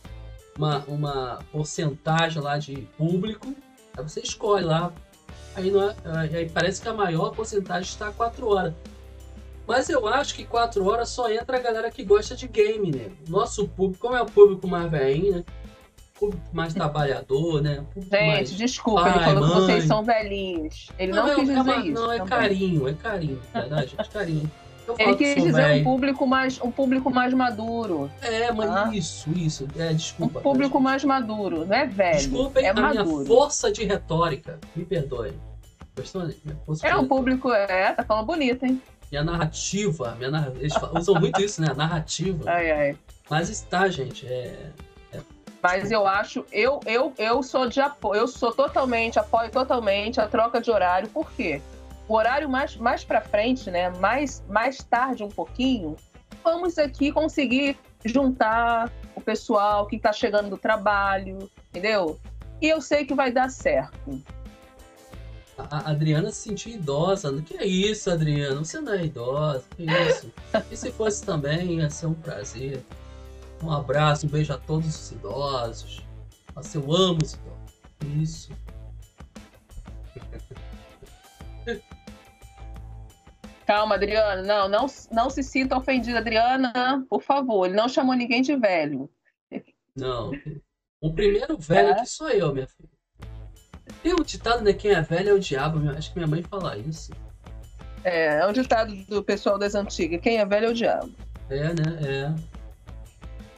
uma, 0.57 0.83
uma 0.87 1.39
porcentagem 1.51 2.41
lá 2.41 2.57
de 2.57 2.75
público, 2.97 3.53
aí 3.97 4.03
você 4.03 4.19
escolhe 4.21 4.63
lá. 4.65 4.91
Aí, 5.55 5.71
não 5.71 5.89
é- 5.89 5.95
aí 6.33 6.49
parece 6.49 6.81
que 6.81 6.87
a 6.89 6.93
maior 6.93 7.31
porcentagem 7.33 7.83
está 7.89 8.09
a 8.09 8.11
4 8.11 8.47
horas. 8.49 8.73
Mas 9.67 9.89
eu 9.89 10.05
acho 10.07 10.35
que 10.35 10.45
4 10.45 10.85
horas 10.85 11.09
só 11.09 11.29
entra 11.31 11.57
a 11.57 11.59
galera 11.59 11.89
que 11.89 12.03
gosta 12.03 12.35
de 12.35 12.47
game, 12.47 12.91
né? 12.91 13.11
Nosso 13.27 13.67
público, 13.67 13.99
como 14.05 14.15
é 14.15 14.21
o 14.21 14.25
público 14.25 14.67
mais 14.67 14.89
velhinho, 14.91 15.37
né? 15.37 15.43
Público 16.31 16.55
mais 16.55 16.73
trabalhador, 16.73 17.61
né? 17.61 17.83
Público 17.93 18.15
Gente, 18.15 18.27
mais 18.27 18.51
desculpa, 18.51 19.01
ele 19.09 19.13
pai, 19.13 19.23
falou 19.25 19.41
que 19.49 19.55
vocês 19.55 19.77
mãe. 19.79 19.87
são 19.87 20.03
velhinhos. 20.03 20.89
Ele 20.99 21.11
não, 21.13 21.27
é- 21.27 21.35
quis 21.35 21.49
é 21.49 21.53
dizer 21.55 21.61
uma- 21.71 21.77
isso. 21.77 21.93
Não, 21.93 22.11
é 22.11 22.17
também. 22.17 22.29
carinho, 22.29 22.87
é 22.87 22.93
carinho, 22.93 23.41
verdade, 23.53 23.95
gente, 23.97 24.09
carinho. 24.09 24.51
Eu 24.87 24.95
Ele 24.99 25.15
quis 25.15 25.43
dizer 25.43 25.81
um 25.81 25.83
público 25.83 26.27
mais, 26.27 26.61
um 26.61 26.69
público 26.69 27.09
mais 27.09 27.33
maduro. 27.33 28.09
É, 28.21 28.51
mas 28.51 28.69
tá? 28.69 28.91
isso, 28.93 29.27
isso. 29.31 29.67
É, 29.79 29.91
desculpa. 29.93 30.37
Um 30.37 30.41
público 30.43 30.79
mais 30.79 31.03
maduro, 31.03 31.65
não 31.65 31.75
é 31.75 31.87
velho. 31.87 32.17
Desculpem 32.17 32.65
é 32.65 32.69
a 32.69 32.73
minha 32.75 32.93
maduro. 32.93 33.25
força 33.25 33.71
de 33.71 33.83
retórica. 33.83 34.59
Me? 34.75 34.85
Minha 34.87 36.57
força 36.65 36.87
É 36.87 36.95
um 36.95 37.07
público, 37.07 37.51
é, 37.51 37.93
tá 37.93 38.03
falando 38.03 38.27
bonito, 38.27 38.63
hein? 38.63 38.79
Minha 39.11 39.23
narrativa, 39.23 40.13
minha 40.19 40.29
narra- 40.29 40.53
eles 40.59 40.73
usam 40.93 41.15
muito 41.19 41.41
isso, 41.41 41.61
né? 41.61 41.69
A 41.71 41.73
narrativa. 41.73 42.43
Ai, 42.47 42.71
ai. 42.71 42.97
Mas 43.29 43.49
está, 43.49 43.87
gente, 43.87 44.27
é. 44.27 44.69
Mas 45.67 45.89
eu 45.89 46.05
acho, 46.05 46.45
eu, 46.51 46.79
eu, 46.85 47.11
eu 47.17 47.41
sou 47.41 47.67
de 47.67 47.81
apoio, 47.81 48.19
eu 48.19 48.27
sou 48.27 48.51
totalmente, 48.51 49.17
apoio 49.17 49.49
totalmente 49.49 50.21
a 50.21 50.27
troca 50.27 50.61
de 50.61 50.69
horário, 50.69 51.09
por 51.09 51.31
quê? 51.31 51.59
O 52.07 52.13
horário 52.13 52.47
mais, 52.47 52.75
mais 52.75 53.03
pra 53.03 53.19
frente, 53.19 53.71
né? 53.71 53.89
Mais, 53.89 54.43
mais 54.47 54.77
tarde 54.83 55.23
um 55.23 55.27
pouquinho, 55.27 55.95
vamos 56.43 56.77
aqui 56.77 57.11
conseguir 57.11 57.79
juntar 58.05 58.91
o 59.15 59.21
pessoal 59.21 59.87
que 59.87 59.97
tá 59.97 60.13
chegando 60.13 60.51
do 60.51 60.57
trabalho, 60.57 61.49
entendeu? 61.71 62.19
E 62.61 62.67
eu 62.67 62.79
sei 62.79 63.03
que 63.03 63.15
vai 63.15 63.31
dar 63.31 63.49
certo. 63.49 64.21
A 65.57 65.89
Adriana 65.89 66.29
se 66.29 66.41
sentiu 66.49 66.73
idosa. 66.73 67.41
Que 67.41 67.57
é 67.57 67.65
isso, 67.65 68.11
Adriana? 68.11 68.63
Você 68.63 68.79
não 68.79 68.93
é 68.93 69.05
idosa. 69.05 69.63
Que 69.75 69.83
isso? 69.83 70.31
E 70.69 70.77
se 70.77 70.91
fosse 70.91 71.25
também, 71.25 71.79
ia 71.79 71.89
ser 71.89 72.05
um 72.05 72.13
prazer. 72.13 72.83
Um 73.65 73.71
abraço, 73.71 74.27
um 74.27 74.29
beijo 74.29 74.53
a 74.53 74.57
todos 74.59 74.87
os 74.87 75.11
idosos. 75.11 76.05
Nossa, 76.55 76.77
eu 76.77 76.83
amo 76.93 77.17
os 77.23 77.33
idosos. 77.33 77.73
Isso. 78.21 78.51
Calma, 83.65 83.95
Adriana. 83.95 84.43
Não, 84.43 84.69
não, 84.69 84.85
não 85.11 85.29
se 85.31 85.41
sinta 85.41 85.75
ofendida, 85.75 86.19
Adriana. 86.19 87.03
Por 87.09 87.23
favor, 87.23 87.65
ele 87.65 87.75
não 87.75 87.89
chamou 87.89 88.13
ninguém 88.13 88.43
de 88.43 88.55
velho. 88.55 89.09
Não. 89.95 90.31
O 91.01 91.11
primeiro 91.11 91.57
velho 91.57 91.89
É? 91.89 91.91
aqui 91.93 92.05
sou 92.05 92.29
eu, 92.29 92.53
minha 92.53 92.67
filha. 92.67 92.89
Tem 94.03 94.13
um 94.13 94.21
ditado, 94.21 94.63
né? 94.63 94.73
Quem 94.73 94.91
é 94.91 95.01
velho 95.01 95.29
é 95.29 95.33
o 95.33 95.39
diabo. 95.39 95.89
Acho 95.89 96.11
que 96.13 96.19
minha 96.19 96.27
mãe 96.27 96.43
fala 96.43 96.77
isso. 96.77 97.11
É, 98.03 98.41
é 98.41 98.47
um 98.47 98.53
ditado 98.53 98.93
do 99.05 99.23
pessoal 99.23 99.57
das 99.57 99.73
antigas. 99.73 100.21
Quem 100.21 100.37
é 100.37 100.45
velho 100.45 100.67
é 100.67 100.69
o 100.69 100.73
diabo. 100.75 101.11
É, 101.49 101.73
né? 101.73 101.99
É. 102.07 102.54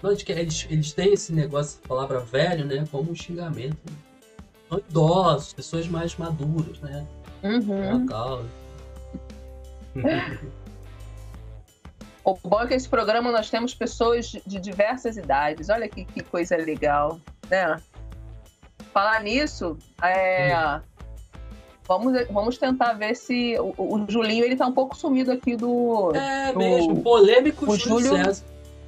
Nós 0.04 0.22
que 0.22 0.32
eles, 0.32 0.68
eles 0.70 0.94
têm 0.94 1.14
esse 1.14 1.34
negócio 1.34 1.82
de 1.82 1.88
palavra 1.88 2.20
velho, 2.20 2.66
né? 2.66 2.86
Como 2.92 3.12
um 3.12 3.16
xingamento. 3.16 3.78
São 4.70 4.80
idosos, 4.80 5.54
pessoas 5.54 5.88
mais 5.88 6.16
maduras, 6.18 6.80
né? 6.82 7.06
Uhum. 7.44 7.98
Legal. 8.02 8.44
O 12.24 12.38
bom 12.44 12.60
é 12.62 12.68
que 12.68 12.74
esse 12.74 12.90
programa 12.90 13.32
nós 13.32 13.50
temos 13.50 13.74
pessoas 13.74 14.34
de 14.46 14.60
diversas 14.60 15.16
idades. 15.16 15.70
Olha 15.70 15.88
que, 15.88 16.04
que 16.04 16.22
coisa 16.22 16.58
legal, 16.58 17.22
né? 17.50 17.80
Falar 18.94 19.24
nisso, 19.24 19.78
é, 20.04 20.82
vamos, 21.88 22.28
vamos 22.30 22.58
tentar 22.58 22.92
ver 22.94 23.16
se 23.16 23.56
o, 23.58 23.74
o 23.78 24.06
Julinho 24.10 24.44
ele 24.44 24.58
tá 24.58 24.68
um 24.68 24.74
pouco 24.74 24.98
sumido 24.98 25.32
aqui 25.32 25.56
do. 25.56 26.12
É 26.14 26.52
do- 26.52 26.60
mesmo, 26.60 27.02
polêmico 27.02 27.72
o 27.72 27.78
Júlio 27.78 28.02
Júlio, 28.10 28.26
César. 28.26 28.44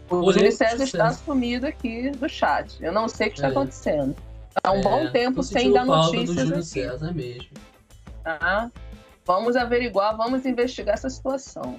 O 0.10 0.32
Júlio 0.34 0.52
César 0.52 0.84
está 0.84 1.12
sumido 1.14 1.66
aqui 1.68 2.10
do 2.12 2.28
chat. 2.30 2.78
Eu 2.82 2.92
não 2.92 3.08
sei 3.08 3.28
o 3.28 3.30
que 3.32 3.38
está 3.38 3.48
É. 3.48 3.52
acontecendo. 3.52 4.16
Há 4.64 4.72
um 4.72 4.80
É, 4.80 4.82
bom 4.82 5.12
tempo 5.12 5.44
sem 5.44 5.72
dar 5.72 5.86
falta 5.86 6.12
do 6.12 6.18
notícias 6.18 6.38
Júlio 6.48 6.56
aqui. 6.56 6.66
César 6.68 7.14
mesmo. 7.14 7.50
Tá? 8.24 8.72
Vamos 9.26 9.56
averiguar, 9.56 10.18
vamos 10.18 10.46
investigar 10.46 10.96
essa 10.96 11.10
situação. 11.10 11.78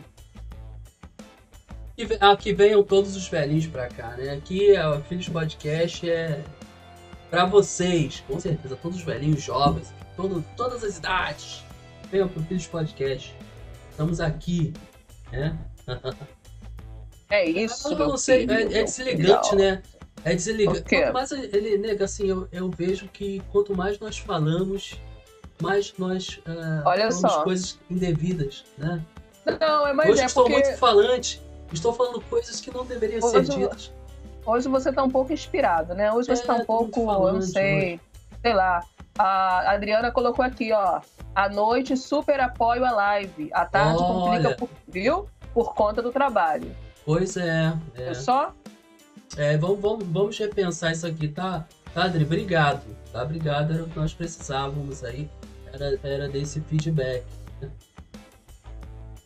Que, 1.97 2.07
ah, 2.21 2.37
que 2.37 2.53
venham 2.55 2.83
todos 2.83 3.15
os 3.17 3.29
velhinhos 3.29 3.67
pra 3.67 3.89
cá, 3.89 4.17
né? 4.17 4.31
Aqui 4.31 4.75
é 4.75 4.87
o 4.89 5.01
Filhos 5.03 5.29
Podcast 5.29 6.09
é 6.09 6.43
pra 7.29 7.45
vocês, 7.45 8.23
com 8.27 8.41
certeza, 8.41 8.75
todos 8.77 8.97
os 8.99 9.05
velhinhos 9.05 9.43
jovens, 9.43 9.93
todo, 10.17 10.43
todas 10.57 10.83
as 10.83 10.97
idades. 10.99 11.63
Venham 12.11 12.29
pro 12.29 12.43
Filhos 12.45 12.67
Podcast. 12.67 13.35
Estamos 13.91 14.21
aqui, 14.21 14.73
né? 15.31 15.59
É 17.31 17.45
isso. 17.49 17.93
Eu 17.93 17.99
não 18.09 18.17
sei, 18.17 18.41
filho, 18.41 18.53
é, 18.53 18.63
é 18.63 18.67
filho. 18.67 18.83
né? 19.57 19.83
É 20.25 20.35
quê? 20.83 21.01
Quanto 21.03 21.15
mais 21.15 21.33
ele 21.33 21.79
nega, 21.79 22.05
assim, 22.05 22.27
eu, 22.27 22.47
eu 22.53 22.69
vejo 22.69 23.09
que 23.09 23.41
quanto 23.51 23.75
mais 23.75 23.99
nós 23.99 24.19
falamos, 24.19 25.01
mais 25.63 25.95
nós 25.97 26.41
ah, 26.45 26.83
Olha 26.85 27.11
falamos 27.11 27.33
só. 27.33 27.43
coisas 27.43 27.79
indevidas, 27.91 28.65
né? 28.77 29.01
Não, 29.59 29.87
é 29.87 29.93
mais 29.95 30.11
Hoje 30.11 30.21
é 30.21 30.27
estou 30.27 30.45
porque 30.45 30.61
muito 30.61 30.77
falante. 30.79 31.41
Estou 31.73 31.93
falando 31.93 32.21
coisas 32.23 32.61
que 32.61 32.71
não 32.75 32.85
deveriam 32.85 33.23
ser 33.23 33.39
Hoje 33.39 33.53
eu- 33.53 33.59
ditas. 33.59 33.93
hoje 34.45 34.69
você 34.69 34.93
tá 34.93 35.03
um 35.03 35.11
pouco 35.11 35.33
inspirado, 35.33 35.95
né? 35.95 36.13
Hoje 36.13 36.29
você 36.29 36.43
É, 36.43 36.47
tá 36.47 36.55
um 36.57 36.65
tô 36.65 36.79
muito 36.81 36.93
pouco, 36.93 37.29
eu 37.29 37.33
não 37.35 37.43
sei, 37.43 38.01
sei 38.43 38.53
lá. 38.53 38.85
A 39.17 39.73
Adriana 39.73 40.11
colocou 40.11 40.45
aqui, 40.45 40.73
ó. 40.73 41.01
À 41.35 41.49
noite, 41.49 41.97
super 41.97 42.41
apoio 42.41 42.85
a 42.85 42.91
live. 42.91 43.49
À 43.53 43.65
tarde, 43.65 43.99
complica, 43.99 44.49
Olha. 44.49 44.57
por, 44.57 44.69
viu? 44.89 45.29
Por 45.55 45.75
conta 45.75 46.03
do 46.03 46.11
trabalho. 46.11 46.71
Pois 47.11 47.37
é. 47.37 47.77
é. 47.97 48.11
Eu 48.11 48.15
só 48.15 48.55
É, 49.37 49.57
vamos, 49.57 49.81
vamos, 49.81 50.07
vamos 50.07 50.39
repensar 50.39 50.93
isso 50.93 51.05
aqui, 51.05 51.27
tá? 51.27 51.67
Tá, 51.93 52.05
Adri? 52.05 52.23
Obrigado. 52.23 52.85
Tá? 53.13 53.25
Obrigado, 53.25 53.75
era 53.75 53.83
o 53.83 53.89
que 53.89 53.99
nós 53.99 54.15
precisávamos 54.15 55.03
aí. 55.03 55.29
Era, 55.73 55.99
era 56.05 56.29
desse 56.29 56.61
feedback. 56.61 57.25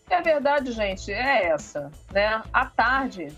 É 0.08 0.22
verdade, 0.22 0.72
gente, 0.72 1.12
é 1.12 1.48
essa, 1.48 1.90
né? 2.10 2.42
À 2.54 2.64
tarde 2.64 3.28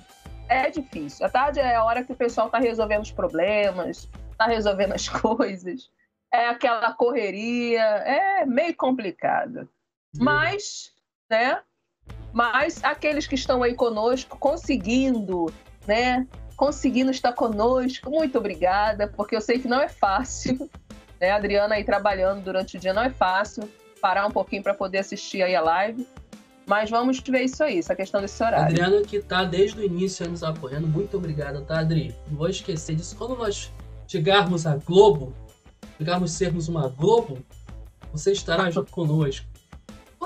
é 0.49 0.71
difícil. 0.71 1.27
À 1.27 1.29
tarde 1.29 1.59
é 1.59 1.75
a 1.75 1.83
hora 1.83 2.05
que 2.05 2.13
o 2.13 2.17
pessoal 2.17 2.49
tá 2.49 2.61
resolvendo 2.61 3.03
os 3.03 3.11
problemas, 3.11 4.09
tá 4.39 4.47
resolvendo 4.47 4.93
as 4.93 5.09
coisas. 5.11 5.91
É 6.33 6.51
aquela 6.51 6.93
correria, 6.93 7.83
é 7.83 8.47
meio 8.47 8.77
complicado. 8.77 9.69
Mas, 10.17 10.93
né? 11.29 11.61
Mas 12.33 12.83
aqueles 12.85 13.27
que 13.27 13.35
estão 13.35 13.63
aí 13.63 13.75
conosco, 13.75 14.37
conseguindo, 14.39 15.53
né? 15.87 16.27
Conseguindo 16.57 17.11
estar 17.11 17.33
conosco, 17.33 18.11
muito 18.11 18.39
obrigada, 18.39 19.09
porque 19.09 19.37
eu 19.37 19.41
sei 19.41 19.59
que 19.59 19.69
não 19.69 19.81
é 19.81 19.89
fácil, 19.89 20.69
né? 21.21 21.31
A 21.31 21.37
Adriana 21.37 21.77
aí 21.77 21.85
trabalhando 21.85 22.43
durante 22.43 22.77
o 22.77 22.81
dia 22.81 22.93
não 22.93 23.03
é 23.03 23.11
fácil, 23.11 23.69
parar 24.01 24.27
um 24.27 24.31
pouquinho 24.31 24.63
para 24.63 24.75
poder 24.75 24.99
assistir 24.99 25.43
aí 25.43 25.55
a 25.55 25.61
live. 25.61 26.07
Mas 26.67 26.91
vamos 26.91 27.21
ver 27.21 27.43
isso 27.43 27.63
aí, 27.63 27.79
essa 27.79 27.95
questão 27.95 28.21
desse 28.21 28.43
horário. 28.43 28.67
Adriana 28.67 29.01
que 29.03 29.21
tá 29.21 29.45
desde 29.45 29.79
o 29.79 29.85
início 29.85 30.29
nos 30.29 30.43
apoiando. 30.43 30.89
Muito 30.89 31.17
obrigado, 31.17 31.65
tá, 31.65 31.79
Adri? 31.79 32.15
Não 32.29 32.37
vou 32.37 32.49
esquecer 32.49 32.97
disso. 32.97 33.15
Quando 33.17 33.37
nós 33.37 33.73
chegarmos 34.09 34.67
à 34.67 34.77
Globo, 34.77 35.33
chegarmos 35.97 36.35
a 36.35 36.37
sermos 36.37 36.69
uma 36.69 36.89
Globo, 36.89 37.39
você 38.13 38.33
estará 38.33 38.69
junto 38.69 38.91
conosco. 38.91 39.47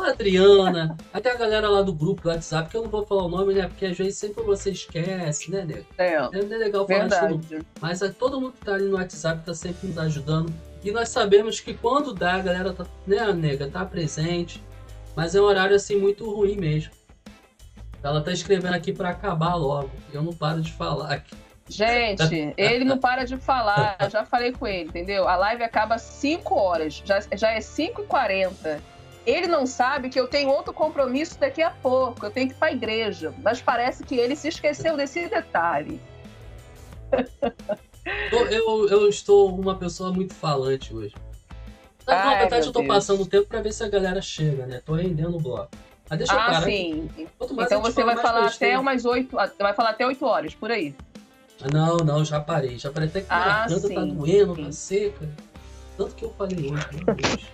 Ô, 0.00 0.04
Adriana, 0.04 0.96
até 1.12 1.30
a 1.30 1.36
galera 1.36 1.68
lá 1.68 1.82
do 1.82 1.92
grupo 1.92 2.22
do 2.22 2.30
WhatsApp, 2.30 2.70
que 2.70 2.76
eu 2.76 2.82
não 2.82 2.88
vou 2.88 3.04
falar 3.04 3.24
o 3.24 3.28
nome, 3.28 3.52
né? 3.52 3.68
Porque 3.68 3.84
às 3.84 3.98
vezes 3.98 4.16
sempre 4.16 4.42
você 4.42 4.70
esquece, 4.70 5.50
né, 5.50 5.62
nego? 5.62 5.84
É, 5.98 6.14
é 6.32 6.38
legal 6.38 6.86
falar 6.86 7.06
de 7.06 7.20
todo 7.20 7.28
mundo. 7.28 7.46
verdade. 7.46 7.66
Mas 7.82 8.00
é, 8.00 8.08
todo 8.08 8.40
mundo 8.40 8.52
que 8.52 8.64
tá 8.64 8.74
ali 8.74 8.86
no 8.86 8.96
WhatsApp 8.96 9.44
tá 9.44 9.52
sempre 9.52 9.88
nos 9.88 9.98
ajudando. 9.98 10.50
E 10.82 10.90
nós 10.90 11.10
sabemos 11.10 11.60
que 11.60 11.74
quando 11.74 12.14
dá, 12.14 12.36
a 12.36 12.38
galera 12.38 12.72
tá, 12.72 12.86
né, 13.06 13.30
nega, 13.34 13.68
tá 13.68 13.84
presente. 13.84 14.64
Mas 15.14 15.34
é 15.34 15.40
um 15.40 15.44
horário 15.44 15.76
assim 15.76 15.96
muito 15.96 16.24
ruim 16.30 16.56
mesmo. 16.56 16.92
Ela 18.02 18.22
tá 18.22 18.32
escrevendo 18.32 18.74
aqui 18.74 18.94
pra 18.94 19.10
acabar 19.10 19.54
logo. 19.54 19.90
e 20.10 20.16
Eu 20.16 20.22
não 20.22 20.32
paro 20.32 20.62
de 20.62 20.72
falar 20.72 21.12
aqui. 21.12 21.36
Gente, 21.68 22.54
ele 22.56 22.86
não 22.86 22.96
para 22.96 23.24
de 23.24 23.36
falar. 23.36 23.96
Eu 24.00 24.08
já 24.08 24.24
falei 24.24 24.52
com 24.52 24.66
ele, 24.66 24.88
entendeu? 24.88 25.28
A 25.28 25.36
live 25.36 25.62
acaba 25.62 25.96
às 25.96 26.02
5 26.02 26.54
horas, 26.54 27.02
já, 27.04 27.20
já 27.36 27.50
é 27.50 27.58
5h40. 27.58 28.80
Ele 29.26 29.46
não 29.46 29.66
sabe 29.66 30.08
que 30.08 30.18
eu 30.18 30.26
tenho 30.26 30.48
outro 30.48 30.72
compromisso 30.72 31.38
daqui 31.38 31.62
a 31.62 31.70
pouco. 31.70 32.24
Eu 32.26 32.30
tenho 32.30 32.48
que 32.48 32.54
ir 32.54 32.56
pra 32.58 32.72
igreja. 32.72 33.34
Mas 33.42 33.60
parece 33.60 34.02
que 34.02 34.14
ele 34.16 34.34
se 34.34 34.48
esqueceu 34.48 34.96
desse 34.96 35.28
detalhe. 35.28 36.00
Eu, 38.32 38.46
eu, 38.48 38.88
eu 38.88 39.08
estou 39.08 39.54
uma 39.54 39.74
pessoa 39.74 40.10
muito 40.12 40.32
falante 40.34 40.94
hoje. 40.94 41.14
Na 42.06 42.14
Ai, 42.30 42.38
verdade, 42.38 42.66
eu 42.66 42.72
tô 42.72 42.80
Deus. 42.80 42.88
passando 42.92 43.22
o 43.22 43.26
tempo 43.26 43.46
pra 43.46 43.60
ver 43.60 43.72
se 43.72 43.84
a 43.84 43.88
galera 43.88 44.22
chega, 44.22 44.66
né? 44.66 44.80
Tô 44.84 44.94
rendendo 44.94 45.36
o 45.36 45.40
bloco. 45.40 45.68
Mas 46.08 46.18
deixa 46.18 46.32
eu 46.32 46.38
ah, 46.38 46.44
parar. 46.46 46.62
sim. 46.62 47.08
Então 47.16 47.78
a 47.78 47.80
você 47.82 47.92
fala, 48.02 48.14
vai 48.14 48.22
falar 48.22 48.46
até 48.46 48.78
umas 48.78 49.04
8. 49.04 49.36
Vai 49.58 49.74
falar 49.74 49.90
até 49.90 50.06
8 50.06 50.24
horas, 50.24 50.54
por 50.54 50.70
aí. 50.70 50.94
Ah, 51.62 51.68
Não, 51.72 51.98
não, 51.98 52.24
já 52.24 52.40
parei. 52.40 52.78
Já 52.78 52.90
parei 52.90 53.08
até 53.08 53.20
que 53.20 53.26
minha 53.28 53.44
Ah, 53.44 53.58
garganta 53.68 53.88
tá 53.94 54.02
sim. 54.02 54.14
doendo, 54.14 54.64
tá 54.64 54.72
seca. 54.72 55.28
Tanto 56.00 56.14
que 56.14 56.24
eu 56.24 56.32
falei 56.32 56.56
hoje, 56.72 56.88
meu 56.94 57.14
Deus. 57.14 57.52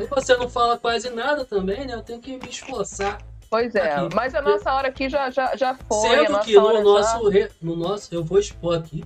E 0.00 0.06
você 0.06 0.34
não 0.38 0.48
fala 0.48 0.78
quase 0.78 1.10
nada 1.10 1.44
também, 1.44 1.86
né? 1.86 1.92
Eu 1.92 2.00
tenho 2.02 2.18
que 2.22 2.38
me 2.38 2.48
esforçar. 2.48 3.18
Pois 3.50 3.74
é. 3.74 3.96
Aqui. 3.96 4.14
Mas 4.14 4.34
a 4.34 4.40
nossa 4.40 4.72
hora 4.72 4.88
aqui 4.88 5.10
já, 5.10 5.28
já, 5.28 5.54
já 5.54 5.74
foi. 5.74 6.08
Sendo 6.08 6.40
que 6.40 6.54
no 6.54 6.72
já- 6.72 6.82
nosso, 6.82 7.28
re- 7.28 7.50
no 7.60 7.76
nosso. 7.76 8.14
Eu 8.14 8.24
vou 8.24 8.38
expor 8.38 8.78
aqui. 8.78 9.04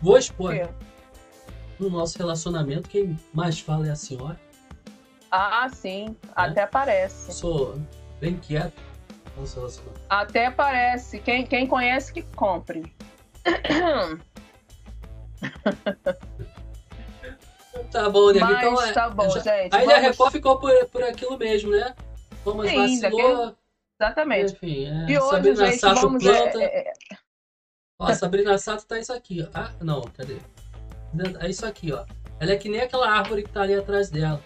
Vou 0.00 0.18
expor 0.18 0.52
aqui. 0.52 0.68
No 1.78 1.88
nosso 1.90 2.18
relacionamento, 2.18 2.88
quem 2.88 3.16
mais 3.32 3.60
fala 3.60 3.86
é 3.86 3.90
a 3.92 3.94
senhora. 3.96 4.40
Ah, 5.30 5.68
sim. 5.72 6.16
Até 6.34 6.66
parece. 6.66 7.32
Sou 7.32 7.78
bem 8.20 8.36
quieto. 8.36 8.82
Até 10.10 10.50
parece. 10.50 11.20
Quem, 11.20 11.46
quem 11.46 11.68
conhece 11.68 12.12
que 12.12 12.22
compre. 12.34 12.92
Tá 17.90 18.08
bom, 18.08 18.32
né? 18.32 18.40
Mas 18.40 18.58
então, 18.58 18.82
é- 18.82 18.92
tá 18.92 19.08
bom, 19.10 19.28
já- 19.30 19.40
gente, 19.40 19.74
A 19.74 19.82
Ilha 19.84 19.94
vamos- 19.94 20.08
Record 20.10 20.32
ficou 20.32 20.58
por, 20.58 20.86
por 20.88 21.02
aquilo 21.02 21.38
mesmo, 21.38 21.70
né? 21.70 21.94
Thomas 22.44 22.68
Sim, 22.70 22.76
vacilou. 23.00 23.36
daquele- 23.36 23.56
Exatamente. 24.00 24.52
Enfim, 24.54 24.86
é, 24.86 25.10
E 25.10 25.18
hoje, 25.18 25.30
Sabrina 25.30 25.66
gente, 25.66 25.78
Sato 25.78 26.00
vamos. 26.00 26.22
planta. 26.24 26.58
é, 26.60 26.64
é, 26.64 26.88
é, 26.88 26.92
Ó, 27.98 28.06
a 28.06 28.14
Sabrina 28.14 28.58
Sato 28.58 28.84
tá 28.86 28.98
isso 28.98 29.12
aqui, 29.12 29.42
ó. 29.42 29.48
Ah, 29.54 29.70
não, 29.80 30.00
cadê? 30.02 30.38
É 31.40 31.48
isso 31.48 31.64
aqui, 31.64 31.92
ó. 31.92 32.04
Ela 32.40 32.52
é 32.52 32.56
que 32.56 32.68
nem 32.68 32.80
aquela 32.80 33.08
árvore 33.08 33.44
que 33.44 33.50
tá 33.50 33.62
ali 33.62 33.74
atrás 33.74 34.10
dela. 34.10 34.40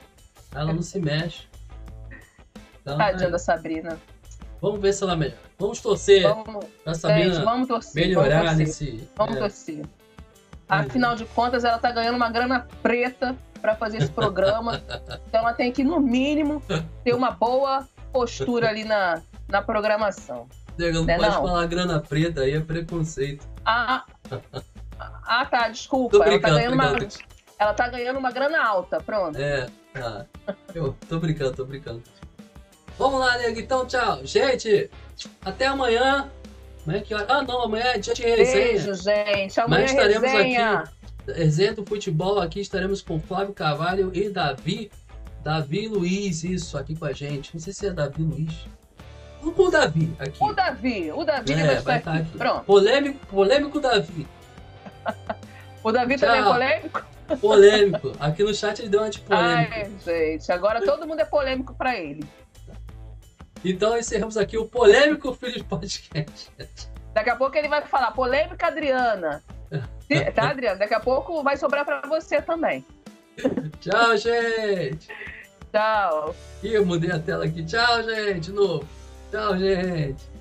Ela 0.55 0.73
não 0.75 0.83
se 0.83 0.99
mexe. 1.01 1.47
Então, 2.83 2.99
Tadinha 2.99 3.29
é, 3.29 3.31
da 3.31 3.39
Sabrina. 3.39 3.99
vamos 4.61 4.81
ver 4.81 4.93
se 4.93 5.03
ela 5.03 5.17
melhora. 5.17 5.41
Vamos 5.59 5.81
torcer 5.81 6.23
Vamos, 6.23 6.67
pra 6.85 6.93
Sabrina 6.95 7.35
gente, 7.35 7.45
vamos 7.45 7.69
torcer. 7.69 8.07
melhorar 8.07 8.43
vamos 8.45 8.59
torcer. 8.67 8.93
nesse. 8.93 9.09
Vamos 9.17 9.37
é, 9.37 9.39
torcer. 9.39 9.87
Afinal 10.69 11.15
de 11.15 11.25
contas, 11.27 11.65
ela 11.65 11.79
tá 11.79 11.91
ganhando 11.91 12.17
uma 12.17 12.29
grana 12.29 12.67
preta 12.83 13.37
para 13.61 13.75
fazer 13.77 13.99
esse 13.99 14.11
programa. 14.11 14.83
então 15.29 15.41
ela 15.41 15.53
tem 15.53 15.71
que, 15.73 15.85
no 15.85 16.01
mínimo, 16.01 16.63
ter 17.05 17.15
uma 17.15 17.31
boa 17.31 17.89
postura 18.13 18.69
ali 18.69 18.85
na, 18.85 19.23
na 19.49 19.63
programação. 19.63 20.49
Nega, 20.77 20.93
não 20.93 21.05
Né, 21.05 21.17
pode 21.17 21.31
não? 21.31 21.43
falar 21.43 21.67
grana 21.67 22.01
preta 22.01 22.43
aí, 22.43 22.55
é 22.55 22.61
preconceito. 22.61 23.47
Ah, 23.65 24.05
ah 25.01 25.47
tá, 25.47 25.69
desculpa. 25.69 26.17
Ela 26.17 26.39
tá, 26.41 26.51
ganhando 26.51 26.75
uma, 26.75 26.93
ela 27.59 27.75
tá 27.75 27.89
ganhando 27.89 28.19
uma 28.19 28.31
grana 28.31 28.65
alta, 28.65 29.01
pronto. 29.01 29.39
É, 29.39 29.67
tá. 29.93 30.27
Eu 30.75 30.97
tô 31.09 31.19
brincando, 31.19 31.55
tô 31.55 31.65
brincando. 31.65 32.03
Vamos 32.99 33.21
lá, 33.21 33.37
nego. 33.39 33.61
Então, 33.61 33.87
tchau. 33.87 34.25
Gente, 34.25 34.91
até 35.45 35.67
amanhã. 35.67 36.31
Amanhã 36.87 37.03
que 37.03 37.15
hora? 37.15 37.27
Ah, 37.29 37.43
não, 37.43 37.63
amanhã 37.63 37.85
é 37.87 37.99
dia 37.99 38.15
de 38.15 38.23
resenha. 38.23 38.53
Beijo, 38.67 38.95
gente. 38.95 39.61
Amanhã 39.61 39.83
Mas 39.83 39.91
é 39.91 39.95
estaremos 39.95 40.31
resenha. 40.33 40.79
aqui. 40.79 40.91
Resenha 41.33 41.73
do 41.75 41.85
futebol 41.85 42.41
aqui. 42.41 42.61
Estaremos 42.61 43.03
com 43.03 43.19
Flávio 43.21 43.53
Carvalho 43.53 44.11
e 44.15 44.29
Davi. 44.29 44.91
Davi 45.43 45.89
Luiz, 45.89 46.45
isso, 46.45 46.79
aqui 46.79 46.95
com 46.97 47.05
a 47.05 47.13
gente. 47.13 47.51
Não 47.55 47.61
sei 47.61 47.73
se 47.73 47.87
é 47.87 47.91
Davi 47.91 48.23
Luiz. 48.23 48.53
com 49.55 49.63
o 49.63 49.71
Davi 49.71 50.13
aqui. 50.19 50.39
O 50.43 50.53
Davi, 50.53 51.13
o 51.13 51.25
Davi 51.25 51.53
É, 51.53 51.57
vai 51.57 51.75
estar 51.77 51.83
vai 51.83 51.95
aqui. 51.97 51.99
estar 52.09 52.15
aqui. 52.15 52.39
Pronto. 52.39 52.65
Polêmico, 52.65 53.27
polêmico 53.27 53.81
Davi. 53.81 54.27
O 55.85 55.93
Davi 55.93 56.17
Tchau. 56.17 56.29
também 56.29 56.41
é 56.41 56.45
polêmico? 56.45 57.07
Polêmico. 57.41 58.13
Aqui 58.21 58.43
no 58.43 58.55
chat 58.55 58.81
ele 58.81 58.89
deu 58.89 59.01
uma 59.01 59.11
de 59.11 59.21
polêmico. 59.21 59.73
Ai, 59.75 59.91
gente, 60.05 60.51
agora 60.53 60.85
todo 60.85 61.07
mundo 61.07 61.21
é 61.21 61.25
polêmico 61.25 61.75
pra 61.75 61.97
ele. 61.97 62.25
Então 63.65 63.97
encerramos 63.99 64.37
aqui 64.37 64.57
o 64.57 64.67
polêmico 64.67 65.35
Filhos 65.35 65.63
Podcast. 65.63 66.51
Daqui 67.13 67.31
a 67.31 67.37
pouco 67.37 67.57
ele 67.57 67.69
vai 67.69 67.83
falar 67.83 68.13
polêmica 68.13 68.67
Adriana. 68.67 69.43
Tá, 70.37 70.51
Adriana? 70.51 70.79
Daqui 70.79 70.95
a 70.95 71.01
pouco 71.01 71.43
vai 71.43 71.57
sobrar 71.57 71.85
pra 71.85 72.01
você 72.03 72.41
também. 72.41 72.87
Tchau, 73.81 74.17
gente. 74.17 75.09
Tchau. 75.73 76.33
Ih, 76.63 76.75
eu 76.75 76.87
mudei 76.87 77.11
a 77.11 77.19
tela 77.19 77.45
aqui. 77.45 77.65
Tchau, 77.65 78.05
gente. 78.05 78.41
De 78.41 78.53
novo. 78.53 78.87
Tchau, 79.33 79.59
gente. 79.59 80.36